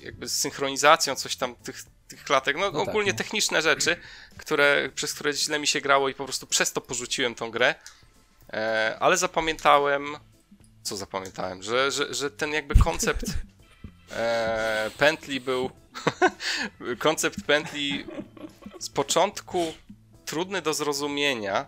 jakby 0.00 0.28
z 0.28 0.38
synchronizacją, 0.38 1.14
coś 1.14 1.36
tam 1.36 1.56
tych, 1.56 1.82
tych 2.08 2.24
klatek, 2.24 2.56
no, 2.56 2.70
no 2.70 2.80
tak, 2.80 2.88
ogólnie 2.88 3.12
tak, 3.12 3.18
techniczne 3.18 3.62
rzeczy, 3.62 3.96
które, 4.38 4.90
przez 4.94 5.14
które 5.14 5.32
źle 5.32 5.58
mi 5.58 5.66
się 5.66 5.80
grało 5.80 6.08
i 6.08 6.14
po 6.14 6.24
prostu 6.24 6.46
przez 6.46 6.72
to 6.72 6.80
porzuciłem 6.80 7.34
tą 7.34 7.50
grę, 7.50 7.74
ale 9.00 9.16
zapamiętałem, 9.16 10.16
co 10.82 10.96
zapamiętałem, 10.96 11.62
że, 11.62 11.90
że, 11.90 12.14
że 12.14 12.30
ten 12.30 12.52
jakby 12.52 12.74
koncept 12.74 13.24
pętli 14.98 15.40
był 15.40 15.70
koncept 16.98 17.44
pętli 17.46 18.06
z 18.82 18.90
początku 18.90 19.74
trudny 20.24 20.62
do 20.62 20.74
zrozumienia 20.74 21.66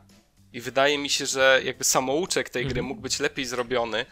i 0.53 0.61
wydaje 0.61 0.99
mi 0.99 1.11
się, 1.11 1.27
że 1.27 1.61
jakby 1.65 1.85
samouczek 1.85 2.51
tej 2.51 2.65
gry 2.65 2.71
mhm. 2.71 2.87
mógł 2.87 3.01
być 3.01 3.21
lepiej 3.21 3.45
zrobiony 3.45 4.07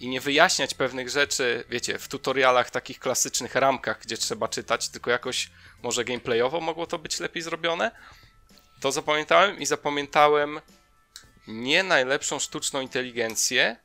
i 0.00 0.08
nie 0.08 0.20
wyjaśniać 0.20 0.74
pewnych 0.74 1.08
rzeczy, 1.08 1.64
wiecie, 1.68 1.98
w 1.98 2.08
tutorialach 2.08 2.70
takich 2.70 2.98
klasycznych 2.98 3.54
ramkach, 3.54 4.00
gdzie 4.02 4.16
trzeba 4.16 4.48
czytać, 4.48 4.88
tylko 4.88 5.10
jakoś 5.10 5.50
może 5.82 6.04
gameplayowo 6.04 6.60
mogło 6.60 6.86
to 6.86 6.98
być 6.98 7.20
lepiej 7.20 7.42
zrobione. 7.42 7.90
To 8.80 8.92
zapamiętałem 8.92 9.58
i 9.58 9.66
zapamiętałem 9.66 10.60
nie 11.46 11.82
najlepszą 11.82 12.38
sztuczną 12.38 12.80
inteligencję, 12.80 13.76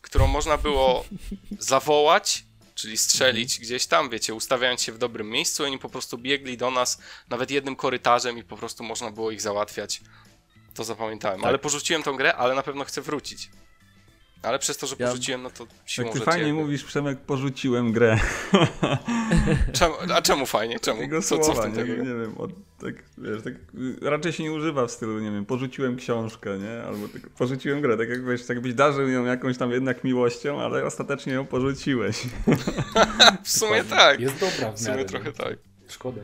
którą 0.00 0.26
można 0.26 0.58
było 0.58 1.04
zawołać 1.58 2.44
czyli 2.74 2.98
strzelić 2.98 3.52
mhm. 3.52 3.66
gdzieś 3.66 3.86
tam, 3.86 4.10
wiecie, 4.10 4.34
ustawiając 4.34 4.82
się 4.82 4.92
w 4.92 4.98
dobrym 4.98 5.30
miejscu, 5.30 5.64
oni 5.64 5.78
po 5.78 5.88
prostu 5.88 6.18
biegli 6.18 6.56
do 6.56 6.70
nas 6.70 6.98
nawet 7.28 7.50
jednym 7.50 7.76
korytarzem 7.76 8.38
i 8.38 8.44
po 8.44 8.56
prostu 8.56 8.84
można 8.84 9.10
było 9.10 9.30
ich 9.30 9.40
załatwiać. 9.40 10.00
To 10.74 10.84
zapamiętałem. 10.84 11.40
Tak. 11.40 11.48
Ale 11.48 11.58
porzuciłem 11.58 12.02
tą 12.02 12.16
grę, 12.16 12.36
ale 12.36 12.54
na 12.54 12.62
pewno 12.62 12.84
chcę 12.84 13.02
wrócić. 13.02 13.50
Ale 14.44 14.58
przez 14.58 14.76
to, 14.76 14.86
że 14.86 14.96
ja... 14.98 15.08
porzuciłem, 15.08 15.42
no 15.42 15.50
to 15.50 15.66
siłą 15.86 16.06
Jak 16.06 16.18
ty 16.18 16.24
fajnie 16.24 16.46
jakby... 16.46 16.62
mówisz, 16.62 16.84
Przemek, 16.84 17.18
porzuciłem 17.18 17.92
grę. 17.92 18.18
Czemu, 19.78 19.94
a 20.14 20.22
czemu 20.22 20.46
fajnie? 20.46 20.80
Czemu? 20.80 21.00
Tego 21.00 21.22
co, 21.22 21.28
słowa, 21.28 21.44
co 21.44 21.52
w 21.52 21.62
tym 21.62 21.72
nie, 21.72 21.80
takiego? 21.80 22.04
nie 22.04 22.14
wiem, 22.14 22.34
od, 22.38 22.50
tak, 22.80 22.94
wiesz, 23.18 23.42
tak, 23.42 23.54
raczej 24.02 24.32
się 24.32 24.42
nie 24.42 24.52
używa 24.52 24.86
w 24.86 24.90
stylu, 24.90 25.20
nie 25.20 25.30
wiem, 25.30 25.46
porzuciłem 25.46 25.96
książkę, 25.96 26.58
nie? 26.58 26.82
Albo 26.82 27.08
tak, 27.08 27.28
porzuciłem 27.28 27.80
grę, 27.80 27.96
tak 27.96 28.08
jak 28.08 28.26
wiesz, 28.26 28.46
tak 28.46 28.60
byś 28.60 28.74
darzył 28.74 29.08
ją 29.08 29.24
jakąś 29.24 29.58
tam 29.58 29.70
jednak 29.70 30.04
miłością, 30.04 30.60
ale 30.60 30.84
ostatecznie 30.84 31.32
ją 31.32 31.46
porzuciłeś. 31.46 32.22
w 33.44 33.50
sumie 33.50 33.84
tak. 33.84 34.20
Jest 34.20 34.40
dobra 34.40 34.72
w, 34.72 34.74
w 34.74 34.80
sumie 34.80 35.04
trochę 35.04 35.32
tak. 35.32 35.56
Szkoda. 35.88 36.20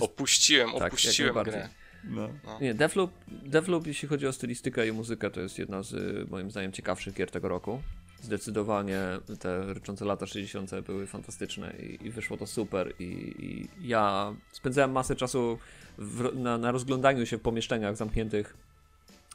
Opuściłem, 0.00 0.70
tak, 0.78 0.92
opuściłem 0.92 1.44
grę. 1.44 1.68
No. 2.06 2.28
No. 2.44 2.60
Nie, 2.60 2.74
Devloop, 2.74 3.10
Devloop, 3.28 3.86
jeśli 3.86 4.08
chodzi 4.08 4.26
o 4.26 4.32
stylistykę 4.32 4.88
i 4.88 4.92
muzykę, 4.92 5.30
to 5.30 5.40
jest 5.40 5.58
jedna 5.58 5.82
z 5.82 5.94
moim 6.30 6.50
zdaniem 6.50 6.72
ciekawszych 6.72 7.14
gier 7.14 7.30
tego 7.30 7.48
roku. 7.48 7.82
Zdecydowanie 8.22 9.00
te 9.40 9.74
ryczące 9.74 10.04
lata 10.04 10.26
60. 10.26 10.70
były 10.86 11.06
fantastyczne 11.06 11.72
i, 11.80 12.06
i 12.06 12.10
wyszło 12.10 12.36
to 12.36 12.46
super. 12.46 12.92
I, 12.98 13.04
I, 13.04 13.88
ja 13.88 14.34
spędzałem 14.52 14.92
masę 14.92 15.16
czasu 15.16 15.58
w, 15.98 16.36
na, 16.36 16.58
na 16.58 16.72
rozglądaniu 16.72 17.26
się 17.26 17.38
w 17.38 17.40
pomieszczeniach 17.40 17.96
zamkniętych 17.96 18.56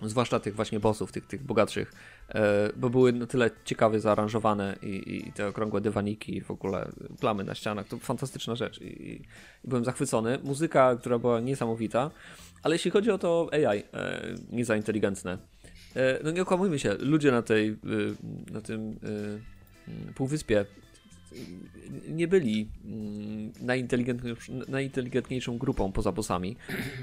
zwłaszcza 0.02 0.40
tych 0.40 0.56
właśnie 0.56 0.80
bossów, 0.80 1.12
tych, 1.12 1.28
tych 1.28 1.44
bogatszych, 1.44 1.94
bo 2.76 2.90
były 2.90 3.14
na 3.14 3.28
tyle 3.28 3.52
ciekawie 3.66 4.00
zaaranżowane 4.00 4.76
i, 4.82 5.18
i 5.28 5.32
te 5.32 5.48
okrągłe 5.48 5.82
dywaniki, 5.82 6.42
w 6.42 6.52
ogóle 6.52 6.92
plamy 7.20 7.44
na 7.44 7.56
ścianach, 7.56 7.88
to 7.88 7.98
fantastyczna 7.98 8.56
rzecz 8.56 8.82
i, 8.82 9.12
i, 9.12 9.22
byłem 9.64 9.86
zachwycony. 9.86 10.40
Muzyka, 10.44 10.96
która 10.96 11.20
była 11.20 11.40
niesamowita, 11.40 12.12
ale 12.64 12.76
jeśli 12.76 12.92
chodzi 12.92 13.12
o 13.12 13.18
to 13.18 13.50
AI, 13.52 13.84
e, 13.94 14.22
nie 14.52 14.66
za 14.66 14.76
inteligentne, 14.76 15.38
e, 15.96 16.20
no 16.24 16.32
nie 16.32 16.42
okłamujmy 16.42 16.80
się, 16.80 16.94
ludzie 17.00 17.32
na 17.32 17.42
tej, 17.42 17.78
na 18.52 18.62
tym 18.62 19.00
półwyspie 20.16 20.66
nie 22.08 22.28
byli 22.28 22.70
mm, 22.86 23.52
najinteligentniejszą 24.68 25.58
grupą 25.58 25.92
poza 25.92 26.12
bossami, 26.12 26.58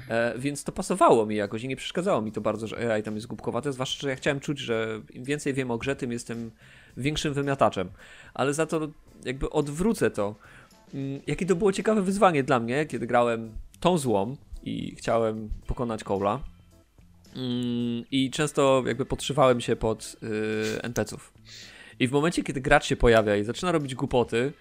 e, 0.09 0.39
więc 0.39 0.63
to 0.63 0.71
pasowało 0.71 1.25
mi 1.25 1.35
jakoś 1.35 1.63
i 1.63 1.67
nie 1.67 1.75
przeszkadzało 1.75 2.21
mi 2.21 2.31
to 2.31 2.41
bardzo, 2.41 2.67
że 2.67 2.93
AI 2.93 3.03
tam 3.03 3.15
jest 3.15 3.27
głupkowate, 3.27 3.73
zwłaszcza, 3.73 4.01
że 4.01 4.09
ja 4.09 4.15
chciałem 4.15 4.39
czuć, 4.39 4.59
że 4.59 5.01
im 5.13 5.23
więcej 5.23 5.53
wiem 5.53 5.71
o 5.71 5.77
grze, 5.77 5.95
tym 5.95 6.11
jestem 6.11 6.51
większym 6.97 7.33
wymiataczem, 7.33 7.89
ale 8.33 8.53
za 8.53 8.65
to 8.65 8.89
jakby 9.25 9.49
odwrócę 9.49 10.11
to. 10.11 10.35
Mm, 10.93 11.21
jakie 11.27 11.45
to 11.45 11.55
było 11.55 11.71
ciekawe 11.71 12.01
wyzwanie 12.01 12.43
dla 12.43 12.59
mnie, 12.59 12.85
kiedy 12.85 13.07
grałem 13.07 13.51
tą 13.79 13.97
złą, 13.97 14.35
i 14.63 14.95
chciałem 14.95 15.49
pokonać 15.67 16.03
Cole'a. 16.03 16.39
Mm, 17.35 18.03
I 18.11 18.31
często 18.31 18.83
jakby 18.85 19.05
podszywałem 19.05 19.61
się 19.61 19.75
pod 19.75 20.15
yy, 20.21 20.81
NPC-ów. 20.81 21.33
I 21.99 22.07
w 22.07 22.11
momencie, 22.11 22.43
kiedy 22.43 22.61
gracz 22.61 22.85
się 22.85 22.95
pojawia 22.95 23.35
i 23.35 23.43
zaczyna 23.43 23.71
robić 23.71 23.95
głupoty, 23.95 24.53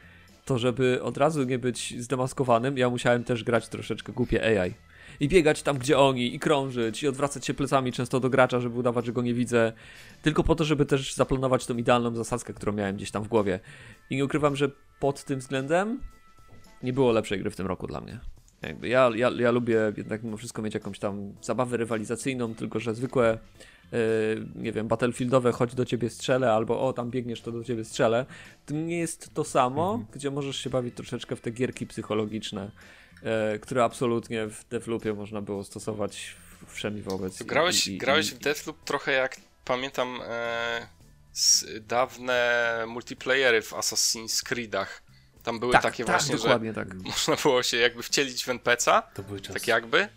to 0.44 0.58
żeby 0.58 1.02
od 1.02 1.16
razu 1.16 1.44
nie 1.44 1.58
być 1.58 2.00
zdemaskowanym, 2.02 2.78
ja 2.78 2.90
musiałem 2.90 3.24
też 3.24 3.44
grać 3.44 3.68
troszeczkę 3.68 4.12
głupie 4.12 4.60
AI. 4.62 4.74
I 5.20 5.28
biegać 5.28 5.62
tam, 5.62 5.78
gdzie 5.78 5.98
oni, 5.98 6.34
i 6.34 6.38
krążyć, 6.38 7.02
i 7.02 7.08
odwracać 7.08 7.46
się 7.46 7.54
plecami 7.54 7.92
często 7.92 8.20
do 8.20 8.30
gracza, 8.30 8.60
żeby 8.60 8.78
udawać, 8.78 9.06
że 9.06 9.12
go 9.12 9.22
nie 9.22 9.34
widzę. 9.34 9.72
Tylko 10.22 10.44
po 10.44 10.54
to, 10.54 10.64
żeby 10.64 10.86
też 10.86 11.14
zaplanować 11.14 11.66
tą 11.66 11.76
idealną 11.76 12.14
zasadzkę, 12.14 12.54
którą 12.54 12.72
miałem 12.72 12.96
gdzieś 12.96 13.10
tam 13.10 13.24
w 13.24 13.28
głowie. 13.28 13.60
I 14.10 14.16
nie 14.16 14.24
ukrywam, 14.24 14.56
że 14.56 14.70
pod 15.00 15.24
tym 15.24 15.38
względem 15.38 16.00
nie 16.82 16.92
było 16.92 17.12
lepszej 17.12 17.38
gry 17.38 17.50
w 17.50 17.56
tym 17.56 17.66
roku 17.66 17.86
dla 17.86 18.00
mnie. 18.00 18.20
Jakby 18.62 18.88
ja, 18.88 19.10
ja, 19.14 19.30
ja 19.30 19.50
lubię 19.50 19.92
jednak 19.96 20.22
mimo 20.22 20.36
wszystko 20.36 20.62
mieć 20.62 20.74
jakąś 20.74 20.98
tam 20.98 21.32
zabawę 21.42 21.76
rywalizacyjną, 21.76 22.54
tylko 22.54 22.80
że 22.80 22.94
zwykłe 22.94 23.38
nie 24.54 24.72
wiem, 24.72 24.88
battlefieldowe, 24.88 25.52
chodź 25.52 25.74
do 25.74 25.84
ciebie 25.84 26.10
strzelę, 26.10 26.52
albo 26.52 26.88
o, 26.88 26.92
tam 26.92 27.10
biegniesz, 27.10 27.40
to 27.40 27.52
do 27.52 27.64
ciebie 27.64 27.84
strzelę. 27.84 28.26
To 28.66 28.74
nie 28.74 28.98
jest 28.98 29.34
to 29.34 29.44
samo, 29.44 29.90
mhm. 29.90 30.06
gdzie 30.12 30.30
możesz 30.30 30.56
się 30.56 30.70
bawić 30.70 30.94
troszeczkę 30.94 31.36
w 31.36 31.40
te 31.40 31.50
gierki 31.50 31.86
psychologiczne, 31.86 32.70
yy, 33.22 33.58
które 33.58 33.84
absolutnie 33.84 34.46
w 34.46 34.64
Deathloopie 34.68 35.14
można 35.14 35.42
było 35.42 35.64
stosować 35.64 36.36
wszemi 36.66 37.02
wobec. 37.02 37.42
grałeś, 37.42 37.86
i, 37.86 37.94
i, 37.94 37.98
grałeś 37.98 38.30
w 38.30 38.38
Deathloop 38.38 38.84
trochę 38.84 39.12
jak, 39.12 39.36
pamiętam, 39.64 40.20
e, 40.28 40.88
dawne 41.80 42.84
multiplayery 42.88 43.62
w 43.62 43.72
Assassin's 43.72 44.42
Creedach. 44.42 45.02
Tam 45.42 45.60
były 45.60 45.72
tak, 45.72 45.82
takie 45.82 46.04
tak, 46.04 46.16
właśnie, 46.16 46.38
że 46.38 46.74
tak. 46.74 46.94
można 47.12 47.36
było 47.42 47.62
się 47.62 47.76
jakby 47.76 48.02
wcielić 48.02 48.44
w 48.44 48.48
NPC'a, 48.48 49.02
tak 49.52 49.66
jakby, 49.66 50.08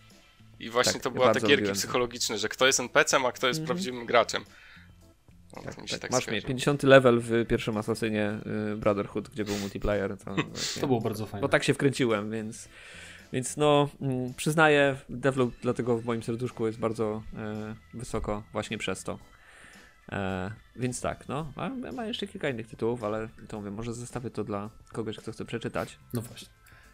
i 0.62 0.70
właśnie 0.70 0.93
tak, 0.93 1.01
to 1.01 1.12
była 1.12 1.28
ja 1.28 1.34
te 1.34 1.41
gierki 1.47 1.72
psychologiczne, 1.72 2.38
że 2.38 2.49
kto 2.49 2.68
jest 2.68 2.80
NPC-em, 2.80 3.26
a 3.26 3.32
kto 3.32 3.47
jest 3.47 3.59
mm 3.59 3.66
-hmm. 3.66 3.68
prawdziwym 3.68 4.05
graczem. 4.05 4.43
No, 5.55 5.62
tak, 5.62 5.76
tak, 5.76 5.99
tak 5.99 6.12
masz 6.12 6.28
mnie, 6.28 6.41
50 6.41 6.84
level 6.84 7.20
w 7.20 7.47
pierwszym 7.47 7.78
Asasynie 7.78 8.39
y, 8.74 8.78
Brotherhood, 8.78 9.30
gdzie 9.30 9.45
był 9.45 9.57
multiplayer. 9.57 10.18
To, 10.18 10.36
właśnie, 10.53 10.82
to 10.82 10.88
było 10.88 11.01
bardzo 11.01 11.26
fajne. 11.26 11.41
Bo 11.41 11.49
tak 11.49 11.64
się 11.64 11.74
wkręciłem, 11.74 12.32
więc, 12.32 12.70
więc 13.34 13.57
no, 13.57 13.89
mm, 14.01 14.34
przyznaję, 14.34 14.95
Devloop 15.09 15.53
dlatego 15.62 15.97
w 15.97 16.05
moim 16.05 16.24
serduszku 16.24 16.68
jest 16.68 16.80
bardzo 16.80 17.24
y, 17.93 17.97
wysoko 17.97 18.43
właśnie 18.53 18.78
przez 18.78 19.03
to. 19.03 19.20
E, 20.12 20.51
więc 20.76 21.01
tak, 21.01 21.28
no. 21.28 21.53
Ma, 21.55 21.91
ma 21.91 22.05
jeszcze 22.05 22.28
kilka 22.28 22.49
innych 22.49 22.68
tytułów, 22.68 23.03
ale 23.03 23.30
to 23.47 23.57
mówię, 23.57 23.72
może 23.72 23.93
zostawię 23.93 24.30
to 24.30 24.43
dla 24.43 24.70
kogoś, 24.91 25.18
kto 25.18 25.32
chce 25.32 25.45
przeczytać. 25.45 25.97
No 26.14 26.22
właśnie. 26.22 26.47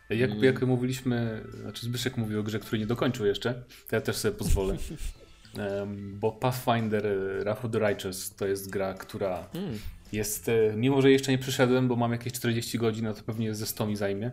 Jak, 0.10 0.32
mm. 0.32 0.44
jak 0.44 0.62
mówiliśmy, 0.62 1.44
znaczy 1.62 1.86
Zbyszek 1.86 2.18
mówił 2.18 2.40
o 2.40 2.44
grze, 2.44 2.60
której 2.60 2.80
nie 2.80 2.88
dokończył 2.88 3.26
jeszcze, 3.26 3.54
to 3.90 3.96
ja 3.96 4.02
też 4.02 4.16
sobie 4.16 4.38
pozwolę. 4.38 4.78
um, 5.58 6.20
bo 6.20 6.32
Pathfinder 6.32 7.08
e, 7.08 7.40
Wrath 7.40 7.66
of 7.66 7.72
the 7.72 7.80
Righteous 7.80 8.36
to 8.36 8.48
jest 8.48 8.70
gra, 8.70 8.94
która 8.94 9.50
mm. 9.54 9.80
jest, 10.12 10.50
e, 10.50 10.74
mimo 10.76 11.02
że 11.02 11.12
jeszcze 11.12 11.32
nie 11.32 11.38
przyszedłem, 11.38 11.88
bo 11.88 11.96
mam 11.96 12.12
jakieś 12.12 12.34
40 12.34 12.78
godzin, 12.78 13.06
no 13.06 13.14
to 13.14 13.24
pewnie 13.24 13.56
ze 13.56 13.66
100 13.66 13.88
mi 13.88 13.96
zajmie, 13.96 14.32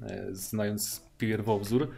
e, 0.00 0.26
znając 0.32 1.02
pierwowzór, 1.18 1.90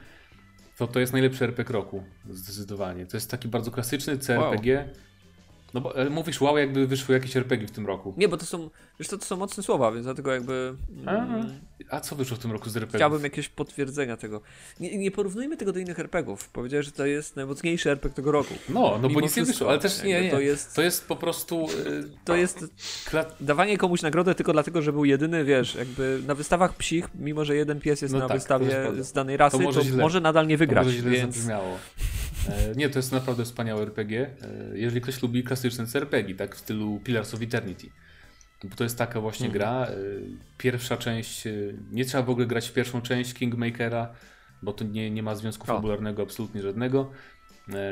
to 0.76 0.86
to 0.86 1.00
jest 1.00 1.12
najlepszy 1.12 1.44
RPG 1.44 1.72
roku, 1.72 2.02
zdecydowanie. 2.30 3.06
To 3.06 3.16
jest 3.16 3.30
taki 3.30 3.48
bardzo 3.48 3.70
klasyczny 3.70 4.18
CRPG, 4.18 4.76
wow 4.76 5.05
no 5.76 5.80
bo 5.80 5.94
mówisz 6.10 6.40
wow, 6.40 6.58
jakby 6.58 6.86
wyszły 6.86 7.14
jakieś 7.14 7.36
RPG 7.36 7.68
w 7.68 7.70
tym 7.70 7.86
roku. 7.86 8.14
Nie, 8.16 8.28
bo 8.28 8.36
to 8.36 8.46
są, 8.46 8.70
wiesz 8.98 9.08
to, 9.08 9.18
to 9.18 9.24
są 9.24 9.36
mocne 9.36 9.62
słowa, 9.62 9.92
więc 9.92 10.04
dlatego 10.04 10.32
jakby... 10.32 10.74
Mm, 10.96 11.60
a, 11.90 11.96
a, 11.96 12.00
co 12.00 12.16
wyszło 12.16 12.36
w 12.36 12.40
tym 12.40 12.52
roku 12.52 12.70
z 12.70 12.76
RPG? 12.76 12.98
Chciałbym 12.98 13.22
jakieś 13.22 13.48
potwierdzenia 13.48 14.16
tego. 14.16 14.40
Nie, 14.80 14.98
nie 14.98 15.10
porównujmy 15.10 15.56
tego 15.56 15.72
do 15.72 15.78
innych 15.78 16.00
RPGów. 16.00 16.48
Powiedziałeś, 16.48 16.86
że 16.86 16.92
to 16.92 17.06
jest 17.06 17.36
najmocniejszy 17.36 17.90
RPG 17.90 18.16
tego 18.16 18.32
roku. 18.32 18.54
No, 18.68 18.98
no 19.02 19.08
bo 19.08 19.20
nic 19.20 19.36
nie 19.36 19.44
wyszło, 19.44 19.68
ale 19.68 19.78
też 19.78 20.02
nie, 20.02 20.22
nie. 20.22 20.30
To 20.30 20.40
jest, 20.40 20.74
to 20.74 20.82
jest 20.82 21.08
po 21.08 21.16
prostu... 21.16 21.66
Yy, 21.84 22.10
to 22.24 22.36
jest 22.36 22.64
dawanie 23.40 23.78
komuś 23.78 24.02
nagrodę 24.02 24.34
tylko 24.34 24.52
dlatego, 24.52 24.82
że 24.82 24.92
był 24.92 25.04
jedyny, 25.04 25.44
wiesz, 25.44 25.74
jakby 25.74 26.20
na 26.26 26.34
wystawach 26.34 26.74
psich, 26.74 27.08
mimo 27.14 27.44
że 27.44 27.56
jeden 27.56 27.80
pies 27.80 28.02
jest 28.02 28.14
no 28.14 28.20
na 28.20 28.28
tak, 28.28 28.36
wystawie 28.36 29.04
z 29.04 29.12
danej 29.12 29.36
rasy, 29.36 29.56
to 29.56 29.62
może, 29.62 29.84
to 29.84 29.96
może 29.96 30.20
nadal 30.20 30.46
nie 30.46 30.56
wygrać. 30.56 30.86
To 30.86 30.92
może 30.92 30.98
źle 30.98 31.10
więc... 31.10 31.34
zabrzmiało. 31.34 31.78
E, 32.48 32.74
nie, 32.76 32.88
to 32.88 32.98
jest 32.98 33.12
naprawdę 33.12 33.44
wspaniałe 33.44 33.82
RPG. 33.82 34.20
E, 34.42 34.78
jeżeli 34.78 35.00
ktoś 35.00 35.22
lubi 35.22 35.44
klasyczne 35.44 35.86
CRPG, 35.86 36.34
tak 36.34 36.56
w 36.56 36.58
stylu 36.58 37.00
Pillars 37.04 37.34
of 37.34 37.42
Eternity. 37.42 37.86
Bo 38.64 38.76
to 38.76 38.84
jest 38.84 38.98
taka 38.98 39.20
właśnie 39.20 39.46
mhm. 39.46 39.58
gra. 39.58 39.86
E, 39.86 39.94
pierwsza 40.58 40.96
część, 40.96 41.44
nie 41.92 42.04
trzeba 42.04 42.22
w 42.22 42.30
ogóle 42.30 42.46
grać 42.46 42.68
w 42.68 42.72
pierwszą 42.72 43.02
część 43.02 43.34
Kingmakera, 43.34 44.12
bo 44.62 44.72
to 44.72 44.84
nie, 44.84 45.10
nie 45.10 45.22
ma 45.22 45.34
związku 45.34 45.66
fabularnego 45.66 46.22
absolutnie 46.22 46.62
żadnego. 46.62 47.10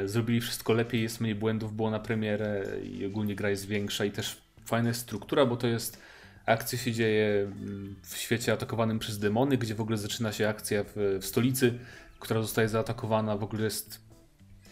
Zrobili 0.04 0.40
wszystko 0.40 0.72
lepiej, 0.72 1.02
jest 1.02 1.20
mniej 1.20 1.34
błędów, 1.34 1.76
było 1.76 1.90
na 1.90 2.00
premierę 2.00 2.64
i 2.82 3.06
ogólnie 3.06 3.34
gra 3.34 3.50
jest 3.50 3.66
większa 3.66 4.04
i 4.04 4.10
też 4.10 4.42
fajna 4.64 4.88
jest 4.88 5.00
struktura, 5.00 5.46
bo 5.46 5.56
to 5.56 5.66
jest 5.66 5.98
akcja 6.46 6.78
się 6.78 6.92
dzieje 6.92 7.42
mm, 7.42 7.96
w 8.02 8.16
świecie 8.16 8.52
atakowanym 8.52 8.98
przez 8.98 9.18
demony, 9.18 9.58
gdzie 9.58 9.74
w 9.74 9.80
ogóle 9.80 9.98
zaczyna 9.98 10.32
się 10.32 10.48
akcja 10.48 10.84
w, 10.84 11.18
w 11.20 11.24
stolicy, 11.26 11.78
która 12.18 12.42
zostaje 12.42 12.68
zaatakowana, 12.68 13.36
w 13.36 13.44
ogóle 13.44 13.64
jest 13.64 14.00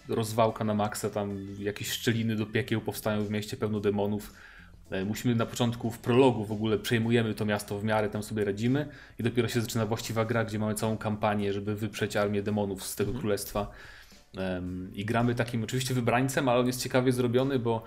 rozwałka 0.09 0.65
na 0.65 0.75
maksa, 0.75 1.11
tam 1.11 1.47
jakieś 1.59 1.91
szczeliny 1.91 2.37
do 2.37 2.47
piekieł 2.47 2.81
powstają 2.81 3.25
w 3.25 3.31
mieście, 3.31 3.57
pełno 3.57 3.81
demonów. 3.81 4.33
E, 4.91 5.05
musimy 5.05 5.35
na 5.35 5.47
początku 5.47 5.91
w 5.91 5.99
prologu 5.99 6.45
w 6.45 6.53
ogóle 6.53 6.79
przejmujemy 6.79 7.35
to 7.35 7.45
miasto 7.45 7.79
w 7.79 7.85
miarę, 7.85 8.09
tam 8.09 8.23
sobie 8.23 8.45
radzimy 8.45 8.89
i 9.19 9.23
dopiero 9.23 9.49
się 9.49 9.61
zaczyna 9.61 9.87
właściwa 9.87 10.25
gra, 10.25 10.45
gdzie 10.45 10.59
mamy 10.59 10.75
całą 10.75 10.99
kampanię, 10.99 11.53
żeby 11.53 11.75
wyprzeć 11.75 12.17
armię 12.17 12.43
demonów 12.43 12.85
z 12.85 12.97
tego 12.97 13.09
mhm. 13.09 13.21
królestwa. 13.21 13.71
I 14.95 15.05
gramy 15.05 15.35
takim 15.35 15.65
oczywiście 15.65 15.95
wybrańcem, 15.95 16.49
ale 16.49 16.61
on 16.61 16.67
jest 16.67 16.83
ciekawie 16.83 17.13
zrobiony, 17.13 17.59
bo 17.59 17.83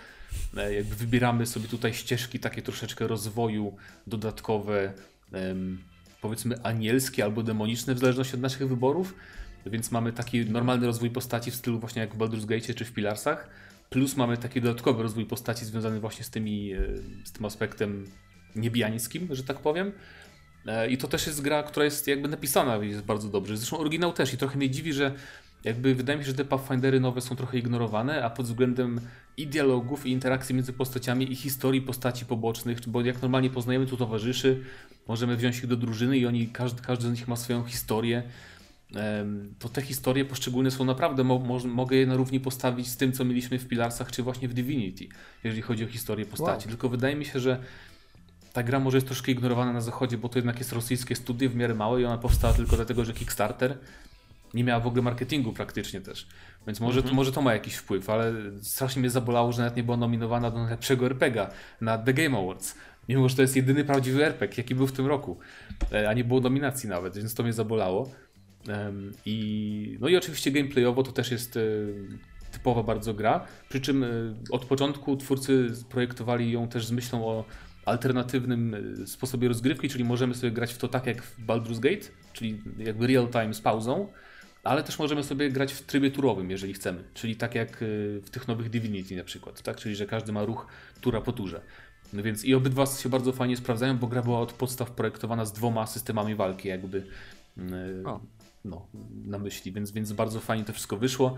e, 0.57 0.74
jakby 0.74 0.95
wybieramy 0.95 1.45
sobie 1.45 1.68
tutaj 1.68 1.93
ścieżki 1.93 2.39
takie 2.39 2.61
troszeczkę 2.61 3.07
rozwoju 3.07 3.76
dodatkowe, 4.07 4.93
powiedzmy 6.22 6.63
anielskie 6.63 7.24
albo 7.24 7.43
demoniczne 7.43 7.95
w 7.95 7.99
zależności 7.99 8.36
od 8.36 8.41
naszych 8.41 8.68
wyborów. 8.68 9.13
Więc 9.66 9.91
mamy 9.91 10.13
taki 10.13 10.45
normalny 10.45 10.86
rozwój 10.86 11.09
postaci 11.09 11.51
w 11.51 11.55
stylu 11.55 11.80
właśnie 11.80 12.01
jak 12.01 12.16
w 12.16 12.18
Baldur's 12.18 12.45
Gate 12.45 12.74
czy 12.74 12.86
w 12.86 12.93
Pilarsach, 12.93 13.49
plus 13.89 14.16
mamy 14.16 14.38
taki 14.38 14.61
dodatkowy 14.61 15.03
rozwój 15.03 15.26
postaci 15.26 15.66
związany 15.66 15.99
właśnie 15.99 16.24
z, 16.24 16.30
tymi, 16.30 16.74
e, 16.74 16.80
z 17.24 17.32
tym 17.32 17.45
aspektem 17.45 18.05
niebiańskim, 18.55 19.28
że 19.32 19.43
tak 19.43 19.59
powiem. 19.59 19.91
E, 20.68 20.89
I 20.89 20.97
to 20.97 21.07
też 21.07 21.28
jest 21.28 21.41
gra, 21.41 21.63
która 21.63 21.86
jest 21.86 22.07
jakby 22.07 22.28
napisana 22.28 22.76
jest 22.76 23.01
bardzo 23.01 23.30
dobrze. 23.30 23.57
Zresztą 23.57 23.78
oryginał 23.78 24.13
też 24.13 24.34
i 24.34 24.38
trochę 24.38 24.57
mnie 24.57 24.70
dziwi, 24.70 24.93
że 24.93 25.11
jakby 25.63 25.95
wydaje 25.95 26.20
mi 26.20 26.26
się, 26.26 26.32
że 26.32 26.38
te 26.38 26.45
Pathfindery 26.45 26.99
nowe 26.99 27.22
są 27.22 27.36
trochę 27.36 27.57
ignorowane, 27.57 28.26
a 28.26 28.30
pod 28.30 28.45
względem 28.45 29.01
i 29.38 29.47
dialogów, 29.47 30.05
i 30.05 30.11
interakcji 30.11 30.55
między 30.55 30.74
postaciami, 30.74 31.32
i 31.32 31.36
historii 31.36 31.82
postaci 31.82 32.26
pobocznych, 32.26 32.80
bo 32.88 33.01
jak 33.01 33.22
normalnie 33.22 33.49
poznajemy 33.49 33.86
tu 33.86 33.97
towarzyszy, 33.97 34.63
możemy 35.07 35.38
wziąć 35.38 35.57
ich 35.57 35.68
do 35.68 35.76
drużyny 35.76 36.18
i 36.18 36.26
oni, 36.26 36.47
każdy, 36.47 36.82
każdy 36.82 37.08
z 37.08 37.12
nich 37.12 37.28
ma 37.28 37.36
swoją 37.36 37.63
historię 37.63 38.24
to 39.59 39.70
te 39.70 39.82
historie 39.82 40.26
poszczególne 40.26 40.72
są 40.72 40.86
naprawdę, 40.86 41.24
mo 41.24 41.59
mogę 41.66 41.97
je 41.97 42.08
na 42.08 42.16
równi 42.16 42.39
postawić 42.39 42.88
z 42.88 42.97
tym, 42.97 43.12
co 43.12 43.26
mieliśmy 43.26 43.59
w 43.59 43.67
Pilarsach, 43.67 44.12
czy 44.12 44.24
właśnie 44.24 44.47
w 44.47 44.54
Divinity, 44.54 45.08
jeżeli 45.43 45.62
chodzi 45.62 45.84
o 45.84 45.88
historię 45.88 46.26
postaci. 46.26 46.66
Wow. 46.66 46.70
Tylko 46.70 46.89
wydaje 46.89 47.16
mi 47.16 47.26
się, 47.26 47.39
że 47.39 47.59
ta 48.54 48.63
gra 48.63 48.80
może 48.80 48.97
jest 48.97 49.08
troszkę 49.08 49.32
ignorowana 49.32 49.74
na 49.74 49.82
zachodzie, 49.82 50.17
bo 50.17 50.30
to 50.30 50.38
jednak 50.38 50.59
jest 50.59 50.72
rosyjskie 50.72 51.16
studio 51.16 51.50
w 51.50 51.55
miarę 51.55 51.76
małe 51.76 52.01
i 52.01 52.05
ona 52.05 52.17
powstała 52.17 52.54
tylko 52.54 52.76
dlatego, 52.76 53.05
że 53.05 53.13
Kickstarter 53.13 53.78
nie 54.54 54.63
miała 54.63 54.80
w 54.80 54.88
ogóle 54.88 55.01
marketingu 55.01 55.54
praktycznie 55.54 56.01
też. 56.01 56.28
Więc 56.67 56.80
może, 56.80 57.01
to, 57.01 57.08
mhm. 57.08 57.16
może 57.16 57.32
to 57.32 57.42
ma 57.42 57.54
jakiś 57.54 57.76
wpływ, 57.76 58.09
ale 58.09 58.34
strasznie 58.62 59.00
mnie 59.00 59.09
zabolało, 59.09 59.51
że 59.51 59.62
nawet 59.62 59.78
nie 59.78 59.84
była 59.84 59.97
nominowana 59.97 60.51
do 60.51 60.59
najlepszego 60.59 61.05
RPGa 61.05 61.50
na 61.82 61.97
The 61.97 62.13
Game 62.13 62.38
Awards. 62.38 62.76
Mimo, 63.09 63.30
że 63.30 63.36
to 63.36 63.42
jest 63.42 63.55
jedyny 63.55 63.86
prawdziwy 63.86 64.26
RPG, 64.26 64.63
jaki 64.63 64.76
był 64.76 64.88
w 64.88 64.92
tym 64.92 65.05
roku. 65.05 65.38
E, 65.92 66.09
a 66.09 66.13
nie 66.13 66.24
było 66.24 66.39
nominacji 66.39 66.89
nawet, 66.89 67.17
więc 67.17 67.34
to 67.34 67.43
mnie 67.43 67.54
zabolało. 67.54 68.12
I, 69.25 69.97
no 70.00 70.08
i 70.08 70.16
oczywiście 70.16 70.51
gameplayowo 70.51 71.04
to 71.04 71.12
też 71.12 71.32
jest 71.32 71.58
e, 71.58 71.62
typowa 72.51 72.83
bardzo 72.83 73.13
gra, 73.13 73.46
przy 73.70 73.82
czym 73.82 74.04
e, 74.04 74.08
od 74.51 74.66
początku 74.66 75.17
twórcy 75.17 75.71
projektowali 75.89 76.51
ją 76.51 76.67
też 76.67 76.86
z 76.86 76.92
myślą 76.92 77.28
o 77.28 77.46
alternatywnym 77.86 78.75
e, 79.04 79.08
sposobie 79.08 79.47
rozgrywki, 79.47 79.89
czyli 79.89 80.04
możemy 80.04 80.36
sobie 80.36 80.51
grać 80.51 80.74
w 80.74 80.78
to 80.78 80.87
tak 80.87 81.05
jak 81.05 81.24
w 81.24 81.46
Baldur's 81.46 81.79
Gate, 81.79 82.08
czyli 82.33 82.62
jakby 82.78 83.08
real 83.08 83.28
time 83.28 83.54
z 83.54 83.62
pauzą, 83.62 84.08
ale 84.63 84.83
też 84.83 85.00
możemy 85.00 85.24
sobie 85.24 85.50
grać 85.50 85.74
w 85.74 85.82
trybie 85.82 86.12
turowym, 86.12 86.51
jeżeli 86.51 86.74
chcemy, 86.74 87.04
czyli 87.13 87.36
tak 87.36 87.55
jak 87.55 87.78
w 88.21 88.29
tych 88.32 88.47
nowych 88.47 88.70
Divinity 88.70 89.16
na 89.16 89.24
przykład, 89.24 89.62
tak? 89.62 89.78
czyli 89.78 89.96
że 89.96 90.05
każdy 90.05 90.32
ma 90.32 90.46
ruch 90.46 90.67
tura 91.01 91.21
po 91.21 91.33
turze. 91.33 91.62
No 92.13 92.24
więc 92.24 92.46
i 92.46 92.55
obydwa 92.55 92.86
się 92.86 93.09
bardzo 93.09 93.32
fajnie 93.32 93.58
sprawdzają, 93.58 93.97
bo 93.97 94.08
gra 94.08 94.21
była 94.21 94.39
od 94.39 94.54
podstaw 94.54 94.92
projektowana 94.92 95.46
z 95.46 95.54
dwoma 95.54 95.87
systemami 95.87 96.36
walki, 96.36 96.67
jakby 96.67 97.08
o 98.05 98.20
no, 98.66 98.87
na 99.25 99.39
myśli, 99.39 99.71
więc, 99.71 99.92
więc 99.92 100.13
bardzo 100.13 100.39
fajnie 100.39 100.66
to 100.66 100.74
wszystko 100.74 100.97
wyszło. 100.97 101.37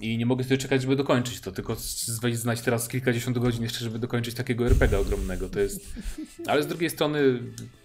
I 0.00 0.18
nie 0.18 0.26
mogę 0.26 0.44
sobie 0.44 0.58
czekać, 0.58 0.82
żeby 0.82 0.96
dokończyć 0.96 1.40
to, 1.40 1.52
tylko 1.52 1.76
znać 2.32 2.60
teraz 2.60 2.88
kilkadziesiąt 2.88 3.38
godzin 3.38 3.62
jeszcze, 3.62 3.78
żeby 3.78 3.98
dokończyć 3.98 4.34
takiego 4.34 4.66
RPG 4.66 4.98
ogromnego. 4.98 5.48
To 5.48 5.60
jest. 5.60 5.94
Ale 6.50 6.62
z 6.62 6.66
drugiej 6.66 6.90
strony 6.90 7.40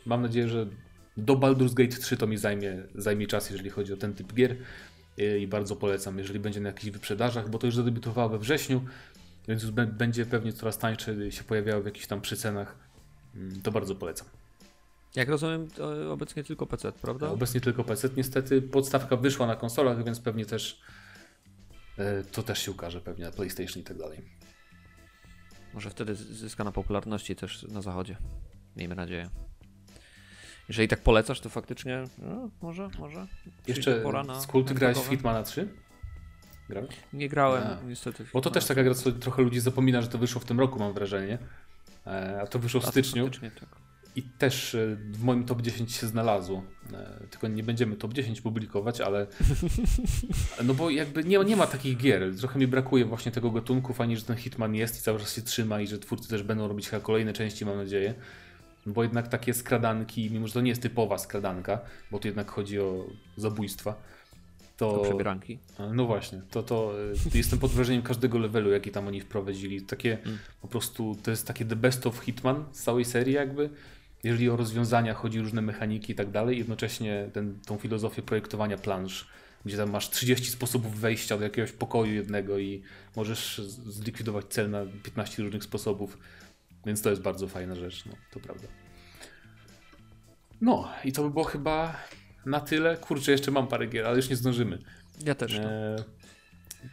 mam 0.06 0.22
nadzieję, 0.22 0.50
że 0.50 0.68
do 1.18 1.36
Baldur's 1.36 1.74
Gate 1.74 1.98
3 1.98 2.18
to 2.18 2.28
mi 2.28 2.38
zajmie, 2.38 2.84
zajmie 2.96 3.28
czas, 3.28 3.50
jeżeli 3.50 3.70
chodzi 3.70 3.94
o 3.94 3.98
ten 3.98 4.14
typ 4.14 4.34
gier. 4.34 4.56
i 5.40 5.48
bardzo 5.48 5.76
polecam, 5.76 6.18
jeżeli 6.18 6.40
będzie 6.40 6.60
na 6.60 6.70
jakichś 6.70 6.92
wyprzedażach, 6.92 7.50
bo 7.50 7.60
to 7.60 7.68
już 7.68 7.76
zadebiutowało 7.76 8.30
we 8.30 8.40
wrześniu, 8.40 8.82
więc 9.48 9.64
już 9.64 9.72
będzie 9.72 10.26
pewnie 10.26 10.54
coraz 10.54 10.78
tańsze 10.78 11.32
się 11.32 11.44
pojawiało 11.44 11.82
w 11.82 11.86
jakichś 11.86 12.08
tam 12.08 12.22
przycenach. 12.22 12.76
Mm, 13.36 13.62
to 13.62 13.72
bardzo 13.72 13.96
polecam. 13.96 14.28
Jak 15.16 15.30
rozumiem, 15.30 15.68
obecnie 16.10 16.44
tylko 16.44 16.66
PC, 16.66 16.92
prawda? 16.92 17.30
Obecnie 17.30 17.62
tylko 17.62 17.84
PC. 17.84 18.10
Niestety 18.18 18.62
podstawka 18.62 19.16
wyszła 19.16 19.48
na 19.48 19.56
konsolach, 19.56 20.04
więc 20.04 20.20
pewnie 20.20 20.46
też 20.46 20.82
e, 21.98 22.24
to 22.24 22.44
też 22.44 22.66
się 22.66 22.72
ukaże 22.72 23.02
pewnie 23.02 23.26
na 23.26 23.32
PlayStation 23.32 23.82
i 23.82 23.86
tak 23.86 23.98
dalej. 23.98 24.22
Może 25.74 25.90
wtedy 25.90 26.16
zyska 26.16 26.64
na 26.64 26.72
popularności 26.72 27.36
też 27.36 27.64
na 27.64 27.82
zachodzie. 27.82 28.18
Miejmy 28.76 28.96
nadzieję. 28.96 29.30
Jeżeli 30.68 30.88
tak 30.88 31.04
polecasz, 31.04 31.40
to 31.40 31.50
faktycznie 31.50 32.04
no, 32.18 32.50
może, 32.62 32.90
może. 33.00 33.28
Jeszcze 33.68 34.02
pora 34.02 34.24
na, 34.24 34.42
Skull, 34.42 34.66
ty 34.66 34.74
grałeś 34.74 34.98
w 34.98 35.10
Hitmana 35.10 35.44
3? 35.44 35.70
Grałeś? 36.70 36.96
Nie 37.14 37.30
grałem, 37.30 37.64
A. 37.64 37.90
niestety. 37.90 38.26
Bo 38.34 38.42
to 38.42 38.50
też 38.50 38.66
taka 38.66 38.84
gra, 38.84 38.94
co 38.94 39.12
trochę 39.12 39.42
ludzi 39.42 39.60
zapomina, 39.60 40.02
że 40.02 40.08
to 40.08 40.18
wyszło 40.18 40.42
w 40.42 40.46
tym 40.46 40.60
roku, 40.60 40.80
mam 40.80 40.94
wrażenie. 40.94 41.38
E, 42.08 42.42
a 42.42 42.48
to 42.48 42.60
wyszło 42.60 42.82
w 42.82 42.86
styczniu. 42.86 43.30
Tak. 43.30 43.87
I 44.18 44.24
też 44.24 44.76
e, 44.76 44.98
w 45.12 45.24
moim 45.24 45.44
top 45.44 45.62
10 45.62 45.96
się 45.96 46.08
znalazło. 46.08 46.64
E, 46.94 47.28
tylko 47.32 47.48
nie 47.48 47.64
będziemy 47.64 47.96
top 47.96 48.14
10 48.14 48.42
publikować, 48.42 49.02
ale. 49.02 49.28
No 50.64 50.74
bo 50.74 50.90
jakby 50.90 51.24
nie, 51.24 51.40
nie 51.40 51.56
ma 51.56 51.68
takich 51.68 51.98
gier. 51.98 52.36
Trochę 52.40 52.60
mi 52.60 52.68
brakuje 52.68 53.06
właśnie 53.06 53.32
tego 53.32 53.52
gatunku. 53.52 53.94
Fajnie, 53.94 54.18
że 54.18 54.24
ten 54.24 54.36
Hitman 54.36 54.76
jest 54.76 55.00
i 55.00 55.02
cały 55.02 55.20
czas 55.20 55.36
się 55.36 55.42
trzyma 55.42 55.82
i 55.82 55.88
że 55.88 56.00
twórcy 56.00 56.30
też 56.30 56.44
będą 56.44 56.68
robić 56.68 56.90
chyba 56.90 57.02
kolejne 57.02 57.34
części, 57.34 57.66
mam 57.66 57.78
nadzieję. 57.78 58.14
Bo 58.86 59.04
jednak 59.04 59.28
takie 59.28 59.54
skradanki, 59.54 60.32
mimo 60.32 60.48
że 60.48 60.54
to 60.54 60.62
nie 60.62 60.70
jest 60.70 60.82
typowa 60.82 61.18
skradanka, 61.18 61.80
bo 62.12 62.20
tu 62.20 62.28
jednak 62.28 62.52
chodzi 62.52 62.80
o 62.80 63.06
zabójstwa. 63.38 63.96
To, 64.78 65.00
przebieranki. 65.00 65.60
No 65.94 66.06
właśnie, 66.06 66.42
to, 66.52 66.64
to 66.64 66.94
e, 67.34 67.38
jestem 67.38 67.60
pod 67.60 67.72
wrażeniem 67.72 68.02
każdego 68.02 68.40
levelu, 68.40 68.72
jaki 68.72 68.92
tam 68.92 69.08
oni 69.08 69.22
wprowadzili. 69.22 69.82
Takie 69.82 70.18
mm. 70.26 70.38
po 70.62 70.68
prostu, 70.68 71.18
to 71.24 71.32
jest 71.32 71.48
takie 71.48 71.66
the 71.66 71.76
best 71.76 72.08
of 72.08 72.20
Hitman 72.20 72.66
z 72.72 72.84
całej 72.84 73.06
serii 73.06 73.34
jakby 73.34 73.70
jeżeli 74.24 74.50
o 74.50 74.56
rozwiązania 74.56 75.14
chodzi, 75.14 75.40
różne 75.40 75.62
mechaniki 75.62 76.14
i 76.14 76.16
tak 76.16 76.32
dalej, 76.32 76.58
jednocześnie 76.58 77.30
ten, 77.34 77.60
tą 77.66 77.78
filozofię 77.78 78.22
projektowania 78.22 78.78
plansz, 78.78 79.28
gdzie 79.66 79.78
tam 79.78 79.90
masz 79.90 80.10
30 80.10 80.46
sposobów 80.52 81.00
wejścia 81.00 81.38
do 81.38 81.44
jakiegoś 81.44 81.72
pokoju 81.72 82.14
jednego 82.14 82.60
i 82.60 82.84
możesz 83.16 83.62
zlikwidować 83.86 84.46
cel 84.46 84.70
na 84.70 84.86
15 85.04 85.44
różnych 85.44 85.64
sposobów, 85.64 86.18
więc 86.86 87.02
to 87.02 87.10
jest 87.10 87.22
bardzo 87.22 87.48
fajna 87.48 87.76
rzecz, 87.76 88.06
no 88.06 88.14
to 88.32 88.40
prawda. 88.40 88.68
No 90.62 90.90
i 91.04 91.12
to 91.12 91.24
by 91.24 91.30
było 91.30 91.44
chyba 91.44 91.96
na 92.46 92.60
tyle. 92.60 92.98
Kurczę, 92.98 93.32
jeszcze 93.32 93.52
mam 93.52 93.68
parę 93.68 93.88
gier, 93.88 94.06
ale 94.06 94.16
już 94.16 94.30
nie 94.30 94.36
zdążymy. 94.36 94.80
Ja 95.26 95.36
też. 95.36 95.60
No. 95.60 95.70
E, 95.70 96.04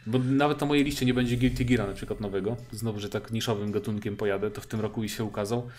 bo 0.07 0.19
nawet 0.19 0.61
na 0.61 0.67
mojej 0.67 0.83
liście 0.83 1.05
nie 1.05 1.13
będzie 1.13 1.37
Guilty 1.37 1.65
Gear 1.65 1.87
na 1.87 1.93
przykład 1.93 2.19
nowego. 2.19 2.57
Znowu, 2.71 2.99
że 2.99 3.09
tak 3.09 3.31
niszowym 3.31 3.71
gatunkiem 3.71 4.17
pojadę, 4.17 4.51
to 4.51 4.61
w 4.61 4.67
tym 4.67 4.79
roku 4.79 5.03
i 5.03 5.09
się 5.09 5.23
ukazał. 5.23 5.69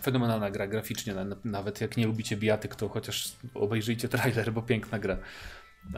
Fenomenalna 0.00 0.50
gra 0.50 0.66
graficznie, 0.66 1.14
nawet 1.44 1.80
jak 1.80 1.96
nie 1.96 2.06
lubicie 2.06 2.36
bijatyk, 2.36 2.74
to 2.74 2.88
chociaż 2.88 3.32
obejrzyjcie 3.54 4.08
trailer, 4.08 4.52
bo 4.52 4.62
piękna 4.62 4.98
gra. 4.98 5.18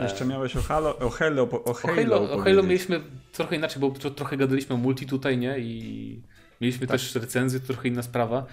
Jeszcze 0.02 0.26
miałeś 0.26 0.56
o 0.56 0.62
Halo, 0.62 0.98
o 0.98 1.10
Halo, 1.10 1.42
o 1.42 1.74
Halo, 1.74 1.94
o 1.94 1.94
Halo, 1.94 2.32
o 2.32 2.38
Halo 2.38 2.62
mieliśmy 2.62 3.00
trochę 3.32 3.56
inaczej, 3.56 3.80
bo 3.80 3.90
trochę 3.90 4.36
gadaliśmy 4.36 4.74
o 4.74 4.78
multi 4.78 5.06
tutaj, 5.06 5.38
nie? 5.38 5.58
I 5.58 6.22
mieliśmy 6.60 6.86
tak. 6.86 7.00
też 7.00 7.14
recenzję, 7.14 7.60
to 7.60 7.66
trochę 7.66 7.88
inna 7.88 8.02
sprawa. 8.02 8.46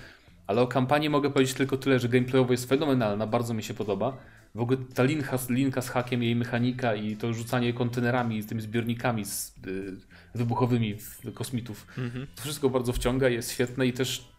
Ale 0.47 0.61
o 0.61 0.68
kampanii 0.68 1.09
mogę 1.09 1.30
powiedzieć 1.30 1.55
tylko 1.55 1.77
tyle, 1.77 1.99
że 1.99 2.09
gameplayowo 2.09 2.51
jest 2.51 2.69
fenomenalna, 2.69 3.27
bardzo 3.27 3.53
mi 3.53 3.64
się 3.64 3.73
podoba. 3.73 4.18
W 4.55 4.61
ogóle 4.61 4.77
ta 4.95 5.03
linka, 5.03 5.39
linka 5.49 5.81
z 5.81 5.89
hakiem, 5.89 6.23
jej 6.23 6.35
mechanika 6.35 6.95
i 6.95 7.15
to 7.15 7.34
rzucanie 7.34 7.73
kontenerami 7.73 8.41
z 8.41 8.47
tymi 8.47 8.61
zbiornikami 8.61 9.26
z, 9.26 9.55
y, 9.68 9.95
wybuchowymi 10.35 10.97
kosmitów, 11.34 11.88
mhm. 11.97 12.27
to 12.35 12.41
wszystko 12.41 12.69
bardzo 12.69 12.93
wciąga, 12.93 13.30
jest 13.30 13.51
świetne 13.51 13.88
i 13.88 13.93
też 13.93 14.36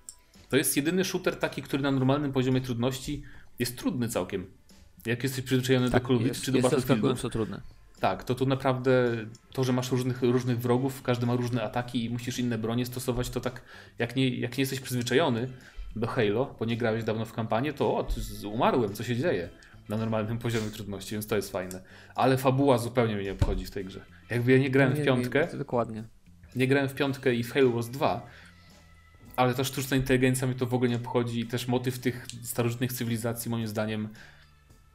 to 0.49 0.57
jest 0.57 0.77
jedyny 0.77 1.05
shooter 1.05 1.37
taki, 1.37 1.63
który 1.63 1.83
na 1.83 1.91
normalnym 1.91 2.33
poziomie 2.33 2.61
trudności 2.61 3.23
jest 3.59 3.79
trudny 3.79 4.09
całkiem. 4.09 4.47
Jak 5.07 5.23
jesteś 5.23 5.45
przyzwyczajony 5.45 5.91
tak, 5.91 6.03
do 6.03 6.09
Call 6.09 6.31
czy 6.43 6.53
do 6.53 6.61
Battlefieldu. 6.61 7.15
to 7.15 7.31
trudne. 7.31 7.61
Tak, 8.01 8.25
to 8.25 8.35
tu 8.35 8.47
naprawdę 8.47 9.17
to, 9.53 9.65
że 9.65 9.73
masz 9.73 9.91
różnych, 9.91 10.23
różnych 10.23 10.59
wrogów, 10.59 11.03
każdy 11.03 11.27
ma 11.27 11.37
różne 11.37 11.63
ataki 11.63 12.05
i 12.05 12.11
musisz 12.11 12.39
inne 12.39 12.59
bronie 12.59 12.87
stosować, 12.87 13.31
to 13.31 13.41
tak 13.41 13.63
jak 13.99 14.17
nie, 14.17 14.29
jak 14.29 14.59
nie 14.59 14.63
jesteś 14.63 14.81
przyzwyczajony 14.81 15.49
do 15.97 16.07
Halo, 16.07 16.55
bo 16.59 16.65
nie 16.65 16.77
grałeś 16.77 17.05
dawno 17.05 17.25
w 17.25 17.33
kampanię, 17.33 17.73
to 17.73 17.87
o, 17.87 18.07
umarłem, 18.53 18.95
co 18.95 19.05
się 19.05 19.17
dzieje 19.17 19.49
na 19.89 19.97
normalnym 19.97 20.39
poziomie 20.39 20.71
trudności, 20.71 21.15
więc 21.15 21.27
to 21.27 21.37
jest 21.37 21.53
fajne. 21.53 21.83
Ale 22.15 22.37
fabuła 22.37 22.79
zupełnie 22.79 23.15
mnie 23.15 23.25
nie 23.25 23.33
obchodzi 23.33 23.67
w 23.67 23.71
tej 23.71 23.85
grze. 23.85 24.05
Jakby 24.31 24.53
ja 24.53 24.59
nie 24.59 24.71
grałem 24.71 24.95
nie, 24.95 25.03
w 25.03 25.05
piątkę. 25.05 25.49
Nie, 25.53 25.59
dokładnie. 25.59 26.05
Nie 26.57 26.69
grałem 26.69 26.89
w 26.89 26.95
piątkę 26.95 27.35
i 27.35 27.45
w 27.45 27.53
Halo 27.53 27.71
Wars 27.71 27.87
2, 27.87 28.27
ale 29.39 29.55
ta 29.55 29.65
sztuczna 29.65 29.97
inteligencja 29.97 30.47
mnie 30.47 30.57
to 30.57 30.67
w 30.67 30.75
ogóle 30.75 30.91
nie 30.91 30.97
obchodzi 30.97 31.41
i 31.41 31.47
też 31.47 31.69
motyw 31.69 31.99
tych 31.99 32.27
starożytnych 32.43 32.93
cywilizacji 32.93 33.51
moim 33.51 33.67
zdaniem 33.67 34.09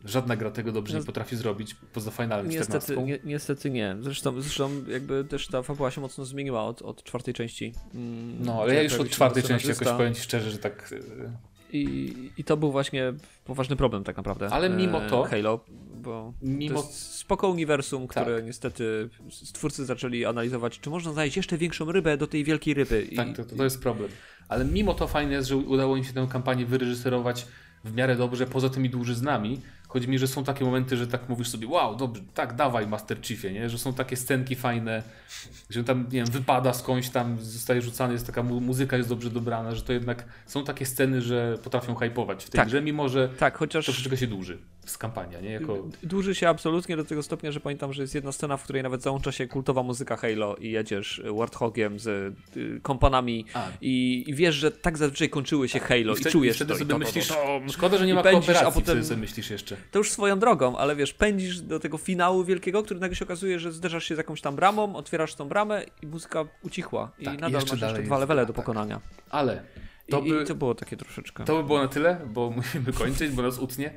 żadna 0.05 0.35
gra 0.35 0.51
tego 0.51 0.71
dobrze 0.71 0.93
no, 0.93 0.99
nie 0.99 1.05
potrafi 1.05 1.35
zrobić 1.35 1.75
poza 1.93 2.11
Final 2.11 2.47
niestety, 2.47 2.97
ni 2.97 3.13
niestety 3.23 3.69
nie. 3.69 3.95
Zresztą, 4.01 4.41
zresztą 4.41 4.71
jakby 4.87 5.23
też 5.23 5.47
ta 5.47 5.61
fabuła 5.61 5.91
się 5.91 6.01
mocno 6.01 6.25
zmieniła 6.25 6.63
od, 6.65 6.81
od 6.81 7.03
czwartej 7.03 7.33
części. 7.33 7.73
Mm, 7.93 8.45
no, 8.45 8.61
ale 8.61 8.75
ja 8.75 8.83
już 8.83 8.93
od 8.93 9.09
czwartej 9.09 9.43
części 9.43 9.69
jakoś 9.69 9.87
powiem 9.87 10.13
Ci 10.13 10.21
szczerze, 10.21 10.51
że 10.51 10.57
tak... 10.57 10.93
E, 11.23 11.77
I, 11.77 12.13
I 12.37 12.43
to 12.43 12.57
był 12.57 12.71
właśnie 12.71 13.13
poważny 13.45 13.75
problem 13.75 14.03
tak 14.03 14.17
naprawdę. 14.17 14.49
Ale 14.49 14.69
mimo 14.69 15.01
to... 15.01 15.23
Halo, 15.23 15.59
bo 16.03 16.33
mimo... 16.41 16.81
to 16.81 16.87
jest 16.87 17.15
spoko 17.15 17.49
uniwersum, 17.49 18.07
które 18.07 18.35
tak. 18.35 18.45
niestety 18.45 19.09
twórcy 19.53 19.85
zaczęli 19.85 20.25
analizować, 20.25 20.79
czy 20.79 20.89
można 20.89 21.13
znaleźć 21.13 21.37
jeszcze 21.37 21.57
większą 21.57 21.91
rybę 21.91 22.17
do 22.17 22.27
tej 22.27 22.43
wielkiej 22.43 22.73
ryby. 22.73 23.07
Tak, 23.15 23.27
I... 23.27 23.33
to, 23.33 23.43
to 23.43 23.63
jest 23.63 23.81
problem. 23.81 24.09
Ale 24.47 24.65
mimo 24.65 24.93
to 24.93 25.07
fajne 25.07 25.33
jest, 25.33 25.49
że 25.49 25.57
udało 25.57 25.97
im 25.97 26.03
się 26.03 26.13
tę 26.13 26.27
kampanię 26.31 26.65
wyreżyserować 26.65 27.47
w 27.83 27.93
miarę 27.95 28.15
dobrze, 28.15 28.45
poza 28.45 28.69
tymi 28.69 28.89
dłużyznami. 28.89 29.61
Chodzi 29.93 30.09
mi, 30.09 30.19
że 30.19 30.27
są 30.27 30.43
takie 30.43 30.65
momenty, 30.65 30.97
że 30.97 31.07
tak 31.07 31.29
mówisz 31.29 31.49
sobie, 31.49 31.67
wow, 31.67 31.95
dobrze, 31.95 32.21
tak, 32.33 32.55
dawaj 32.55 32.87
Master 32.87 33.17
Chiefie, 33.21 33.51
nie? 33.51 33.69
Że 33.69 33.77
są 33.77 33.93
takie 33.93 34.15
scenki 34.15 34.55
fajne, 34.55 35.03
że 35.69 35.83
tam, 35.83 36.03
nie 36.03 36.09
wiem, 36.09 36.25
wypada 36.25 36.73
skądś 36.73 37.09
tam, 37.09 37.37
zostaje 37.41 37.81
rzucany, 37.81 38.13
jest 38.13 38.25
taka 38.25 38.43
mu 38.43 38.61
muzyka 38.61 38.97
jest 38.97 39.09
dobrze 39.09 39.29
dobrana, 39.29 39.75
że 39.75 39.81
to 39.81 39.93
jednak 39.93 40.25
są 40.45 40.63
takie 40.63 40.85
sceny, 40.85 41.21
że 41.21 41.57
potrafią 41.63 41.95
hypować 41.95 42.43
w 42.43 42.49
tej 42.49 42.57
tak. 42.57 42.67
grze, 42.67 42.81
mimo 42.81 43.09
że 43.09 43.29
tak, 43.29 43.57
chociaż... 43.57 43.85
troszeczkę 43.85 44.17
się 44.17 44.27
dłuży 44.27 44.57
z 44.85 44.97
kampania, 44.97 45.39
nie? 45.41 45.51
Jako... 45.51 45.87
Dłuży 46.03 46.35
się 46.35 46.49
absolutnie 46.49 46.97
do 46.97 47.05
tego 47.05 47.23
stopnia, 47.23 47.51
że 47.51 47.59
pamiętam, 47.59 47.93
że 47.93 48.01
jest 48.01 48.15
jedna 48.15 48.31
scena, 48.31 48.57
w 48.57 48.63
której 48.63 48.83
nawet 48.83 49.01
załącza 49.01 49.31
się 49.31 49.47
kultowa 49.47 49.83
muzyka 49.83 50.17
Halo 50.17 50.55
i 50.55 50.71
jedziesz 50.71 51.21
Warthogiem 51.37 51.99
z 51.99 52.07
y, 52.57 52.79
kompanami 52.81 53.45
i, 53.81 54.23
i, 54.27 54.33
wiesz, 54.33 54.55
że 54.55 54.71
tak 54.71 54.97
zazwyczaj 54.97 55.29
kończyły 55.29 55.69
się 55.69 55.79
tak. 55.79 55.87
Halo 55.87 56.13
i, 56.13 56.15
wtedy, 56.15 56.29
i 56.29 56.31
czujesz 56.31 56.55
i 56.55 56.57
wtedy 56.57 56.73
to. 56.73 56.79
sobie 56.79 56.91
to, 56.91 56.99
myślisz, 56.99 57.27
to, 57.27 57.35
to, 57.35 57.73
szkoda, 57.73 57.97
że 57.97 58.05
nie 58.05 58.13
ma 58.13 58.23
pędzisz, 58.23 58.45
kooperacji, 58.45 58.67
a 58.67 58.71
potem 58.71 59.03
sobie 59.03 59.21
myślisz 59.21 59.49
jeszcze. 59.49 59.77
To 59.91 59.99
już 59.99 60.11
swoją 60.11 60.39
drogą, 60.39 60.77
ale 60.77 60.95
wiesz, 60.95 61.13
pędzisz 61.13 61.61
do 61.61 61.79
tego 61.79 61.97
finału 61.97 62.43
wielkiego, 62.43 62.83
który 62.83 62.99
nagle 62.99 63.15
się 63.15 63.25
okazuje, 63.25 63.59
że 63.59 63.71
zderzasz 63.71 64.03
się 64.03 64.15
z 64.15 64.17
jakąś 64.17 64.41
tam 64.41 64.55
bramą, 64.55 64.95
otwierasz 64.95 65.35
tą 65.35 65.47
bramę 65.47 65.85
i 66.01 66.07
muzyka 66.07 66.45
ucichła 66.63 67.11
i 67.19 67.25
tak, 67.25 67.33
nadal 67.33 67.51
jeszcze 67.51 67.75
masz 67.75 67.81
jeszcze 67.81 68.03
dwa 68.03 68.17
levele 68.17 68.45
do 68.45 68.53
tak. 68.53 68.55
pokonania. 68.55 69.01
Ale 69.29 69.63
to 70.09 70.19
I, 70.19 70.29
by, 70.29 70.43
I 70.43 70.45
to 70.45 70.55
było 70.55 70.75
takie 70.75 70.97
troszeczkę. 70.97 71.45
To 71.45 71.57
by 71.57 71.63
było 71.63 71.79
na 71.79 71.87
tyle, 71.87 72.17
bo 72.33 72.49
musimy 72.55 72.93
kończyć, 72.93 73.31
bo 73.31 73.41
nas 73.41 73.59
utnie. 73.59 73.93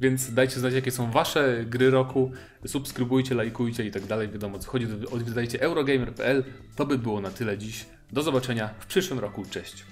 Więc 0.00 0.34
dajcie 0.34 0.60
znać, 0.60 0.74
jakie 0.74 0.90
są 0.90 1.10
wasze 1.10 1.64
gry 1.66 1.90
roku. 1.90 2.32
Subskrybujcie, 2.66 3.34
lajkujcie 3.34 3.84
i 3.84 3.90
tak 3.90 4.06
dalej. 4.06 4.28
Wiadomo, 4.28 4.58
co 4.58 4.70
chodzi. 4.70 4.86
Odwiedzajcie 5.10 5.62
eurogamer.pl. 5.62 6.44
To 6.76 6.86
by 6.86 6.98
było 6.98 7.20
na 7.20 7.30
tyle 7.30 7.58
dziś. 7.58 7.86
Do 8.12 8.22
zobaczenia 8.22 8.70
w 8.78 8.86
przyszłym 8.86 9.18
roku. 9.18 9.44
Cześć. 9.50 9.84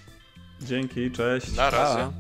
Dzięki, 0.63 1.11
cześć. 1.11 1.57
Na 1.57 1.71
razie. 1.71 2.13